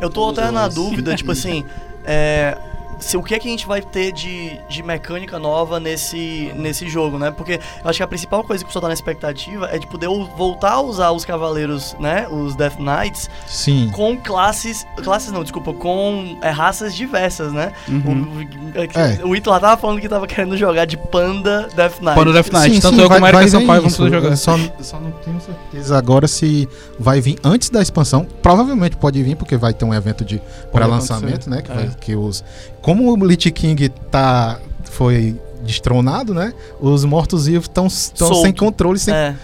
Eu 0.00 0.10
tô 0.10 0.28
até 0.30 0.50
na 0.50 0.68
dúvida, 0.68 1.14
tipo 1.14 1.32
assim, 1.32 1.64
é, 2.04 2.56
se, 2.98 3.16
o 3.16 3.22
que 3.22 3.34
é 3.34 3.38
que 3.38 3.48
a 3.48 3.50
gente 3.50 3.66
vai 3.66 3.80
ter 3.82 4.12
de, 4.12 4.58
de 4.68 4.82
mecânica 4.82 5.38
nova 5.38 5.78
nesse, 5.78 6.52
nesse 6.56 6.88
jogo, 6.88 7.18
né? 7.18 7.30
Porque 7.30 7.60
eu 7.82 7.90
acho 7.90 7.98
que 7.98 8.02
a 8.02 8.06
principal 8.06 8.42
coisa 8.44 8.62
que 8.62 8.66
o 8.66 8.68
pessoal 8.68 8.82
tá 8.82 8.88
na 8.88 8.94
expectativa 8.94 9.68
é 9.70 9.78
de 9.78 9.86
poder 9.86 10.08
voltar 10.36 10.72
a 10.72 10.80
usar 10.80 11.10
os 11.10 11.24
cavaleiros, 11.24 11.96
né? 11.98 12.26
Os 12.28 12.56
Death 12.56 12.78
Knights. 12.78 13.30
Sim. 13.46 13.90
Com 13.92 14.16
classes. 14.16 14.86
Classes 15.02 15.30
não, 15.30 15.42
desculpa, 15.42 15.72
com 15.72 16.38
é, 16.42 16.50
raças 16.50 16.94
diversas, 16.94 17.52
né? 17.52 17.72
Uhum. 17.88 18.44
O, 18.74 18.98
é. 18.98 19.24
o 19.24 19.36
Ito 19.36 19.50
lá 19.50 19.60
tava 19.60 19.80
falando 19.80 20.00
que 20.00 20.08
tava 20.08 20.26
querendo 20.26 20.56
jogar 20.56 20.84
de 20.84 20.96
Panda 20.96 21.68
Death 21.74 22.00
Knight. 22.00 22.14
Panda 22.14 22.32
Death 22.32 22.52
Knight. 22.52 22.74
Sim, 22.74 22.80
Tanto 22.80 22.96
sim, 22.96 23.02
eu 23.02 23.08
vai, 23.08 23.18
como 23.18 23.26
a 23.26 23.28
Erika 23.28 23.48
Sampaio 23.48 23.80
vamos 23.82 23.96
poder 23.96 24.10
jogar. 24.10 24.36
Só, 24.36 24.58
só 24.80 25.00
não 25.00 25.10
tenho 25.12 25.40
certeza 25.40 25.96
agora 25.96 26.26
se 26.26 26.68
vai 26.98 27.20
vir 27.20 27.38
antes 27.44 27.70
da 27.70 27.82
expansão. 27.82 28.26
Provavelmente 28.42 28.96
pode 28.96 29.22
vir, 29.22 29.36
porque 29.36 29.56
vai 29.56 29.72
ter 29.72 29.84
um 29.84 29.94
evento 29.94 30.24
de 30.24 30.40
pré-lançamento, 30.72 31.48
né? 31.48 31.62
Que, 31.62 31.70
é. 31.70 31.74
vai, 31.74 31.90
que 32.00 32.16
os 32.16 32.44
como 32.82 33.12
o 33.12 33.26
Lich 33.26 33.50
King 33.50 33.88
tá, 34.10 34.58
foi 34.84 35.36
destronado, 35.62 36.32
né? 36.32 36.52
Os 36.80 37.04
mortos-vivos 37.04 37.66
estão 37.66 37.88
sem 37.88 38.52
controle, 38.52 38.98
sem, 38.98 39.14
é. 39.14 39.34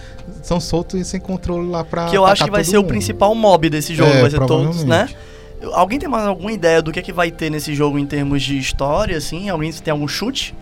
são 0.41 0.59
soltos 0.59 0.99
e 0.99 1.05
sem 1.05 1.19
controle 1.19 1.69
lá 1.69 1.83
pra. 1.83 2.05
Que 2.05 2.17
eu 2.17 2.25
acho 2.25 2.43
que 2.43 2.51
vai 2.51 2.63
ser 2.63 2.77
mundo. 2.77 2.85
o 2.85 2.89
principal 2.89 3.35
mob 3.35 3.69
desse 3.69 3.93
jogo, 3.93 4.11
é, 4.11 4.21
vai 4.21 4.31
ser 4.31 4.45
todos, 4.45 4.83
né? 4.83 5.09
Alguém 5.73 5.97
tem 5.97 6.09
mais 6.09 6.25
alguma 6.27 6.51
ideia 6.51 6.81
do 6.81 6.91
que 6.91 6.99
é 6.99 7.01
que 7.01 7.13
vai 7.13 7.31
ter 7.31 7.49
nesse 7.49 7.73
jogo 7.73 7.97
em 7.97 8.05
termos 8.05 8.43
de 8.43 8.57
história, 8.57 9.17
assim? 9.17 9.49
Alguém 9.49 9.71
tem 9.71 9.91
algum 9.91 10.07
chute? 10.07 10.53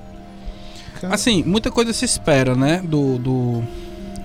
Assim, 1.09 1.43
muita 1.43 1.69
coisa 1.69 1.91
se 1.91 2.05
espera, 2.05 2.55
né? 2.55 2.81
Do, 2.83 3.17
do, 3.17 3.63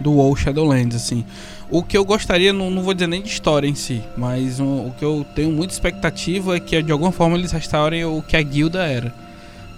do 0.00 0.12
WoW 0.12 0.36
Shadowlands, 0.36 0.96
assim. 0.96 1.24
O 1.70 1.82
que 1.82 1.98
eu 1.98 2.04
gostaria, 2.04 2.50
não, 2.50 2.70
não 2.70 2.82
vou 2.82 2.94
dizer 2.94 3.06
nem 3.06 3.20
de 3.20 3.28
história 3.28 3.68
em 3.68 3.74
si, 3.74 4.02
mas 4.16 4.58
um, 4.58 4.86
o 4.86 4.94
que 4.98 5.04
eu 5.04 5.26
tenho 5.34 5.52
muita 5.52 5.74
expectativa 5.74 6.56
é 6.56 6.60
que 6.60 6.80
de 6.82 6.90
alguma 6.90 7.12
forma 7.12 7.36
eles 7.36 7.52
restaurem 7.52 8.04
o 8.06 8.22
que 8.22 8.36
a 8.38 8.42
guilda 8.42 8.84
era. 8.84 9.14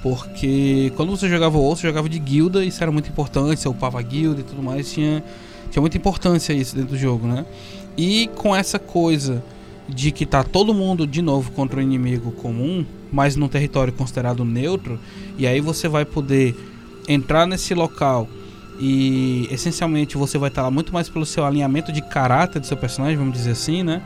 Porque 0.00 0.92
quando 0.96 1.10
você 1.10 1.28
jogava 1.28 1.58
o 1.58 1.74
você 1.74 1.88
jogava 1.88 2.08
de 2.08 2.18
guilda, 2.20 2.64
isso 2.64 2.80
era 2.80 2.92
muito 2.92 3.08
importante, 3.08 3.60
você 3.60 3.68
upava 3.68 3.98
a 3.98 4.02
guilda 4.02 4.40
e 4.40 4.44
tudo 4.44 4.62
mais, 4.62 4.92
tinha, 4.92 5.22
tinha 5.68 5.80
muita 5.80 5.96
importância 5.96 6.52
isso 6.52 6.76
dentro 6.76 6.90
do 6.92 6.98
jogo, 6.98 7.26
né? 7.26 7.44
E 7.96 8.30
com 8.36 8.54
essa 8.54 8.78
coisa 8.78 9.42
de 9.88 10.12
que 10.12 10.24
tá 10.24 10.44
todo 10.44 10.72
mundo 10.72 11.08
de 11.08 11.20
novo 11.20 11.50
contra 11.50 11.80
o 11.80 11.82
inimigo 11.82 12.30
comum, 12.30 12.86
mas 13.10 13.34
num 13.34 13.48
território 13.48 13.92
considerado 13.92 14.44
neutro, 14.44 14.98
e 15.36 15.44
aí 15.44 15.60
você 15.60 15.88
vai 15.88 16.04
poder 16.04 16.54
entrar 17.08 17.46
nesse 17.46 17.74
local 17.74 18.28
e 18.80 19.46
essencialmente 19.50 20.16
você 20.16 20.38
vai 20.38 20.48
estar 20.48 20.62
lá 20.62 20.70
muito 20.70 20.90
mais 20.90 21.06
pelo 21.06 21.26
seu 21.26 21.44
alinhamento 21.44 21.92
de 21.92 22.00
caráter 22.00 22.60
do 22.60 22.66
seu 22.66 22.78
personagem, 22.78 23.18
vamos 23.18 23.34
dizer 23.34 23.50
assim, 23.50 23.82
né? 23.82 24.00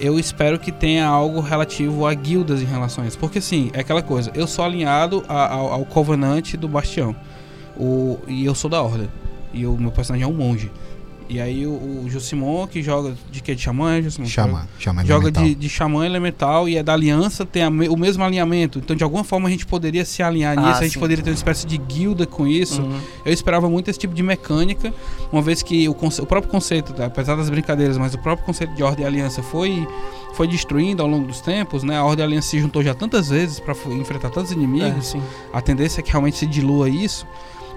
Eu 0.00 0.18
espero 0.18 0.58
que 0.58 0.72
tenha 0.72 1.06
algo 1.06 1.40
relativo 1.40 2.06
a 2.06 2.14
guildas 2.14 2.62
em 2.62 2.64
relação. 2.64 3.04
Porque 3.20 3.38
assim, 3.38 3.70
é 3.74 3.80
aquela 3.80 4.00
coisa, 4.00 4.30
eu 4.34 4.46
sou 4.46 4.64
alinhado 4.64 5.22
a, 5.28 5.52
ao, 5.52 5.72
ao 5.74 5.84
Covenant 5.84 6.54
do 6.54 6.66
Bastião. 6.66 7.14
O, 7.76 8.18
e 8.26 8.46
eu 8.46 8.54
sou 8.54 8.70
da 8.70 8.80
Ordem. 8.80 9.10
E 9.52 9.66
o 9.66 9.76
meu 9.76 9.92
personagem 9.92 10.24
é 10.24 10.26
um 10.26 10.34
monge. 10.34 10.70
E 11.28 11.40
aí 11.40 11.66
o, 11.66 11.70
o 11.70 12.06
Josimon, 12.08 12.66
que 12.66 12.82
joga 12.82 13.14
de 13.30 13.42
que? 13.42 13.54
De 13.54 13.60
xamã, 13.60 13.98
é 13.98 14.02
Josimon? 14.02 14.26
Xamã, 14.26 14.68
xamã 14.78 15.04
Joga 15.04 15.30
de, 15.30 15.54
de 15.54 15.68
xamã 15.68 16.06
elemental 16.06 16.66
e 16.68 16.76
é 16.76 16.82
da 16.82 16.94
aliança, 16.94 17.44
tem 17.44 17.62
a, 17.62 17.68
o 17.68 17.96
mesmo 17.96 18.24
alinhamento. 18.24 18.78
Então, 18.78 18.96
de 18.96 19.04
alguma 19.04 19.22
forma, 19.22 19.46
a 19.46 19.50
gente 19.50 19.66
poderia 19.66 20.04
se 20.06 20.22
alinhar 20.22 20.58
ah, 20.58 20.60
nisso, 20.62 20.80
a 20.80 20.84
gente 20.84 20.94
sim. 20.94 21.00
poderia 21.00 21.22
ter 21.22 21.30
uma 21.30 21.36
espécie 21.36 21.66
de 21.66 21.76
guilda 21.76 22.26
com 22.26 22.46
isso. 22.46 22.80
Uhum. 22.80 22.98
Eu 23.26 23.32
esperava 23.32 23.68
muito 23.68 23.90
esse 23.90 23.98
tipo 23.98 24.14
de 24.14 24.22
mecânica, 24.22 24.92
uma 25.30 25.42
vez 25.42 25.62
que 25.62 25.86
o, 25.86 25.92
o 25.92 26.26
próprio 26.26 26.50
conceito, 26.50 26.94
tá? 26.94 27.06
apesar 27.06 27.36
das 27.36 27.50
brincadeiras, 27.50 27.98
mas 27.98 28.14
o 28.14 28.18
próprio 28.18 28.46
conceito 28.46 28.74
de 28.74 28.82
ordem 28.82 29.04
e 29.04 29.06
aliança 29.06 29.42
foi, 29.42 29.86
foi 30.32 30.48
destruindo 30.48 31.02
ao 31.02 31.08
longo 31.08 31.26
dos 31.26 31.42
tempos, 31.42 31.82
né? 31.82 31.98
A 31.98 32.04
ordem 32.04 32.24
e 32.24 32.26
aliança 32.26 32.48
se 32.48 32.58
juntou 32.58 32.82
já 32.82 32.94
tantas 32.94 33.28
vezes 33.28 33.60
para 33.60 33.74
enfrentar 33.92 34.30
tantos 34.30 34.50
inimigos. 34.50 35.14
É, 35.14 35.20
a 35.52 35.60
tendência 35.60 36.00
é 36.00 36.02
que 36.02 36.10
realmente 36.10 36.38
se 36.38 36.46
dilua 36.46 36.88
isso. 36.88 37.26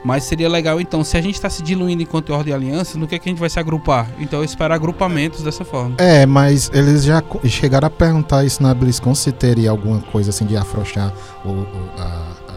Mas 0.03 0.23
seria 0.23 0.49
legal, 0.49 0.81
então, 0.81 1.03
se 1.03 1.15
a 1.15 1.21
gente 1.21 1.35
está 1.35 1.49
se 1.49 1.61
diluindo 1.61 2.01
enquanto 2.01 2.31
ordem 2.31 2.51
e 2.51 2.55
aliança, 2.55 2.97
no 2.97 3.07
que, 3.07 3.15
é 3.15 3.19
que 3.19 3.29
a 3.29 3.31
gente 3.31 3.39
vai 3.39 3.49
se 3.49 3.59
agrupar? 3.59 4.07
Então 4.19 4.39
eu 4.39 4.45
espero 4.45 4.73
agrupamentos 4.73 5.43
dessa 5.43 5.63
forma. 5.63 5.95
É, 5.97 6.25
mas 6.25 6.71
eles 6.73 7.03
já 7.03 7.23
chegaram 7.45 7.87
a 7.87 7.89
perguntar 7.89 8.43
isso 8.43 8.63
na 8.63 8.73
BlizzCon 8.73 9.13
se 9.13 9.31
teria 9.31 9.69
alguma 9.69 9.99
coisa 10.01 10.31
assim 10.31 10.45
de 10.45 10.57
afrouxar 10.57 11.13
o, 11.45 11.65
a, 11.97 12.03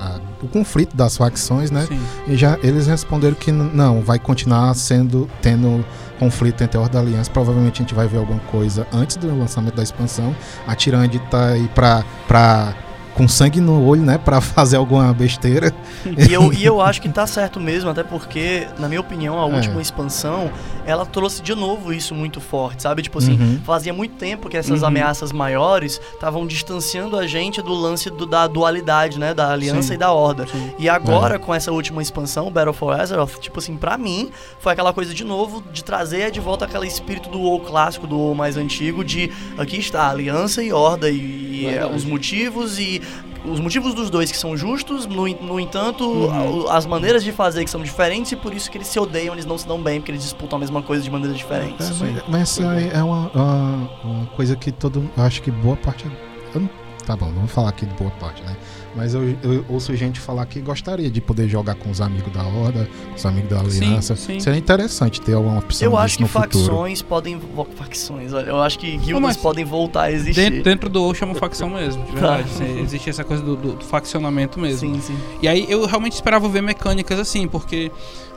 a, 0.01 0.21
o 0.43 0.49
conflito 0.49 0.97
das 0.97 1.17
facções, 1.17 1.71
né? 1.71 1.87
Sim. 1.87 2.01
E 2.27 2.37
já 2.37 2.59
eles 2.63 2.87
responderam 2.87 3.35
que 3.35 3.53
não, 3.53 4.01
vai 4.01 4.19
continuar 4.19 4.73
sendo 4.75 5.29
tendo 5.43 5.85
conflito 6.19 6.63
entre 6.63 6.79
a 6.79 6.81
Horda 6.81 6.99
e 6.99 7.01
Aliança. 7.03 7.31
Provavelmente 7.31 7.83
a 7.83 7.85
gente 7.85 7.95
vai 7.95 8.07
ver 8.07 8.19
alguma 8.19 8.41
coisa 8.41 8.87
antes 8.93 9.17
do 9.17 9.27
lançamento 9.37 9.75
da 9.75 9.83
expansão. 9.83 10.35
A 10.67 10.75
Tirande 10.75 11.19
tá 11.31 11.49
aí 11.49 11.69
pra, 11.75 12.05
pra 12.27 12.75
com 13.15 13.29
sangue 13.29 13.61
no 13.61 13.87
olho, 13.87 14.03
né, 14.03 14.19
para 14.19 14.41
fazer 14.43 14.77
alguma 14.77 15.13
besteira. 15.15 15.73
E 16.05 16.33
eu, 16.33 16.53
e 16.53 16.65
eu 16.65 16.81
acho 16.81 17.01
que 17.01 17.09
tá 17.09 17.27
certo 17.27 17.61
mesmo, 17.61 17.89
até 17.89 18.03
porque, 18.03 18.67
na 18.79 18.89
minha 18.89 19.01
opinião, 19.01 19.41
a 19.41 19.49
é. 19.49 19.55
última 19.55 19.81
expansão, 19.81 20.51
ela 20.85 21.07
trouxe 21.07 21.41
de 21.43 21.55
novo 21.55 21.93
isso 21.93 22.15
muito 22.15 22.41
forte, 22.41 22.83
sabe? 22.83 23.03
Tipo 23.03 23.19
assim, 23.19 23.39
uhum. 23.41 23.61
fazia 23.65 23.93
muito 23.93 24.17
tempo 24.17 24.49
que 24.49 24.57
essas 24.57 24.83
uhum. 24.83 24.89
ameaças 24.89 25.33
maiores 25.33 26.01
estavam 26.13 26.47
distanciando 26.47 27.17
a 27.17 27.27
gente 27.27 27.63
do 27.63 27.73
lance 27.73 28.11
do, 28.11 28.27
da 28.27 28.47
dualidade, 28.47 29.19
né, 29.19 29.33
da 29.33 29.51
aliança 29.51 29.89
Sim. 29.89 29.95
e 29.95 29.97
da 29.97 30.13
horda. 30.13 30.47
Sim. 30.47 30.73
E 30.79 30.89
agora, 30.89 31.37
é. 31.37 31.39
com 31.39 31.55
essa 31.55 31.73
última 31.73 32.03
expansão, 32.03 32.51
Battle 32.51 32.75
for 32.75 32.99
Azeroth, 32.99 33.39
tipo 33.39 33.59
assim, 33.59 33.77
pra 33.77 33.97
mim, 33.97 34.31
foi 34.59 34.73
aquela 34.73 34.93
coisa 34.93 35.15
de 35.15 35.25
novo 35.25 35.63
de 35.73 35.85
trazer 35.85 36.31
de 36.31 36.41
volta 36.41 36.65
aquele 36.65 36.87
espírito 36.87 37.29
do 37.29 37.41
WoW 37.41 37.61
clássico, 37.61 38.07
do 38.07 38.19
WoW 38.19 38.35
mais 38.35 38.57
antigo, 38.57 39.05
de 39.05 39.31
aqui 39.57 39.79
está 39.79 40.09
aliança 40.09 40.63
e 40.63 40.73
horda 40.73 41.09
e, 41.11 41.65
e 41.65 41.85
os 41.95 42.05
motivos 42.05 42.79
e 42.79 43.04
os 43.45 43.61
motivos 43.61 43.95
dos 43.95 44.11
dois 44.11 44.31
que 44.33 44.39
são 44.39 44.57
justos, 44.57 45.07
no, 45.07 45.29
no 45.29 45.61
entanto, 45.61 46.05
uhum. 46.05 46.71
as 46.71 46.87
maneiras 46.87 47.23
de 47.23 47.33
fazer 47.33 47.65
que 47.65 47.71
são 47.71 47.83
diferentes 47.83 48.33
e 48.33 48.37
por 48.37 48.55
isso 48.55 48.71
que 48.71 48.79
eles 48.79 48.89
se 48.89 48.99
odeiam, 48.99 49.35
eles 49.35 49.45
não 49.45 49.59
se 49.59 49.67
dão 49.67 49.81
bem, 49.81 50.01
porque 50.01 50.13
eles 50.13 50.23
disputam 50.23 50.57
a 50.57 50.61
mesma 50.61 50.83
coisa 50.83 51.03
de 51.03 51.11
maneiras 51.11 51.37
diferentes. 51.37 52.01
É, 52.01 52.05
mas, 52.05 52.25
mas 52.29 52.43
essa 52.43 52.63
é 52.63 53.03
uma, 53.03 53.31
uma, 53.35 53.91
uma, 54.03 54.27
coisa 54.29 54.57
que 54.57 54.73
todo. 54.73 55.11
Acho 55.17 55.43
que 55.43 55.51
boa 55.51 55.77
parte. 55.77 56.07
Eu, 56.55 56.69
tá 57.07 57.17
bom, 57.17 57.31
vamos 57.33 57.51
falar 57.51 57.69
aqui 57.69 57.87
de 57.87 57.95
boa 57.95 58.11
parte, 58.13 58.43
né? 58.43 58.57
Mas 58.97 59.15
eu, 59.15 59.37
eu, 59.43 59.65
ouço 59.69 59.95
gente 59.97 60.21
falar 60.21 60.47
que 60.47 60.61
gostaria 60.61 61.11
de 61.11 61.21
poder 61.21 61.49
jogar 61.49 61.75
com 61.75 61.91
os 61.91 62.01
amigos 62.01 62.33
da 62.33 62.43
Horda, 62.43 62.89
com 63.09 63.15
os 63.17 63.27
amigos 63.27 63.51
da 63.51 63.61
Aliança. 63.61 64.15
Sim, 64.15 64.35
sim. 64.35 64.41
Seria 64.41 64.59
interessante 64.59 65.21
ter 65.21 65.35
alguma 65.35 65.59
opção 65.59 65.89
Eu 65.89 65.97
acho 65.97 66.19
que 66.19 66.27
facções 66.27 67.01
futuro. 67.01 67.09
podem. 67.09 67.41
Facções, 67.77 68.33
olha, 68.33 68.51
eu 68.51 68.63
acho 68.63 68.79
que 68.79 68.97
guildas 68.97 69.37
podem 69.37 69.65
voltar 69.65 70.03
a 70.03 70.13
existir. 70.13 70.51
Dentro, 70.51 70.63
dentro 70.63 70.89
do 70.89 71.03
WoW 71.03 71.15
chama 71.15 71.35
facção 71.35 71.69
mesmo, 71.71 72.05
de 72.05 72.13
tá. 72.13 72.37
verdade. 72.37 72.49
Tá. 72.59 72.65
Existe 72.81 73.11
essa 73.11 73.25
coisa 73.25 73.43
do, 73.43 73.57
do, 73.57 73.73
do, 73.73 73.85
faccionamento 73.85 74.61
mesmo. 74.61 74.95
Sim, 74.95 75.01
sim. 75.01 75.17
E 75.43 75.49
aí 75.49 75.67
eu 75.69 75.85
realmente 75.87 76.13
esperava 76.13 76.49
ver 76.49 76.63
mecânicas 76.63 77.19
assim, 77.19 77.49
porque 77.49 77.91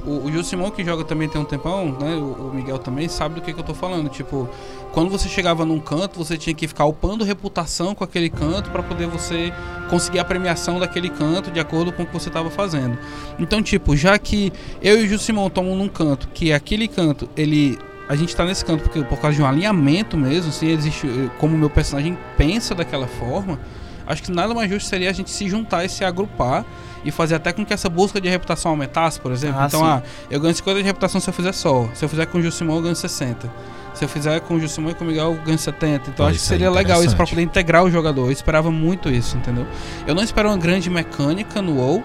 o, 0.07 0.25
o 0.25 0.43
Simão, 0.43 0.71
que 0.71 0.83
joga 0.83 1.03
também 1.03 1.27
tem 1.27 1.39
um 1.39 1.45
tempão, 1.45 1.91
né? 1.99 2.15
O, 2.15 2.47
o 2.47 2.51
Miguel 2.53 2.79
também 2.79 3.07
sabe 3.07 3.35
do 3.35 3.41
que, 3.41 3.53
que 3.53 3.59
eu 3.59 3.63
tô 3.63 3.73
falando. 3.73 4.09
Tipo, 4.09 4.49
quando 4.93 5.09
você 5.09 5.27
chegava 5.27 5.65
num 5.65 5.79
canto, 5.79 6.17
você 6.17 6.37
tinha 6.37 6.53
que 6.55 6.67
ficar 6.67 6.85
upando 6.85 7.23
reputação 7.23 7.93
com 7.93 8.03
aquele 8.03 8.29
canto 8.29 8.69
para 8.71 8.81
poder 8.81 9.07
você 9.07 9.53
conseguir 9.89 10.19
a 10.19 10.25
premiação 10.25 10.79
daquele 10.79 11.09
canto 11.09 11.51
de 11.51 11.59
acordo 11.59 11.91
com 11.91 12.03
o 12.03 12.05
que 12.05 12.13
você 12.13 12.29
estava 12.29 12.49
fazendo. 12.49 12.97
Então, 13.37 13.61
tipo, 13.61 13.95
já 13.95 14.17
que 14.17 14.51
eu 14.81 15.01
e 15.01 15.05
o 15.05 15.07
Gil 15.07 15.19
Simão 15.19 15.49
tomam 15.49 15.75
num 15.75 15.89
canto, 15.89 16.29
que 16.29 16.53
aquele 16.53 16.87
canto, 16.87 17.29
ele 17.35 17.77
a 18.09 18.15
gente 18.15 18.29
está 18.29 18.45
nesse 18.45 18.63
canto 18.63 18.83
porque, 18.83 19.03
por 19.03 19.19
causa 19.19 19.35
de 19.35 19.43
um 19.43 19.45
alinhamento 19.45 20.15
mesmo, 20.15 20.51
se 20.51 20.65
existe 20.65 21.07
como 21.37 21.55
o 21.55 21.57
meu 21.57 21.69
personagem 21.69 22.17
pensa 22.37 22.73
daquela 22.73 23.05
forma, 23.05 23.59
acho 24.07 24.23
que 24.23 24.31
nada 24.31 24.53
mais 24.53 24.69
justo 24.69 24.87
seria 24.87 25.09
a 25.09 25.13
gente 25.13 25.29
se 25.29 25.47
juntar 25.49 25.85
e 25.85 25.89
se 25.89 26.03
agrupar 26.03 26.65
e 27.03 27.11
fazer 27.11 27.35
até 27.35 27.53
com 27.53 27.65
que 27.65 27.73
essa 27.73 27.89
busca 27.89 28.19
de 28.19 28.27
reputação 28.27 28.71
aumentasse, 28.71 29.19
por 29.19 29.31
exemplo. 29.31 29.61
Ah, 29.61 29.65
então, 29.67 29.79
sim. 29.79 29.85
ah, 29.85 30.03
eu 30.29 30.39
ganho 30.39 30.53
50 30.53 30.79
de 30.79 30.85
reputação 30.85 31.21
se 31.21 31.29
eu 31.29 31.33
fizer 31.33 31.51
só. 31.53 31.87
Se 31.93 32.03
eu 32.03 32.09
fizer 32.09 32.25
com 32.25 32.37
o 32.37 32.41
Jusimão, 32.41 32.77
eu 32.77 32.81
ganho 32.81 32.95
60. 32.95 33.49
Se 33.93 34.05
eu 34.05 34.09
fizer 34.09 34.39
com 34.41 34.55
o 34.55 34.59
Jusimão 34.59 34.91
e 34.91 34.93
com 34.93 35.03
o 35.03 35.07
Miguel, 35.07 35.33
eu 35.33 35.43
ganho 35.43 35.57
70. 35.57 36.09
Então, 36.09 36.25
acho 36.25 36.37
que 36.37 36.45
seria 36.45 36.69
legal 36.69 37.03
isso 37.03 37.15
para 37.15 37.25
poder 37.25 37.41
integrar 37.41 37.83
o 37.83 37.89
jogador. 37.89 38.25
Eu 38.25 38.31
esperava 38.31 38.69
muito 38.69 39.09
isso, 39.09 39.37
entendeu? 39.37 39.65
Eu 40.05 40.13
não 40.13 40.23
espero 40.23 40.49
uma 40.49 40.57
grande 40.57 40.89
mecânica 40.89 41.61
no 41.61 41.77
WoW. 41.77 42.03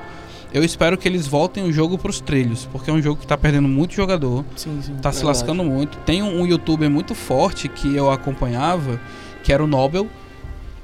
Eu 0.55 0.63
espero 0.63 0.99
que 0.99 1.09
eles 1.09 1.27
voltem 1.27 1.65
o 1.65 1.73
jogo 1.73 1.97
pros 1.97 2.21
trilhos, 2.21 2.69
porque 2.71 2.91
é 2.91 2.93
um 2.93 3.01
jogo 3.01 3.21
que 3.21 3.27
tá 3.27 3.39
perdendo 3.39 3.69
muito 3.69 3.95
jogador. 3.95 4.45
Sim, 4.55 4.81
sim. 4.83 4.89
Tá 4.89 4.93
verdade. 4.95 5.17
se 5.17 5.25
lascando 5.25 5.65
muito. 5.65 5.99
Tem 5.99 6.23
um, 6.23 6.43
um 6.43 6.47
youtuber 6.47 6.91
muito 6.91 7.15
forte 7.15 7.69
que 7.69 7.97
eu 7.97 8.11
acompanhava, 8.11 9.01
que 9.43 9.53
era 9.53 9.65
o 9.65 9.67
Nobel 9.67 10.09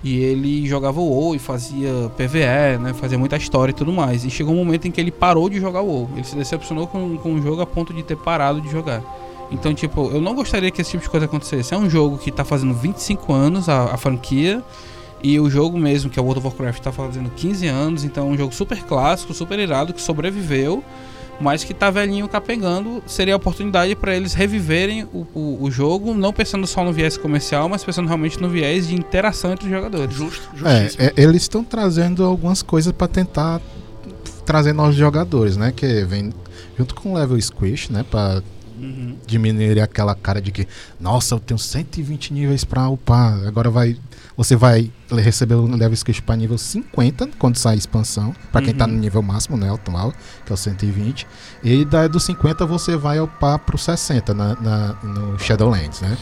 e 0.03 0.19
ele 0.21 0.67
jogava 0.67 1.01
o 1.01 1.09
WoW 1.09 1.35
e 1.35 1.39
fazia 1.39 1.91
PVE, 2.17 2.79
né? 2.81 2.95
Fazia 2.95 3.19
muita 3.19 3.37
história 3.37 3.73
e 3.73 3.75
tudo 3.75 3.93
mais. 3.93 4.25
E 4.25 4.31
chegou 4.31 4.55
um 4.55 4.59
momento 4.59 4.87
em 4.87 4.91
que 4.91 5.01
ele 5.01 5.11
parou 5.11 5.49
de 5.49 5.59
jogar 5.59 5.81
o 5.81 5.87
WoW. 5.87 6.11
Ele 6.15 6.25
se 6.25 6.37
decepcionou 6.37 6.87
com, 6.87 7.17
com 7.17 7.35
o 7.35 7.43
jogo 7.43 7.61
a 7.61 7.67
ponto 7.67 7.93
de 7.93 8.03
ter 8.03 8.17
parado 8.17 8.61
de 8.61 8.71
jogar. 8.71 9.03
Então, 9.51 9.75
tipo, 9.75 10.11
eu 10.11 10.21
não 10.21 10.35
gostaria 10.35 10.71
que 10.71 10.81
esse 10.81 10.93
tipo 10.93 11.03
de 11.03 11.11
coisa 11.11 11.27
acontecesse. 11.27 11.75
É 11.75 11.77
um 11.77 11.91
jogo 11.91 12.17
que 12.19 12.31
tá 12.31 12.45
fazendo 12.45 12.75
25 12.75 13.33
anos, 13.33 13.69
a, 13.69 13.95
a 13.95 13.97
franquia. 13.97 14.63
E 15.21 15.41
o 15.41 15.51
jogo 15.51 15.77
mesmo, 15.77 16.09
que 16.09 16.17
é 16.17 16.23
o 16.23 16.25
World 16.25 16.47
of 16.47 16.57
Warcraft, 16.57 16.81
tá 16.81 16.93
fazendo 16.93 17.31
15 17.31 17.67
anos. 17.67 18.05
Então 18.05 18.29
é 18.29 18.31
um 18.31 18.37
jogo 18.37 18.55
super 18.55 18.81
clássico, 18.85 19.35
super 19.35 19.59
irado, 19.59 19.93
que 19.93 20.01
sobreviveu 20.01 20.85
mas 21.41 21.63
que 21.63 21.73
tá 21.73 21.91
velhinho 21.91 22.29
capengando, 22.29 23.03
seria 23.07 23.35
a 23.35 23.37
oportunidade 23.37 23.95
para 23.95 24.17
eles 24.17 24.35
reviverem 24.35 25.05
o, 25.05 25.27
o, 25.35 25.59
o, 25.63 25.71
jogo, 25.71 26.15
não 26.15 26.33
pensando 26.33 26.67
só 26.67 26.85
no 26.85 26.93
viés 26.93 27.17
comercial, 27.17 27.69
mas 27.69 27.85
pensando 27.85 28.07
realmente 28.07 28.41
no 28.41 28.49
viés 28.49 28.89
de 28.89 28.95
interação 28.95 29.53
entre 29.53 29.67
os 29.67 29.71
jogadores. 29.71 30.15
Justo, 30.15 30.49
é, 30.65 31.07
é, 31.07 31.13
eles 31.17 31.43
estão 31.43 31.63
trazendo 31.63 32.25
algumas 32.25 32.63
coisas 32.63 32.93
para 32.93 33.07
tentar 33.07 33.61
trazer 34.45 34.73
novos 34.73 34.97
jogadores, 34.97 35.57
né? 35.57 35.73
Que 35.75 36.05
vem 36.05 36.33
junto 36.77 36.95
com 36.95 37.13
o 37.13 37.15
level 37.15 37.41
squish, 37.41 37.91
né? 37.91 38.05
Para 38.11 38.43
uhum. 38.79 39.17
diminuir 39.27 39.81
aquela 39.81 40.15
cara 40.15 40.41
de 40.41 40.51
que, 40.51 40.67
nossa, 40.99 41.35
eu 41.35 41.41
tenho 41.41 41.59
120 41.59 42.33
níveis 42.33 42.65
para 42.65 42.89
upar, 42.89 43.47
agora 43.47 43.71
vai 43.71 43.97
você 44.39 44.55
vai 44.55 44.89
receber 45.11 45.57
o 45.57 45.67
level 45.67 45.95
script 45.95 46.23
para 46.23 46.37
nível 46.37 46.57
50 46.57 47.31
quando 47.41 47.57
sair 47.57 47.75
a 47.75 47.77
expansão, 47.77 48.33
para 48.53 48.63
quem 48.63 48.71
está 48.71 48.87
no 48.87 48.95
uhum. 48.95 49.01
nível 49.01 49.21
máximo, 49.21 49.57
né, 49.57 49.69
atual, 49.69 50.15
que 50.47 50.53
é 50.53 50.55
o 50.55 50.57
120. 50.57 51.27
E 51.65 51.85
daí 51.85 52.09
do 52.09 52.21
50 52.21 52.65
você 52.65 52.97
vai 52.97 53.19
upar 53.19 53.59
pro 53.59 53.77
60 53.77 54.33
na, 54.33 54.55
na, 54.55 54.93
no 55.03 55.37
Shadowlands, 55.41 56.01
né? 56.03 56.17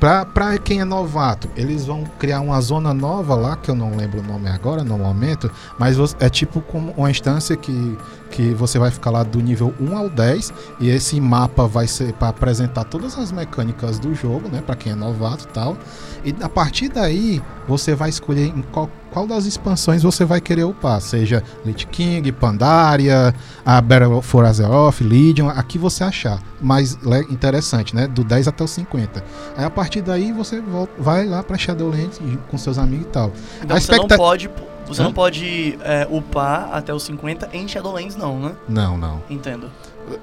Para 0.00 0.56
quem 0.58 0.80
é 0.80 0.84
novato, 0.84 1.50
eles 1.56 1.84
vão 1.84 2.04
criar 2.18 2.40
uma 2.40 2.58
zona 2.60 2.94
nova 2.94 3.34
lá, 3.34 3.56
que 3.56 3.68
eu 3.68 3.74
não 3.74 3.96
lembro 3.96 4.20
o 4.20 4.22
nome 4.22 4.48
agora 4.48 4.82
no 4.82 4.96
momento, 4.96 5.50
mas 5.76 5.98
é 6.20 6.30
tipo 6.30 6.60
como 6.62 6.92
uma 6.92 7.10
instância 7.10 7.56
que, 7.56 7.98
que 8.30 8.54
você 8.54 8.78
vai 8.78 8.90
ficar 8.90 9.10
lá 9.10 9.22
do 9.22 9.40
nível 9.40 9.74
1 9.80 9.96
ao 9.96 10.08
10 10.08 10.52
e 10.80 10.88
esse 10.88 11.20
mapa 11.20 11.66
vai 11.66 11.86
ser 11.86 12.12
para 12.12 12.28
apresentar 12.28 12.84
todas 12.84 13.18
as 13.18 13.32
mecânicas 13.32 13.98
do 13.98 14.14
jogo, 14.14 14.48
né, 14.48 14.62
para 14.64 14.76
quem 14.76 14.92
é 14.92 14.94
novato 14.94 15.44
e 15.44 15.48
tal. 15.48 15.76
E 16.24 16.34
a 16.40 16.48
partir 16.48 16.88
daí, 16.88 17.42
você 17.66 17.94
vai 17.94 18.08
escolher 18.08 18.46
em 18.46 18.62
qual, 18.72 18.90
qual 19.10 19.26
das 19.26 19.46
expansões 19.46 20.02
você 20.02 20.24
vai 20.24 20.40
querer 20.40 20.64
upar, 20.64 21.00
seja 21.00 21.42
Lich 21.64 21.86
King, 21.86 22.30
Pandaria, 22.32 23.34
a 23.64 23.80
Battle 23.80 24.20
for 24.22 24.44
Azeroth, 24.44 25.00
Legion, 25.00 25.48
aqui 25.48 25.78
você 25.78 26.04
achar. 26.04 26.40
Mais 26.60 26.98
interessante, 27.30 27.94
né? 27.94 28.06
Do 28.08 28.24
10 28.24 28.48
até 28.48 28.64
o 28.64 28.68
50. 28.68 29.24
Aí 29.56 29.64
a 29.64 29.70
partir 29.70 30.02
daí 30.02 30.32
você 30.32 30.60
volta, 30.60 30.92
vai 30.98 31.24
lá 31.26 31.42
para 31.42 31.56
Shadowlands 31.56 32.20
com 32.50 32.58
seus 32.58 32.78
amigos 32.78 33.06
e 33.06 33.10
tal. 33.10 33.32
Então 33.62 33.76
a 33.76 33.80
você 33.80 33.92
expecta... 33.92 34.16
não 34.16 34.24
pode 34.24 34.50
você 34.88 35.02
Hã? 35.02 35.04
não 35.04 35.12
pode 35.12 35.78
é, 35.82 36.06
upar 36.10 36.70
até 36.72 36.92
os 36.92 37.02
50 37.02 37.50
em 37.52 37.68
Shadowlands, 37.68 38.16
não, 38.16 38.40
né? 38.40 38.52
Não, 38.68 38.96
não. 38.96 39.22
Entendo. 39.28 39.70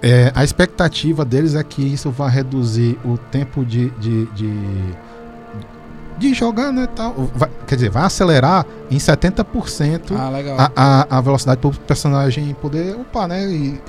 É, 0.02 0.32
a 0.34 0.44
expectativa 0.44 1.24
deles 1.24 1.54
é 1.54 1.64
que 1.64 1.82
isso 1.82 2.10
vai 2.10 2.32
reduzir 2.32 2.98
o 3.06 3.18
tempo 3.18 3.64
de, 3.64 3.92
de, 3.92 4.26
de 4.28 4.96
de 6.18 6.34
jogar, 6.34 6.72
né, 6.72 6.88
tal. 6.96 7.14
Vai, 7.36 7.50
quer 7.68 7.76
dizer, 7.76 7.90
vai 7.90 8.04
acelerar 8.04 8.66
em 8.90 8.98
70% 8.98 10.16
ah, 10.18 10.30
legal. 10.30 10.58
A, 10.58 10.72
a, 10.76 11.18
a 11.18 11.22
velocidade 11.22 11.60
para 11.60 11.70
o 11.70 11.74
personagem 11.74 12.54
poder 12.62 12.96
upar, 12.96 13.28
né, 13.28 13.46
e, 13.46 13.82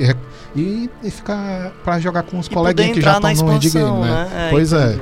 e, 0.54 0.90
e 1.02 1.10
ficar 1.10 1.72
para 1.84 1.98
jogar 2.00 2.24
com 2.24 2.38
os 2.38 2.48
coleguinhas 2.48 2.94
que 2.94 3.00
já 3.00 3.14
estão 3.14 3.46
no 3.46 3.54
endgame, 3.54 4.00
né? 4.00 4.08
né? 4.08 4.48
É, 4.48 4.50
pois 4.50 4.72
é. 4.72 4.98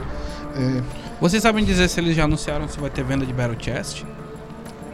é. 0.56 0.82
Vocês 1.20 1.42
sabem 1.42 1.64
dizer 1.64 1.88
se 1.88 2.00
eles 2.00 2.14
já 2.14 2.24
anunciaram 2.24 2.68
se 2.68 2.78
vai 2.78 2.90
ter 2.90 3.02
venda 3.04 3.24
de 3.24 3.32
Battle 3.32 3.56
Chest? 3.58 4.04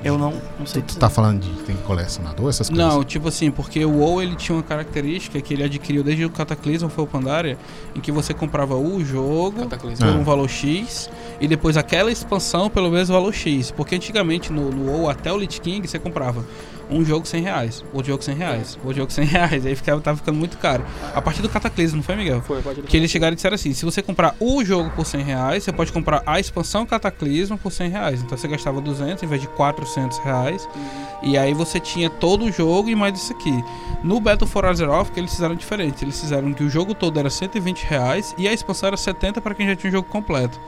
Eu 0.02 0.16
não, 0.16 0.32
não 0.58 0.66
sei. 0.66 0.82
Tu, 0.82 0.94
tu 0.94 0.98
tá 0.98 1.10
falando 1.10 1.40
de 1.40 1.50
tem 1.64 1.76
colecionador, 1.76 2.48
essas 2.48 2.68
coisas? 2.68 2.94
Não, 2.94 3.04
tipo 3.04 3.28
assim, 3.28 3.50
porque 3.50 3.84
o 3.84 3.98
WoW 3.98 4.22
ele 4.22 4.34
tinha 4.36 4.56
uma 4.56 4.62
característica 4.62 5.40
que 5.40 5.54
ele 5.54 5.62
adquiriu 5.62 6.02
desde 6.02 6.24
o 6.24 6.30
Cataclysm 6.30 6.88
foi 6.88 7.04
o 7.04 7.06
Pandaria, 7.06 7.58
em 7.94 8.00
que 8.00 8.10
você 8.10 8.32
comprava 8.32 8.76
o 8.76 9.04
jogo 9.04 9.60
Cataclysm. 9.62 10.04
por 10.04 10.14
um 10.14 10.24
valor 10.24 10.48
X 10.48 11.10
e 11.40 11.46
depois 11.46 11.76
aquela 11.76 12.10
expansão 12.10 12.70
pelo 12.70 12.90
mesmo 12.90 13.14
valor 13.14 13.32
X. 13.32 13.70
Porque 13.70 13.94
antigamente 13.94 14.52
no, 14.52 14.70
no 14.70 14.90
WoW 14.90 15.10
até 15.10 15.32
o 15.32 15.36
Lich 15.36 15.60
King 15.60 15.86
você 15.86 15.98
comprava 15.98 16.44
um 16.90 17.04
jogo 17.04 17.26
100 17.26 17.42
reais, 17.42 17.84
outro 17.92 18.08
jogo 18.08 18.22
100 18.22 18.34
reais, 18.34 18.78
outro 18.82 18.98
jogo 18.98 19.12
100 19.12 19.24
reais. 19.24 19.66
Aí 19.66 19.74
ficava, 19.74 20.00
tava 20.00 20.18
ficando 20.18 20.38
muito 20.38 20.58
caro. 20.58 20.84
A 21.14 21.22
partir 21.22 21.42
do 21.42 21.48
Cataclismo, 21.48 21.98
não 21.98 22.02
foi, 22.02 22.16
Miguel? 22.16 22.42
Foi, 22.42 22.60
pode 22.62 22.82
Que 22.82 22.96
eles 22.96 23.10
chegaram 23.10 23.32
e 23.32 23.36
disseram 23.36 23.54
assim: 23.54 23.72
se 23.72 23.84
você 23.84 24.02
comprar 24.02 24.34
o 24.40 24.64
jogo 24.64 24.90
por 24.90 25.06
100 25.06 25.22
reais, 25.22 25.64
você 25.64 25.72
pode 25.72 25.92
comprar 25.92 26.22
a 26.26 26.40
expansão 26.40 26.84
Cataclismo 26.84 27.56
por 27.56 27.70
100 27.70 27.90
reais. 27.90 28.22
Então 28.22 28.36
você 28.36 28.48
gastava 28.48 28.80
200 28.80 29.22
em 29.22 29.26
vez 29.26 29.40
de 29.40 29.48
400 29.48 30.18
reais. 30.18 30.68
Uhum. 30.74 31.30
E 31.30 31.38
aí 31.38 31.52
você 31.52 31.78
tinha 31.78 32.08
todo 32.08 32.44
o 32.44 32.52
jogo 32.52 32.88
e 32.88 32.94
mais 32.94 33.18
isso 33.18 33.32
aqui. 33.32 33.62
No 34.02 34.20
Battle 34.20 34.48
for 34.48 34.64
Azeroth, 34.64 35.10
que 35.10 35.20
eles 35.20 35.32
fizeram 35.32 35.54
diferente. 35.54 36.04
Eles 36.04 36.18
fizeram 36.18 36.52
que 36.52 36.64
o 36.64 36.70
jogo 36.70 36.94
todo 36.94 37.18
era 37.18 37.28
120 37.28 37.84
reais 37.84 38.34
e 38.38 38.48
a 38.48 38.52
expansão 38.52 38.88
era 38.88 38.96
70 38.96 39.40
para 39.40 39.54
quem 39.54 39.66
já 39.66 39.76
tinha 39.76 39.90
o 39.90 39.92
jogo 39.92 40.08
completo. 40.08 40.60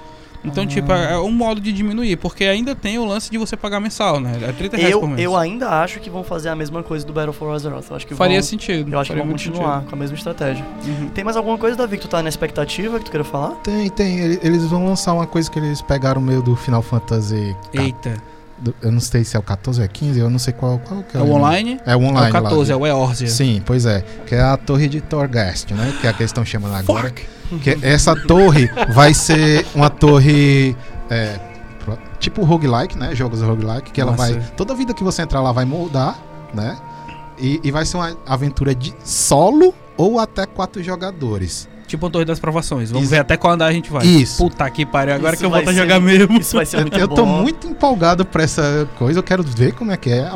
Então, 0.44 0.66
tipo, 0.66 0.92
ah. 0.92 0.98
tipo, 0.98 1.12
é 1.12 1.18
um 1.18 1.30
modo 1.30 1.60
de 1.60 1.72
diminuir, 1.72 2.16
porque 2.16 2.44
ainda 2.44 2.74
tem 2.74 2.98
o 2.98 3.04
lance 3.04 3.30
de 3.30 3.38
você 3.38 3.56
pagar 3.56 3.80
mensal, 3.80 4.20
né? 4.20 4.32
É 4.42 4.52
30 4.52 4.76
reais 4.76 4.92
eu, 4.92 5.00
por 5.00 5.08
mês. 5.08 5.20
Eu 5.20 5.36
ainda 5.36 5.68
acho 5.82 6.00
que 6.00 6.10
vão 6.10 6.24
fazer 6.24 6.48
a 6.48 6.56
mesma 6.56 6.82
coisa 6.82 7.06
do 7.06 7.12
Battle 7.12 7.32
for 7.32 7.54
Azeroth. 7.54 7.90
Eu 7.90 7.96
acho 7.96 8.06
que 8.06 8.14
Faria 8.14 8.40
vão, 8.40 8.48
sentido. 8.48 8.92
Eu 8.92 8.98
acho 8.98 9.12
que 9.12 9.18
vão 9.18 9.28
continuar 9.28 9.74
sentido. 9.74 9.90
com 9.90 9.96
a 9.96 9.98
mesma 9.98 10.16
estratégia. 10.16 10.64
Uhum. 10.84 11.08
Tem 11.10 11.24
mais 11.24 11.36
alguma 11.36 11.58
coisa, 11.58 11.76
Davi, 11.76 11.96
que 11.96 12.02
tu 12.02 12.08
tá 12.08 12.22
na 12.22 12.28
expectativa 12.28 12.98
que 12.98 13.04
tu 13.04 13.10
queira 13.10 13.24
falar? 13.24 13.50
Tem, 13.62 13.88
tem. 13.88 14.18
Eles 14.42 14.64
vão 14.66 14.86
lançar 14.86 15.12
uma 15.12 15.26
coisa 15.26 15.50
que 15.50 15.58
eles 15.58 15.80
pegaram 15.80 16.20
meio 16.20 16.42
do 16.42 16.56
Final 16.56 16.82
Fantasy. 16.82 17.56
Eita. 17.72 18.31
Eu 18.80 18.92
não 18.92 19.00
sei 19.00 19.24
se 19.24 19.36
é 19.36 19.38
o 19.38 19.42
14 19.42 19.80
ou 19.80 19.84
é 19.84 19.88
15, 19.88 20.18
eu 20.18 20.30
não 20.30 20.38
sei 20.38 20.52
qual, 20.52 20.78
qual 20.78 21.02
que 21.02 21.16
é. 21.16 21.20
É 21.20 21.22
o 21.22 21.30
online? 21.30 21.80
É 21.84 21.96
o 21.96 22.00
online. 22.00 22.26
É 22.26 22.30
o 22.30 22.32
14, 22.32 22.70
lá. 22.70 22.76
é 22.76 22.80
o 22.80 22.86
Eorzea. 22.86 23.28
Sim, 23.28 23.62
pois 23.64 23.86
é. 23.86 24.02
Que 24.26 24.34
é 24.34 24.40
a 24.40 24.56
torre 24.56 24.88
de 24.88 25.00
Torghast, 25.00 25.72
né? 25.72 25.94
Que 26.00 26.06
é 26.06 26.10
a 26.10 26.12
que 26.12 26.22
eles 26.22 26.30
estão 26.30 26.44
chamando 26.44 26.74
agora. 26.74 27.10
Que 27.10 27.78
essa 27.82 28.14
torre 28.14 28.70
vai 28.94 29.12
ser 29.12 29.66
uma 29.74 29.90
torre. 29.90 30.76
É, 31.10 31.38
tipo 32.18 32.44
roguelike, 32.44 32.96
né? 32.96 33.14
Jogos 33.14 33.42
roguelike, 33.42 33.90
que 33.90 34.00
ela 34.00 34.12
vai. 34.12 34.40
Toda 34.56 34.74
vida 34.74 34.94
que 34.94 35.04
você 35.04 35.22
entrar 35.22 35.40
lá 35.40 35.52
vai 35.52 35.64
mudar, 35.64 36.18
né? 36.54 36.78
E, 37.38 37.60
e 37.62 37.70
vai 37.70 37.84
ser 37.84 37.96
uma 37.96 38.16
aventura 38.26 38.74
de 38.74 38.94
solo 39.04 39.74
ou 39.96 40.18
até 40.18 40.46
quatro 40.46 40.82
jogadores. 40.82 41.68
Tipo 41.92 42.06
a 42.06 42.10
Torre 42.10 42.24
das 42.24 42.40
Provações. 42.40 42.90
Vamos 42.90 43.04
Isso. 43.04 43.10
ver 43.10 43.20
até 43.20 43.36
quando 43.36 43.60
a 43.60 43.70
gente 43.70 43.90
vai. 43.90 44.06
Isso. 44.06 44.38
Puta 44.38 44.68
que 44.70 44.86
pariu. 44.86 45.14
Agora 45.14 45.34
Isso 45.34 45.42
que 45.42 45.44
eu 45.44 45.50
volto 45.50 45.68
a 45.68 45.74
jogar 45.74 46.00
mesmo. 46.00 46.38
Isso 46.40 46.56
vai 46.56 46.64
ser 46.64 46.80
muito 46.80 46.98
eu, 46.98 47.04
bom. 47.06 47.12
Eu 47.12 47.16
tô 47.16 47.26
muito 47.26 47.66
empolgado 47.66 48.24
pra 48.24 48.42
essa 48.42 48.88
coisa. 48.96 49.18
Eu 49.18 49.22
quero 49.22 49.42
ver 49.42 49.74
como 49.74 49.92
é 49.92 49.96
que 49.98 50.08
é. 50.08 50.26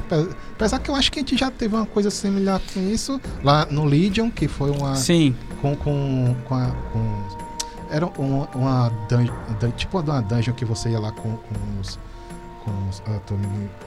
Apesar 0.53 0.79
que 0.81 0.91
eu 0.91 0.95
acho 0.95 1.11
que 1.11 1.19
a 1.19 1.23
gente 1.23 1.35
já 1.35 1.51
teve 1.51 1.75
uma 1.75 1.87
coisa 1.87 2.11
similar 2.11 2.61
com 2.75 2.81
isso 2.91 3.19
lá 3.43 3.67
no 3.71 3.87
Legion, 3.87 4.29
que 4.29 4.47
foi 4.47 4.71
uma. 4.71 4.97
Sim. 4.97 5.35
Com. 5.63 5.75
com, 5.75 6.37
com, 6.45 6.55
a, 6.55 6.67
com 6.93 7.27
era 7.91 8.05
uma, 8.05 8.47
uma 8.55 8.93
dungeon, 9.09 9.35
tipo 9.79 9.99
uma 9.99 10.21
dungeon 10.21 10.53
que 10.53 10.67
você 10.67 10.91
ia 10.91 11.01
lá 11.01 11.11
com, 11.11 11.39
com 11.39 11.81
os. 11.81 11.99
Com 12.67 12.71
os 12.91 13.03
ah, 13.07 13.19
tô, 13.27 13.35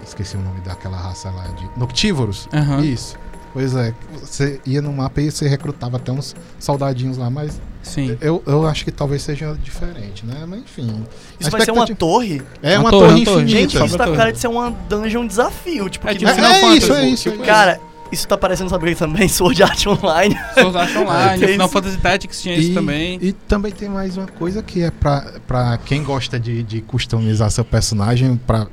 esqueci 0.04 0.38
o 0.38 0.41
nome 0.41 0.60
daquela 0.62 0.98
raça 0.98 1.30
lá 1.30 1.46
de. 1.50 1.70
Noctívoros. 1.78 2.50
Uhum. 2.52 2.84
Isso. 2.84 3.16
Pois 3.53 3.76
é, 3.76 3.93
você 4.21 4.59
ia 4.65 4.81
no 4.81 4.93
mapa 4.93 5.21
e 5.21 5.31
você 5.31 5.47
recrutava 5.47 5.97
até 5.97 6.11
uns 6.11 6.35
soldadinhos 6.59 7.17
lá, 7.17 7.30
mas 7.30 7.59
Sim. 7.81 8.17
Eu, 8.21 8.43
eu 8.45 8.67
acho 8.67 8.84
que 8.84 8.91
talvez 8.91 9.21
seja 9.21 9.57
diferente, 9.63 10.26
né? 10.26 10.45
Mas 10.47 10.59
enfim. 10.59 11.03
Isso 11.39 11.49
vai 11.49 11.61
ser 11.61 11.71
uma 11.71 11.88
torre? 11.88 12.41
É 12.61 12.77
uma, 12.77 12.85
uma 12.85 12.91
torre, 12.91 13.23
torre 13.23 13.43
infinita. 13.43 13.59
Gente, 13.59 13.85
isso 13.85 13.97
tá 13.97 14.05
com 14.05 14.15
cara 14.15 14.31
de 14.31 14.39
ser 14.39 14.47
uma 14.47 14.69
dungeon 14.89 15.26
desafio. 15.26 15.89
Tipo, 15.89 16.07
é, 16.07 16.13
tipo, 16.13 16.30
é, 16.30 16.35
é 16.39 16.76
isso, 16.76 16.93
é 16.93 17.07
isso. 17.07 17.31
Tipo, 17.31 17.43
cara, 17.43 17.80
isso 18.11 18.27
tá 18.27 18.38
parecendo, 18.38 18.69
sabe 18.69 18.85
o 18.85 18.89
que 18.89 18.95
também? 18.95 19.27
Sword 19.30 19.63
Art 19.63 19.88
Online. 19.88 20.38
Sword 20.53 20.77
Art 20.77 20.95
Online, 20.97 21.47
Final 21.47 21.69
Fantasy 21.69 21.97
Tactics 21.97 22.41
tinha 22.41 22.55
e, 22.55 22.59
isso 22.59 22.73
também. 22.73 23.19
E 23.21 23.31
também 23.31 23.71
tem 23.71 23.88
mais 23.88 24.17
uma 24.17 24.27
coisa 24.27 24.61
que 24.61 24.81
é 24.81 24.91
pra, 24.91 25.34
pra 25.47 25.77
quem 25.77 26.03
gosta 26.03 26.39
de, 26.39 26.63
de 26.63 26.81
customizar 26.81 27.49
seu 27.49 27.63
personagem, 27.63 28.35
pra, 28.45 28.67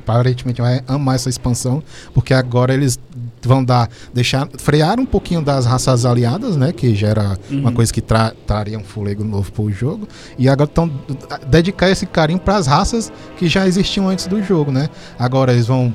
aparentemente 0.00 0.60
vai 0.60 0.82
amar 0.88 1.14
essa 1.14 1.28
expansão, 1.28 1.82
porque 2.12 2.34
agora 2.34 2.74
eles 2.74 2.98
vão 3.42 3.64
dar, 3.64 3.88
deixar, 4.12 4.48
frear 4.58 4.98
um 4.98 5.06
pouquinho 5.06 5.42
das 5.42 5.66
raças 5.66 6.04
aliadas, 6.04 6.56
né, 6.56 6.72
que 6.72 6.94
gera 6.94 7.38
uhum. 7.50 7.60
uma 7.60 7.72
coisa 7.72 7.92
que 7.92 8.00
tra, 8.00 8.32
traria 8.46 8.78
um 8.78 8.84
fôlego 8.84 9.24
novo 9.24 9.52
pro 9.52 9.70
jogo, 9.70 10.08
e 10.38 10.48
agora 10.48 10.68
estão 10.68 10.90
dedicar 11.46 11.90
esse 11.90 12.06
carinho 12.06 12.38
para 12.38 12.56
as 12.56 12.66
raças 12.66 13.12
que 13.36 13.48
já 13.48 13.66
existiam 13.66 14.08
antes 14.08 14.26
do 14.26 14.42
jogo, 14.42 14.72
né? 14.72 14.88
Agora 15.18 15.52
eles 15.52 15.66
vão 15.66 15.94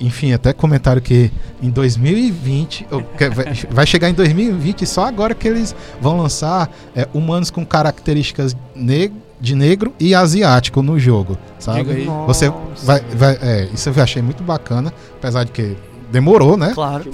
enfim, 0.00 0.32
até 0.32 0.52
comentário 0.52 1.00
que 1.00 1.30
em 1.62 1.70
2020, 1.70 2.88
vai 3.70 3.86
chegar 3.86 4.10
em 4.10 4.14
2020 4.14 4.84
só 4.84 5.06
agora 5.06 5.32
que 5.32 5.46
eles 5.46 5.76
vão 6.00 6.18
lançar 6.18 6.68
é, 6.94 7.06
humanos 7.14 7.50
com 7.50 7.64
características 7.64 8.56
negras 8.74 9.26
de 9.40 9.54
negro 9.54 9.92
e 10.00 10.14
asiático 10.14 10.82
no 10.82 10.98
jogo, 10.98 11.36
sabe? 11.58 12.08
Você 12.26 12.50
vai, 12.82 13.00
vai, 13.14 13.38
é, 13.42 13.68
isso 13.72 13.88
eu 13.88 14.02
achei 14.02 14.22
muito 14.22 14.42
bacana, 14.42 14.92
apesar 15.18 15.44
de 15.44 15.52
que 15.52 15.76
demorou, 16.10 16.56
né? 16.56 16.72
Claro. 16.74 17.04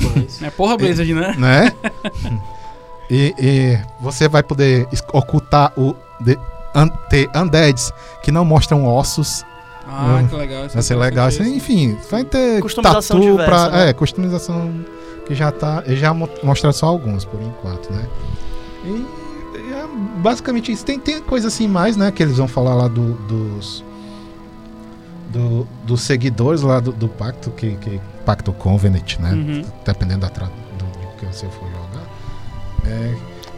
é 0.42 0.50
porra 0.50 0.76
Blizzard, 0.76 1.12
né? 1.14 1.34
Né? 1.38 1.72
e, 3.10 3.34
e, 3.38 3.78
você 4.00 4.28
vai 4.28 4.42
poder 4.42 4.88
ocultar 5.12 5.72
o 5.76 5.94
de, 6.20 6.38
un, 6.74 6.88
ter 7.08 7.30
undeads 7.34 7.92
que 8.22 8.30
não 8.30 8.44
mostram 8.44 8.86
ossos. 8.86 9.44
Ah, 9.86 10.20
hum, 10.22 10.28
que 10.28 10.34
legal. 10.36 10.68
Vai 10.68 10.82
ser 10.82 10.94
legal. 10.96 11.28
Isso. 11.28 11.42
Enfim, 11.42 11.98
vai 12.10 12.24
ter 12.24 12.60
customização 12.60 13.18
tatu 13.18 13.30
diversa, 13.30 13.50
pra, 13.50 13.68
né? 13.70 13.90
É, 13.90 13.92
customização 13.92 14.84
que 15.26 15.34
já 15.34 15.50
tá, 15.50 15.82
já 15.86 16.14
mostra 16.14 16.72
só 16.72 16.86
alguns 16.86 17.24
por 17.24 17.40
enquanto, 17.42 17.92
né? 17.92 18.06
E 18.84 19.22
basicamente 20.18 20.72
isso. 20.72 20.84
Tem, 20.84 20.98
tem 20.98 21.20
coisa 21.20 21.48
assim 21.48 21.68
mais, 21.68 21.96
né? 21.96 22.10
Que 22.10 22.22
eles 22.22 22.36
vão 22.36 22.48
falar 22.48 22.74
lá 22.74 22.88
do, 22.88 23.12
dos. 23.12 23.84
Do, 25.32 25.66
dos 25.84 26.02
seguidores 26.02 26.60
lá 26.62 26.78
do, 26.78 26.92
do 26.92 27.08
pacto, 27.08 27.50
que, 27.50 27.76
que 27.76 28.00
pacto 28.24 28.52
Covenant, 28.52 29.18
né? 29.18 29.32
Uhum. 29.32 29.62
Dependendo 29.84 30.20
da 30.20 30.28
tra, 30.28 30.46
do, 30.46 30.84
do, 30.84 31.16
que 31.16 31.24
você 31.24 31.46
for 31.46 31.68
jogar. 31.70 32.06
É, 32.84 33.14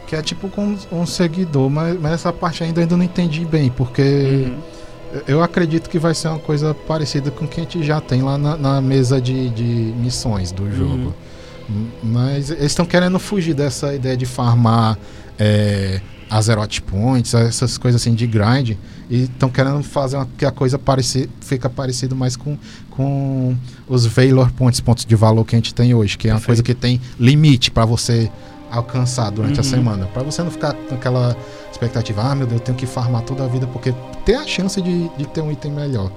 que 0.07 0.15
é 0.15 0.21
tipo 0.21 0.47
com 0.49 0.77
um 0.91 1.05
seguidor, 1.05 1.69
mas, 1.69 1.99
mas 1.99 2.13
essa 2.13 2.31
parte 2.31 2.63
ainda, 2.63 2.81
ainda 2.81 2.95
não 2.95 3.03
entendi 3.03 3.43
bem, 3.43 3.69
porque 3.69 4.01
uhum. 4.01 5.21
eu 5.27 5.43
acredito 5.43 5.89
que 5.89 5.99
vai 5.99 6.13
ser 6.13 6.29
uma 6.29 6.39
coisa 6.39 6.73
parecida 6.73 7.29
com 7.29 7.45
o 7.45 7.47
que 7.47 7.59
a 7.59 7.63
gente 7.63 7.83
já 7.83 7.99
tem 7.99 8.21
lá 8.21 8.37
na, 8.37 8.55
na 8.55 8.81
mesa 8.81 9.19
de, 9.19 9.49
de 9.49 9.63
missões 9.63 10.51
do 10.51 10.71
jogo. 10.71 11.13
Uhum. 11.67 11.87
Mas 12.03 12.51
eles 12.51 12.65
estão 12.65 12.85
querendo 12.85 13.19
fugir 13.19 13.53
dessa 13.53 13.93
ideia 13.93 14.15
de 14.15 14.25
farmar. 14.25 14.97
É, 15.37 15.99
Azeroth 16.29 16.81
Points, 16.81 17.33
essas 17.33 17.77
coisas 17.77 18.01
assim 18.01 18.13
de 18.13 18.25
grind, 18.25 18.77
e 19.09 19.23
estão 19.23 19.49
querendo 19.49 19.81
fazer 19.83 20.17
uma, 20.17 20.27
que 20.37 20.45
a 20.45 20.51
coisa 20.51 20.77
parecer, 20.79 21.29
fica 21.41 21.69
parecido 21.69 22.15
mais 22.15 22.35
com, 22.35 22.57
com 22.89 23.55
os 23.87 24.05
Valor 24.05 24.51
Points, 24.51 24.79
pontos 24.79 25.05
de 25.05 25.15
valor 25.15 25.45
que 25.45 25.55
a 25.55 25.57
gente 25.57 25.73
tem 25.73 25.93
hoje, 25.93 26.17
que 26.17 26.27
é 26.27 26.31
uma 26.31 26.39
Perfeito. 26.39 26.47
coisa 26.47 26.63
que 26.63 26.73
tem 26.73 26.99
limite 27.19 27.71
para 27.71 27.85
você 27.85 28.29
alcançar 28.69 29.29
durante 29.29 29.55
uhum. 29.55 29.61
a 29.61 29.63
semana, 29.63 30.05
para 30.07 30.23
você 30.23 30.43
não 30.43 30.51
ficar 30.51 30.73
com 30.73 30.95
aquela 30.95 31.35
expectativa, 31.71 32.21
ah 32.23 32.35
meu 32.35 32.47
Deus, 32.47 32.59
eu 32.59 32.65
tenho 32.65 32.77
que 32.77 32.85
farmar 32.85 33.21
toda 33.21 33.43
a 33.43 33.47
vida, 33.47 33.67
porque 33.67 33.93
tem 34.25 34.35
a 34.35 34.45
chance 34.45 34.81
de, 34.81 35.09
de 35.09 35.25
ter 35.27 35.41
um 35.41 35.51
item 35.51 35.71
melhor. 35.71 36.11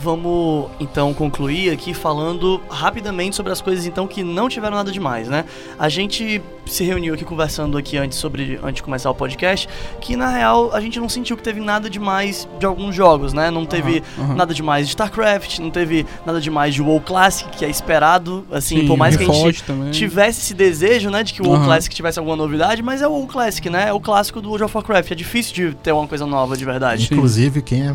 Vamos 0.00 0.70
então 0.78 1.12
concluir 1.12 1.70
aqui 1.70 1.92
falando 1.92 2.60
rapidamente 2.70 3.34
sobre 3.34 3.50
as 3.50 3.60
coisas 3.60 3.84
então 3.84 4.06
que 4.06 4.22
não 4.22 4.48
tiveram 4.48 4.76
nada 4.76 4.92
demais, 4.92 5.28
né? 5.28 5.44
A 5.78 5.88
gente 5.88 6.40
se 6.66 6.84
reuniu 6.84 7.14
aqui 7.14 7.24
conversando 7.24 7.76
aqui 7.78 7.96
antes 7.96 8.18
sobre 8.18 8.60
antes 8.62 8.76
de 8.76 8.82
começar 8.82 9.10
o 9.10 9.14
podcast, 9.14 9.68
que 10.00 10.16
na 10.16 10.28
real 10.28 10.70
a 10.72 10.80
gente 10.80 11.00
não 11.00 11.08
sentiu 11.08 11.36
que 11.36 11.42
teve 11.42 11.60
nada 11.60 11.88
demais 11.88 12.48
de 12.58 12.66
alguns 12.66 12.94
jogos, 12.94 13.32
né? 13.32 13.50
Não 13.50 13.64
teve 13.64 14.02
uhum, 14.16 14.28
uhum. 14.28 14.34
nada 14.36 14.54
demais 14.54 14.86
de 14.86 14.92
StarCraft, 14.92 15.58
não 15.58 15.70
teve 15.70 16.06
nada 16.24 16.40
demais 16.40 16.74
de 16.74 16.82
WoW 16.82 17.00
Classic, 17.00 17.48
que 17.50 17.64
é 17.64 17.70
esperado, 17.70 18.46
assim, 18.52 18.80
Sim, 18.80 18.86
por 18.86 18.96
mais 18.96 19.16
que 19.16 19.24
a 19.24 19.32
gente 19.32 19.64
também. 19.64 19.90
tivesse 19.90 20.40
esse 20.40 20.54
desejo, 20.54 21.10
né, 21.10 21.22
de 21.22 21.32
que 21.32 21.42
o 21.42 21.46
WoW 21.46 21.58
uhum. 21.58 21.64
Classic 21.64 21.94
tivesse 21.94 22.18
alguma 22.18 22.36
novidade, 22.36 22.82
mas 22.82 23.02
é 23.02 23.08
o 23.08 23.12
WoW 23.12 23.26
Classic, 23.26 23.68
né? 23.68 23.88
É 23.88 23.92
o 23.92 24.00
clássico 24.00 24.40
do 24.40 24.48
World 24.48 24.64
of 24.64 24.76
Warcraft, 24.76 25.10
é 25.10 25.14
difícil 25.14 25.54
de 25.54 25.74
ter 25.76 25.92
uma 25.92 26.06
coisa 26.06 26.26
nova 26.26 26.56
de 26.56 26.64
verdade. 26.64 27.08
Inclusive, 27.10 27.62
quem 27.62 27.86
é 27.86 27.92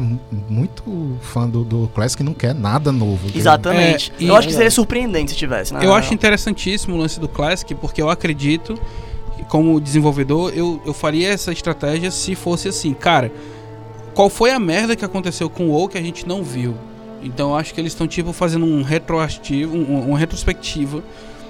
muito 0.49 1.17
fã 1.21 1.47
do, 1.47 1.63
do 1.63 1.87
Classic 1.93 2.21
não 2.23 2.33
quer 2.33 2.53
nada 2.53 2.91
novo. 2.91 3.29
Exatamente. 3.35 4.11
É, 4.19 4.23
eu 4.23 4.35
acho 4.35 4.47
que 4.47 4.53
seria 4.53 4.71
surpreendente 4.71 5.31
se 5.31 5.37
tivesse, 5.37 5.73
né? 5.73 5.79
Eu 5.83 5.93
acho 5.93 6.13
interessantíssimo 6.13 6.95
o 6.95 6.97
lance 6.97 7.19
do 7.19 7.27
Classic, 7.27 7.73
porque 7.75 8.01
eu 8.01 8.09
acredito 8.09 8.79
como 9.47 9.79
desenvolvedor, 9.79 10.53
eu, 10.55 10.81
eu 10.85 10.93
faria 10.93 11.29
essa 11.29 11.51
estratégia 11.51 12.09
se 12.11 12.35
fosse 12.35 12.67
assim, 12.69 12.93
cara, 12.93 13.31
qual 14.13 14.29
foi 14.29 14.51
a 14.51 14.59
merda 14.59 14.95
que 14.95 15.03
aconteceu 15.03 15.49
com 15.49 15.67
o 15.67 15.71
WoW 15.71 15.89
que 15.89 15.97
a 15.97 16.01
gente 16.01 16.27
não 16.27 16.43
viu? 16.43 16.75
Então 17.21 17.51
eu 17.51 17.55
acho 17.55 17.73
que 17.73 17.79
eles 17.79 17.93
estão 17.93 18.07
tipo 18.07 18.33
fazendo 18.33 18.65
um 18.65 18.83
retroativo, 18.83 19.75
um, 19.75 20.09
uma 20.09 20.17
retrospectiva. 20.17 21.03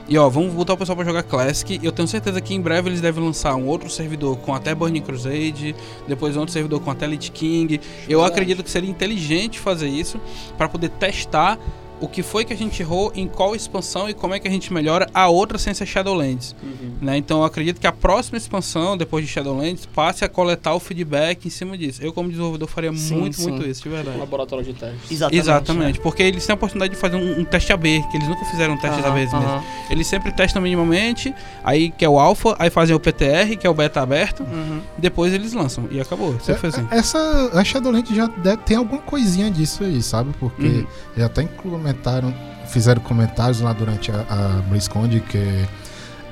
E 0.07 0.17
ó, 0.17 0.27
vamos 0.27 0.53
botar 0.53 0.73
o 0.73 0.77
pessoal 0.77 0.97
para 0.97 1.05
jogar 1.05 1.23
Classic. 1.23 1.79
Eu 1.81 1.91
tenho 1.91 2.07
certeza 2.07 2.41
que 2.41 2.53
em 2.53 2.59
breve 2.59 2.89
eles 2.89 2.99
devem 2.99 3.23
lançar 3.23 3.55
um 3.55 3.65
outro 3.67 3.89
servidor 3.89 4.37
com 4.37 4.53
até 4.53 4.75
Burning 4.75 5.01
Crusade, 5.01 5.73
depois 6.07 6.35
um 6.35 6.41
outro 6.41 6.51
servidor 6.51 6.81
com 6.81 6.91
até 6.91 7.07
Lich 7.07 7.31
King. 7.31 7.79
Eu 8.09 8.23
acredito 8.23 8.63
que 8.63 8.69
seria 8.69 8.89
inteligente 8.89 9.59
fazer 9.59 9.87
isso 9.87 10.19
para 10.57 10.67
poder 10.67 10.89
testar 10.89 11.57
o 12.03 12.07
que 12.07 12.21
foi 12.21 12.43
que 12.43 12.51
a 12.51 12.55
gente 12.55 12.81
errou, 12.81 13.13
em 13.15 13.29
qual 13.29 13.55
expansão 13.55 14.09
e 14.09 14.13
como 14.13 14.33
é 14.33 14.39
que 14.39 14.45
a 14.45 14.51
gente 14.51 14.73
melhora 14.73 15.07
a 15.13 15.29
outra 15.29 15.57
sem 15.57 15.73
ser 15.73 15.85
Shadowlands. 15.85 16.53
Uhum. 16.61 16.95
Né? 17.01 17.17
Então 17.17 17.39
eu 17.39 17.45
acredito 17.45 17.79
que 17.79 17.87
a 17.87 17.93
próxima 17.93 18.37
expansão, 18.37 18.97
depois 18.97 19.25
de 19.25 19.31
Shadowlands, 19.31 19.85
passe 19.85 20.25
a 20.25 20.29
coletar 20.29 20.73
o 20.75 20.81
feedback 20.81 21.45
em 21.45 21.49
cima 21.49 21.77
disso. 21.77 22.03
Eu, 22.03 22.11
como 22.11 22.27
desenvolvedor, 22.27 22.67
faria 22.67 22.91
sim, 22.93 23.15
muito, 23.15 23.37
sim. 23.37 23.49
muito 23.49 23.65
isso, 23.65 23.83
de 23.83 23.89
verdade. 23.89 24.17
Laboratório 24.17 24.65
de 24.65 24.73
teste. 24.73 25.13
Exatamente. 25.13 25.41
Exatamente, 25.41 25.99
é. 25.99 26.01
porque 26.01 26.23
eles 26.23 26.45
têm 26.45 26.53
a 26.53 26.55
oportunidade 26.55 26.93
de 26.93 26.99
fazer 26.99 27.15
um, 27.15 27.39
um 27.39 27.45
teste 27.45 27.71
AB, 27.71 28.03
que 28.11 28.17
eles 28.17 28.27
nunca 28.27 28.43
fizeram 28.45 28.73
um 28.73 28.77
teste 28.77 28.99
uhum, 28.99 29.07
AB 29.07 29.15
mesmo. 29.15 29.39
Uhum. 29.39 29.61
Eles 29.89 30.05
sempre 30.05 30.31
testam 30.33 30.61
minimamente, 30.61 31.33
aí 31.63 31.89
que 31.89 32.03
é 32.03 32.09
o 32.09 32.19
alpha, 32.19 32.53
aí 32.59 32.69
fazem 32.69 32.93
o 32.93 32.99
PTR, 32.99 33.55
que 33.57 33.65
é 33.65 33.69
o 33.69 33.73
beta 33.73 34.01
aberto, 34.01 34.43
uhum. 34.43 34.81
depois 34.97 35.33
eles 35.33 35.53
lançam. 35.53 35.87
E 35.89 36.01
acabou. 36.01 36.35
É, 36.47 36.67
assim. 36.67 36.87
Essa, 36.91 37.51
a 37.53 37.63
Shadowlands 37.63 38.13
já 38.13 38.27
deve, 38.27 38.57
tem 38.63 38.75
alguma 38.75 39.01
coisinha 39.01 39.49
disso 39.49 39.85
aí, 39.85 40.01
sabe? 40.01 40.33
Porque 40.37 40.65
uhum. 40.65 40.87
já 41.15 41.27
até 41.27 41.43
inclui 41.43 41.92
comentaram, 41.93 42.33
fizeram 42.67 43.01
comentários 43.01 43.61
lá 43.61 43.71
durante 43.73 44.11
a, 44.11 44.25
a 44.29 44.61
BlizzCon 44.69 45.07
de 45.07 45.19
que 45.19 45.65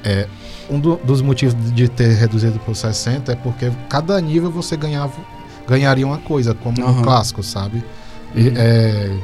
é, 0.03 0.27
um 0.69 0.79
do, 0.79 0.95
dos 0.97 1.21
motivos 1.21 1.55
de 1.73 1.88
ter 1.88 2.15
reduzido 2.15 2.59
por 2.59 2.75
60 2.75 3.31
é 3.31 3.35
porque 3.35 3.71
cada 3.89 4.19
nível 4.19 4.49
você 4.49 4.75
ganhava, 4.75 5.13
ganharia 5.67 6.05
uma 6.05 6.17
coisa, 6.17 6.53
como 6.53 6.81
uhum. 6.81 6.99
um 6.99 7.01
clássico, 7.01 7.43
sabe? 7.43 7.83
E, 8.35 8.47
uhum. 8.47 8.53
é, 8.57 9.17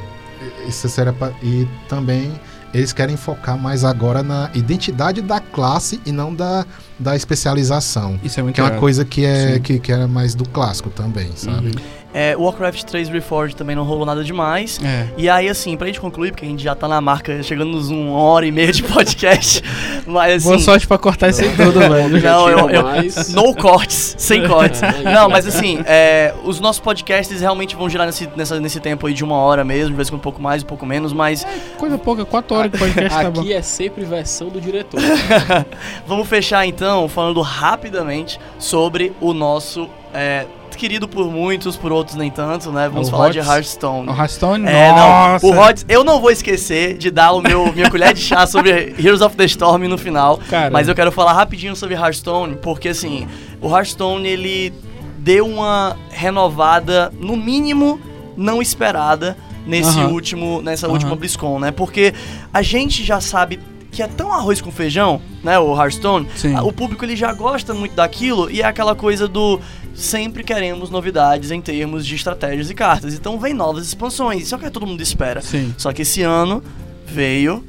isso 0.68 0.88
seria 0.88 1.12
pra, 1.12 1.32
e 1.42 1.66
também 1.88 2.32
eles 2.72 2.92
querem 2.92 3.16
focar 3.16 3.58
mais 3.58 3.82
agora 3.82 4.22
na 4.22 4.50
identidade 4.54 5.22
da 5.22 5.40
classe 5.40 6.00
e 6.04 6.12
não 6.12 6.34
da, 6.34 6.66
da 6.98 7.16
especialização. 7.16 8.20
Isso 8.22 8.38
é 8.38 8.42
muito 8.42 8.54
Que 8.56 8.60
é 8.60 8.64
uma 8.64 8.78
coisa 8.78 9.04
que, 9.04 9.24
é, 9.24 9.58
que, 9.58 9.78
que 9.78 9.90
era 9.90 10.06
mais 10.06 10.34
do 10.34 10.46
clássico 10.46 10.90
também, 10.90 11.30
sabe? 11.34 11.68
Uhum. 11.68 11.72
É, 12.12 12.34
Warcraft 12.36 12.84
3 12.84 13.08
Reforged 13.10 13.54
também 13.54 13.76
não 13.76 13.84
rolou 13.84 14.06
nada 14.06 14.24
demais. 14.24 14.80
É. 14.82 15.06
E 15.16 15.28
aí, 15.28 15.48
assim, 15.48 15.76
pra 15.76 15.86
gente 15.86 16.00
concluir, 16.00 16.30
porque 16.30 16.44
a 16.44 16.48
gente 16.48 16.62
já 16.62 16.74
tá 16.74 16.88
na 16.88 17.00
marca, 17.00 17.42
chegando 17.42 17.72
nos 17.72 17.90
uma 17.90 18.18
hora 18.18 18.46
e 18.46 18.52
meia 18.52 18.72
de 18.72 18.82
podcast. 18.82 19.62
mas 20.06 20.36
assim. 20.36 20.48
Boa 20.48 20.58
sorte 20.58 20.86
pra 20.86 20.96
cortar 20.96 21.28
isso 21.28 21.42
aí 21.42 21.54
tudo, 21.54 21.80
velho. 21.80 22.22
Não, 22.22 22.48
eu, 22.48 22.70
eu, 22.70 22.84
no 23.30 23.54
cortes, 23.54 24.14
sem 24.18 24.46
cortes. 24.46 24.82
É, 24.82 25.02
Não, 25.02 25.28
mas 25.28 25.46
assim, 25.46 25.80
é, 25.84 26.34
os 26.44 26.60
nossos 26.60 26.80
podcasts 26.80 27.40
realmente 27.40 27.76
vão 27.76 27.88
girar 27.88 28.06
nesse, 28.06 28.28
nessa, 28.34 28.58
nesse 28.58 28.80
tempo 28.80 29.06
aí 29.06 29.12
de 29.12 29.22
uma 29.22 29.36
hora 29.36 29.62
mesmo, 29.64 29.90
de 29.90 29.96
vez 29.96 30.08
em 30.08 30.12
quando 30.12 30.20
um 30.20 30.22
pouco 30.22 30.40
mais, 30.40 30.62
um 30.62 30.66
pouco 30.66 30.86
menos, 30.86 31.12
mas 31.12 31.46
Coisa 31.76 31.98
pouca, 31.98 32.24
4 32.24 32.56
horas 32.56 32.72
de 32.72 32.78
podcast 32.78 33.10
tá 33.10 33.30
bom. 33.30 33.40
Aqui 33.40 33.52
é 33.52 33.62
sempre 33.62 34.04
versão 34.04 34.48
do 34.48 34.60
diretor. 34.60 35.00
vamos 36.06 36.26
fechar 36.28 36.66
então 36.66 37.08
falando 37.08 37.40
rapidamente 37.40 38.40
sobre 38.58 39.12
o 39.20 39.32
nosso. 39.32 39.88
é, 40.14 40.46
querido 40.78 41.06
por 41.08 41.30
muitos, 41.30 41.76
por 41.76 41.92
outros 41.92 42.16
nem 42.16 42.30
tanto, 42.30 42.70
né? 42.72 42.88
Vamos 42.88 43.08
O 43.08 43.10
falar 43.10 43.30
de 43.30 43.38
Hots? 43.40 43.48
Hearthstone. 43.50 44.08
O 44.08 44.12
Hearthstone, 44.14 44.66
É, 44.66 44.90
nossa. 44.92 45.46
não. 45.46 45.52
O 45.52 45.54
Rods, 45.60 45.84
eu 45.88 46.02
não 46.04 46.20
vou 46.20 46.30
esquecer 46.30 46.96
de 46.96 47.10
dar 47.10 47.32
o 47.32 47.42
meu 47.42 47.70
minha 47.74 47.90
colher 47.90 48.14
de 48.14 48.20
chá 48.20 48.46
sobre 48.46 48.94
Heroes 48.98 49.20
of 49.20 49.36
the 49.36 49.44
Storm 49.44 49.82
no 49.88 49.98
final. 49.98 50.38
Cara. 50.48 50.70
Mas 50.70 50.88
eu 50.88 50.94
quero 50.94 51.12
falar 51.12 51.32
rapidinho 51.34 51.76
sobre 51.76 51.94
Hearthstone, 51.94 52.56
porque 52.62 52.88
assim, 52.88 53.26
o 53.60 53.68
Hearthstone 53.68 54.26
ele 54.26 54.72
deu 55.18 55.46
uma 55.46 55.96
renovada, 56.10 57.12
no 57.20 57.36
mínimo, 57.36 58.00
não 58.36 58.62
esperada 58.62 59.36
nesse 59.66 59.98
último, 59.98 60.62
nessa 60.62 60.88
última 60.88 61.14
BlizzCon, 61.14 61.58
né? 61.58 61.70
Porque 61.70 62.14
a 62.54 62.62
gente 62.62 63.04
já 63.04 63.20
sabe 63.20 63.60
que 63.98 64.02
é 64.04 64.06
tão 64.06 64.32
arroz 64.32 64.60
com 64.60 64.70
feijão, 64.70 65.20
né, 65.42 65.58
o 65.58 65.76
Hearthstone. 65.76 66.28
Sim. 66.36 66.54
O 66.60 66.72
público 66.72 67.04
ele 67.04 67.16
já 67.16 67.32
gosta 67.32 67.74
muito 67.74 67.96
daquilo 67.96 68.48
e 68.48 68.62
é 68.62 68.64
aquela 68.64 68.94
coisa 68.94 69.26
do 69.26 69.58
sempre 69.92 70.44
queremos 70.44 70.88
novidades 70.88 71.50
em 71.50 71.60
termos 71.60 72.06
de 72.06 72.14
estratégias 72.14 72.70
e 72.70 72.76
cartas. 72.76 73.12
Então 73.12 73.40
vem 73.40 73.52
novas 73.52 73.88
expansões, 73.88 74.44
isso 74.44 74.54
é 74.54 74.58
o 74.58 74.60
que 74.60 74.70
todo 74.70 74.86
mundo 74.86 75.02
espera. 75.02 75.40
Sim. 75.40 75.74
Só 75.76 75.92
que 75.92 76.02
esse 76.02 76.22
ano 76.22 76.62
veio 77.04 77.64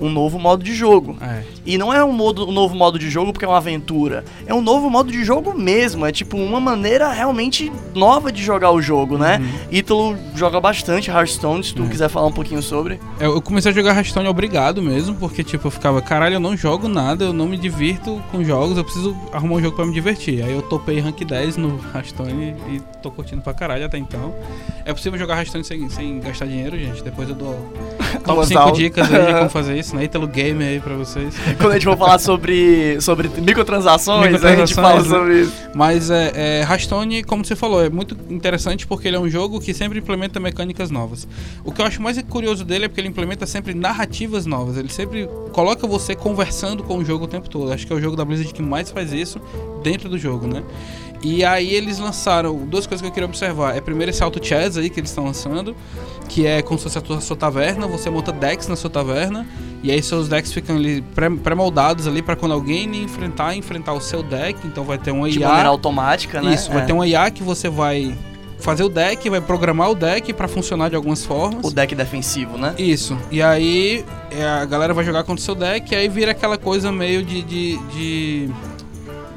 um 0.00 0.08
novo 0.08 0.38
modo 0.38 0.62
de 0.64 0.74
jogo. 0.74 1.16
É. 1.20 1.42
E 1.66 1.76
não 1.76 1.92
é 1.92 2.02
um, 2.04 2.12
modo, 2.12 2.48
um 2.48 2.52
novo 2.52 2.74
modo 2.74 2.98
de 2.98 3.10
jogo 3.10 3.32
porque 3.32 3.44
é 3.44 3.48
uma 3.48 3.58
aventura. 3.58 4.24
É 4.46 4.54
um 4.54 4.62
novo 4.62 4.88
modo 4.88 5.12
de 5.12 5.22
jogo 5.24 5.56
mesmo. 5.56 6.06
É 6.06 6.12
tipo 6.12 6.36
uma 6.36 6.58
maneira 6.60 7.12
realmente 7.12 7.70
nova 7.94 8.32
de 8.32 8.42
jogar 8.42 8.70
o 8.70 8.80
jogo, 8.80 9.18
né? 9.18 9.40
Ítalo 9.70 10.16
joga 10.34 10.60
bastante 10.60 11.10
Hearthstone, 11.10 11.62
se 11.62 11.74
tu 11.74 11.80
Uhum. 11.82 11.88
É. 11.88 11.90
quiser 11.90 12.08
falar 12.08 12.26
um 12.26 12.32
pouquinho 12.32 12.62
sobre. 12.62 12.98
Eu 13.18 13.40
comecei 13.42 13.70
a 13.70 13.74
jogar 13.74 13.94
Hearthstone 13.94 14.28
obrigado 14.28 14.80
mesmo, 14.82 15.14
porque 15.16 15.44
tipo, 15.44 15.66
eu 15.66 15.70
ficava, 15.70 16.00
caralho, 16.00 16.34
eu 16.36 16.40
não 16.40 16.56
jogo 16.56 16.88
nada, 16.88 17.24
eu 17.24 17.32
não 17.32 17.46
me 17.46 17.56
divirto 17.56 18.22
com 18.30 18.42
jogos, 18.44 18.76
eu 18.78 18.84
preciso 18.84 19.16
arrumar 19.32 19.56
um 19.56 19.60
jogo 19.60 19.76
pra 19.76 19.84
me 19.84 19.92
divertir. 19.92 20.42
Aí 20.42 20.52
eu 20.52 20.62
topei 20.62 20.98
rank 21.00 21.20
10 21.24 21.56
no 21.56 21.78
Hearthstone 21.94 22.54
e 22.70 22.80
tô 23.02 23.10
curtindo 23.10 23.42
pra 23.42 23.52
caralho 23.52 23.84
até 23.84 23.98
então. 23.98 24.34
É 24.84 24.92
possível 24.92 25.18
jogar 25.18 25.36
Hearthstone 25.36 25.64
sem, 25.64 25.88
sem 25.90 26.20
gastar 26.20 26.46
dinheiro, 26.46 26.78
gente. 26.78 27.02
Depois 27.02 27.28
eu 27.28 27.34
dou 27.34 27.54
top 28.24 28.38
Umas 28.38 28.48
5 28.48 28.60
aulas. 28.60 28.78
dicas 28.78 29.12
aí 29.12 29.26
de 29.26 29.32
como 29.34 29.50
fazer 29.50 29.76
isso, 29.78 29.89
né? 29.92 30.04
Ítalo 30.04 30.26
Game 30.26 30.62
aí 30.62 30.80
pra 30.80 30.94
vocês. 30.94 31.34
Quando 31.58 31.70
a 31.70 31.74
gente 31.74 31.84
for 31.84 31.96
falar 31.96 32.18
sobre, 32.18 33.00
sobre 33.00 33.28
microtransações, 33.28 34.20
a 34.20 34.30
gente 34.30 34.32
Microtransações, 34.32 34.86
fala 34.86 35.02
né? 35.02 35.08
sobre 35.08 35.40
isso. 35.42 35.52
Mas 35.74 36.10
é, 36.10 36.32
é, 36.34 36.60
Hearthstone, 36.62 37.22
como 37.24 37.44
você 37.44 37.56
falou, 37.56 37.84
é 37.84 37.90
muito 37.90 38.16
interessante 38.28 38.86
porque 38.86 39.08
ele 39.08 39.16
é 39.16 39.20
um 39.20 39.28
jogo 39.28 39.60
que 39.60 39.72
sempre 39.74 39.98
implementa 39.98 40.40
mecânicas 40.40 40.90
novas. 40.90 41.26
O 41.64 41.72
que 41.72 41.80
eu 41.80 41.86
acho 41.86 42.00
mais 42.02 42.20
curioso 42.22 42.64
dele 42.64 42.86
é 42.86 42.88
porque 42.88 43.00
ele 43.00 43.08
implementa 43.08 43.46
sempre 43.46 43.74
narrativas 43.74 44.46
novas. 44.46 44.76
Ele 44.76 44.88
sempre 44.88 45.28
coloca 45.52 45.86
você 45.86 46.14
conversando 46.14 46.82
com 46.82 46.98
o 46.98 47.04
jogo 47.04 47.24
o 47.24 47.28
tempo 47.28 47.48
todo. 47.48 47.72
Acho 47.72 47.86
que 47.86 47.92
é 47.92 47.96
o 47.96 48.00
jogo 48.00 48.16
da 48.16 48.24
Blizzard 48.24 48.52
que 48.52 48.62
mais 48.62 48.90
faz 48.90 49.12
isso 49.12 49.40
dentro 49.82 50.08
do 50.08 50.18
jogo, 50.18 50.46
né? 50.46 50.62
E 51.22 51.44
aí 51.44 51.74
eles 51.74 51.98
lançaram 51.98 52.56
duas 52.66 52.86
coisas 52.86 53.02
que 53.02 53.08
eu 53.08 53.12
queria 53.12 53.28
observar. 53.28 53.76
É 53.76 53.80
primeiro 53.80 54.10
esse 54.10 54.22
Auto 54.22 54.44
Chess 54.44 54.78
aí 54.78 54.88
que 54.88 55.00
eles 55.00 55.10
estão 55.10 55.24
lançando, 55.24 55.76
que 56.28 56.46
é 56.46 56.62
como 56.62 56.78
se 56.78 56.88
fosse 56.88 56.98
a 56.98 57.20
sua 57.20 57.36
taverna, 57.36 57.86
você 57.86 58.08
monta 58.08 58.32
decks 58.32 58.68
na 58.68 58.76
sua 58.76 58.88
taverna, 58.88 59.46
e 59.82 59.90
aí 59.90 60.02
seus 60.02 60.28
decks 60.28 60.52
ficam 60.52 60.76
ali 60.76 61.02
pré- 61.14 61.30
pré-moldados 61.30 62.06
ali 62.06 62.20
para 62.22 62.36
quando 62.36 62.52
alguém 62.52 62.84
enfrentar, 63.02 63.54
enfrentar 63.56 63.92
o 63.94 64.00
seu 64.00 64.22
deck. 64.22 64.58
Então 64.66 64.84
vai 64.84 64.98
ter 64.98 65.10
um 65.12 65.26
De 65.28 65.38
IA. 65.40 65.48
maneira 65.48 65.68
automática, 65.70 66.40
né? 66.42 66.54
Isso, 66.54 66.70
vai 66.70 66.82
É. 66.82 66.86
ter 66.86 66.92
um 66.92 67.04
IA 67.04 67.30
que 67.30 67.42
você 67.42 67.68
vai 67.68 68.14
fazer 68.58 68.82
o 68.84 68.90
deck, 68.90 69.30
vai 69.30 69.40
programar 69.40 69.90
o 69.90 69.94
deck 69.94 70.34
para 70.34 70.46
funcionar 70.46 70.90
de 70.90 70.96
algumas 70.96 71.24
formas. 71.24 71.64
O 71.64 71.70
deck 71.74 71.94
defensivo, 71.94 72.58
né? 72.58 72.74
Isso. 72.78 73.16
E 73.30 73.40
aí 73.40 74.04
é, 74.30 74.44
a 74.44 74.64
galera 74.66 74.92
vai 74.92 75.02
jogar 75.04 75.24
contra 75.24 75.40
o 75.40 75.44
seu 75.44 75.54
deck 75.54 75.90
e 75.92 75.96
aí 75.96 76.08
vira 76.08 76.32
aquela 76.32 76.58
coisa 76.58 76.92
meio 76.92 77.22
de. 77.24 77.42
de, 77.42 77.78
de, 77.88 78.50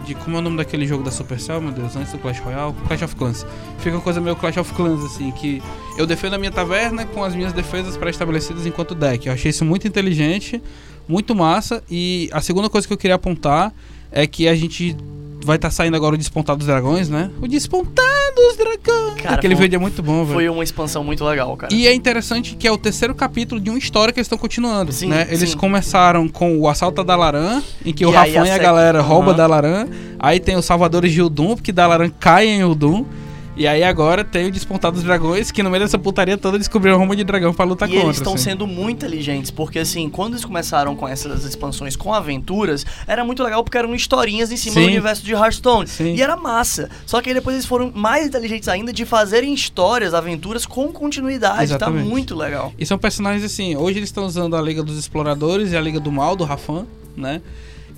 de- 0.05 0.15
como 0.15 0.35
é 0.35 0.39
o 0.39 0.41
nome 0.41 0.57
daquele 0.57 0.85
jogo 0.87 1.03
da 1.03 1.11
Supercell, 1.11 1.61
meu 1.61 1.71
Deus, 1.71 1.95
antes 1.95 2.11
do 2.11 2.17
Clash 2.19 2.39
Royale? 2.39 2.73
Clash 2.87 3.01
of 3.03 3.15
Clans. 3.15 3.45
Fica 3.79 3.95
uma 3.95 4.01
coisa 4.01 4.19
meio 4.21 4.35
Clash 4.35 4.57
of 4.57 4.73
Clans, 4.73 5.03
assim, 5.05 5.31
que 5.31 5.61
eu 5.97 6.05
defendo 6.05 6.33
a 6.33 6.37
minha 6.37 6.51
taverna 6.51 7.05
com 7.05 7.23
as 7.23 7.35
minhas 7.35 7.53
defesas 7.53 7.95
pré-estabelecidas 7.97 8.65
enquanto 8.65 8.93
deck. 8.95 9.27
Eu 9.27 9.33
achei 9.33 9.49
isso 9.49 9.63
muito 9.65 9.87
inteligente, 9.87 10.61
muito 11.07 11.33
massa. 11.35 11.83
E 11.89 12.29
a 12.31 12.41
segunda 12.41 12.69
coisa 12.69 12.85
que 12.87 12.93
eu 12.93 12.97
queria 12.97 13.15
apontar 13.15 13.73
é 14.11 14.27
que 14.27 14.47
a 14.47 14.55
gente 14.55 14.95
vai 15.45 15.55
estar 15.57 15.69
saindo 15.71 15.95
agora 15.95 16.15
o 16.15 16.17
Despontar 16.17 16.55
dos 16.55 16.65
Dragões, 16.67 17.09
né? 17.09 17.29
O 17.41 17.47
Despontar 17.47 18.05
dos 18.35 18.57
Dragões! 18.57 19.21
Cara, 19.21 19.35
Aquele 19.35 19.55
foi- 19.55 19.63
vídeo 19.65 19.77
é 19.77 19.79
muito 19.79 20.01
bom, 20.01 20.23
velho. 20.23 20.33
Foi 20.33 20.49
uma 20.49 20.63
expansão 20.63 21.03
muito 21.03 21.23
legal, 21.25 21.55
cara. 21.57 21.73
E 21.73 21.87
é 21.87 21.93
interessante 21.93 22.55
que 22.55 22.67
é 22.67 22.71
o 22.71 22.77
terceiro 22.77 23.13
capítulo 23.15 23.59
de 23.61 23.69
uma 23.69 23.77
história 23.79 24.13
que 24.13 24.19
eles 24.19 24.25
estão 24.27 24.37
continuando, 24.37 24.91
Sim, 24.91 25.07
né? 25.07 25.27
Eles 25.29 25.51
sim. 25.51 25.57
começaram 25.57 26.27
com 26.27 26.57
o 26.59 26.67
assalto 26.67 26.97
da 26.97 27.13
Dalaran, 27.13 27.61
em 27.85 27.93
que 27.93 28.03
E 28.03 28.05
o 28.05 28.11
Rafão 28.11 28.45
e 28.45 28.51
a 28.51 28.57
galera 28.57 29.01
roubam 29.01 29.29
Aham. 29.29 29.37
Dalaran. 29.37 29.87
Aí 30.19 30.39
tem 30.39 30.55
os 30.55 30.65
Salvadores 30.65 31.11
de 31.11 31.21
Udum, 31.21 31.55
porque 31.55 31.71
Dalaran 31.71 32.09
cai 32.19 32.47
em 32.47 32.63
Udum. 32.63 33.05
E 33.55 33.67
aí 33.67 33.83
agora 33.83 34.23
tem 34.23 34.47
o 34.47 34.51
Despontar 34.51 34.91
dos 34.91 35.03
Dragões, 35.03 35.51
que 35.51 35.61
no 35.61 35.69
meio 35.69 35.83
dessa 35.83 35.99
putaria 35.99 36.35
toda 36.39 36.57
descobriram 36.57 36.97
Roma 36.97 37.15
de 37.15 37.23
Dragão 37.23 37.53
pra 37.53 37.63
lutar 37.63 37.87
E 37.87 37.91
contra. 37.91 38.07
eles 38.07 38.17
estão 38.17 38.33
assim. 38.33 38.45
sendo 38.45 38.65
muito 38.65 38.97
inteligentes, 38.97 39.51
porque 39.51 39.77
assim, 39.77 40.09
quando 40.09 40.33
eles 40.33 40.43
começaram 40.43 40.95
com 40.95 41.07
essas 41.07 41.45
expansões 41.45 41.95
com 41.95 42.11
aventuras, 42.11 42.83
era 43.05 43.23
muito 43.23 43.43
legal 43.43 43.63
porque 43.63 43.77
eram 43.77 43.93
historinhas 43.93 44.51
em 44.51 44.57
cima 44.57 44.75
do 44.75 44.81
Sim. 44.81 44.87
universo 44.87 45.23
de 45.23 45.33
Hearthstone. 45.33 45.87
Sim. 45.87 46.15
E 46.15 46.21
era 46.23 46.35
massa. 46.35 46.89
Só 47.05 47.21
que 47.21 47.29
aí 47.29 47.35
depois 47.35 47.55
eles 47.55 47.67
foram 47.67 47.91
mais 47.93 48.25
inteligentes 48.25 48.67
ainda 48.67 48.91
de 48.91 49.05
fazerem 49.05 49.53
histórias, 49.53 50.15
aventuras 50.15 50.65
com 50.65 50.87
continuidade. 50.91 51.63
Exatamente. 51.65 52.03
Tá 52.05 52.09
muito 52.09 52.35
legal. 52.35 52.73
E 52.79 52.85
são 52.87 52.97
personagens 52.97 53.43
assim, 53.43 53.75
hoje 53.75 53.99
eles 53.99 54.09
estão 54.09 54.25
usando 54.25 54.55
a 54.55 54.61
Liga 54.63 54.81
dos 54.81 54.97
Exploradores 54.97 55.71
e 55.73 55.77
a 55.77 55.81
Liga 55.81 55.99
do 55.99 56.11
Mal, 56.11 56.35
do 56.35 56.43
Rafan, 56.43 56.87
né? 57.15 57.39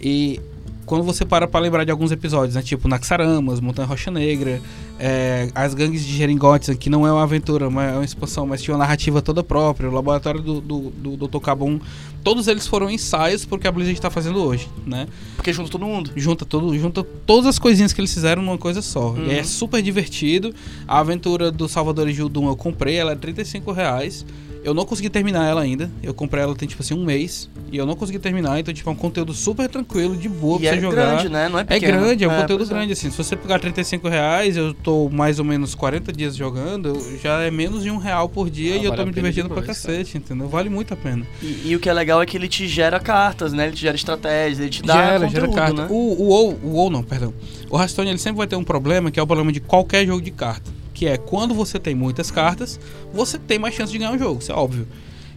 E 0.02 0.38
quando 0.86 1.04
você 1.04 1.26
para 1.26 1.48
pra 1.48 1.60
lembrar 1.60 1.84
de 1.84 1.92
alguns 1.92 2.12
episódios, 2.12 2.56
né? 2.56 2.62
Tipo 2.62 2.88
Naxaramas, 2.88 3.60
Montanha 3.60 3.88
Rocha 3.88 4.12
Negra, 4.12 4.62
é, 5.00 5.50
as 5.54 5.74
gangues 5.74 6.06
de 6.06 6.16
Jeringotes, 6.16 6.76
que 6.78 6.90
não 6.90 7.06
é 7.06 7.12
uma 7.12 7.24
aventura, 7.24 7.70
mas 7.70 7.92
é 7.94 7.96
uma 7.96 8.06
expansão, 8.06 8.46
mas 8.48 8.62
tinha 8.62 8.74
uma 8.74 8.80
narrativa 8.80 9.22
toda 9.22 9.44
própria, 9.44 9.90
o 9.90 9.94
laboratório 9.94 10.42
do, 10.42 10.62
do, 10.62 10.80
do 11.16 11.28
Dr. 11.28 11.40
Cabum, 11.40 11.80
todos 12.24 12.48
eles 12.48 12.66
foram 12.66 12.90
ensaios 12.90 13.46
porque 13.46 13.68
a 13.68 13.72
Blizzard 13.72 13.98
está 13.98 14.10
fazendo 14.10 14.42
hoje, 14.44 14.70
né? 14.86 15.08
Porque 15.36 15.52
junta 15.54 15.70
todo 15.70 15.86
mundo. 15.86 16.12
junta 16.16 16.46
todo, 16.46 16.78
junta 16.78 17.04
todas 17.26 17.46
as 17.48 17.60
coisinhas 17.60 17.94
que 17.94 18.00
eles 18.02 18.14
fizeram 18.14 18.42
numa 18.42 18.58
coisa 18.58 18.82
só. 18.82 19.10
Uhum. 19.10 19.28
E 19.28 19.38
é 19.38 19.44
super 19.44 19.82
divertido. 19.82 20.54
A 20.88 21.00
aventura 21.00 21.52
do 21.52 21.68
Salvador 21.68 22.12
de 22.12 22.24
Udum 22.24 22.48
eu 22.48 22.56
comprei, 22.56 22.96
ela 22.96 23.12
é 23.12 23.16
35 23.16 23.72
reais. 23.72 24.26
Eu 24.64 24.74
não 24.74 24.84
consegui 24.84 25.12
terminar 25.12 25.48
ela 25.48 25.62
ainda. 25.62 25.92
Eu 26.02 26.12
comprei 26.12 26.42
ela 26.42 26.56
tem 26.56 26.68
tipo 26.68 26.82
assim 26.82 26.96
um 26.96 27.06
mês. 27.06 27.48
E 27.72 27.78
eu 27.78 27.86
não 27.86 27.96
consegui 27.96 28.18
terminar, 28.18 28.60
então 28.60 28.74
tipo 28.74 28.90
é 28.90 28.94
um 28.94 28.96
conteúdo 28.96 29.32
super 29.32 29.70
tranquilo, 29.70 30.18
de 30.18 30.28
boa 30.28 30.58
e 30.58 30.62
pra 30.62 30.70
é 30.70 30.74
você 30.74 30.82
jogar. 30.82 31.06
grande, 31.12 31.30
né? 31.30 31.48
Não 31.50 31.60
é 31.60 31.62
É 31.62 31.66
pequeno. 31.66 32.00
grande, 32.00 32.24
é 32.24 32.28
um 32.28 32.32
conteúdo 32.42 32.60
pois 32.62 32.72
é. 32.72 32.74
grande, 32.74 32.94
assim. 32.94 33.12
Se 33.12 33.18
você 33.18 33.36
pegar 33.36 33.60
35 33.60 34.08
reais, 34.10 34.58
eu 34.58 34.74
tô 34.86 35.10
mais 35.10 35.40
ou 35.40 35.44
menos 35.46 35.76
40 35.76 36.14
dias 36.14 36.36
jogando, 36.36 36.90
eu- 36.90 37.20
já 37.22 37.42
é 37.42 37.52
menos 37.52 37.84
de 37.84 37.90
um 37.92 37.98
real 37.98 38.30
por 38.30 38.50
dia 38.50 38.76
Ah, 38.76 38.78
e 38.78 38.84
eu 38.86 38.92
vale 38.92 38.96
tô 38.96 39.02
a 39.02 39.06
me 39.08 39.12
divertindo 39.12 39.50
pra 39.50 39.62
demais, 39.62 39.78
cacete, 39.82 40.18
entendeu? 40.18 40.48
Vale 40.48 40.70
muito 40.70 40.94
a 40.94 40.98
pena. 40.98 41.26
E, 41.42 41.64
e 41.66 41.76
o 41.76 41.80
que 41.80 41.90
é 41.90 41.94
legal 41.94 42.22
é 42.22 42.26
que 42.26 42.38
ele 42.38 42.48
te 42.48 42.68
gera 42.68 43.00
cartas, 43.00 43.52
né? 43.52 43.66
Ele 43.66 43.76
te 43.76 43.82
gera 43.82 43.96
estratégias, 43.96 44.60
ele 44.60 44.70
te 44.70 44.82
dá 44.84 44.94
gera, 44.94 45.26
conteúdo, 45.26 45.32
gera 45.34 45.48
carta. 45.54 45.82
né? 45.82 45.88
O, 45.90 45.96
o 45.96 46.28
WoW, 46.30 46.60
o 46.64 46.68
WoW 46.76 46.90
não, 46.92 47.04
perdão. 47.04 47.34
O 47.70 47.78
Hearthstone 47.78 48.10
ele 48.12 48.20
sempre 48.20 48.38
vai 48.38 48.48
ter 48.48 48.56
um 48.56 48.64
problema, 48.64 49.10
que 49.12 49.20
é 49.20 49.24
o 49.24 49.28
problema 49.28 49.52
de 49.52 49.60
qualquer 49.60 50.06
jogo 50.06 50.22
de 50.22 50.32
carta. 50.32 50.72
Que 50.94 51.08
é 51.08 51.18
quando 51.18 51.54
você 51.54 51.78
tem 51.80 51.94
muitas 51.96 52.32
cartas, 52.32 52.80
você 53.12 53.38
tem 53.38 53.58
mais 53.60 53.74
chance 53.76 53.92
de 53.92 53.98
ganhar 53.98 54.14
o 54.14 54.18
jogo, 54.18 54.40
isso 54.40 54.52
é 54.52 54.56
óbvio. 54.56 54.88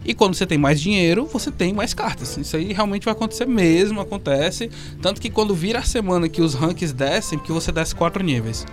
E 0.05 0.13
quando 0.13 0.33
você 0.33 0.45
tem 0.45 0.57
mais 0.57 0.79
dinheiro, 0.79 1.25
você 1.25 1.51
tem 1.51 1.73
mais 1.73 1.93
cartas. 1.93 2.37
Isso 2.37 2.55
aí 2.55 2.71
realmente 2.71 3.03
vai 3.03 3.11
acontecer 3.13 3.45
mesmo, 3.45 3.99
acontece. 3.99 4.69
Tanto 5.01 5.19
que 5.19 5.29
quando 5.29 5.53
vira 5.53 5.79
a 5.79 5.83
semana 5.83 6.29
que 6.29 6.41
os 6.41 6.53
ranks 6.53 6.93
descem, 6.93 7.37
porque 7.37 7.51
você 7.51 7.69
desce 7.71 7.93
4 7.95 8.23
níveis. 8.23 8.65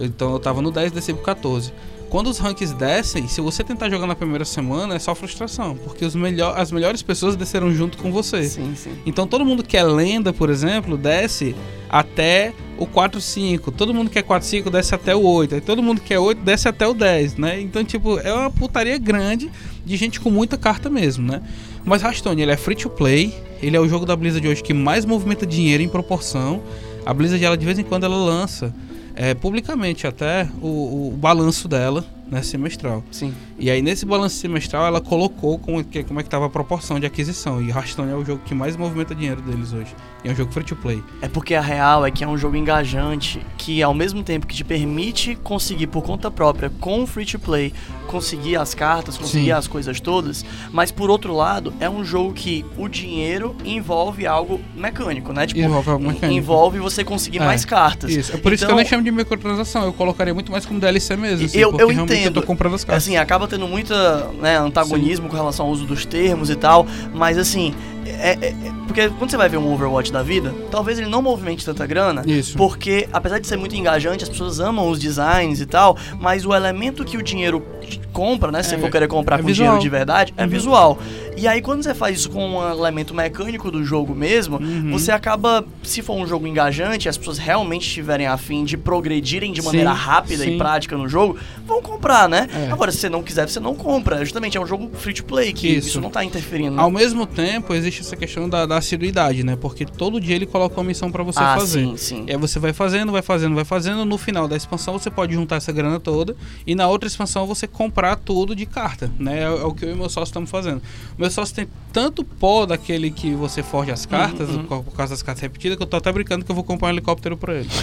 Então 0.00 0.32
eu 0.32 0.38
tava 0.38 0.62
no 0.62 0.70
10, 0.70 0.92
desci 0.92 1.12
pro 1.12 1.22
14. 1.22 1.72
Quando 2.10 2.28
os 2.28 2.38
ranks 2.38 2.72
descem, 2.72 3.28
se 3.28 3.40
você 3.40 3.62
tentar 3.62 3.88
jogar 3.88 4.08
na 4.08 4.16
primeira 4.16 4.44
semana, 4.44 4.96
é 4.96 4.98
só 4.98 5.14
frustração. 5.14 5.76
Porque 5.76 6.04
os 6.04 6.16
melhor, 6.16 6.58
as 6.58 6.72
melhores 6.72 7.02
pessoas 7.02 7.36
desceram 7.36 7.72
junto 7.72 7.96
com 7.96 8.10
você. 8.10 8.42
Sim, 8.42 8.74
sim. 8.74 8.90
Então 9.06 9.28
todo 9.28 9.44
mundo 9.44 9.62
que 9.62 9.76
é 9.76 9.84
lenda, 9.84 10.32
por 10.32 10.50
exemplo, 10.50 10.96
desce 10.96 11.54
até 11.88 12.52
o 12.76 12.84
4-5. 12.84 13.72
Todo 13.72 13.94
mundo 13.94 14.10
que 14.10 14.18
é 14.18 14.22
4-5 14.22 14.70
desce 14.70 14.92
até 14.92 15.14
o 15.14 15.22
8. 15.22 15.54
Aí 15.54 15.60
todo 15.60 15.80
mundo 15.80 16.00
que 16.00 16.12
é 16.12 16.18
8 16.18 16.42
desce 16.42 16.68
até 16.68 16.84
o 16.84 16.94
10, 16.94 17.36
né? 17.36 17.60
Então, 17.60 17.84
tipo, 17.84 18.18
é 18.18 18.32
uma 18.32 18.50
putaria 18.50 18.98
grande 18.98 19.48
de 19.86 19.96
gente 19.96 20.18
com 20.18 20.30
muita 20.30 20.58
carta 20.58 20.90
mesmo, 20.90 21.24
né? 21.24 21.40
Mas 21.84 22.02
Hearthstone, 22.02 22.42
ele 22.42 22.50
é 22.50 22.56
free 22.56 22.74
to 22.74 22.90
play. 22.90 23.32
Ele 23.62 23.76
é 23.76 23.80
o 23.80 23.88
jogo 23.88 24.04
da 24.04 24.16
Blizzard 24.16 24.48
hoje 24.48 24.64
que 24.64 24.74
mais 24.74 25.04
movimenta 25.04 25.46
dinheiro 25.46 25.80
em 25.80 25.88
proporção. 25.88 26.60
A 27.06 27.14
Blizzard, 27.14 27.44
ela 27.44 27.56
de 27.56 27.64
vez 27.64 27.78
em 27.78 27.84
quando, 27.84 28.02
ela 28.02 28.16
lança 28.16 28.74
é, 29.20 29.34
publicamente 29.34 30.06
até 30.06 30.48
o, 30.62 31.08
o 31.08 31.14
balanço 31.14 31.68
dela 31.68 32.02
né, 32.26 32.40
semestral. 32.40 33.04
Sim. 33.12 33.34
E 33.58 33.70
aí 33.70 33.82
nesse 33.82 34.06
balanço 34.06 34.36
semestral 34.36 34.86
ela 34.86 34.98
colocou 34.98 35.58
como, 35.58 35.84
que, 35.84 36.02
como 36.02 36.20
é 36.20 36.22
que 36.22 36.28
estava 36.28 36.46
a 36.46 36.48
proporção 36.48 36.98
de 36.98 37.04
aquisição. 37.04 37.60
E 37.60 37.68
Hearthstone 37.68 38.10
é 38.10 38.14
o 38.14 38.24
jogo 38.24 38.40
que 38.46 38.54
mais 38.54 38.78
movimenta 38.78 39.14
dinheiro 39.14 39.42
deles 39.42 39.74
hoje. 39.74 39.94
É 40.24 40.30
um 40.30 40.34
jogo 40.34 40.52
free 40.52 40.64
to 40.64 40.76
play. 40.76 41.02
É 41.22 41.28
porque 41.28 41.54
a 41.54 41.60
real 41.60 42.04
é 42.04 42.10
que 42.10 42.22
é 42.22 42.28
um 42.28 42.36
jogo 42.36 42.56
engajante 42.56 43.40
que 43.56 43.82
ao 43.82 43.94
mesmo 43.94 44.22
tempo 44.22 44.46
que 44.46 44.54
te 44.54 44.64
permite 44.64 45.34
conseguir 45.36 45.86
por 45.86 46.02
conta 46.02 46.30
própria 46.30 46.70
com 46.80 47.02
o 47.02 47.06
free 47.06 47.24
to 47.24 47.38
play 47.38 47.72
conseguir 48.06 48.56
as 48.56 48.74
cartas, 48.74 49.16
conseguir 49.16 49.46
Sim. 49.46 49.52
as 49.52 49.68
coisas 49.68 50.00
todas, 50.00 50.44
mas 50.72 50.90
por 50.90 51.08
outro 51.10 51.32
lado 51.32 51.72
é 51.78 51.88
um 51.88 52.04
jogo 52.04 52.32
que 52.32 52.64
o 52.76 52.88
dinheiro 52.88 53.54
envolve 53.64 54.26
algo 54.26 54.60
mecânico, 54.74 55.32
né? 55.32 55.46
Tipo, 55.46 55.60
envolve 55.60 55.90
algo 55.90 56.04
mecânico. 56.04 56.32
envolve 56.32 56.78
você 56.80 57.04
conseguir 57.04 57.38
é, 57.38 57.44
mais 57.44 57.64
cartas. 57.64 58.10
Isso. 58.10 58.32
É 58.32 58.36
por 58.36 58.52
então, 58.52 58.54
isso 58.54 58.66
que 58.66 58.72
eu 58.72 58.76
nem 58.76 58.84
então 58.84 58.90
chamo 58.90 59.04
de 59.04 59.12
microtransação, 59.12 59.84
eu 59.84 59.92
colocaria 59.92 60.34
muito 60.34 60.50
mais 60.50 60.66
como 60.66 60.80
DLC 60.80 61.16
mesmo. 61.16 61.46
Assim, 61.46 61.58
eu, 61.58 61.78
eu 61.78 61.92
entendo 61.92 62.26
eu 62.26 62.32
tô 62.32 62.42
comprando 62.42 62.74
as 62.74 62.84
cartas. 62.84 63.04
Assim, 63.04 63.16
acaba 63.16 63.46
tendo 63.46 63.68
muita 63.68 64.28
né, 64.40 64.58
antagonismo 64.58 65.26
Sim. 65.26 65.30
com 65.30 65.36
relação 65.36 65.66
ao 65.66 65.72
uso 65.72 65.86
dos 65.86 66.04
termos 66.04 66.50
e 66.50 66.56
tal, 66.56 66.86
mas 67.14 67.38
assim, 67.38 67.74
é, 68.06 68.38
é, 68.40 68.48
é, 68.48 68.54
porque 68.86 69.08
quando 69.10 69.30
você 69.30 69.36
vai 69.36 69.48
ver 69.48 69.56
um 69.56 69.72
Overwatch 69.72 70.12
da 70.12 70.22
vida, 70.22 70.54
talvez 70.70 70.98
ele 70.98 71.08
não 71.08 71.22
movimente 71.22 71.64
tanta 71.64 71.86
grana. 71.86 72.22
Isso. 72.26 72.56
Porque, 72.56 73.08
apesar 73.12 73.38
de 73.38 73.46
ser 73.46 73.56
muito 73.56 73.74
engajante, 73.74 74.24
as 74.24 74.30
pessoas 74.30 74.60
amam 74.60 74.88
os 74.90 74.98
designs 74.98 75.60
e 75.60 75.66
tal, 75.66 75.96
mas 76.18 76.44
o 76.44 76.54
elemento 76.54 77.04
que 77.04 77.16
o 77.16 77.22
dinheiro 77.22 77.64
compra, 78.12 78.50
né? 78.50 78.62
Se 78.62 78.74
é, 78.74 78.76
você 78.76 78.82
for 78.82 78.90
querer 78.90 79.08
comprar 79.08 79.36
é 79.36 79.42
com 79.42 79.46
visual. 79.46 79.68
dinheiro 79.68 79.82
de 79.82 79.88
verdade, 79.88 80.34
é 80.36 80.42
uhum. 80.42 80.48
visual. 80.48 80.98
E 81.40 81.48
aí, 81.48 81.62
quando 81.62 81.82
você 81.82 81.94
faz 81.94 82.18
isso 82.18 82.28
com 82.28 82.46
um 82.46 82.70
elemento 82.70 83.14
mecânico 83.14 83.70
do 83.70 83.82
jogo 83.82 84.14
mesmo, 84.14 84.58
uhum. 84.58 84.90
você 84.92 85.10
acaba, 85.10 85.64
se 85.82 86.02
for 86.02 86.14
um 86.14 86.26
jogo 86.26 86.46
engajante, 86.46 87.08
as 87.08 87.16
pessoas 87.16 87.38
realmente 87.38 87.86
estiverem 87.86 88.26
afim 88.26 88.62
de 88.62 88.76
progredirem 88.76 89.50
de 89.50 89.62
maneira 89.62 89.90
sim, 89.90 89.96
rápida 89.96 90.44
sim. 90.44 90.56
e 90.56 90.58
prática 90.58 90.98
no 90.98 91.08
jogo, 91.08 91.38
vão 91.66 91.80
comprar, 91.80 92.28
né? 92.28 92.46
É. 92.54 92.70
Agora, 92.70 92.92
se 92.92 92.98
você 92.98 93.08
não 93.08 93.22
quiser, 93.22 93.48
você 93.48 93.58
não 93.58 93.74
compra. 93.74 94.18
Justamente 94.18 94.58
é 94.58 94.60
um 94.60 94.66
jogo 94.66 94.90
free 94.92 95.14
to 95.14 95.24
play, 95.24 95.50
que 95.54 95.66
isso, 95.66 95.88
isso 95.88 96.00
não 96.02 96.10
tá 96.10 96.22
interferindo. 96.22 96.76
Né? 96.76 96.82
Ao 96.82 96.90
mesmo 96.90 97.24
tempo, 97.24 97.72
existe 97.72 98.02
essa 98.02 98.16
questão 98.16 98.46
da, 98.46 98.66
da 98.66 98.76
assiduidade, 98.76 99.42
né? 99.42 99.56
Porque 99.56 99.86
todo 99.86 100.20
dia 100.20 100.36
ele 100.36 100.44
coloca 100.44 100.78
uma 100.78 100.84
missão 100.84 101.10
para 101.10 101.22
você 101.22 101.40
ah, 101.40 101.56
fazer. 101.56 101.86
Sim, 101.86 101.96
sim. 101.96 102.24
E 102.26 102.32
aí 102.32 102.36
você 102.36 102.58
vai 102.58 102.74
fazendo, 102.74 103.12
vai 103.12 103.22
fazendo, 103.22 103.54
vai 103.54 103.64
fazendo. 103.64 104.04
No 104.04 104.18
final 104.18 104.46
da 104.46 104.58
expansão, 104.58 104.98
você 104.98 105.08
pode 105.08 105.32
juntar 105.32 105.56
essa 105.56 105.72
grana 105.72 105.98
toda. 105.98 106.36
E 106.66 106.74
na 106.74 106.86
outra 106.86 107.06
expansão, 107.06 107.46
você 107.46 107.66
comprar 107.66 108.16
tudo 108.16 108.54
de 108.54 108.66
carta, 108.66 109.10
né? 109.18 109.38
É, 109.38 109.44
é 109.44 109.64
o 109.64 109.72
que 109.72 109.86
eu 109.86 109.92
e 109.92 109.94
meu 109.94 110.10
sócio 110.10 110.28
estamos 110.28 110.50
fazendo. 110.50 110.82
O 111.16 111.29
meu 111.30 111.32
sócio 111.32 111.54
tem 111.54 111.68
tanto 111.92 112.24
pó 112.24 112.66
daquele 112.66 113.10
que 113.10 113.32
você 113.34 113.62
forge 113.62 113.92
as 113.92 114.04
cartas, 114.04 114.50
uhum, 114.50 114.66
uhum. 114.68 114.82
por 114.82 114.92
causa 114.94 115.14
das 115.14 115.22
cartas 115.22 115.40
repetidas, 115.40 115.76
que 115.76 115.82
eu 115.82 115.86
tô 115.86 115.96
até 115.96 116.10
brincando 116.10 116.44
que 116.44 116.50
eu 116.50 116.54
vou 116.54 116.64
comprar 116.64 116.88
um 116.88 116.90
helicóptero 116.90 117.36
para 117.36 117.54
ele. 117.54 117.68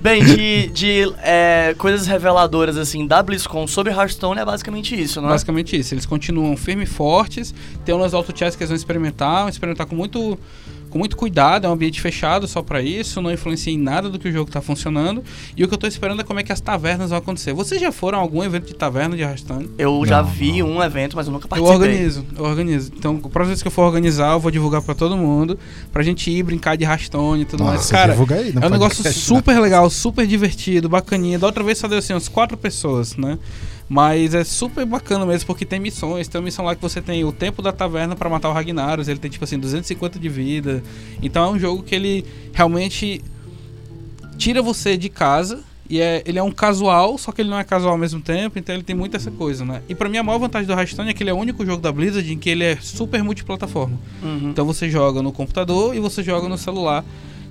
Bem, 0.00 0.24
de, 0.24 0.68
de 0.68 1.12
é, 1.24 1.74
coisas 1.76 2.06
reveladoras 2.06 2.76
assim 2.76 3.04
da 3.04 3.20
BlizzCon 3.20 3.66
sobre 3.66 3.92
Hearthstone 3.92 4.38
é 4.38 4.44
basicamente 4.44 4.94
isso, 4.94 5.20
não 5.20 5.28
é? 5.28 5.32
Basicamente 5.32 5.76
isso. 5.76 5.92
Eles 5.92 6.06
continuam 6.06 6.56
firmes 6.56 6.88
e 6.88 6.92
fortes. 6.92 7.52
Tem 7.84 7.92
umas 7.92 8.14
auto 8.14 8.32
chess 8.36 8.54
que 8.54 8.62
eles 8.62 8.70
vão 8.70 8.76
experimentar, 8.76 9.40
vão 9.40 9.48
experimentar 9.48 9.88
com 9.88 9.96
muito 9.96 10.38
com 10.88 10.98
muito 10.98 11.16
cuidado, 11.16 11.66
é 11.66 11.70
um 11.70 11.72
ambiente 11.72 12.00
fechado 12.00 12.46
só 12.46 12.62
para 12.62 12.82
isso, 12.82 13.20
não 13.20 13.30
influencia 13.30 13.72
em 13.72 13.78
nada 13.78 14.08
do 14.08 14.18
que 14.18 14.28
o 14.28 14.32
jogo 14.32 14.48
está 14.48 14.60
funcionando. 14.60 15.22
E 15.56 15.64
o 15.64 15.68
que 15.68 15.74
eu 15.74 15.76
estou 15.76 15.88
esperando 15.88 16.20
é 16.20 16.24
como 16.24 16.40
é 16.40 16.42
que 16.42 16.52
as 16.52 16.60
tavernas 16.60 17.10
vão 17.10 17.18
acontecer. 17.18 17.52
Vocês 17.52 17.80
já 17.80 17.92
foram 17.92 18.18
a 18.18 18.20
algum 18.20 18.42
evento 18.42 18.66
de 18.66 18.74
taverna 18.74 19.16
de 19.16 19.22
Hearthstone? 19.22 19.70
Eu 19.78 19.92
não, 19.92 20.06
já 20.06 20.22
vi 20.22 20.60
não. 20.60 20.76
um 20.76 20.82
evento, 20.82 21.16
mas 21.16 21.26
eu 21.26 21.32
nunca 21.32 21.48
participei. 21.48 21.76
Eu 21.76 21.80
organizo, 21.80 22.26
eu 22.36 22.44
organizo. 22.44 22.92
Então, 22.96 23.16
a 23.16 23.28
próxima 23.28 23.46
vez 23.46 23.62
que 23.62 23.68
eu 23.68 23.72
for 23.72 23.82
organizar, 23.82 24.32
eu 24.32 24.40
vou 24.40 24.50
divulgar 24.50 24.82
para 24.82 24.94
todo 24.94 25.16
mundo, 25.16 25.58
pra 25.92 26.02
gente 26.02 26.30
ir 26.30 26.42
brincar 26.42 26.76
de 26.76 26.84
Hearthstone 26.84 27.42
e 27.42 27.44
tudo 27.44 27.64
Nossa, 27.64 27.74
mais. 27.74 27.90
Cara, 27.90 28.12
aí, 28.12 28.54
é 28.60 28.66
um 28.66 28.70
negócio 28.70 29.12
super 29.12 29.58
legal, 29.60 29.88
super 29.90 30.26
divertido, 30.26 30.88
bacaninha. 30.88 31.38
Da 31.38 31.46
outra 31.46 31.62
vez 31.62 31.78
só 31.78 31.88
deu 31.88 31.98
assim, 31.98 32.12
umas 32.12 32.28
quatro 32.28 32.56
pessoas, 32.56 33.16
né? 33.16 33.38
Mas 33.88 34.34
é 34.34 34.44
super 34.44 34.84
bacana 34.84 35.24
mesmo, 35.24 35.46
porque 35.46 35.64
tem 35.64 35.80
missões. 35.80 36.28
Tem 36.28 36.38
uma 36.38 36.44
missão 36.44 36.64
lá 36.64 36.74
que 36.74 36.82
você 36.82 37.00
tem 37.00 37.24
o 37.24 37.32
tempo 37.32 37.62
da 37.62 37.72
taverna 37.72 38.14
para 38.14 38.28
matar 38.28 38.50
o 38.50 38.52
Ragnaros. 38.52 39.08
Ele 39.08 39.18
tem, 39.18 39.30
tipo 39.30 39.44
assim, 39.44 39.58
250 39.58 40.18
de 40.18 40.28
vida. 40.28 40.82
Então 41.22 41.44
é 41.44 41.48
um 41.56 41.58
jogo 41.58 41.82
que 41.82 41.94
ele 41.94 42.24
realmente 42.52 43.24
tira 44.36 44.60
você 44.60 44.96
de 44.96 45.08
casa. 45.08 45.64
E 45.90 46.02
é, 46.02 46.22
ele 46.26 46.38
é 46.38 46.42
um 46.42 46.52
casual, 46.52 47.16
só 47.16 47.32
que 47.32 47.40
ele 47.40 47.48
não 47.48 47.58
é 47.58 47.64
casual 47.64 47.92
ao 47.92 47.98
mesmo 47.98 48.20
tempo, 48.20 48.58
então 48.58 48.74
ele 48.74 48.84
tem 48.84 48.94
muito 48.94 49.16
essa 49.16 49.30
coisa, 49.30 49.64
né? 49.64 49.82
E 49.88 49.94
pra 49.94 50.06
mim 50.06 50.18
a 50.18 50.22
maior 50.22 50.38
vantagem 50.38 50.66
do 50.66 50.72
Hearthstone 50.74 51.08
é 51.08 51.14
que 51.14 51.22
ele 51.22 51.30
é 51.30 51.32
o 51.32 51.36
único 51.38 51.64
jogo 51.64 51.80
da 51.80 51.90
Blizzard 51.90 52.30
em 52.30 52.36
que 52.36 52.50
ele 52.50 52.62
é 52.62 52.76
super 52.76 53.24
multiplataforma. 53.24 53.98
Uhum. 54.22 54.50
Então 54.50 54.66
você 54.66 54.90
joga 54.90 55.22
no 55.22 55.32
computador 55.32 55.96
e 55.96 55.98
você 55.98 56.22
joga 56.22 56.46
no 56.46 56.58
celular 56.58 57.02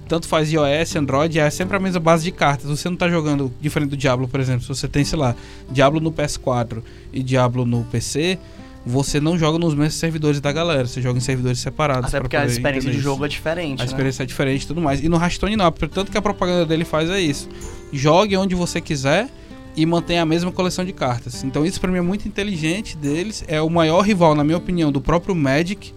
tanto 0.07 0.27
faz 0.27 0.51
iOS, 0.51 0.95
Android, 0.95 1.39
é 1.39 1.49
sempre 1.49 1.77
a 1.77 1.79
mesma 1.79 1.99
base 1.99 2.23
de 2.23 2.31
cartas. 2.31 2.69
Você 2.69 2.88
não 2.88 2.95
está 2.95 3.09
jogando 3.09 3.51
diferente 3.61 3.89
do 3.89 3.97
Diablo, 3.97 4.27
por 4.27 4.39
exemplo. 4.39 4.61
Se 4.61 4.67
você 4.69 4.88
tem, 4.88 5.03
sei 5.03 5.19
lá, 5.19 5.35
Diablo 5.69 5.99
no 5.99 6.11
PS4 6.11 6.81
e 7.11 7.21
Diablo 7.21 7.65
no 7.65 7.84
PC, 7.85 8.39
você 8.85 9.19
não 9.19 9.38
joga 9.38 9.59
nos 9.59 9.75
mesmos 9.75 9.95
servidores 9.95 10.39
da 10.39 10.51
galera, 10.51 10.88
você 10.88 11.01
joga 11.01 11.17
em 11.17 11.21
servidores 11.21 11.59
separados. 11.59 12.07
Até 12.07 12.21
porque 12.21 12.38
a 12.38 12.45
experiência 12.45 12.89
de 12.89 12.99
jogo 12.99 13.25
é 13.25 13.27
diferente. 13.27 13.81
A 13.81 13.84
né? 13.84 13.85
experiência 13.85 14.23
é 14.23 14.25
diferente 14.25 14.63
e 14.63 14.67
tudo 14.67 14.81
mais. 14.81 15.03
E 15.03 15.09
no 15.09 15.17
Hearthstone 15.17 15.57
não, 15.57 15.69
tanto 15.71 16.09
que 16.09 16.17
a 16.17 16.21
propaganda 16.21 16.65
dele 16.65 16.85
faz 16.85 17.09
é 17.09 17.19
isso. 17.19 17.49
Jogue 17.91 18.38
onde 18.38 18.55
você 18.55 18.79
quiser 18.79 19.29
e 19.75 19.85
mantenha 19.85 20.21
a 20.21 20.25
mesma 20.25 20.51
coleção 20.51 20.85
de 20.85 20.93
cartas. 20.93 21.43
Então 21.43 21.65
isso 21.65 21.81
para 21.81 21.91
mim 21.91 21.97
é 21.97 22.01
muito 22.01 22.27
inteligente 22.27 22.95
deles. 22.95 23.43
É 23.47 23.61
o 23.61 23.69
maior 23.69 24.01
rival, 24.01 24.34
na 24.34 24.43
minha 24.43 24.57
opinião, 24.57 24.91
do 24.91 25.01
próprio 25.01 25.35
Magic 25.35 25.93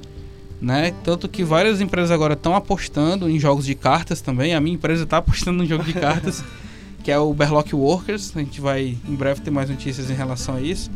né? 0.61 0.93
Tanto 1.03 1.29
que 1.29 1.43
várias 1.43 1.81
empresas 1.81 2.11
agora 2.11 2.35
estão 2.35 2.55
apostando 2.55 3.29
em 3.29 3.39
jogos 3.39 3.65
de 3.65 3.75
cartas 3.75 4.21
também. 4.21 4.55
A 4.55 4.61
minha 4.61 4.75
empresa 4.75 5.05
está 5.05 5.19
apostando 5.19 5.59
no 5.59 5.67
jogo 5.67 5.85
de 5.85 5.95
cartas, 5.95 6.45
que 7.03 7.11
é 7.11 7.19
o 7.19 7.33
Berlock 7.33 7.75
Workers. 7.75 8.33
A 8.37 8.41
gente 8.41 8.61
vai 8.61 8.97
em 9.09 9.15
breve 9.15 9.41
ter 9.41 9.51
mais 9.51 9.71
notícias 9.71 10.11
em 10.11 10.15
relação 10.15 10.57
a 10.57 10.61
isso. 10.61 10.91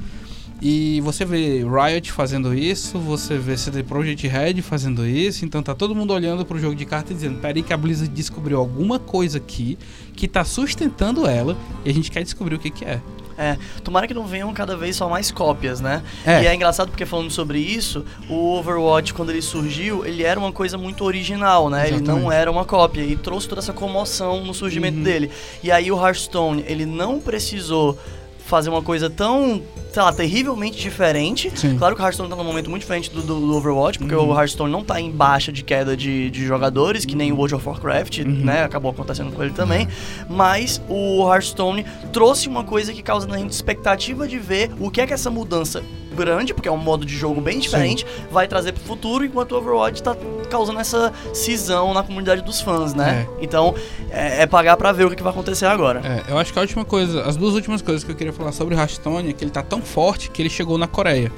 E 0.62 1.00
você 1.02 1.24
vê 1.24 1.62
Riot 1.62 2.10
fazendo 2.12 2.54
isso, 2.54 2.98
você 2.98 3.36
vê 3.36 3.56
CD 3.56 3.82
Projekt 3.82 4.26
Red 4.26 4.62
fazendo 4.62 5.06
isso, 5.06 5.44
então 5.44 5.62
tá 5.62 5.74
todo 5.74 5.94
mundo 5.94 6.14
olhando 6.14 6.44
pro 6.46 6.58
jogo 6.58 6.74
de 6.74 6.86
cartas 6.86 7.10
e 7.10 7.14
dizendo: 7.14 7.38
peraí, 7.38 7.62
que 7.62 7.72
a 7.72 7.76
Blizzard 7.76 8.10
descobriu 8.10 8.58
alguma 8.58 8.98
coisa 8.98 9.38
aqui 9.38 9.76
que 10.14 10.26
tá 10.28 10.44
sustentando 10.44 11.26
ela 11.26 11.56
e 11.84 11.90
a 11.90 11.92
gente 11.92 12.10
quer 12.10 12.22
descobrir 12.22 12.54
o 12.54 12.58
que, 12.58 12.70
que 12.70 12.84
é. 12.84 13.02
É, 13.36 13.56
tomara 13.82 14.06
que 14.06 14.14
não 14.14 14.26
venham 14.26 14.52
cada 14.52 14.76
vez 14.76 14.96
só 14.96 15.08
mais 15.08 15.30
cópias, 15.30 15.80
né? 15.80 16.02
É. 16.24 16.42
E 16.42 16.46
é 16.46 16.54
engraçado 16.54 16.88
porque 16.88 17.04
falando 17.04 17.30
sobre 17.30 17.58
isso, 17.58 18.04
o 18.28 18.56
Overwatch, 18.56 19.12
quando 19.14 19.30
ele 19.30 19.42
surgiu, 19.42 20.04
ele 20.04 20.22
era 20.22 20.38
uma 20.38 20.52
coisa 20.52 20.78
muito 20.78 21.04
original, 21.04 21.68
né? 21.68 21.88
Exatamente. 21.88 22.10
Ele 22.10 22.20
não 22.20 22.32
era 22.32 22.50
uma 22.50 22.64
cópia 22.64 23.02
e 23.02 23.16
trouxe 23.16 23.48
toda 23.48 23.60
essa 23.60 23.72
comoção 23.72 24.44
no 24.44 24.54
surgimento 24.54 24.98
uhum. 24.98 25.04
dele. 25.04 25.30
E 25.62 25.70
aí 25.70 25.90
o 25.90 26.00
Hearthstone, 26.00 26.64
ele 26.66 26.86
não 26.86 27.20
precisou 27.20 27.98
fazer 28.44 28.68
uma 28.68 28.82
coisa 28.82 29.08
tão, 29.08 29.62
sei 29.92 30.02
lá, 30.02 30.12
terrivelmente 30.12 30.78
diferente. 30.78 31.50
Sim. 31.58 31.78
Claro 31.78 31.96
que 31.96 32.02
o 32.02 32.04
Hearthstone 32.04 32.28
tá 32.28 32.36
num 32.36 32.44
momento 32.44 32.68
muito 32.68 32.82
diferente 32.82 33.10
do, 33.10 33.22
do, 33.22 33.40
do 33.40 33.56
Overwatch, 33.56 33.98
porque 33.98 34.14
uhum. 34.14 34.30
o 34.30 34.38
Hearthstone 34.38 34.70
não 34.70 34.84
tá 34.84 35.00
em 35.00 35.10
baixa 35.10 35.50
de 35.50 35.64
queda 35.64 35.96
de, 35.96 36.30
de 36.30 36.44
jogadores, 36.44 37.04
que 37.04 37.16
nem 37.16 37.32
o 37.32 37.36
World 37.36 37.54
of 37.54 37.66
Warcraft, 37.66 38.18
uhum. 38.18 38.44
né? 38.44 38.62
Acabou 38.62 38.90
acontecendo 38.90 39.32
com 39.32 39.42
ele 39.42 39.52
também. 39.52 39.88
Mas 40.28 40.80
o 40.88 41.30
Hearthstone 41.32 41.84
trouxe 42.12 42.48
uma 42.48 42.64
coisa 42.64 42.92
que 42.92 43.02
causa 43.02 43.26
na 43.26 43.38
gente 43.38 43.52
expectativa 43.52 44.28
de 44.28 44.38
ver 44.38 44.70
o 44.78 44.90
que 44.90 45.00
é 45.00 45.06
que 45.06 45.12
essa 45.12 45.30
mudança 45.30 45.82
grande, 46.14 46.54
porque 46.54 46.68
é 46.68 46.72
um 46.72 46.76
modo 46.76 47.04
de 47.04 47.16
jogo 47.16 47.40
bem 47.40 47.58
diferente, 47.58 48.06
Sim. 48.06 48.26
vai 48.30 48.46
trazer 48.48 48.72
pro 48.72 48.82
futuro, 48.82 49.24
enquanto 49.24 49.52
o 49.52 49.58
Overwatch 49.58 50.02
tá 50.02 50.16
causando 50.50 50.80
essa 50.80 51.12
cisão 51.32 51.92
na 51.92 52.02
comunidade 52.02 52.42
dos 52.42 52.60
fãs, 52.60 52.94
né? 52.94 53.26
É. 53.28 53.44
Então, 53.44 53.74
é, 54.10 54.42
é, 54.42 54.46
pagar 54.46 54.76
para 54.76 54.92
ver 54.92 55.04
o 55.04 55.10
que, 55.10 55.16
que, 55.16 55.22
vai 55.22 55.32
acontecer 55.32 55.66
agora. 55.66 56.00
É, 56.04 56.32
eu 56.32 56.38
acho 56.38 56.52
que 56.52 56.58
a 56.58 56.62
última 56.62 56.84
coisa, 56.84 57.22
as 57.22 57.36
duas 57.36 57.54
últimas 57.54 57.82
coisas 57.82 58.04
que 58.04 58.10
eu 58.10 58.16
queria 58.16 58.32
falar 58.32 58.52
sobre 58.52 58.74
o 58.74 58.78
Hearthstone 58.78 59.30
é 59.30 59.32
que 59.32 59.44
ele 59.44 59.50
tá 59.50 59.62
tão 59.62 59.82
forte 59.82 60.30
que 60.30 60.40
ele 60.42 60.50
chegou 60.50 60.78
na 60.78 60.86
Coreia. 60.86 61.32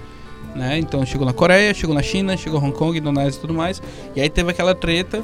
Né? 0.55 0.78
Então 0.78 1.05
chegou 1.05 1.27
na 1.27 1.35
Coreia, 1.35 1.74
chegou 1.74 1.94
na 1.94 2.03
China, 2.03 2.36
chegou 2.36 2.59
Hong 2.62 2.73
Kong, 2.73 2.97
Indonésia 2.97 3.39
e 3.39 3.40
tudo 3.40 3.53
mais. 3.53 3.82
E 4.15 4.20
aí 4.20 4.31
teve 4.31 4.51
aquela 4.51 4.74
treta 4.74 5.23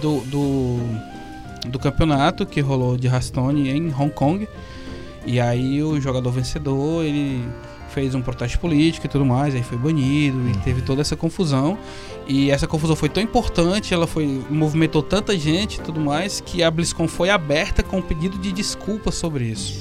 do, 0.00 0.20
do, 0.20 0.78
do 1.68 1.78
campeonato 1.78 2.46
que 2.46 2.60
rolou 2.60 2.96
de 2.96 3.08
Hearthstone 3.08 3.68
em 3.70 3.92
Hong 3.92 4.10
Kong. 4.10 4.48
E 5.26 5.40
aí 5.40 5.82
o 5.82 6.00
jogador 6.00 6.30
vencedor, 6.30 7.04
ele 7.04 7.44
fez 7.98 8.14
um 8.14 8.22
protesto 8.22 8.60
político 8.60 9.06
e 9.06 9.08
tudo 9.08 9.24
mais, 9.24 9.56
aí 9.56 9.62
foi 9.62 9.76
banido 9.76 10.38
e 10.48 10.56
teve 10.58 10.82
toda 10.82 11.00
essa 11.00 11.16
confusão. 11.16 11.76
E 12.28 12.48
essa 12.48 12.64
confusão 12.64 12.94
foi 12.94 13.08
tão 13.08 13.20
importante, 13.20 13.92
ela 13.92 14.06
foi 14.06 14.40
movimentou 14.48 15.02
tanta 15.02 15.36
gente 15.36 15.80
e 15.80 15.80
tudo 15.80 16.00
mais, 16.00 16.40
que 16.40 16.62
a 16.62 16.70
BlizzCon 16.70 17.08
foi 17.08 17.28
aberta 17.28 17.82
com 17.82 17.98
um 17.98 18.02
pedido 18.02 18.38
de 18.38 18.52
desculpa 18.52 19.10
sobre 19.10 19.46
isso. 19.46 19.74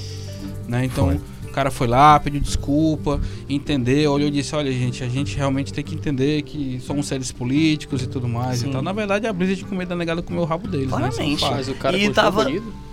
Né? 0.67 0.85
Então, 0.85 1.07
foi. 1.07 1.19
o 1.45 1.51
cara 1.51 1.69
foi 1.69 1.85
lá, 1.85 2.19
pediu 2.19 2.41
desculpa, 2.41 3.21
entendeu, 3.47 4.13
olhou 4.13 4.29
e 4.29 4.31
disse: 4.31 4.55
Olha, 4.55 4.71
gente, 4.71 5.03
a 5.03 5.09
gente 5.09 5.37
realmente 5.37 5.71
tem 5.71 5.83
que 5.83 5.93
entender 5.93 6.41
que 6.41 6.79
somos 6.81 7.05
seres 7.05 7.31
políticos 7.31 8.01
e 8.01 8.07
tudo 8.07 8.27
mais. 8.27 8.63
Então, 8.63 8.81
na 8.81 8.93
verdade, 8.93 9.27
a 9.27 9.33
Blizzard 9.33 9.63
com 9.65 9.75
medo 9.75 9.89
da 9.89 9.95
negada 9.95 10.23
comeu 10.23 10.41
o 10.41 10.45
rabo 10.45 10.67
deles. 10.67 10.89
Claramente. 10.89 11.43
Né? 11.43 11.51
Mas 11.51 11.69
o 11.69 11.75
cara 11.75 11.95
e 11.95 12.09
tava... 12.09 12.45
banido? 12.45 12.86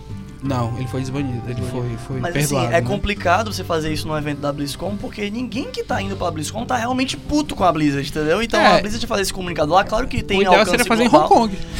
Não, 0.44 0.74
ele 0.76 0.86
foi 0.86 1.00
desbanido, 1.00 1.40
ele 1.48 1.62
foi, 1.70 1.96
foi 2.06 2.20
Mas 2.20 2.34
perdoado. 2.34 2.66
assim, 2.66 2.76
é 2.76 2.80
né? 2.82 2.86
complicado 2.86 3.50
você 3.52 3.64
fazer 3.64 3.90
isso 3.92 4.06
no 4.06 4.16
evento 4.16 4.40
da 4.40 4.52
BlizzCon, 4.52 4.94
porque 5.00 5.30
ninguém 5.30 5.70
que 5.70 5.82
tá 5.82 6.02
indo 6.02 6.14
pra 6.16 6.30
BlizzCon 6.30 6.66
tá 6.66 6.76
realmente 6.76 7.16
puto 7.16 7.54
com 7.56 7.64
a 7.64 7.72
Blizzard, 7.72 8.06
entendeu? 8.06 8.42
Então 8.42 8.60
É. 8.60 8.76
a 8.76 8.80
Blizzard 8.80 9.06
fazer 9.06 9.22
esse 9.22 9.32
comunicado 9.32 9.72
lá, 9.72 9.82
claro 9.84 10.06
que 10.06 10.22
tem 10.22 10.38
O 10.38 10.42
ideal 10.42 10.54
alcance 10.56 10.70
seria 10.72 10.84
fazer 10.84 11.08
global. 11.08 11.28
em 11.28 11.32
Hong 11.44 11.48
Kong. 11.50 11.58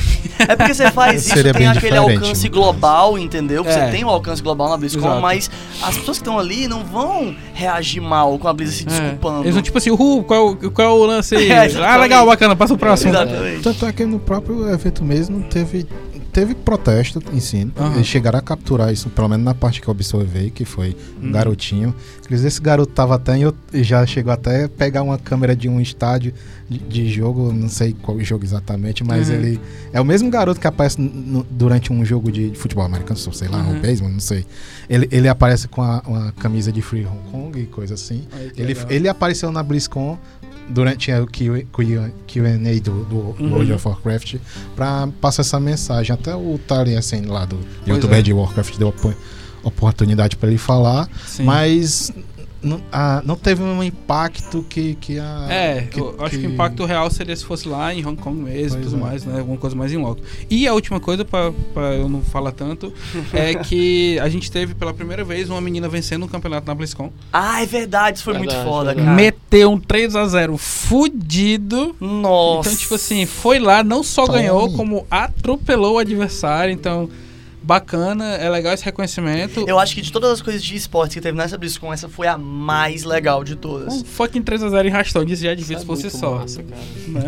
É 0.49 0.57
porque 0.57 0.74
você 0.74 0.91
faz 0.91 1.27
isso, 1.27 1.35
Seria 1.35 1.53
tem 1.53 1.69
aquele 1.69 1.97
alcance 1.97 2.45
né? 2.45 2.49
global, 2.49 3.19
entendeu? 3.19 3.62
Você 3.62 3.78
É. 3.78 3.91
tem 3.91 4.05
o 4.05 4.09
alcance 4.09 4.43
global 4.43 4.69
na 4.70 4.77
BlizzCon, 4.78 5.05
Exato. 5.07 5.20
mas 5.20 5.51
as 5.82 5.97
pessoas 5.99 6.16
que 6.16 6.23
estão 6.23 6.39
ali 6.39 6.66
não 6.66 6.82
vão 6.82 7.36
reagir 7.53 8.01
mal 8.01 8.36
com 8.39 8.49
a 8.49 8.53
Blizzard 8.53 8.91
se 8.91 8.99
É. 8.99 9.01
desculpando. 9.03 9.45
Eles 9.45 9.55
vão 9.55 9.62
tipo 9.62 9.77
assim, 9.77 9.91
uhul, 9.91 10.24
qual, 10.24 10.41
é 10.41 10.43
o- 10.66 10.70
qual 10.70 10.89
é 10.89 10.91
o 10.91 11.05
lance 11.05 11.36
aí? 11.36 11.49
É, 11.53 11.77
ah, 11.85 11.97
legal, 11.99 12.24
bacana, 12.27 12.57
passa 12.57 12.73
o 12.74 12.78
próximo. 12.78 13.11
Exatamente. 13.11 13.62
Tanto 13.62 13.85
é 13.86 13.93
que 13.93 14.05
no 14.07 14.19
próprio 14.19 14.69
evento 14.70 15.05
mesmo 15.05 15.43
teve, 15.45 15.86
teve 16.35 16.55
protesto 16.55 17.23
em 17.32 17.40
si. 17.40 17.70
Aham. 17.77 17.94
Eles 17.94 18.06
chegaram 18.06 18.39
a 18.39 18.43
capturar 18.43 18.93
isso, 18.93 19.09
pelo 19.09 19.28
menos 19.28 19.44
na 19.44 19.55
parte 19.55 19.81
que 19.81 19.89
eu 19.89 19.93
observei, 19.93 20.51
que 20.51 20.65
foi 20.65 20.94
um 21.23 21.28
Hum. 21.28 21.32
garotinho. 21.32 21.94
Inclusive, 22.23 22.48
esse 22.48 22.61
garoto 22.61 22.93
tava 22.93 23.15
até. 23.15 23.39
em 23.39 23.52
Já 23.82 24.05
chegou 24.05 24.32
até 24.32 24.65
a 24.65 24.69
pegar 24.69 25.02
uma 25.02 25.16
câmera 25.19 25.55
de 25.55 25.69
um 25.69 25.81
estádio 25.81 26.35
de, 26.69 26.78
de 26.78 27.09
jogo, 27.11 27.52
não 27.52 27.69
sei 27.69 27.94
qual 28.02 28.19
jogo 28.20 28.44
exatamente, 28.44 29.05
mas 29.05 29.28
Uhum. 29.28 29.35
ele. 29.36 29.61
É 29.93 30.01
o 30.01 30.05
mesmo 30.05 30.28
garoto 30.31 30.59
que 30.61 30.66
aparece 30.66 31.01
no- 31.01 31.47
durante 31.48 31.93
um 31.93 32.05
jogo 32.05 32.32
de, 32.32 32.51
de 32.51 32.59
futebol 32.59 32.85
americano, 32.85 33.19
sei 33.19 33.48
lá, 33.48 33.59
Uhum. 33.62 33.74
ou 33.77 33.81
beisebol, 33.81 34.11
não 34.11 34.20
sei. 34.20 34.44
Ele, 34.89 35.09
ele 35.12 35.28
aparece 35.28 35.69
com 35.69 35.82
a- 35.82 36.02
uma 36.06 36.32
camisa 36.32 36.73
de 36.73 36.82
Free 36.82 37.06
Hong 37.06 37.31
Kong 37.31 37.61
e 37.61 37.66
coisa 37.66 37.94
assim. 37.94 38.27
Que 38.55 38.61
Ele, 38.61 38.74
legal. 38.74 38.86
ele 38.90 39.09
apareceu 39.09 39.52
na 39.52 39.62
BlizzCon 39.62 40.19
durante 40.69 41.11
o 41.12 41.27
Q&A 41.27 42.81
do, 42.82 43.05
do 43.05 43.16
Uhum. 43.39 43.51
World 43.53 43.73
of 43.73 43.86
Warcraft 43.89 44.36
pra 44.74 45.09
passar 45.20 45.43
essa 45.43 45.61
mensagem. 45.61 46.12
Até 46.15 46.35
o 46.35 46.59
Taliesin 46.66 47.23
lá 47.27 47.45
do 47.45 47.57
Pois 47.85 47.97
YouTube 47.97 48.15
é. 48.15 48.23
de 48.23 48.32
Warcraft 48.32 48.77
deu 48.78 48.89
opo- 48.89 49.15
oportunidade 49.62 50.36
pra 50.36 50.49
ele 50.49 50.59
falar, 50.59 51.09
Sim. 51.27 51.45
mas 51.45 52.12
n- 52.65 52.82
ah, 52.91 53.23
não 53.24 53.36
teve 53.36 53.62
um 53.62 53.82
impacto 53.82 54.65
que, 54.69 54.95
que 54.95 55.19
a... 55.19 55.47
É, 55.51 55.82
que- 55.91 56.01
eu 56.01 56.15
acho 56.20 56.31
que 56.31 56.39
que- 56.43 56.47
o 56.47 56.51
impacto 56.51 56.85
real 56.85 57.11
seria 57.11 57.35
se 57.36 57.45
fosse 57.45 57.69
lá 57.69 57.95
em 57.95 58.05
Hong 58.05 58.16
Kong 58.20 58.41
mesmo 58.41 58.81
e 58.81 58.82
tudo 58.85 58.97
é. 58.97 58.99
mais, 58.99 59.24
né? 59.24 59.39
Alguma 59.39 59.57
coisa 59.59 59.77
mais 59.77 59.93
em 59.93 59.97
loco. 59.99 60.20
E 60.51 60.66
a 60.66 60.73
última 60.74 60.99
coisa, 60.99 61.24
pra, 61.24 61.53
pra 61.73 61.95
eu 61.95 62.09
não 62.09 62.23
falar 62.23 62.53
tanto, 62.53 62.93
é 63.32 63.55
que 63.55 64.19
a 64.20 64.28
gente 64.28 64.51
teve 64.51 64.74
pela 64.74 64.93
primeira 64.95 65.23
vez 65.24 65.49
uma 65.51 65.61
menina 65.61 65.89
vencendo 65.89 66.24
um 66.24 66.28
campeonato 66.28 66.66
na 66.66 66.74
BlizzCon. 66.74 67.12
Ah, 67.32 67.62
é 67.62 67.66
verdade, 67.66 68.16
isso 68.19 68.24
foi 68.24 68.35
Verdade, 68.35 68.57
muito 68.57 68.69
foda, 68.69 68.86
verdade. 68.95 69.05
cara. 69.07 69.16
Meteu 69.16 69.70
um 69.73 69.78
3x0 69.81 70.57
fudido. 70.59 71.95
Nossa. 72.01 72.69
Então, 72.69 72.78
tipo 72.81 72.95
assim, 72.95 73.27
foi 73.27 73.59
lá, 73.59 73.82
não 73.85 74.03
só 74.03 74.27
Tome. 74.27 74.39
ganhou, 74.39 74.73
como 74.73 75.07
atropelou 75.11 75.95
o 75.95 75.99
adversário. 75.99 76.73
Então, 76.73 77.09
bacana, 77.65 78.35
é 78.36 78.49
legal 78.51 78.74
esse 78.74 78.85
reconhecimento. 78.85 79.65
Eu 79.66 79.78
acho 79.78 79.95
que 79.95 80.03
de 80.03 80.12
todas 80.12 80.31
as 80.31 80.43
coisas 80.43 80.62
de 80.62 80.77
esportes 80.77 81.15
que 81.15 81.20
teve 81.20 81.36
nessa 81.36 81.57
BlizzCon, 81.57 81.93
essa 81.93 82.09
foi 82.09 82.27
a 82.27 82.36
mais 82.36 83.05
legal 83.05 83.43
de 83.43 83.57
todas. 83.57 83.95
Um 83.95 84.05
fucking 84.05 84.43
3x0 84.43 84.86
em 84.86 84.91
rastão, 84.91 85.23
isso 85.24 85.43
já 85.43 85.53
é 85.53 85.55
difícil 85.55 85.86
fosse 85.86 86.03
muito 86.05 86.16
só. 86.19 86.36
massa, 86.39 86.62
cara. 86.62 86.81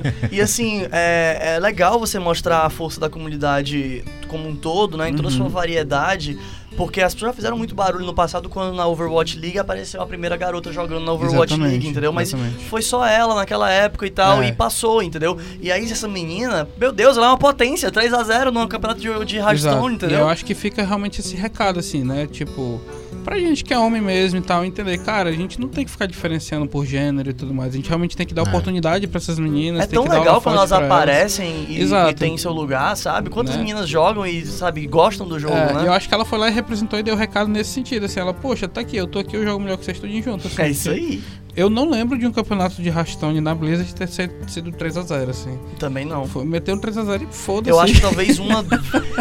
né? 0.02 0.14
E 0.30 0.40
assim, 0.40 0.86
é, 0.92 1.54
é 1.56 1.58
legal 1.58 1.98
você 1.98 2.18
mostrar 2.18 2.60
a 2.66 2.70
força 2.70 3.00
da 3.00 3.08
comunidade 3.08 4.04
como 4.28 4.48
um 4.48 4.54
todo, 4.54 4.96
né? 4.98 5.08
Em 5.08 5.14
toda 5.16 5.28
a 5.28 5.30
sua 5.30 5.44
Uhum. 5.46 5.50
variedade. 5.50 6.38
Porque 6.76 7.00
as 7.00 7.14
pessoas 7.14 7.30
já 7.30 7.34
fizeram 7.36 7.56
muito 7.56 7.74
barulho 7.74 8.04
no 8.04 8.12
passado 8.14 8.48
quando 8.48 8.74
na 8.74 8.86
Overwatch 8.86 9.38
League 9.38 9.58
apareceu 9.58 10.00
a 10.02 10.06
primeira 10.06 10.36
garota 10.36 10.70
jogando 10.72 11.04
na 11.04 11.12
Overwatch 11.12 11.52
Exatamente, 11.54 11.70
League, 11.72 11.88
entendeu? 11.88 12.12
Mas 12.12 12.28
exatamente. 12.28 12.64
foi 12.66 12.82
só 12.82 13.04
ela 13.06 13.34
naquela 13.34 13.70
época 13.70 14.06
e 14.06 14.10
tal, 14.10 14.42
É. 14.42 14.48
e 14.48 14.52
passou, 14.52 15.02
entendeu? 15.02 15.38
E 15.60 15.72
aí 15.72 15.90
essa 15.90 16.06
menina, 16.06 16.68
meu 16.78 16.92
Deus, 16.92 17.16
ela 17.16 17.26
é 17.26 17.28
uma 17.30 17.38
potência, 17.38 17.90
3x0 17.90 18.50
no 18.50 18.68
campeonato 18.68 19.00
de, 19.00 19.08
de 19.24 19.36
Hearthstone, 19.36 19.54
Exato. 19.54 19.90
E 19.90 19.94
entendeu? 19.94 20.18
eu 20.20 20.28
acho 20.28 20.44
que 20.44 20.54
fica 20.54 20.82
realmente 20.84 21.20
esse 21.20 21.34
recado, 21.36 21.78
assim, 21.80 22.04
né? 22.04 22.26
Tipo, 22.26 22.80
pra 23.26 23.38
gente 23.40 23.64
que 23.64 23.74
é 23.74 23.78
homem 23.78 24.00
mesmo 24.00 24.38
e 24.38 24.42
tal, 24.42 24.64
entender, 24.64 24.96
cara, 24.98 25.28
a 25.30 25.32
gente 25.32 25.60
não 25.60 25.66
tem 25.68 25.84
que 25.84 25.90
ficar 25.90 26.06
diferenciando 26.06 26.64
por 26.68 26.86
gênero 26.86 27.28
e 27.30 27.32
tudo 27.32 27.52
mais. 27.52 27.72
A 27.74 27.76
gente 27.76 27.88
realmente 27.88 28.16
tem 28.16 28.24
que 28.24 28.32
dar 28.32 28.42
É. 28.42 28.44
oportunidade 28.48 29.06
pra 29.08 29.18
essas 29.18 29.36
meninas. 29.36 29.82
É 29.82 29.86
tem 29.88 30.00
tão 30.00 30.08
legal 30.08 30.40
quando 30.40 30.54
elas 30.56 30.70
aparecem 30.70 31.66
e, 31.68 31.82
e 31.82 32.14
tem 32.14 32.38
seu 32.38 32.52
lugar, 32.52 32.96
sabe? 32.96 33.28
Quantas 33.28 33.54
Né? 33.56 33.62
meninas 33.62 33.88
jogam 33.88 34.24
e, 34.24 34.46
sabe, 34.46 34.86
gostam 34.86 35.26
do 35.26 35.40
jogo, 35.40 35.54
É, 35.56 35.72
né? 35.74 35.82
Eu 35.86 35.92
acho 35.92 36.08
que 36.08 36.14
ela 36.14 36.24
foi 36.24 36.38
lá 36.38 36.48
e 36.48 36.52
representou 36.52 36.98
e 36.98 37.02
deu 37.02 37.16
recado 37.16 37.48
nesse 37.48 37.70
sentido. 37.70 38.06
Assim, 38.06 38.20
ela, 38.20 38.32
poxa, 38.32 38.68
tá 38.68 38.80
aqui, 38.80 38.96
eu 38.96 39.08
tô 39.08 39.18
aqui, 39.18 39.36
eu 39.36 39.44
jogo 39.44 39.60
melhor 39.60 39.76
que 39.76 39.84
vocês 39.84 39.98
tudinho 39.98 40.22
junto. 40.22 40.46
Assim, 40.46 40.62
É 40.62 40.68
isso 40.70 40.90
aí. 40.90 41.20
Eu 41.56 41.70
não 41.70 41.88
lembro 41.88 42.18
de 42.18 42.26
um 42.26 42.32
campeonato 42.32 42.82
de 42.82 42.88
Hearthstone 42.90 43.40
na 43.40 43.54
Blizzard 43.54 43.94
ter 43.94 44.06
sido- 44.08 44.34
sido 44.50 44.70
3x0, 44.72 45.30
assim. 45.30 45.58
Também 45.78 46.04
não. 46.04 46.26
Foi, 46.26 46.44
meteu 46.44 46.74
um 46.74 46.78
3x0 46.78 47.22
e 47.22 47.26
foda-se. 47.34 47.70
Eu 47.70 47.80
acho 47.80 47.94
que 47.94 48.00
talvez 48.02 48.38
uma. 48.38 48.62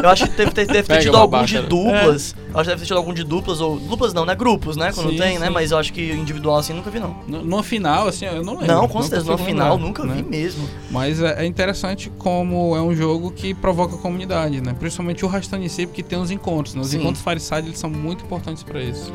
Eu 0.03 0.09
acho 0.09 0.27
que 0.27 0.35
deve 0.35 0.51
ter, 0.51 0.67
deve 0.67 0.83
ter 0.87 0.99
tido 0.99 1.15
algum 1.15 1.31
baixa, 1.31 1.55
de 1.57 1.61
né? 1.61 1.67
duplas. 1.69 2.35
Eu 2.53 2.59
acho 2.59 2.63
que 2.63 2.67
deve 2.67 2.81
ter 2.81 2.87
tido 2.87 2.97
algum 2.97 3.13
de 3.13 3.23
duplas, 3.23 3.61
ou. 3.61 3.79
Duplas 3.79 4.13
não, 4.13 4.25
né? 4.25 4.35
Grupos, 4.35 4.75
né? 4.75 4.91
Quando 4.93 5.11
Sim, 5.11 5.17
tem, 5.17 5.39
né? 5.39 5.47
sim. 5.47 5.53
Mas 5.53 5.71
eu 5.71 5.77
acho 5.77 5.93
que 5.93 6.11
individual 6.11 6.57
assim 6.57 6.73
nunca 6.73 6.89
vi, 6.91 6.99
não. 6.99 7.15
N- 7.27 7.37
Numa 7.43 7.63
final, 7.63 8.07
assim, 8.09 8.25
eu 8.25 8.43
não 8.43 8.53
lembro. 8.59 8.67
Não, 8.67 8.87
com 8.89 9.01
certeza, 9.01 9.23
no 9.23 9.31
consigo 9.31 9.49
final 9.49 9.71
lembrar, 9.71 9.87
nunca 9.87 10.03
né? 10.03 10.15
vi 10.15 10.23
mesmo. 10.23 10.67
Mas 10.91 11.21
é, 11.21 11.41
é 11.41 11.45
interessante 11.45 12.11
como 12.17 12.75
é 12.75 12.81
um 12.81 12.93
jogo 12.93 13.31
que 13.31 13.53
provoca 13.53 13.95
a 13.95 13.97
comunidade, 13.97 14.59
né? 14.59 14.75
Principalmente 14.77 15.25
o 15.25 15.29
Hearthstone 15.33 15.65
em 15.65 15.69
si, 15.69 15.85
porque 15.87 16.03
tem 16.03 16.19
os 16.19 16.29
encontros, 16.31 16.75
né? 16.75 16.81
Os 16.81 16.87
Sim. 16.89 16.99
encontros 16.99 17.23
Fireside, 17.23 17.69
eles 17.69 17.79
são 17.79 17.89
muito 17.89 18.25
importantes 18.25 18.61
pra 18.61 18.81
isso. 18.81 19.11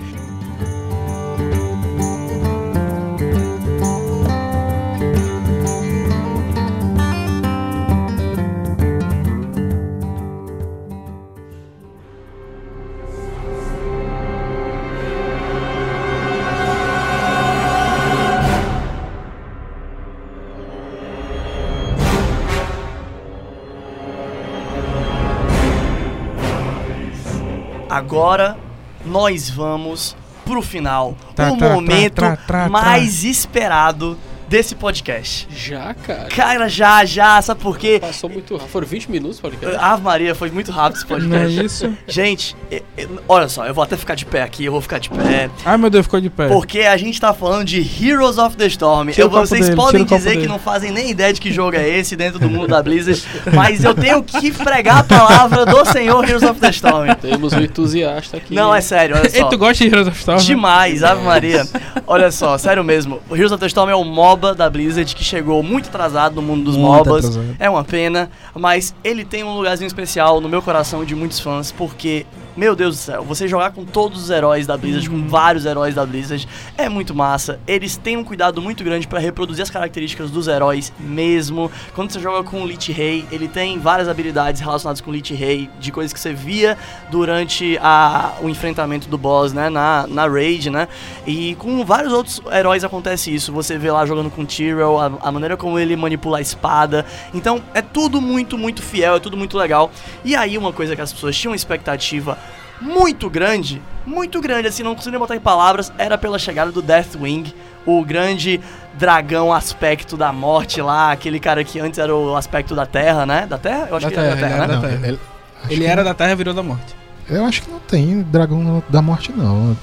Agora 28.11 28.59
nós 29.07 29.49
vamos 29.49 30.17
pro 30.45 30.61
final. 30.61 31.15
Tá, 31.33 31.53
o 31.53 31.57
tá, 31.57 31.69
momento 31.69 32.15
tra, 32.17 32.37
tra, 32.37 32.47
tra, 32.47 32.69
mais 32.69 33.23
esperado 33.23 34.19
desse 34.51 34.75
podcast. 34.75 35.47
Já, 35.57 35.95
cara. 35.95 36.25
Cara, 36.29 36.69
já, 36.69 37.05
já, 37.05 37.41
sabe 37.41 37.61
por 37.61 37.79
quê? 37.79 37.99
Passou 38.01 38.29
muito 38.29 38.55
rápido. 38.57 38.69
Foram 38.73 38.87
20 38.87 39.09
minutos, 39.09 39.39
podcast? 39.41 39.77
Ave 39.81 40.03
Maria, 40.03 40.35
foi 40.35 40.51
muito 40.51 40.73
rápido 40.73 40.97
esse 40.99 41.09
Não 41.09 41.17
é 41.37 41.41
podcast. 41.41 41.65
isso? 41.65 41.97
Gente, 42.09 42.57
e- 42.69 42.83
e- 42.99 43.09
olha 43.29 43.49
só, 43.49 43.65
eu 43.65 43.73
vou 43.73 43.85
até 43.85 43.97
ficar 43.97 44.17
de 44.17 44.27
pé 44.27 44.43
aqui, 44.43 44.65
eu 44.65 44.73
vou 44.73 44.81
ficar 44.81 44.99
de 44.99 45.09
pé. 45.09 45.49
Ai, 45.65 45.77
meu 45.79 45.89
Deus, 45.89 46.05
ficou 46.05 46.21
de 46.21 46.29
pé. 46.29 46.49
Porque 46.49 46.81
a 46.81 46.97
gente 46.97 47.21
tá 47.21 47.33
falando 47.33 47.65
de 47.65 47.79
Heroes 47.81 48.39
of 48.39 48.57
the 48.57 48.67
Storm. 48.67 49.11
Eu- 49.17 49.29
o 49.29 49.31
vocês 49.31 49.67
dele, 49.67 49.77
podem 49.77 50.03
o 50.03 50.05
dizer 50.05 50.31
que 50.31 50.37
dele. 50.39 50.49
não 50.49 50.59
fazem 50.59 50.91
nem 50.91 51.11
ideia 51.11 51.33
de 51.33 51.41
que 51.41 51.53
jogo 51.53 51.77
é 51.77 51.89
esse 51.89 52.17
dentro 52.17 52.41
do 52.41 52.51
mundo 52.51 52.67
da 52.67 52.83
Blizzard, 52.83 53.23
mas 53.55 53.85
eu 53.85 53.95
tenho 53.95 54.21
que 54.21 54.51
pregar 54.51 54.99
a 54.99 55.05
palavra 55.05 55.65
do 55.65 55.85
senhor 55.85 56.29
Heroes 56.29 56.43
of 56.43 56.59
the 56.59 56.71
Storm. 56.71 57.07
Temos 57.21 57.53
um 57.53 57.61
entusiasta 57.61 58.39
aqui. 58.39 58.53
Não, 58.53 58.75
é 58.75 58.81
sério, 58.81 59.15
olha 59.17 59.31
só. 59.31 59.47
tu 59.49 59.57
gosta 59.57 59.85
de 59.85 59.91
Heroes 59.91 60.09
of 60.09 60.19
Storm? 60.19 60.41
Demais, 60.41 61.05
Ave 61.05 61.23
Maria. 61.23 61.65
Olha 62.05 62.33
só, 62.33 62.59
sério 62.59 62.83
mesmo. 62.83 63.21
O 63.31 63.37
Heroes 63.37 63.53
of 63.53 63.61
the 63.61 63.67
Storm 63.69 63.89
é 63.91 63.95
o 63.95 64.05
MOBA 64.41 64.55
da 64.55 64.71
Blizzard 64.71 65.15
que 65.15 65.23
chegou 65.23 65.63
muito 65.63 65.89
atrasado 65.89 66.37
no 66.37 66.43
mundo 66.43 66.65
dos 66.65 66.77
Muito 66.77 67.07
MOBAs. 67.09 67.27
atrasado. 67.27 67.57
É 67.59 67.69
uma 67.69 67.85
pena, 67.85 68.31
mas 68.55 68.95
ele 69.05 69.25
tem 69.25 69.45
um 69.45 69.55
lugarzinho 69.55 69.87
especial 69.87 70.41
no 70.41 70.49
meu 70.49 70.63
coração 70.63 71.05
de 71.05 71.15
muitos 71.15 71.39
fãs, 71.39 71.71
porque, 71.71 72.25
meu 72.57 72.75
Deus 72.75 72.97
do 72.97 73.01
céu, 73.01 73.25
você 73.25 73.47
jogar 73.47 73.71
com 73.71 73.85
todos 73.85 74.25
os 74.25 74.31
heróis 74.31 74.67
da 74.67 74.77
Blizzard, 74.77 75.09
com 75.09 75.29
vários 75.29 75.65
heróis 75.65 75.95
da 75.95 76.05
Blizzard, 76.05 76.47
é 76.77 76.89
muito 76.89 77.15
massa. 77.15 77.61
Eles 77.67 77.97
têm 77.97 78.17
um 78.17 78.25
cuidado 78.25 78.61
muito 78.61 78.83
grande 78.83 79.07
pra 79.07 79.19
reproduzir 79.19 79.63
as 79.63 79.71
características 79.71 80.31
dos 80.31 80.49
heróis 80.49 80.93
mesmo. 80.99 81.71
Quando 81.95 82.11
você 82.11 82.21
joga 82.21 82.49
com 82.49 82.63
o 82.63 82.67
Lich 82.67 82.93
Rei, 82.93 83.25
ele 83.31 83.47
tem 83.47 83.79
várias 83.79 84.09
habilidades 84.09 84.61
relacionadas 84.61 85.01
com 85.01 85.11
o 85.11 85.15
Lich 85.15 85.33
Rei, 85.33 85.71
de 85.79 85.93
coisas 85.93 86.13
que 86.13 86.19
você 86.19 86.33
via 86.33 86.77
durante 87.11 87.79
a, 87.81 88.35
o 88.43 88.49
enfrentamento 88.49 89.09
do 89.09 89.17
boss, 89.17 89.53
né, 89.53 89.69
na, 89.69 90.07
na 90.09 90.27
raid, 90.27 90.71
né? 90.71 90.89
E 91.27 91.55
com 91.55 91.85
vários 91.85 92.13
outros 92.13 92.41
heróis 92.53 92.83
acontece 92.83 93.33
isso. 93.33 93.53
Você 93.53 93.79
vê 93.79 93.91
lá 93.91 94.05
jogando 94.05 94.31
com 94.31 94.45
Tyrell, 94.45 94.99
a, 94.99 95.13
a 95.21 95.33
maneira 95.33 95.57
como 95.57 95.79
ele 95.79 95.95
manipula 95.97 96.39
a 96.39 96.41
espada. 96.41 97.07
Então 97.33 97.63
é 97.75 97.81
tudo 97.81 98.21
muito, 98.21 98.59
muito 98.59 98.83
fiel, 98.83 99.17
é 99.17 99.21
tudo 99.21 99.37
muito 99.37 99.57
legal. 99.57 99.91
E 100.25 100.35
aí 100.35 100.59
uma 100.59 100.73
coisa 100.73 100.97
que 100.97 101.03
as 101.03 101.13
pessoas 101.13 101.37
tinham 101.37 101.55
expectativa 101.55 102.40
muito 102.81 103.29
grande, 103.31 103.81
muito 104.07 104.41
grande, 104.41 104.69
assim, 104.69 104.83
não 104.83 104.95
consigo 104.95 105.11
nem 105.13 105.19
botar 105.21 105.37
em 105.37 105.41
palavras, 105.41 105.93
era 105.99 106.17
pela 106.17 106.39
chegada 106.39 106.73
do 106.73 106.81
Deathwing, 106.83 107.53
o 107.87 108.05
grande 108.05 108.61
dragão 108.95 109.53
aspecto 109.53 110.17
da 110.17 110.33
morte 110.33 110.81
lá, 110.83 111.13
aquele 111.13 111.39
cara 111.41 111.63
que 111.65 111.79
antes 111.81 111.99
era 111.99 112.15
o 112.15 112.37
aspecto 112.37 112.75
da 112.75 112.85
Terra, 112.87 113.25
né? 113.27 113.47
Da 113.47 113.59
Terra? 113.59 113.87
Eu 113.91 113.97
acho 113.97 114.07
Da 114.07 114.13
que 114.13 114.19
era 114.19 114.31
da 114.31 114.37
Terra, 114.37 114.49
Terra, 114.49 114.51
ele 114.51 114.59
né? 114.59 114.65
era 114.65 114.75
Não, 114.75 114.81
Terra. 114.83 115.09
ele, 115.09 115.21
Ele 115.69 115.81
que- 115.81 115.87
era 115.87 116.05
da 116.05 116.15
Terra 116.15 116.33
e 116.33 116.37
virou 116.37 116.55
da 116.55 116.63
morte. 116.63 116.95
Eu 117.29 117.45
acho 117.45 117.63
que 117.63 117.71
não 117.71 117.79
tem 117.81 118.23
dragão 118.23 118.83
da 118.89 119.01
morte, 119.01 119.31
não. 119.33 119.77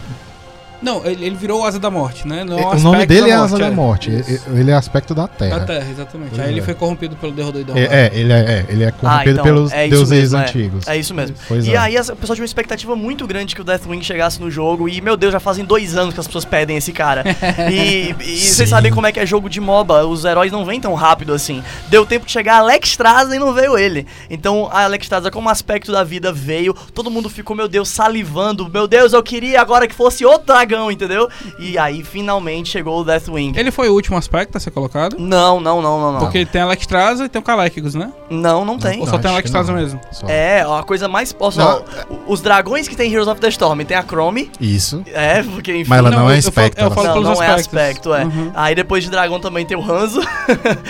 Não, 0.81 1.05
ele, 1.05 1.25
ele 1.25 1.35
virou 1.35 1.61
o 1.61 1.65
Asa 1.65 1.79
da 1.79 1.89
Morte, 1.89 2.27
né? 2.27 2.43
Não 2.43 2.57
é 2.57 2.65
o 2.65 2.79
nome 2.79 3.05
dele 3.05 3.31
é 3.31 3.35
da 3.35 3.43
Asa 3.43 3.57
da 3.57 3.71
Morte. 3.71 4.11
Isso. 4.11 4.43
Ele 4.47 4.67
ele 4.67 4.71
é 4.71 4.75
aspecto 4.75 5.15
da 5.15 5.27
Terra. 5.29 5.59
Da 5.59 5.65
Terra, 5.65 5.87
exatamente. 5.89 6.29
Pois 6.31 6.41
Aí 6.41 6.51
ele 6.51 6.59
é. 6.59 6.63
foi 6.63 6.73
corrompido 6.73 7.15
pelo 7.15 7.31
Derrodoidão. 7.31 7.75
É, 7.77 7.83
é, 7.83 8.11
ele 8.13 8.33
é, 8.33 8.37
é, 8.37 8.65
ele 8.67 8.83
é 8.83 8.91
corrompido 8.91 9.31
então, 9.31 9.43
pelos 9.43 9.71
é 9.71 9.87
deuses 9.87 10.09
mesmo, 10.09 10.37
é. 10.37 10.41
antigos. 10.41 10.87
É 10.87 10.97
isso 10.97 11.13
mesmo. 11.13 11.37
Pois 11.47 11.65
e 11.65 11.73
é. 11.73 11.77
aí 11.77 11.97
as- 11.97 12.09
o 12.09 12.15
pessoal 12.15 12.35
tinha 12.35 12.43
uma 12.43 12.47
expectativa 12.47 12.95
muito 12.97 13.25
grande 13.25 13.55
que 13.55 13.61
o 13.61 13.63
Deathwing 13.63 14.03
chegasse 14.03 14.41
no 14.41 14.51
jogo. 14.51 14.89
E, 14.89 14.99
meu 14.99 15.15
Deus, 15.15 15.31
já 15.31 15.39
fazem 15.39 15.63
dois 15.63 15.95
anos 15.95 16.13
que 16.13 16.19
as 16.19 16.27
pessoas 16.27 16.43
pedem 16.43 16.75
esse 16.75 16.91
cara. 16.91 17.23
e 17.71 18.13
e 18.19 18.39
vocês 18.39 18.69
sabem 18.69 18.91
como 18.91 19.07
é 19.07 19.11
que 19.11 19.19
é 19.21 19.25
jogo 19.25 19.49
de 19.49 19.61
MOBA. 19.61 20.05
Os 20.05 20.25
heróis 20.25 20.51
não 20.51 20.65
vêm 20.65 20.81
tão 20.81 20.93
rápido 20.95 21.33
assim. 21.33 21.63
Deu 21.87 22.05
tempo 22.05 22.25
de 22.25 22.31
chegar 22.31 22.55
a 22.55 22.59
Alex 22.59 22.89
Straza 22.89 23.33
e 23.33 23.39
não 23.39 23.53
veio 23.53 23.77
ele. 23.77 24.05
Então 24.29 24.67
a 24.69 24.83
Alex 24.83 25.05
Straza, 25.05 25.31
como 25.31 25.47
aspecto 25.49 25.93
da 25.93 26.03
vida, 26.03 26.33
veio. 26.33 26.73
Todo 26.93 27.09
mundo 27.09 27.29
ficou, 27.29 27.55
meu 27.55 27.69
Deus, 27.69 27.87
salivando. 27.87 28.69
Meu 28.69 28.85
Deus, 28.85 29.13
eu 29.13 29.23
queria 29.23 29.61
agora 29.61 29.87
que 29.87 29.95
fosse 29.95 30.25
outro 30.25 30.47
dragão, 30.67 30.91
entendeu? 30.91 31.29
E 31.57 31.77
aí 31.77 32.03
finalmente 32.03 32.69
chegou 32.69 32.99
o 32.99 33.03
Deathwing. 33.03 33.53
Ele 33.55 33.71
foi 33.71 33.89
o 33.89 33.93
último 33.93 34.17
aspecto 34.17 34.57
a 34.57 34.59
ser 34.59 34.71
colocado? 34.71 35.15
Não, 35.19 35.59
não, 35.59 35.81
não, 35.81 35.99
não, 35.99 36.11
não. 36.13 36.19
Porque 36.19 36.45
tem 36.45 36.61
a 36.61 36.65
Alexstrasza 36.65 37.25
e 37.25 37.29
tem 37.29 37.39
o 37.39 37.43
Caléquicos, 37.43 37.95
né? 37.95 38.11
Não, 38.29 38.65
não 38.65 38.77
tem. 38.77 38.99
Ou 38.99 39.05
Não, 39.05 39.11
só 39.13 39.17
tem 39.17 39.31
a 39.31 39.63
não. 39.63 39.73
mesmo? 39.73 39.99
Só. 40.11 40.27
É, 40.27 40.61
a 40.61 40.83
coisa 40.83 41.07
mais. 41.07 41.35
Olha 41.39 41.51
só, 41.51 41.83
os 42.27 42.41
dragões 42.41 42.87
que 42.87 42.95
tem 42.95 43.11
Heroes 43.11 43.27
of 43.27 43.39
the 43.39 43.47
Storm 43.49 43.79
tem 43.81 43.95
a 43.95 44.03
Chrome. 44.03 44.51
Isso. 44.59 45.01
É, 45.13 45.41
porque 45.43 45.71
enfim. 45.75 45.89
Mas 45.89 45.99
ela 45.99 46.09
Não, 46.11 46.19
não, 46.19 46.29
é 46.29 46.33
eu- 46.33 46.37
eu 46.37 46.41
falo- 46.43 46.65
aspecto. 46.67 46.81
eu 46.81 46.91
falo 46.91 47.07
não, 47.21 47.33
não 47.33 47.43
é 47.43 47.47
aspecto, 47.47 48.13
é. 48.13 48.25
Uhum. 48.25 48.51
Aí 48.53 48.75
depois 48.75 49.03
de 49.03 49.09
dragão 49.09 49.39
também 49.39 49.65
tem 49.65 49.77
o 49.77 49.81
Hanzo. 49.91 50.19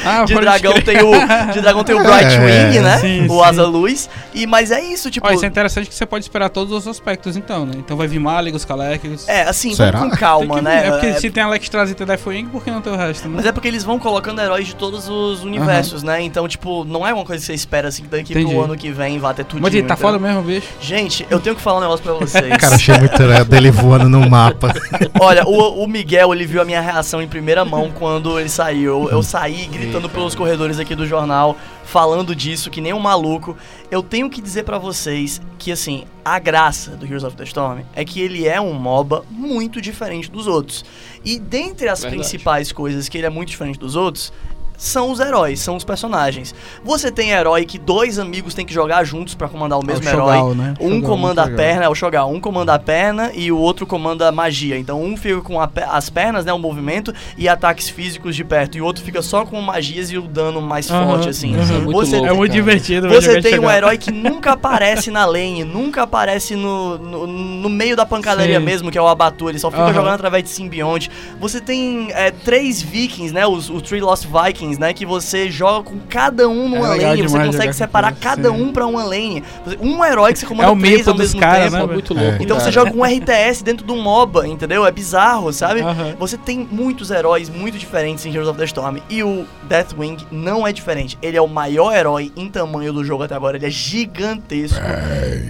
Ah, 0.06 0.24
de 0.26 0.34
dragão 0.36 0.74
tem 0.82 0.98
o 1.02 1.12
de 1.54 1.62
dragão 1.62 1.84
tem 1.84 1.96
o 1.96 2.00
É, 2.00 2.04
Brightwing, 2.04 2.80
né? 2.80 2.98
sim, 3.00 3.28
o. 3.30 3.44
Asa 3.44 3.66
Luz. 3.66 4.10
E 4.34 4.46
mas 4.48 4.72
é 4.72 4.82
isso, 4.82 5.10
tipo, 5.12 5.28
Ó, 5.28 5.32
isso 5.32 5.44
é 5.46 5.48
interessante 5.48 5.88
que 5.90 5.96
você 5.96 6.06
pode 6.06 6.24
esperar 6.26 6.50
todos 6.50 6.74
os 6.74 6.88
aspectos, 6.88 7.36
então, 7.36 7.66
né? 7.66 7.74
Então 7.78 7.98
vai 7.98 8.08
vir 8.08 8.20
Malygos, 8.20 8.64
Caléquicos. 8.66 9.28
é 9.28 9.44
assim, 9.44 9.67
Será? 9.76 10.00
vamos 10.00 10.14
com 10.16 10.20
calma, 10.20 10.56
que 10.56 10.62
né? 10.62 10.88
É 10.88 10.92
porque 10.92 11.06
É- 11.08 11.14
se 11.20 11.30
tem 11.30 11.44
Alexstrasza 11.44 11.92
e 11.92 11.96
tem 11.96 12.06
Deathwing, 12.08 12.46
por 12.48 12.64
que 12.64 12.72
não 12.72 12.82
tem 12.82 12.94
o 12.94 12.96
resto, 12.96 13.28
né? 13.28 13.34
Mas 13.38 13.46
é 13.46 13.52
porque 13.52 13.68
eles 13.68 13.84
vão 13.84 14.00
colocando 14.00 14.42
heróis 14.42 14.68
de 14.68 14.76
todos 14.76 15.08
os 15.10 15.44
universos, 15.44 16.04
né? 16.04 16.22
Então, 16.22 16.48
tipo, 16.48 16.84
não 16.86 17.06
é 17.06 17.14
uma 17.14 17.26
coisa 17.26 17.42
que 17.42 17.48
você 17.48 17.54
espera 17.54 17.88
assim 17.88 18.04
que 18.04 18.10
daqui 18.10 18.34
Entendi. 18.34 18.54
pro 18.54 18.64
ano 18.64 18.76
que 18.76 18.92
vem 18.92 19.20
vá 19.20 19.34
ter 19.34 19.46
tudo. 19.46 19.62
Mas 19.62 19.74
ele 19.74 19.88
tá 19.88 19.96
foda 19.96 20.18
mesmo, 20.20 20.42
bicho. 20.42 20.68
Gente, 20.82 21.26
eu 21.30 21.40
tenho 21.40 21.56
que 21.56 21.62
falar 21.62 21.78
um 21.80 21.82
negócio 21.82 22.04
pra 22.04 22.14
vocês. 22.14 22.48
Cara, 22.58 22.76
achei 22.76 22.98
muito 22.98 23.22
legal 23.24 23.46
dele 23.46 23.72
voando 23.72 24.10
no 24.10 24.30
mapa. 24.30 24.74
Olha, 25.20 25.44
o, 25.46 25.84
o 25.84 25.88
Miguel, 25.88 26.34
ele 26.34 26.46
viu 26.46 26.62
a 26.62 26.66
minha 26.66 26.82
reação 26.82 27.22
em 27.22 27.28
primeira 27.28 27.64
mão 27.66 27.92
quando 27.94 28.40
ele 28.40 28.50
saiu. 28.50 28.88
Eu, 28.88 29.10
eu 29.12 29.24
saí 29.24 29.68
gritando 29.68 30.08
pelos 30.10 30.36
corredores 30.36 30.80
aqui 30.80 30.96
do 30.96 31.06
jornal, 31.06 31.58
falando 31.88 32.36
disso, 32.36 32.70
que 32.70 32.82
nem 32.82 32.94
um 32.94 33.00
maluco. 33.00 33.56
Eu 33.90 34.04
tenho 34.04 34.30
que 34.30 34.42
dizer 34.42 34.64
pra 34.64 34.78
vocês 34.78 35.42
que, 35.58 35.72
assim, 35.72 36.04
a 36.24 36.38
graça 36.38 36.92
do 36.92 37.06
Heroes 37.06 37.24
of 37.24 37.36
the 37.38 37.46
Storm 37.46 37.80
é 37.96 38.04
que 38.04 38.20
ele 38.20 38.46
é 38.46 38.60
um 38.60 38.74
MOBA 38.74 39.24
muito 39.32 39.82
diferente 39.82 40.30
dos 40.30 40.48
outros. 40.48 40.84
E 41.24 41.40
dentre 41.40 41.88
as 41.88 42.02
Verdade. 42.02 42.22
principais 42.22 42.72
coisas 42.74 43.08
que 43.08 43.18
ele 43.18 43.26
é 43.26 43.30
muito 43.30 43.50
diferente 43.50 43.80
dos 43.80 43.96
outros, 43.96 44.34
são 44.78 45.12
os 45.12 45.20
heróis, 45.20 45.60
são 45.60 45.76
os 45.76 45.84
personagens. 45.84 46.54
Você 46.84 47.12
tem 47.12 47.32
herói 47.32 47.66
que 47.66 47.78
dois 47.78 48.20
amigos 48.20 48.54
têm 48.54 48.66
que 48.66 48.74
jogar 48.74 49.04
juntos 49.04 49.34
pra 49.34 49.48
comandar 49.48 49.80
o 49.80 49.86
mesmo 49.86 50.08
É 50.08 50.12
o 50.12 50.14
herói. 50.14 50.38
Shogal, 50.38 50.56
né? 50.56 50.74
Um 50.80 50.90
Shogal, 50.90 51.10
comanda 51.10 51.44
a 51.44 51.50
perna, 51.50 51.86
é 51.86 51.90
o 51.90 51.96
Shogal. 51.96 52.32
Um 52.32 52.40
comanda 52.40 52.74
a 52.74 52.80
perna 52.80 53.32
e 53.34 53.52
o 53.52 53.58
outro 53.58 53.86
comanda 53.86 54.28
a 54.28 54.32
magia. 54.32 54.78
Então 54.78 55.02
um 55.04 55.18
fica 55.18 55.42
com 55.42 55.60
a 55.60 55.68
as 55.90 56.10
pernas, 56.10 56.46
né, 56.46 56.54
o 56.54 56.60
movimento 56.60 57.14
e 57.38 57.48
ataques 57.48 57.90
físicos 57.90 58.36
de 58.36 58.44
perto. 58.44 58.78
E 58.78 58.82
o 58.82 58.86
outro 58.86 59.04
fica 59.04 59.22
só 59.22 59.46
com 59.46 59.60
magias 59.62 60.12
e 60.12 60.18
o 60.18 60.22
dano 60.22 60.62
mais 60.62 60.88
forte, 60.88 61.30
assim. 61.30 61.60
Isso 61.60 61.74
é 61.74 61.80
muito 61.80 61.92
Você, 61.92 62.18
louco. 62.18 62.28
É 62.28 62.34
muito 62.34 62.52
cara. 62.52 62.64
divertido. 62.64 63.10
você 63.10 63.42
tem 63.42 63.60
um 63.60 63.70
herói 63.70 63.98
que 63.98 64.12
nunca 64.12 64.54
aparece 64.54 65.12
na 65.12 65.26
lane, 65.26 65.64
nunca 65.64 66.04
aparece 66.04 66.56
no, 66.56 66.98
no, 66.98 67.28
no 67.28 67.70
meio 67.70 67.96
da 67.96 68.06
pancadaria 68.06 68.60
Sim. 68.60 68.66
mesmo, 68.66 68.92
que 68.92 68.98
é 68.98 69.02
o 69.02 69.08
Abatu. 69.08 69.50
Ele 69.50 69.60
só 69.60 69.70
fica 69.70 69.94
jogando 69.94 70.14
através 70.14 70.44
de 70.44 70.50
simbionte. 70.50 71.10
Você 71.40 71.60
tem 71.60 72.10
é, 72.12 72.32
três 72.32 72.82
vikings, 72.82 73.34
né, 73.34 73.46
os, 73.46 73.70
os 73.70 73.82
Three 73.82 74.02
Lost 74.02 74.26
Vikings, 74.26 74.67
né, 74.80 74.92
que 74.92 75.06
você 75.06 75.52
joga 75.52 75.84
com 75.84 76.00
cada 76.10 76.50
um 76.50 76.68
numa 76.68 76.96
É 76.98 77.08
lane. 77.10 77.22
Você 77.22 77.38
consegue 77.46 77.74
separar 77.74 78.12
cada 78.16 78.50
sim. 78.50 78.56
um 78.62 78.74
pra 78.74 78.88
uma 78.88 79.04
lane. 79.04 79.44
Um 79.80 80.04
herói 80.04 80.34
que 80.34 80.40
você 80.40 80.46
comanda 80.48 80.70
É 80.70 80.72
o 80.74 80.80
três 80.80 81.08
ao 81.08 81.14
dos 81.14 81.22
mesmo 81.28 81.40
caras, 81.40 81.66
tempo. 81.72 81.78
né, 81.78 81.84
É 81.84 81.94
muito 81.94 82.18
É. 82.18 82.22
louco. 82.22 82.44
Então 82.44 82.58
você 82.58 82.72
cara. 82.72 82.72
joga 82.72 82.92
com 82.92 82.98
um 83.00 83.06
RTS 83.06 83.64
dentro 83.64 83.86
de 83.86 83.92
um 83.92 84.02
MOBA, 84.02 84.48
entendeu? 84.48 84.86
É 84.86 84.92
bizarro, 84.92 85.54
sabe? 85.54 85.82
Você 86.18 86.38
tem 86.38 86.68
muitos 86.72 87.12
heróis 87.12 87.50
muito 87.50 87.78
diferentes 87.78 88.26
em 88.26 88.32
Heroes 88.32 88.48
of 88.50 88.58
the 88.58 88.66
Storm. 88.66 88.98
E 89.10 89.22
o 89.22 89.46
Deathwing 89.70 90.18
não 90.32 90.66
é 90.68 90.74
diferente. 90.74 91.18
Ele 91.22 91.38
é 91.38 91.42
o 91.42 91.48
maior 91.48 91.94
herói 91.96 92.32
em 92.36 92.50
tamanho 92.50 92.92
do 92.92 93.04
jogo 93.06 93.24
até 93.24 93.36
agora. 93.36 93.58
Ele 93.58 93.68
é 93.68 93.70
gigantesco. 93.70 94.80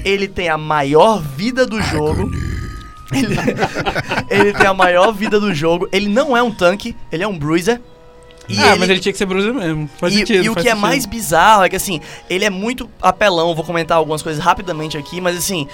Ele 0.03 0.27
tem 0.27 0.49
a 0.49 0.57
maior 0.57 1.21
vida 1.21 1.65
do 1.65 1.81
jogo. 1.81 2.29
Ele, 3.13 3.37
ele 4.29 4.51
tem 4.51 4.67
a 4.67 4.73
maior 4.73 5.13
vida 5.13 5.39
do 5.39 5.53
jogo. 5.53 5.87
Ele 5.93 6.09
não 6.09 6.35
é 6.35 6.43
um 6.43 6.51
tanque, 6.51 6.93
ele 7.09 7.23
é 7.23 7.27
um 7.27 7.37
bruiser. 7.39 7.79
E 8.49 8.57
ah, 8.63 8.75
mas 8.77 8.89
ele 8.89 8.99
tinha 8.99 9.11
que 9.11 9.17
ser 9.17 9.25
bruiser 9.25 9.53
mesmo. 9.53 9.89
Faz 9.97 10.13
e, 10.13 10.17
sentido. 10.19 10.43
e 10.45 10.49
o 10.49 10.53
faz 10.53 10.63
que 10.63 10.69
é 10.69 10.71
sentido. 10.71 10.81
mais 10.87 11.05
bizarro 11.05 11.63
é 11.63 11.69
que 11.69 11.75
assim, 11.75 11.99
ele 12.29 12.45
é 12.45 12.49
muito 12.49 12.89
apelão, 13.01 13.53
vou 13.53 13.63
comentar 13.65 13.97
algumas 13.97 14.21
coisas 14.21 14.41
rapidamente 14.43 14.97
aqui, 14.97 15.19
mas 15.19 15.37
assim, 15.37 15.67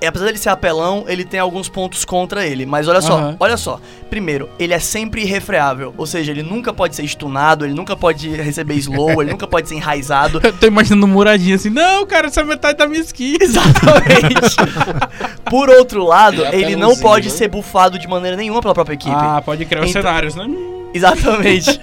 é, 0.00 0.06
apesar 0.08 0.26
dele 0.26 0.38
ser 0.38 0.48
apelão, 0.50 1.04
ele 1.06 1.24
tem 1.24 1.38
alguns 1.40 1.68
pontos 1.68 2.04
contra 2.04 2.46
ele. 2.46 2.66
Mas 2.66 2.88
olha 2.88 3.00
só, 3.00 3.14
Aham. 3.16 3.36
olha 3.38 3.56
só. 3.56 3.80
Primeiro, 4.10 4.48
ele 4.58 4.74
é 4.74 4.78
sempre 4.78 5.22
irrefreável. 5.22 5.94
Ou 5.96 6.06
seja, 6.06 6.30
ele 6.32 6.42
nunca 6.42 6.72
pode 6.74 6.94
ser 6.96 7.04
stunado, 7.06 7.64
ele 7.64 7.72
nunca 7.74 7.96
pode 7.96 8.28
receber 8.30 8.74
slow, 8.74 9.22
ele 9.22 9.30
nunca 9.30 9.46
pode 9.46 9.68
ser 9.68 9.76
enraizado. 9.76 10.40
Eu 10.44 10.52
tô 10.52 10.66
imaginando 10.66 11.06
um 11.06 11.08
muradinho 11.10 11.54
assim, 11.56 11.70
não, 11.70 12.04
cara, 12.06 12.26
essa 12.26 12.40
é 12.40 12.44
metade 12.44 12.76
da 12.78 12.86
minha 12.86 13.00
skin. 13.02 13.36
Exatamente. 13.40 14.56
Por 15.48 15.70
outro 15.70 16.04
lado, 16.04 16.44
É 16.44 16.54
ele 16.56 16.74
não 16.76 16.96
pode 16.96 17.28
né? 17.28 17.34
ser 17.34 17.48
bufado 17.48 17.98
de 17.98 18.08
maneira 18.08 18.36
nenhuma 18.36 18.60
pela 18.60 18.74
própria 18.74 18.94
equipe. 18.94 19.14
Ah, 19.14 19.40
pode 19.44 19.64
criar 19.64 19.84
os 19.84 19.90
Então- 19.90 20.02
cenários, 20.02 20.34
né? 20.34 20.46
Exatamente. 20.94 21.80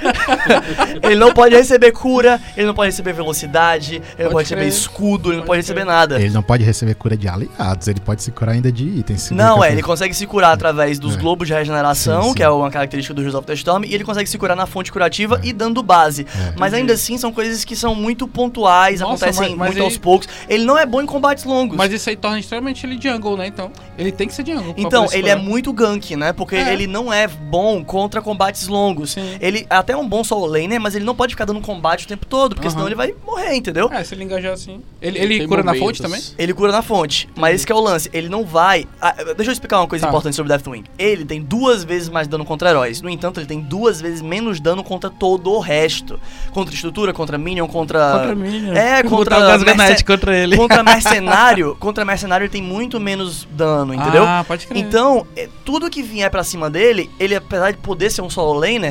ele 1.04 1.16
não 1.16 1.34
pode 1.34 1.56
receber 1.56 1.92
cura, 1.92 2.40
ele 2.56 2.66
não 2.68 2.74
pode 2.74 2.90
receber 2.92 3.14
velocidade, 3.14 3.96
ele 3.96 4.04
não 4.24 4.32
Pode 4.32 4.32
pode 4.32 4.56
receber 4.56 4.68
escudo, 4.68 5.30
ele 5.30 5.38
não 5.38 5.46
Pode 5.46 5.48
pode 5.48 5.62
receber 5.62 5.84
nada. 5.86 6.20
Ele 6.20 6.30
não 6.34 6.42
pode 6.42 6.64
receber 6.64 6.96
cura 6.96 7.18
de 7.18 7.28
aliados, 7.28 7.88
ele 7.88 8.00
pode 8.00 8.24
se 8.24 8.32
curar 8.32 8.54
ainda 8.54 8.72
de 8.72 8.86
itens. 8.86 9.22
se 9.24 9.34
Não, 9.34 9.58
é, 9.58 9.68
fez. 9.68 9.74
ele 9.74 9.84
consegue 9.84 10.14
se 10.14 10.26
curar 10.26 10.54
através 10.54 10.98
dos 10.98 11.16
É. 11.16 11.20
globos 11.20 11.48
de 11.48 11.54
regeneração, 11.54 12.24
Sim, 12.24 12.30
sim. 12.30 12.36
que 12.36 12.44
é 12.44 12.50
uma 12.50 12.70
característica 12.72 13.14
do 13.14 13.22
Heroes 13.22 13.36
of 13.36 13.46
the 13.46 13.54
Storm, 13.54 13.84
e 13.84 13.94
ele 13.94 14.04
consegue 14.04 14.30
se 14.30 14.38
curar 14.38 14.56
na 14.56 14.66
fonte 14.66 14.92
curativa 14.92 15.40
e 15.44 15.52
dando 15.54 15.84
base. 15.84 16.26
É. 16.36 16.54
Mas 16.58 16.74
ainda 16.74 16.94
assim 16.94 17.18
são 17.18 17.32
coisas 17.32 17.66
que 17.66 17.76
são 17.76 17.94
muito 17.94 18.28
pontuais, 18.28 19.00
Nossa, 19.02 19.26
acontecem 19.26 19.50
mas- 19.50 19.58
mas 19.58 19.68
muito 19.70 19.80
aí- 19.80 19.84
aos 19.86 19.98
poucos. 19.98 20.28
Ele 20.48 20.64
não 20.64 20.78
é 20.78 20.86
bom 20.86 21.02
em 21.02 21.06
combates 21.06 21.44
longos. 21.44 21.76
Mas 21.78 21.92
isso 21.92 22.10
aí 22.10 22.16
torna 22.16 22.40
extremamente 22.40 22.86
ele 22.86 23.00
jungle, 23.02 23.36
né? 23.38 23.48
Então, 23.48 23.72
ele 23.98 24.12
tem 24.12 24.28
que 24.28 24.34
ser 24.34 24.46
jungle. 24.46 24.74
Então, 24.78 25.08
ele 25.12 25.30
é 25.30 25.36
muito 25.36 25.74
gank, 25.74 26.16
né? 26.16 26.32
Porque 26.34 26.56
É. 26.56 26.74
ele 26.74 26.88
não 26.88 27.12
é 27.12 27.28
bom 27.28 27.84
contra 27.84 28.22
combates 28.22 28.68
longos. 28.68 29.01
Sim. 29.08 29.38
Ele 29.40 29.66
é 29.70 29.76
até 29.76 29.96
um 29.96 30.08
bom 30.08 30.24
solo 30.24 30.46
laner, 30.46 30.80
mas 30.80 30.96
ele 30.96 31.06
não 31.06 31.16
pode 31.16 31.34
ficar 31.34 31.46
dando 31.46 31.62
combate 31.62 32.06
o 32.06 32.08
tempo 32.08 32.26
todo, 32.26 32.56
porque 32.56 32.68
Aham. 32.68 32.76
senão 32.76 32.88
ele 32.88 32.96
vai 32.96 33.14
morrer, 33.26 33.54
entendeu? 33.56 33.90
É, 33.92 34.04
se 34.04 34.14
ele 34.16 34.24
engajar 34.24 34.54
assim. 34.54 34.82
Ele, 35.02 35.20
ele 35.20 35.48
cura 35.48 35.64
na 35.64 35.74
momentos. 35.74 35.88
fonte 35.98 36.02
também? 36.02 36.22
Ele 36.38 36.54
cura 36.54 36.72
na 36.72 36.82
fonte, 36.82 37.28
mas 37.36 37.56
esse 37.56 37.66
que 37.66 37.72
é 37.72 37.76
o 37.76 37.80
lance. 37.80 38.10
Ele 38.14 38.30
não 38.30 38.46
vai. 38.46 38.86
Ah, 39.02 39.14
deixa 39.36 39.50
eu 39.50 39.54
explicar 39.54 39.80
uma 39.80 39.88
coisa 39.88 40.04
Tá. 40.04 40.10
importante 40.10 40.36
sobre 40.36 40.50
Deathwing. 40.50 40.84
Ele 40.98 41.26
tem 41.26 41.42
duas 41.42 41.84
vezes 41.84 42.10
mais 42.10 42.28
dano 42.28 42.46
contra 42.46 42.70
heróis. 42.70 43.02
No 43.02 43.10
entanto, 43.10 43.40
ele 43.40 43.48
tem 43.48 43.60
duas 43.60 44.00
vezes 44.02 44.22
menos 44.22 44.60
dano 44.60 44.84
contra 44.84 45.10
todo 45.10 45.52
o 45.52 45.60
resto. 45.60 46.20
Contra 46.52 46.74
estrutura, 46.74 47.14
contra 47.14 47.38
minion, 47.38 47.68
contra. 47.68 48.12
Contra 48.12 48.36
né? 48.36 49.00
É, 49.00 49.04
contra 49.08 49.58
merce- 49.76 50.04
contra 50.04 50.38
ele. 50.38 50.56
Contra 50.58 50.84
mercenário. 50.84 51.76
contra 51.80 52.06
mercenário 52.06 52.44
ele 52.46 52.52
tem 52.52 52.62
muito 52.62 53.00
menos 53.00 53.48
dano, 53.52 53.94
entendeu? 53.94 54.24
Ah, 54.26 54.44
pode 54.48 54.68
crer. 54.68 54.78
Então, 54.80 55.26
é, 55.36 55.48
tudo 55.66 55.90
que 55.90 56.02
vier 56.04 56.30
pra 56.30 56.44
cima 56.44 56.70
dele, 56.70 57.10
ele 57.20 57.36
apesar 57.36 57.72
de 57.72 57.78
poder 57.78 58.10
ser 58.10 58.22
um 58.22 58.30
solo 58.30 58.54
laner, 58.60 58.91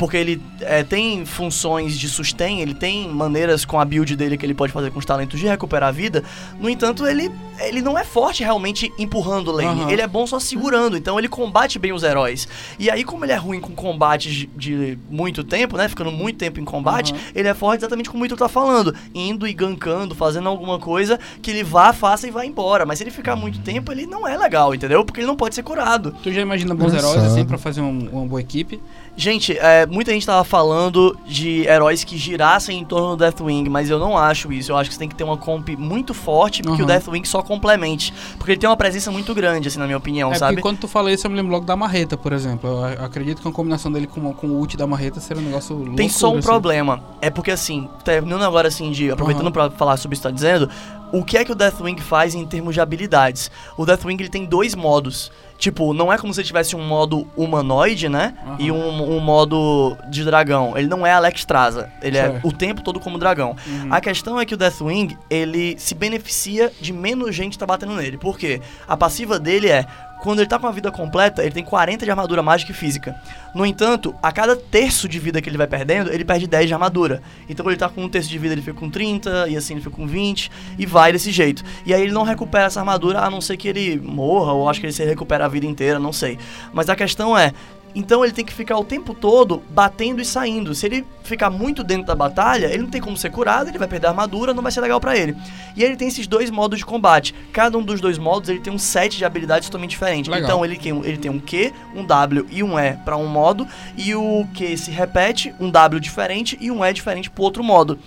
porque 0.00 0.16
ele 0.16 0.42
é, 0.62 0.82
tem 0.82 1.26
funções 1.26 1.98
de 1.98 2.08
sustain, 2.08 2.60
ele 2.60 2.72
tem 2.72 3.06
maneiras 3.10 3.66
com 3.66 3.78
a 3.78 3.84
build 3.84 4.16
dele 4.16 4.38
que 4.38 4.46
ele 4.46 4.54
pode 4.54 4.72
fazer 4.72 4.90
com 4.90 4.98
os 4.98 5.04
talentos 5.04 5.38
de 5.38 5.46
recuperar 5.46 5.90
a 5.90 5.92
vida. 5.92 6.24
No 6.58 6.70
entanto, 6.70 7.06
ele, 7.06 7.30
ele 7.60 7.82
não 7.82 7.98
é 7.98 8.02
forte 8.02 8.42
realmente 8.42 8.90
empurrando 8.98 9.52
lane. 9.52 9.82
Aham. 9.82 9.90
Ele 9.90 10.00
é 10.00 10.06
bom 10.08 10.26
só 10.26 10.40
segurando. 10.40 10.96
Então 10.96 11.18
ele 11.18 11.28
combate 11.28 11.78
bem 11.78 11.92
os 11.92 12.02
heróis. 12.02 12.48
E 12.78 12.90
aí, 12.90 13.04
como 13.04 13.26
ele 13.26 13.32
é 13.32 13.36
ruim 13.36 13.60
com 13.60 13.74
combates 13.74 14.32
de, 14.34 14.46
de 14.56 14.98
muito 15.10 15.44
tempo, 15.44 15.76
né? 15.76 15.86
Ficando 15.86 16.10
muito 16.10 16.38
tempo 16.38 16.58
em 16.58 16.64
combate, 16.64 17.12
Aham. 17.12 17.20
ele 17.34 17.48
é 17.48 17.52
forte 17.52 17.80
exatamente 17.80 18.08
como 18.08 18.22
o 18.22 18.26
Ito 18.26 18.36
tá 18.38 18.48
falando. 18.48 18.94
Indo 19.14 19.46
e 19.46 19.52
gankando, 19.52 20.14
fazendo 20.14 20.48
alguma 20.48 20.78
coisa 20.78 21.20
que 21.42 21.50
ele 21.50 21.62
vá, 21.62 21.92
faça 21.92 22.26
e 22.26 22.30
vá 22.30 22.46
embora. 22.46 22.86
Mas 22.86 22.96
se 22.96 23.04
ele 23.04 23.10
ficar 23.10 23.36
muito 23.36 23.58
tempo, 23.60 23.92
ele 23.92 24.06
não 24.06 24.26
é 24.26 24.34
legal, 24.38 24.74
entendeu? 24.74 25.04
Porque 25.04 25.20
ele 25.20 25.26
não 25.26 25.36
pode 25.36 25.54
ser 25.54 25.62
curado. 25.62 26.14
Tu 26.22 26.32
já 26.32 26.40
imagina 26.40 26.74
bons 26.74 26.94
heróis 26.94 27.22
assim 27.22 27.44
pra 27.44 27.58
fazer 27.58 27.82
um- 27.82 28.08
uma 28.10 28.26
boa 28.26 28.40
equipe? 28.40 28.80
Gente, 29.16 29.58
é, 29.58 29.84
muita 29.90 30.12
gente 30.12 30.24
tava 30.26 30.44
falando 30.44 31.16
de 31.26 31.66
heróis 31.66 32.04
que 32.04 32.16
girassem 32.16 32.78
em 32.78 32.84
torno 32.84 33.10
do 33.10 33.16
Deathwing, 33.16 33.68
mas 33.68 33.90
eu 33.90 33.98
não 33.98 34.16
acho 34.16 34.52
isso. 34.52 34.72
Eu 34.72 34.76
acho 34.76 34.88
que 34.90 34.94
você 34.94 34.98
tem 35.00 35.08
que 35.08 35.14
ter 35.14 35.24
uma 35.24 35.36
comp 35.36 35.68
muito 35.76 36.14
forte 36.14 36.62
porque 36.62 36.80
Uhum. 36.82 36.84
o 36.84 36.86
Deathwing 36.86 37.24
só 37.24 37.42
complemente. 37.42 38.12
Porque 38.38 38.52
ele 38.52 38.60
tem 38.60 38.68
uma 38.70 38.76
presença 38.76 39.10
muito 39.10 39.34
grande, 39.34 39.68
assim, 39.68 39.78
na 39.78 39.86
minha 39.86 39.98
opinião, 39.98 40.32
é 40.32 40.36
sabe? 40.36 40.60
quando 40.62 40.78
tu 40.78 40.88
fala 40.88 41.12
isso, 41.12 41.26
eu 41.26 41.30
me 41.30 41.36
lembro 41.36 41.52
logo 41.52 41.64
da 41.66 41.76
Marreta, 41.76 42.16
por 42.16 42.32
exemplo. 42.32 42.68
Eu 42.70 43.04
acredito 43.04 43.42
que 43.42 43.48
a 43.48 43.52
combinação 43.52 43.90
dele 43.90 44.06
com, 44.06 44.32
com 44.32 44.46
o 44.48 44.58
ult 44.58 44.76
da 44.76 44.86
Marreta 44.86 45.20
seria 45.20 45.42
um 45.42 45.46
negócio 45.46 45.76
Tem 45.76 45.84
loucura, 45.86 46.08
só 46.10 46.28
um 46.32 46.38
assim. 46.38 46.46
problema. 46.48 47.02
É 47.20 47.28
porque, 47.30 47.50
assim, 47.50 47.88
terminando 48.04 48.42
agora, 48.42 48.68
assim, 48.68 48.90
de. 48.90 49.10
Aproveitando 49.10 49.46
Aham. 49.46 49.52
pra 49.52 49.70
falar 49.70 49.96
sobre 49.96 50.14
isso 50.14 50.22
que 50.22 50.28
você 50.28 50.32
tá 50.32 50.34
dizendo. 50.34 50.70
O 51.12 51.24
que 51.24 51.36
é 51.36 51.44
que 51.44 51.52
o 51.52 51.54
Deathwing 51.54 51.98
faz 51.98 52.34
em 52.34 52.46
termos 52.46 52.74
de 52.74 52.80
habilidades? 52.80 53.50
O 53.76 53.84
Deathwing 53.84 54.16
ele 54.18 54.28
tem 54.28 54.44
dois 54.44 54.74
modos. 54.74 55.30
Tipo, 55.58 55.92
não 55.92 56.10
é 56.10 56.16
como 56.16 56.32
se 56.32 56.42
tivesse 56.42 56.74
um 56.74 56.82
modo 56.82 57.28
humanoide, 57.36 58.08
né? 58.08 58.34
Uhum. 58.46 58.56
E 58.58 58.72
um, 58.72 59.16
um, 59.16 59.20
modo 59.20 59.94
de 60.08 60.24
dragão. 60.24 60.72
Ele 60.74 60.88
não 60.88 61.06
é 61.06 61.12
Alex 61.12 61.44
Traza. 61.44 61.92
Ele 62.00 62.16
é 62.16 62.22
certo. 62.22 62.46
é 62.46 62.48
o 62.48 62.50
tempo 62.50 62.82
todo 62.82 62.98
como 62.98 63.18
dragão. 63.18 63.54
Uhum. 63.66 63.92
A 63.92 64.00
questão 64.00 64.40
é 64.40 64.46
que 64.46 64.54
o 64.54 64.56
Deathwing, 64.56 65.18
ele 65.28 65.78
se 65.78 65.94
beneficia 65.94 66.72
de 66.80 66.94
menos 66.94 67.36
gente 67.36 67.58
tá 67.58 67.66
batendo 67.66 67.94
nele. 67.94 68.16
Por 68.16 68.38
quê? 68.38 68.62
A 68.88 68.96
passiva 68.96 69.38
dele 69.38 69.68
é 69.68 69.84
quando 70.22 70.40
ele 70.40 70.48
tá 70.48 70.58
com 70.58 70.66
a 70.66 70.70
vida 70.70 70.90
completa, 70.90 71.42
ele 71.42 71.52
tem 71.52 71.64
40 71.64 72.04
de 72.04 72.10
armadura 72.10 72.42
mágica 72.42 72.72
e 72.72 72.74
física. 72.74 73.14
No 73.54 73.64
entanto, 73.66 74.14
a 74.22 74.30
cada 74.30 74.54
terço 74.54 75.08
de 75.08 75.18
vida 75.18 75.40
que 75.40 75.48
ele 75.48 75.56
vai 75.56 75.66
perdendo, 75.66 76.12
ele 76.12 76.24
perde 76.24 76.46
10 76.46 76.66
de 76.68 76.74
armadura. 76.74 77.22
Então 77.48 77.64
quando 77.64 77.72
ele 77.72 77.80
tá 77.80 77.88
com 77.88 78.04
um 78.04 78.08
terço 78.08 78.28
de 78.28 78.38
vida, 78.38 78.54
ele 78.54 78.62
fica 78.62 78.78
com 78.78 78.90
30, 78.90 79.48
e 79.48 79.56
assim 79.56 79.74
ele 79.74 79.82
fica 79.82 79.94
com 79.94 80.06
20, 80.06 80.50
e 80.78 80.86
vai 80.86 81.12
desse 81.12 81.32
jeito. 81.32 81.64
E 81.84 81.94
aí 81.94 82.02
ele 82.02 82.12
não 82.12 82.22
recupera 82.22 82.66
essa 82.66 82.80
armadura, 82.80 83.20
a 83.20 83.30
não 83.30 83.40
ser 83.40 83.56
que 83.56 83.68
ele 83.68 84.00
morra, 84.00 84.52
ou 84.52 84.68
acho 84.68 84.80
que 84.80 84.86
ele 84.86 84.92
se 84.92 85.04
recupera 85.04 85.44
a 85.44 85.48
vida 85.48 85.66
inteira, 85.66 85.98
não 85.98 86.12
sei. 86.12 86.38
Mas 86.72 86.88
a 86.88 86.96
questão 86.96 87.36
é, 87.36 87.52
então 87.94 88.24
ele 88.24 88.32
tem 88.32 88.44
que 88.44 88.52
ficar 88.52 88.78
o 88.78 88.84
tempo 88.84 89.14
todo 89.14 89.62
batendo 89.70 90.20
e 90.20 90.24
saindo. 90.24 90.74
Se 90.74 90.86
ele 90.86 91.04
ficar 91.22 91.50
muito 91.50 91.82
dentro 91.82 92.06
da 92.06 92.14
batalha, 92.14 92.66
ele 92.66 92.82
não 92.82 92.90
tem 92.90 93.00
como 93.00 93.16
ser 93.16 93.30
curado, 93.30 93.68
ele 93.68 93.78
vai 93.78 93.88
perder 93.88 94.06
a 94.06 94.10
armadura, 94.10 94.54
não 94.54 94.62
vai 94.62 94.72
ser 94.72 94.80
legal 94.80 95.00
para 95.00 95.16
ele. 95.16 95.36
E 95.76 95.82
ele 95.82 95.96
tem 95.96 96.08
esses 96.08 96.26
dois 96.26 96.50
modos 96.50 96.78
de 96.78 96.84
combate. 96.84 97.34
Cada 97.52 97.76
um 97.76 97.82
dos 97.82 98.00
dois 98.00 98.18
modos 98.18 98.48
ele 98.48 98.60
tem 98.60 98.72
um 98.72 98.78
set 98.78 99.16
de 99.16 99.24
habilidades 99.24 99.68
totalmente 99.68 99.90
diferente. 99.90 100.30
Legal. 100.30 100.48
Então 100.48 100.64
ele 100.64 100.76
tem, 100.76 100.96
ele 101.04 101.18
tem 101.18 101.30
um 101.30 101.40
Q, 101.40 101.72
um 101.94 102.04
W 102.04 102.46
e 102.50 102.62
um 102.62 102.78
E 102.78 102.92
para 103.04 103.16
um 103.16 103.26
modo, 103.26 103.66
e 103.96 104.14
o 104.14 104.46
Q 104.54 104.76
se 104.76 104.90
repete, 104.90 105.54
um 105.60 105.70
W 105.70 106.00
diferente 106.00 106.56
e 106.60 106.70
um 106.70 106.84
E 106.84 106.92
diferente 106.92 107.30
pro 107.30 107.44
outro 107.44 107.62
modo. 107.62 107.98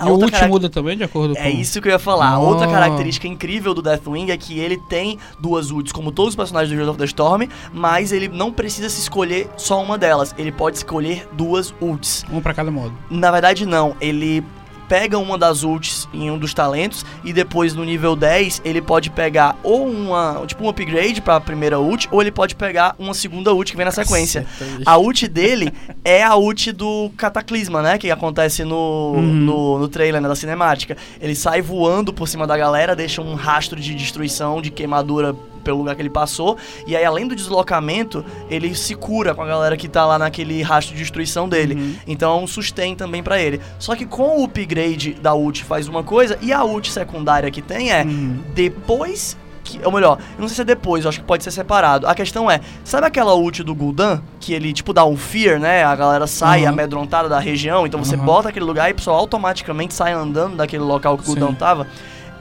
A 0.00 0.08
e 0.08 0.12
o 0.12 0.16
ult 0.16 0.44
muda 0.46 0.70
também 0.70 0.96
de 0.96 1.04
acordo 1.04 1.36
é 1.36 1.42
com... 1.42 1.46
É 1.46 1.50
isso 1.50 1.80
que 1.80 1.88
eu 1.88 1.92
ia 1.92 1.98
falar. 1.98 2.38
Oh. 2.40 2.46
Outra 2.46 2.66
característica 2.66 3.28
incrível 3.28 3.74
do 3.74 3.82
Deathwing 3.82 4.30
é 4.30 4.36
que 4.36 4.58
ele 4.58 4.78
tem 4.88 5.18
duas 5.38 5.70
ults, 5.70 5.92
como 5.92 6.10
todos 6.10 6.30
os 6.30 6.36
personagens 6.36 6.70
do 6.70 6.74
Heroes 6.74 6.88
of 6.88 6.98
the 6.98 7.04
Storm, 7.04 7.42
mas 7.72 8.10
ele 8.10 8.26
não 8.26 8.50
precisa 8.50 8.88
se 8.88 9.00
escolher 9.00 9.48
só 9.58 9.82
uma 9.82 9.98
delas. 9.98 10.34
Ele 10.38 10.50
pode 10.50 10.78
escolher 10.78 11.28
duas 11.32 11.74
ults. 11.80 12.24
Uma 12.30 12.40
para 12.40 12.54
cada 12.54 12.70
modo. 12.70 12.94
Na 13.10 13.30
verdade, 13.30 13.66
não. 13.66 13.94
Ele 14.00 14.42
pega 14.90 15.16
uma 15.16 15.38
das 15.38 15.62
ults 15.62 16.08
em 16.12 16.32
um 16.32 16.36
dos 16.36 16.52
talentos 16.52 17.06
e 17.24 17.32
depois 17.32 17.74
no 17.76 17.84
nível 17.84 18.16
10 18.16 18.62
ele 18.64 18.82
pode 18.82 19.08
pegar 19.08 19.56
ou 19.62 19.88
uma, 19.88 20.42
tipo 20.48 20.64
um 20.64 20.68
upgrade 20.68 21.22
para 21.22 21.36
a 21.36 21.40
primeira 21.40 21.78
ult 21.78 22.08
ou 22.10 22.20
ele 22.20 22.32
pode 22.32 22.56
pegar 22.56 22.96
uma 22.98 23.14
segunda 23.14 23.54
ult 23.54 23.70
que 23.70 23.76
vem 23.76 23.86
na 23.86 23.92
sequência. 23.92 24.44
A 24.84 24.98
ult 24.98 25.28
dele 25.28 25.72
é 26.04 26.24
a 26.24 26.34
ult 26.34 26.72
do 26.72 27.08
Cataclisma, 27.16 27.80
né, 27.80 27.98
que 27.98 28.10
acontece 28.10 28.64
no, 28.64 29.12
uhum. 29.14 29.22
no, 29.22 29.78
no 29.78 29.86
trailer 29.86 30.20
né, 30.20 30.26
da 30.26 30.34
cinemática. 30.34 30.96
Ele 31.20 31.36
sai 31.36 31.62
voando 31.62 32.12
por 32.12 32.26
cima 32.26 32.44
da 32.44 32.58
galera, 32.58 32.96
deixa 32.96 33.22
um 33.22 33.36
rastro 33.36 33.78
de 33.78 33.94
destruição, 33.94 34.60
de 34.60 34.72
queimadura 34.72 35.36
pelo 35.60 35.78
lugar 35.78 35.94
que 35.94 36.02
ele 36.02 36.10
passou. 36.10 36.56
E 36.86 36.96
aí, 36.96 37.04
além 37.04 37.26
do 37.26 37.34
deslocamento, 37.34 38.24
ele 38.48 38.74
se 38.74 38.94
cura 38.94 39.34
com 39.34 39.42
a 39.42 39.46
galera 39.46 39.76
que 39.76 39.88
tá 39.88 40.04
lá 40.06 40.18
naquele 40.18 40.62
rastro 40.62 40.94
de 40.94 41.00
destruição 41.00 41.48
dele. 41.48 41.74
Uhum. 41.74 41.94
Então 42.06 42.38
é 42.38 42.42
um 42.42 42.46
sustain 42.46 42.94
também 42.94 43.22
para 43.22 43.40
ele. 43.40 43.60
Só 43.78 43.94
que 43.94 44.06
com 44.06 44.40
o 44.40 44.44
upgrade 44.44 45.14
da 45.14 45.34
ult 45.34 45.64
faz 45.64 45.88
uma 45.88 46.02
coisa, 46.02 46.38
e 46.40 46.52
a 46.52 46.64
ult 46.64 46.90
secundária 46.90 47.50
que 47.50 47.62
tem 47.62 47.90
é 47.90 48.02
uhum. 48.02 48.38
depois 48.54 49.36
que, 49.62 49.80
ou 49.84 49.92
melhor, 49.92 50.18
eu 50.36 50.40
não 50.40 50.48
sei 50.48 50.56
se 50.56 50.62
é 50.62 50.64
depois, 50.64 51.04
eu 51.04 51.08
acho 51.08 51.20
que 51.20 51.26
pode 51.26 51.44
ser 51.44 51.50
separado. 51.50 52.06
A 52.06 52.14
questão 52.14 52.50
é, 52.50 52.60
sabe 52.82 53.06
aquela 53.06 53.34
ult 53.34 53.62
do 53.62 53.74
Gul'dan? 53.74 54.20
Que 54.40 54.52
ele, 54.52 54.72
tipo, 54.72 54.92
dá 54.92 55.04
um 55.04 55.16
fear, 55.16 55.60
né? 55.60 55.84
A 55.84 55.94
galera 55.94 56.26
sai 56.26 56.62
uhum. 56.62 56.70
amedrontada 56.70 57.28
da 57.28 57.38
região, 57.38 57.86
então 57.86 58.02
você 58.02 58.16
uhum. 58.16 58.24
bota 58.24 58.48
aquele 58.48 58.64
lugar 58.64 58.88
e 58.88 58.92
o 58.92 58.96
pessoal 58.96 59.18
automaticamente 59.18 59.94
sai 59.94 60.12
andando 60.12 60.56
daquele 60.56 60.82
local 60.82 61.16
que 61.16 61.24
o 61.24 61.26
Gul'dan 61.26 61.54
tava 61.54 61.86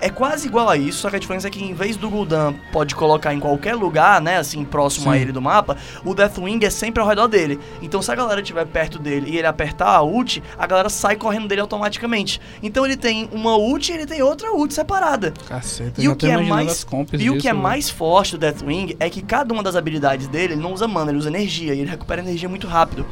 é 0.01 0.09
quase 0.09 0.47
igual 0.47 0.69
a 0.69 0.77
isso, 0.77 0.99
só 0.99 1.09
que 1.09 1.15
a 1.15 1.19
diferença 1.19 1.47
é 1.47 1.51
que 1.51 1.63
em 1.63 1.73
vez 1.73 1.97
do 1.97 2.09
Gul'dan 2.09 2.53
pode 2.71 2.95
colocar 2.95 3.33
em 3.33 3.39
qualquer 3.39 3.75
lugar, 3.75 4.21
né, 4.21 4.37
assim, 4.37 4.63
próximo 4.63 5.05
Sim. 5.05 5.11
a 5.11 5.17
ele 5.17 5.31
do 5.31 5.41
mapa, 5.41 5.77
o 6.03 6.13
Deathwing 6.13 6.59
é 6.63 6.69
sempre 6.69 7.01
ao 7.01 7.07
redor 7.07 7.27
dele. 7.27 7.59
Então 7.81 8.01
se 8.01 8.11
a 8.11 8.15
galera 8.15 8.41
estiver 8.41 8.65
perto 8.65 8.99
dele 8.99 9.29
e 9.29 9.37
ele 9.37 9.47
apertar 9.47 9.89
a 9.89 10.01
ult, 10.01 10.41
a 10.57 10.67
galera 10.67 10.89
sai 10.89 11.15
correndo 11.15 11.47
dele 11.47 11.61
automaticamente. 11.61 12.39
Então 12.61 12.85
ele 12.85 12.97
tem 12.97 13.29
uma 13.31 13.57
ult 13.57 13.91
e 13.91 13.95
ele 13.95 14.05
tem 14.05 14.21
outra 14.21 14.51
ult 14.51 14.73
separada. 14.73 15.33
Caceta, 15.47 16.01
e 16.01 16.07
o 16.07 16.15
que 16.15 16.27
é 16.27 16.37
mais 16.37 16.85
E 17.13 17.29
o 17.29 17.37
que 17.37 17.47
é 17.47 17.53
mais 17.53 17.89
forte 17.89 18.31
do 18.33 18.37
Deathwing 18.39 18.95
é 18.99 19.09
que 19.09 19.21
cada 19.21 19.53
uma 19.53 19.63
das 19.63 19.75
habilidades 19.75 20.27
dele, 20.27 20.53
ele 20.53 20.61
não 20.61 20.73
usa 20.73 20.87
mana, 20.87 21.11
ele 21.11 21.17
usa 21.17 21.29
energia 21.29 21.73
e 21.73 21.79
ele 21.79 21.89
recupera 21.89 22.21
energia 22.21 22.47
muito 22.47 22.67
rápido 22.67 23.05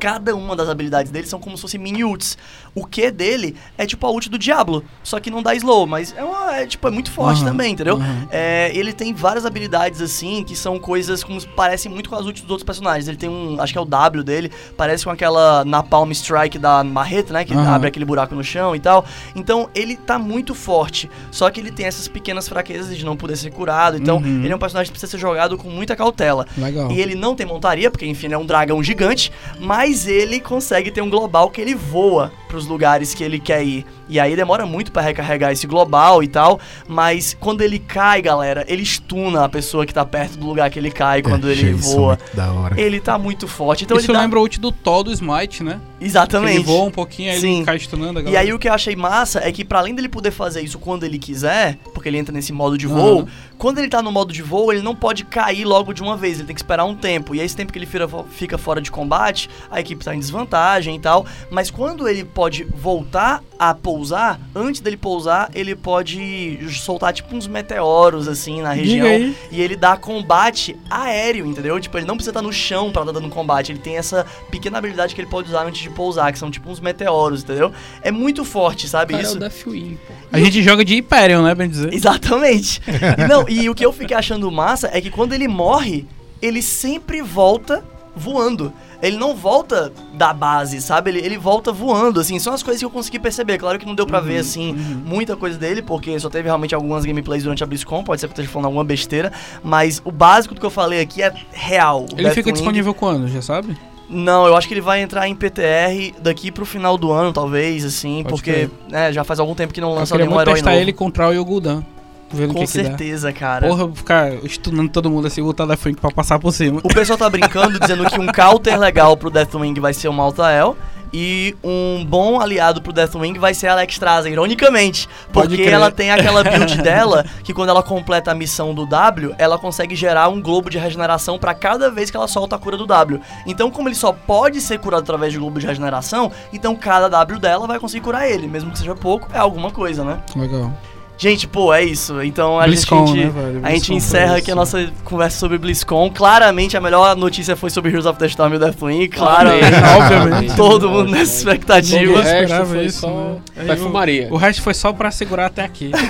cada 0.00 0.34
uma 0.34 0.56
das 0.56 0.68
habilidades 0.70 1.12
dele 1.12 1.26
são 1.26 1.38
como 1.38 1.56
se 1.56 1.62
fossem 1.62 1.78
mini 1.78 2.02
ults. 2.02 2.38
O 2.74 2.86
Q 2.86 3.10
dele 3.10 3.56
é 3.76 3.84
tipo 3.86 4.06
a 4.06 4.10
ult 4.10 4.28
do 4.30 4.38
Diablo, 4.38 4.84
só 5.02 5.18
que 5.18 5.30
não 5.30 5.42
dá 5.42 5.54
slow, 5.54 5.86
mas 5.86 6.14
é, 6.16 6.22
uma, 6.22 6.56
é 6.56 6.66
tipo, 6.66 6.86
é 6.86 6.90
muito 6.90 7.10
forte 7.10 7.40
uhum, 7.40 7.48
também, 7.48 7.72
entendeu? 7.72 7.96
Uhum. 7.96 8.28
É, 8.30 8.70
ele 8.74 8.92
tem 8.92 9.12
várias 9.12 9.44
habilidades 9.44 10.00
assim, 10.00 10.44
que 10.44 10.54
são 10.54 10.78
coisas 10.78 11.24
como 11.24 11.40
parecem 11.48 11.90
muito 11.90 12.08
com 12.08 12.16
as 12.16 12.26
ults 12.26 12.42
dos 12.42 12.50
outros 12.50 12.64
personagens. 12.64 13.08
Ele 13.08 13.16
tem 13.16 13.28
um, 13.28 13.60
acho 13.60 13.72
que 13.72 13.78
é 13.78 13.82
o 13.82 13.84
W 13.84 14.22
dele, 14.22 14.52
parece 14.76 15.04
com 15.04 15.10
aquela 15.10 15.64
Napalm 15.64 16.10
Strike 16.12 16.58
da 16.58 16.84
Marreta, 16.84 17.32
né? 17.32 17.44
Que 17.44 17.54
uhum. 17.54 17.68
abre 17.68 17.88
aquele 17.88 18.04
buraco 18.04 18.34
no 18.34 18.44
chão 18.44 18.74
e 18.74 18.80
tal. 18.80 19.04
Então 19.34 19.68
ele 19.74 19.96
tá 19.96 20.18
muito 20.18 20.54
forte, 20.54 21.10
só 21.30 21.50
que 21.50 21.60
ele 21.60 21.70
tem 21.70 21.86
essas 21.86 22.06
pequenas 22.06 22.48
fraquezas 22.48 22.96
de 22.96 23.04
não 23.04 23.16
poder 23.16 23.36
ser 23.36 23.50
curado. 23.50 23.96
Então 23.96 24.18
uhum. 24.18 24.44
ele 24.44 24.52
é 24.52 24.56
um 24.56 24.58
personagem 24.58 24.92
que 24.92 24.98
precisa 24.98 25.10
ser 25.10 25.18
jogado 25.18 25.56
com 25.56 25.68
muita 25.68 25.96
cautela. 25.96 26.46
Legal. 26.56 26.90
E 26.90 27.00
ele 27.00 27.14
não 27.14 27.34
tem 27.34 27.46
montaria, 27.46 27.90
porque 27.90 28.06
enfim, 28.06 28.26
ele 28.26 28.34
é 28.34 28.38
um 28.38 28.46
dragão 28.46 28.82
gigante, 28.82 29.32
mas 29.58 30.06
ele 30.06 30.40
consegue 30.40 30.90
ter 30.90 31.00
um 31.00 31.10
global 31.10 31.50
que 31.50 31.60
ele 31.60 31.74
voa 31.74 32.32
para 32.48 32.59
os 32.60 32.66
lugares 32.66 33.14
que 33.14 33.24
ele 33.24 33.38
quer 33.38 33.64
ir. 33.64 33.84
E 34.08 34.18
aí 34.18 34.36
demora 34.36 34.66
muito 34.66 34.92
para 34.92 35.02
recarregar 35.02 35.52
esse 35.52 35.66
global 35.66 36.22
e 36.22 36.28
tal, 36.28 36.60
mas 36.86 37.36
quando 37.38 37.62
ele 37.62 37.78
cai, 37.78 38.22
galera, 38.22 38.64
ele 38.68 38.84
stuna 38.84 39.44
a 39.44 39.48
pessoa 39.48 39.86
que 39.86 39.94
tá 39.94 40.04
perto 40.04 40.36
do 40.36 40.46
lugar 40.46 40.70
que 40.70 40.78
ele 40.78 40.90
cai 40.90 41.22
quando 41.22 41.48
é, 41.48 41.52
ele 41.52 41.72
voa. 41.74 42.18
Da 42.34 42.52
hora. 42.52 42.80
Ele 42.80 43.00
tá 43.00 43.18
muito 43.18 43.48
forte. 43.48 43.84
Então 43.84 43.96
Isso 43.96 44.10
ele 44.10 44.18
lembra 44.18 44.38
o 44.38 44.42
ult 44.42 44.60
do 44.60 44.70
Thor 44.70 45.02
do 45.02 45.12
Smite, 45.12 45.62
né? 45.62 45.80
Exatamente. 46.00 46.56
Ele 46.56 46.64
voa 46.64 46.84
um 46.86 46.90
pouquinho, 46.90 47.32
aí 47.32 47.40
Sim. 47.40 47.56
ele 47.56 47.64
cai 47.64 47.78
stunando 47.78 48.18
a 48.18 48.22
galera. 48.22 48.44
E 48.44 48.46
aí 48.48 48.52
o 48.52 48.58
que 48.58 48.68
eu 48.68 48.72
achei 48.72 48.96
massa 48.96 49.40
é 49.40 49.52
que 49.52 49.64
para 49.64 49.78
além 49.78 49.94
dele 49.94 50.08
poder 50.08 50.30
fazer 50.30 50.62
isso 50.62 50.78
quando 50.78 51.04
ele 51.04 51.18
quiser, 51.18 51.76
porque 51.92 52.08
ele 52.08 52.18
entra 52.18 52.32
nesse 52.32 52.52
modo 52.52 52.78
de 52.78 52.86
voo, 52.86 53.20
uhum. 53.20 53.26
quando 53.58 53.78
ele 53.78 53.88
tá 53.88 54.00
no 54.00 54.10
modo 54.10 54.32
de 54.32 54.42
voo, 54.42 54.72
ele 54.72 54.82
não 54.82 54.94
pode 54.94 55.24
cair 55.24 55.64
logo 55.64 55.92
de 55.92 56.02
uma 56.02 56.16
vez, 56.16 56.38
ele 56.38 56.46
tem 56.46 56.54
que 56.54 56.60
esperar 56.60 56.84
um 56.84 56.94
tempo. 56.94 57.34
E 57.34 57.40
aí 57.40 57.46
esse 57.46 57.56
tempo 57.56 57.72
que 57.72 57.78
ele 57.78 57.88
fica 58.30 58.56
fora 58.56 58.80
de 58.80 58.90
combate, 58.90 59.50
a 59.70 59.80
equipe 59.80 60.04
tá 60.04 60.14
em 60.14 60.18
desvantagem 60.18 60.96
e 60.96 61.00
tal, 61.00 61.26
mas 61.50 61.70
quando 61.70 62.08
ele 62.08 62.24
pode 62.24 62.64
voltar 62.64 63.42
a 63.58 63.74
pousar, 63.74 64.40
antes 64.54 64.80
dele 64.80 64.96
pousar, 64.96 65.50
ele 65.54 65.76
pode 65.76 66.58
soltar 66.70 67.12
tipo 67.12 67.36
uns 67.36 67.46
meteoros 67.46 68.26
assim 68.26 68.62
na 68.62 68.72
região 68.72 69.34
e 69.50 69.60
ele 69.60 69.76
dá 69.76 69.98
combate 69.98 70.74
aéreo, 70.88 71.44
entendeu? 71.44 71.78
Tipo, 71.78 71.98
ele 71.98 72.06
não 72.06 72.14
precisa 72.14 72.30
estar 72.30 72.42
no 72.42 72.52
chão 72.52 72.90
para 72.90 73.04
dar 73.04 73.12
dando 73.12 73.28
combate, 73.28 73.70
ele 73.72 73.78
tem 73.78 73.98
essa 73.98 74.24
pequena 74.50 74.78
habilidade 74.78 75.14
que 75.14 75.20
ele 75.20 75.28
pode 75.28 75.48
usar 75.48 75.66
antes 75.66 75.82
de 75.82 75.89
pousar, 75.90 76.32
que 76.32 76.38
são 76.38 76.50
tipo 76.50 76.70
uns 76.70 76.80
meteoros, 76.80 77.42
entendeu? 77.42 77.72
É 78.02 78.10
muito 78.10 78.44
forte, 78.44 78.88
sabe 78.88 79.12
Cara, 79.12 79.24
isso? 79.24 79.34
É 79.34 79.36
o 79.36 79.40
Deathwing, 79.40 79.98
pô. 80.06 80.12
A 80.32 80.38
gente 80.38 80.62
joga 80.62 80.84
de 80.84 80.94
Hyperion, 80.94 81.42
né, 81.42 81.54
bem 81.54 81.68
dizer? 81.68 81.92
Exatamente. 81.92 82.80
e, 82.86 83.26
não, 83.28 83.48
e 83.48 83.68
o 83.68 83.74
que 83.74 83.84
eu 83.84 83.92
fiquei 83.92 84.16
achando 84.16 84.50
massa 84.50 84.90
é 84.92 85.00
que 85.00 85.10
quando 85.10 85.32
ele 85.32 85.48
morre, 85.48 86.06
ele 86.40 86.62
sempre 86.62 87.22
volta 87.22 87.84
voando 88.14 88.72
ele 89.02 89.16
não 89.16 89.34
volta 89.34 89.92
da 90.14 90.32
base, 90.32 90.80
sabe? 90.80 91.10
Ele, 91.10 91.20
ele 91.20 91.38
volta 91.38 91.72
voando, 91.72 92.20
assim. 92.20 92.38
São 92.38 92.52
as 92.52 92.62
coisas 92.62 92.80
que 92.80 92.84
eu 92.84 92.90
consegui 92.90 93.18
perceber. 93.18 93.58
Claro 93.58 93.78
que 93.78 93.86
não 93.86 93.94
deu 93.94 94.06
pra 94.06 94.18
uhum, 94.18 94.24
ver, 94.24 94.38
assim, 94.38 94.72
uhum. 94.72 95.02
muita 95.04 95.36
coisa 95.36 95.58
dele, 95.58 95.82
porque 95.82 96.18
só 96.20 96.28
teve 96.28 96.44
realmente 96.44 96.74
algumas 96.74 97.04
gameplays 97.04 97.42
durante 97.42 97.64
a 97.64 97.66
BlizzCon. 97.66 98.04
Pode 98.04 98.20
ser 98.20 98.26
que 98.26 98.32
eu 98.32 98.34
esteja 98.34 98.48
falando 98.50 98.66
alguma 98.66 98.84
besteira. 98.84 99.32
Mas 99.62 100.02
o 100.04 100.12
básico 100.12 100.54
do 100.54 100.60
que 100.60 100.66
eu 100.66 100.70
falei 100.70 101.00
aqui 101.00 101.22
é 101.22 101.32
real. 101.52 102.06
Ele 102.12 102.24
Deathwing, 102.24 102.34
fica 102.34 102.52
disponível 102.52 102.92
quando, 102.92 103.28
já 103.28 103.40
sabe? 103.40 103.76
Não, 104.10 104.46
eu 104.46 104.56
acho 104.56 104.66
que 104.66 104.74
ele 104.74 104.80
vai 104.80 105.00
entrar 105.00 105.28
em 105.28 105.34
PTR 105.34 106.20
daqui 106.20 106.50
pro 106.50 106.66
final 106.66 106.98
do 106.98 107.12
ano, 107.12 107.32
talvez, 107.32 107.84
assim, 107.84 108.24
Pode 108.24 108.34
porque 108.34 108.68
né, 108.88 109.12
já 109.12 109.22
faz 109.22 109.38
algum 109.38 109.54
tempo 109.54 109.72
que 109.72 109.80
não 109.80 109.94
lança 109.94 110.18
nenhum 110.18 110.40
herói 110.40 110.54
testar 110.54 110.74
ele 110.74 110.92
contra 110.92 111.28
o 111.28 111.32
Yogudan. 111.32 111.84
Vendo 112.32 112.54
Com 112.54 112.60
que 112.60 112.66
certeza, 112.66 113.32
que 113.32 113.40
cara. 113.40 113.66
Porra, 113.66 113.90
ficar 113.92 114.32
estudando 114.44 114.88
todo 114.88 115.10
mundo 115.10 115.26
assim, 115.26 115.42
botar 115.42 115.66
da 115.66 115.76
frente 115.76 116.00
pra 116.00 116.10
passar 116.10 116.38
por 116.38 116.52
cima. 116.52 116.80
O 116.82 116.88
pessoal 116.88 117.18
tá 117.18 117.28
brincando, 117.28 117.78
dizendo 117.78 118.08
que 118.08 118.20
um 118.20 118.26
counter 118.26 118.78
legal 118.78 119.16
pro 119.16 119.30
Deathwing 119.30 119.74
vai 119.74 119.92
ser 119.92 120.08
o 120.08 120.12
Maltael. 120.12 120.76
E 121.12 121.56
um 121.62 122.04
bom 122.04 122.40
aliado 122.40 122.80
pro 122.80 122.92
Deathwing 122.92 123.38
vai 123.38 123.54
ser 123.54 123.68
a 123.68 123.72
Alex 123.72 123.98
Traza, 123.98 124.28
ironicamente. 124.28 125.08
Porque 125.32 125.62
ela 125.62 125.90
tem 125.90 126.10
aquela 126.10 126.42
build 126.44 126.76
dela 126.82 127.24
que 127.42 127.52
quando 127.52 127.70
ela 127.70 127.82
completa 127.82 128.30
a 128.30 128.34
missão 128.34 128.74
do 128.74 128.86
W, 128.86 129.34
ela 129.38 129.58
consegue 129.58 129.94
gerar 129.96 130.28
um 130.28 130.40
globo 130.40 130.70
de 130.70 130.78
regeneração 130.78 131.38
para 131.38 131.54
cada 131.54 131.90
vez 131.90 132.10
que 132.10 132.16
ela 132.16 132.28
solta 132.28 132.56
a 132.56 132.58
cura 132.58 132.76
do 132.76 132.86
W. 132.86 133.20
Então, 133.46 133.70
como 133.70 133.88
ele 133.88 133.96
só 133.96 134.12
pode 134.12 134.60
ser 134.60 134.78
curado 134.78 135.02
através 135.02 135.32
de 135.32 135.38
globo 135.38 135.58
de 135.58 135.66
regeneração, 135.66 136.30
então 136.52 136.76
cada 136.76 137.08
W 137.08 137.38
dela 137.38 137.66
vai 137.66 137.78
conseguir 137.78 138.04
curar 138.04 138.28
ele. 138.28 138.46
Mesmo 138.46 138.70
que 138.70 138.78
seja 138.78 138.94
pouco, 138.94 139.28
é 139.32 139.38
alguma 139.38 139.70
coisa, 139.70 140.04
né? 140.04 140.20
Legal. 140.36 140.72
Gente, 141.20 141.46
pô, 141.46 141.70
é 141.74 141.84
isso. 141.84 142.22
Então 142.22 142.58
a 142.58 142.64
BlizzCon, 142.64 143.08
gente, 143.08 143.26
né, 143.26 143.30
velho? 143.30 143.60
a 143.62 143.70
gente 143.72 143.92
encerra 143.92 144.38
aqui 144.38 144.50
a 144.50 144.54
nossa 144.54 144.90
conversa 145.04 145.38
sobre 145.38 145.58
BlizzCon. 145.58 146.10
Claramente 146.10 146.78
a 146.78 146.80
melhor 146.80 147.14
notícia 147.14 147.54
foi 147.54 147.68
sobre 147.68 147.90
Heroes 147.90 148.06
of 148.06 148.18
the 148.18 148.24
Storm 148.24 148.54
e 148.54 148.56
o 148.56 148.58
Deathwing. 148.58 149.06
Claro, 149.08 149.50
obviamente. 150.00 150.56
todo 150.56 150.88
mundo 150.88 151.10
nessa 151.10 151.36
expectativa. 151.36 152.10
O 152.10 152.16
resto 152.16 152.34
esperava 152.34 152.66
foi 152.66 152.84
isso, 152.86 153.00
só 153.00 153.38
né? 153.54 153.64
Perfumaria. 153.66 154.28
O 154.30 154.38
resto 154.38 154.62
foi 154.62 154.72
só 154.72 154.94
pra 154.94 155.10
segurar 155.10 155.44
até 155.46 155.62
aqui. 155.62 155.90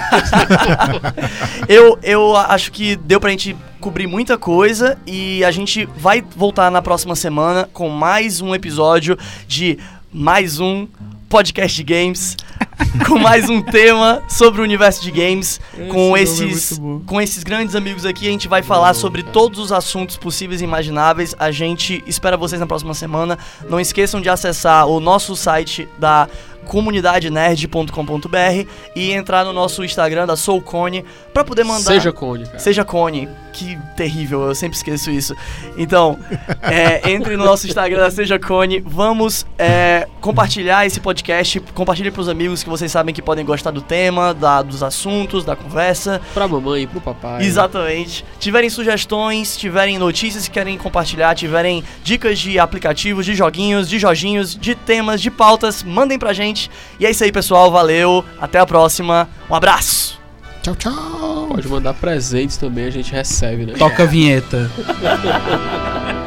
Eu, 1.68 1.98
eu 2.02 2.36
acho 2.36 2.72
que 2.72 2.96
deu 2.96 3.20
pra 3.20 3.30
gente 3.30 3.56
cobrir 3.80 4.06
muita 4.06 4.36
coisa 4.36 4.98
e 5.06 5.44
a 5.44 5.50
gente 5.50 5.86
vai 5.96 6.22
voltar 6.36 6.70
na 6.70 6.82
próxima 6.82 7.14
semana 7.14 7.68
com 7.72 7.88
mais 7.88 8.40
um 8.40 8.54
episódio 8.54 9.16
de 9.46 9.78
mais 10.12 10.58
um 10.58 10.86
podcast 11.28 11.76
de 11.76 11.84
games. 11.84 12.36
com 13.06 13.18
mais 13.18 13.48
um 13.48 13.60
tema 13.60 14.22
sobre 14.28 14.60
o 14.60 14.64
universo 14.64 15.02
de 15.02 15.10
games. 15.10 15.60
com 15.90 16.08
nome 16.08 16.20
é 16.20 16.22
esses, 16.22 16.78
bom. 16.78 17.00
com 17.00 17.20
esses 17.20 17.42
grandes 17.42 17.74
amigos 17.74 18.04
aqui, 18.04 18.26
a 18.26 18.30
gente 18.30 18.48
vai 18.48 18.62
falar 18.62 18.94
sobre 18.94 19.22
todos 19.22 19.58
os 19.58 19.72
assuntos 19.72 20.16
possíveis 20.16 20.60
e 20.60 20.64
imagináveis. 20.64 21.34
A 21.38 21.50
gente 21.50 22.02
espera 22.06 22.36
vocês 22.36 22.60
na 22.60 22.66
próxima 22.66 22.94
semana. 22.94 23.38
Não 23.68 23.80
esqueçam 23.80 24.20
de 24.20 24.28
acessar 24.28 24.86
o 24.86 25.00
nosso 25.00 25.36
site 25.36 25.88
da 25.98 26.28
comunidadenerd.com.br 26.70 28.68
e 28.94 29.10
entrar 29.10 29.44
no 29.44 29.52
nosso 29.52 29.82
Instagram 29.84 30.24
da 30.24 30.36
Soulcone 30.36 31.04
para 31.34 31.42
poder 31.42 31.64
mandar 31.64 31.80
Seja 31.94 32.12
Cone, 32.12 32.44
cara. 32.46 32.58
Seja 32.60 32.84
Cone. 32.84 33.28
Que 33.52 33.76
terrível, 33.96 34.42
eu 34.42 34.54
sempre 34.54 34.76
esqueço 34.76 35.10
isso. 35.10 35.34
Então, 35.76 36.16
é, 36.62 37.10
entre 37.10 37.36
no 37.36 37.44
nosso 37.44 37.66
Instagram 37.66 37.98
da 37.98 38.10
Seja 38.10 38.38
Cone. 38.38 38.80
Vamos 38.86 39.44
é, 39.58 40.06
compartilhar 40.20 40.86
esse 40.86 41.00
podcast. 41.00 41.58
Compartilhe 41.74 42.12
pros 42.12 42.28
amigos 42.28 42.62
que 42.62 42.70
vocês 42.70 42.92
sabem 42.92 43.12
que 43.12 43.20
podem 43.20 43.44
gostar 43.44 43.72
do 43.72 43.82
tema, 43.82 44.32
da, 44.32 44.62
dos 44.62 44.84
assuntos, 44.84 45.44
da 45.44 45.56
conversa. 45.56 46.20
Pra 46.32 46.46
mamãe, 46.46 46.86
pro 46.86 47.00
papai. 47.00 47.42
Exatamente. 47.42 48.24
Tiverem 48.38 48.70
sugestões, 48.70 49.56
tiverem 49.56 49.98
notícias 49.98 50.46
que 50.46 50.52
querem 50.52 50.78
compartilhar, 50.78 51.34
tiverem 51.34 51.82
dicas 52.04 52.38
de 52.38 52.60
aplicativos, 52.60 53.26
de 53.26 53.34
joguinhos, 53.34 53.88
de 53.88 53.98
joginhos, 53.98 54.54
de 54.54 54.76
temas, 54.76 55.20
de 55.20 55.32
pautas, 55.32 55.82
mandem 55.82 56.16
pra 56.16 56.32
gente. 56.60 56.70
E 56.98 57.06
é 57.06 57.10
isso 57.10 57.24
aí, 57.24 57.32
pessoal. 57.32 57.70
Valeu. 57.70 58.24
Até 58.40 58.58
a 58.58 58.66
próxima. 58.66 59.28
Um 59.48 59.54
abraço. 59.54 60.20
Tchau, 60.62 60.74
tchau. 60.74 61.48
Pode 61.50 61.68
mandar 61.68 61.94
presentes 61.94 62.56
também, 62.58 62.84
a 62.84 62.90
gente 62.90 63.10
recebe, 63.12 63.64
né? 63.64 63.72
Toca 63.78 64.02
a 64.02 64.06
vinheta. 64.06 64.70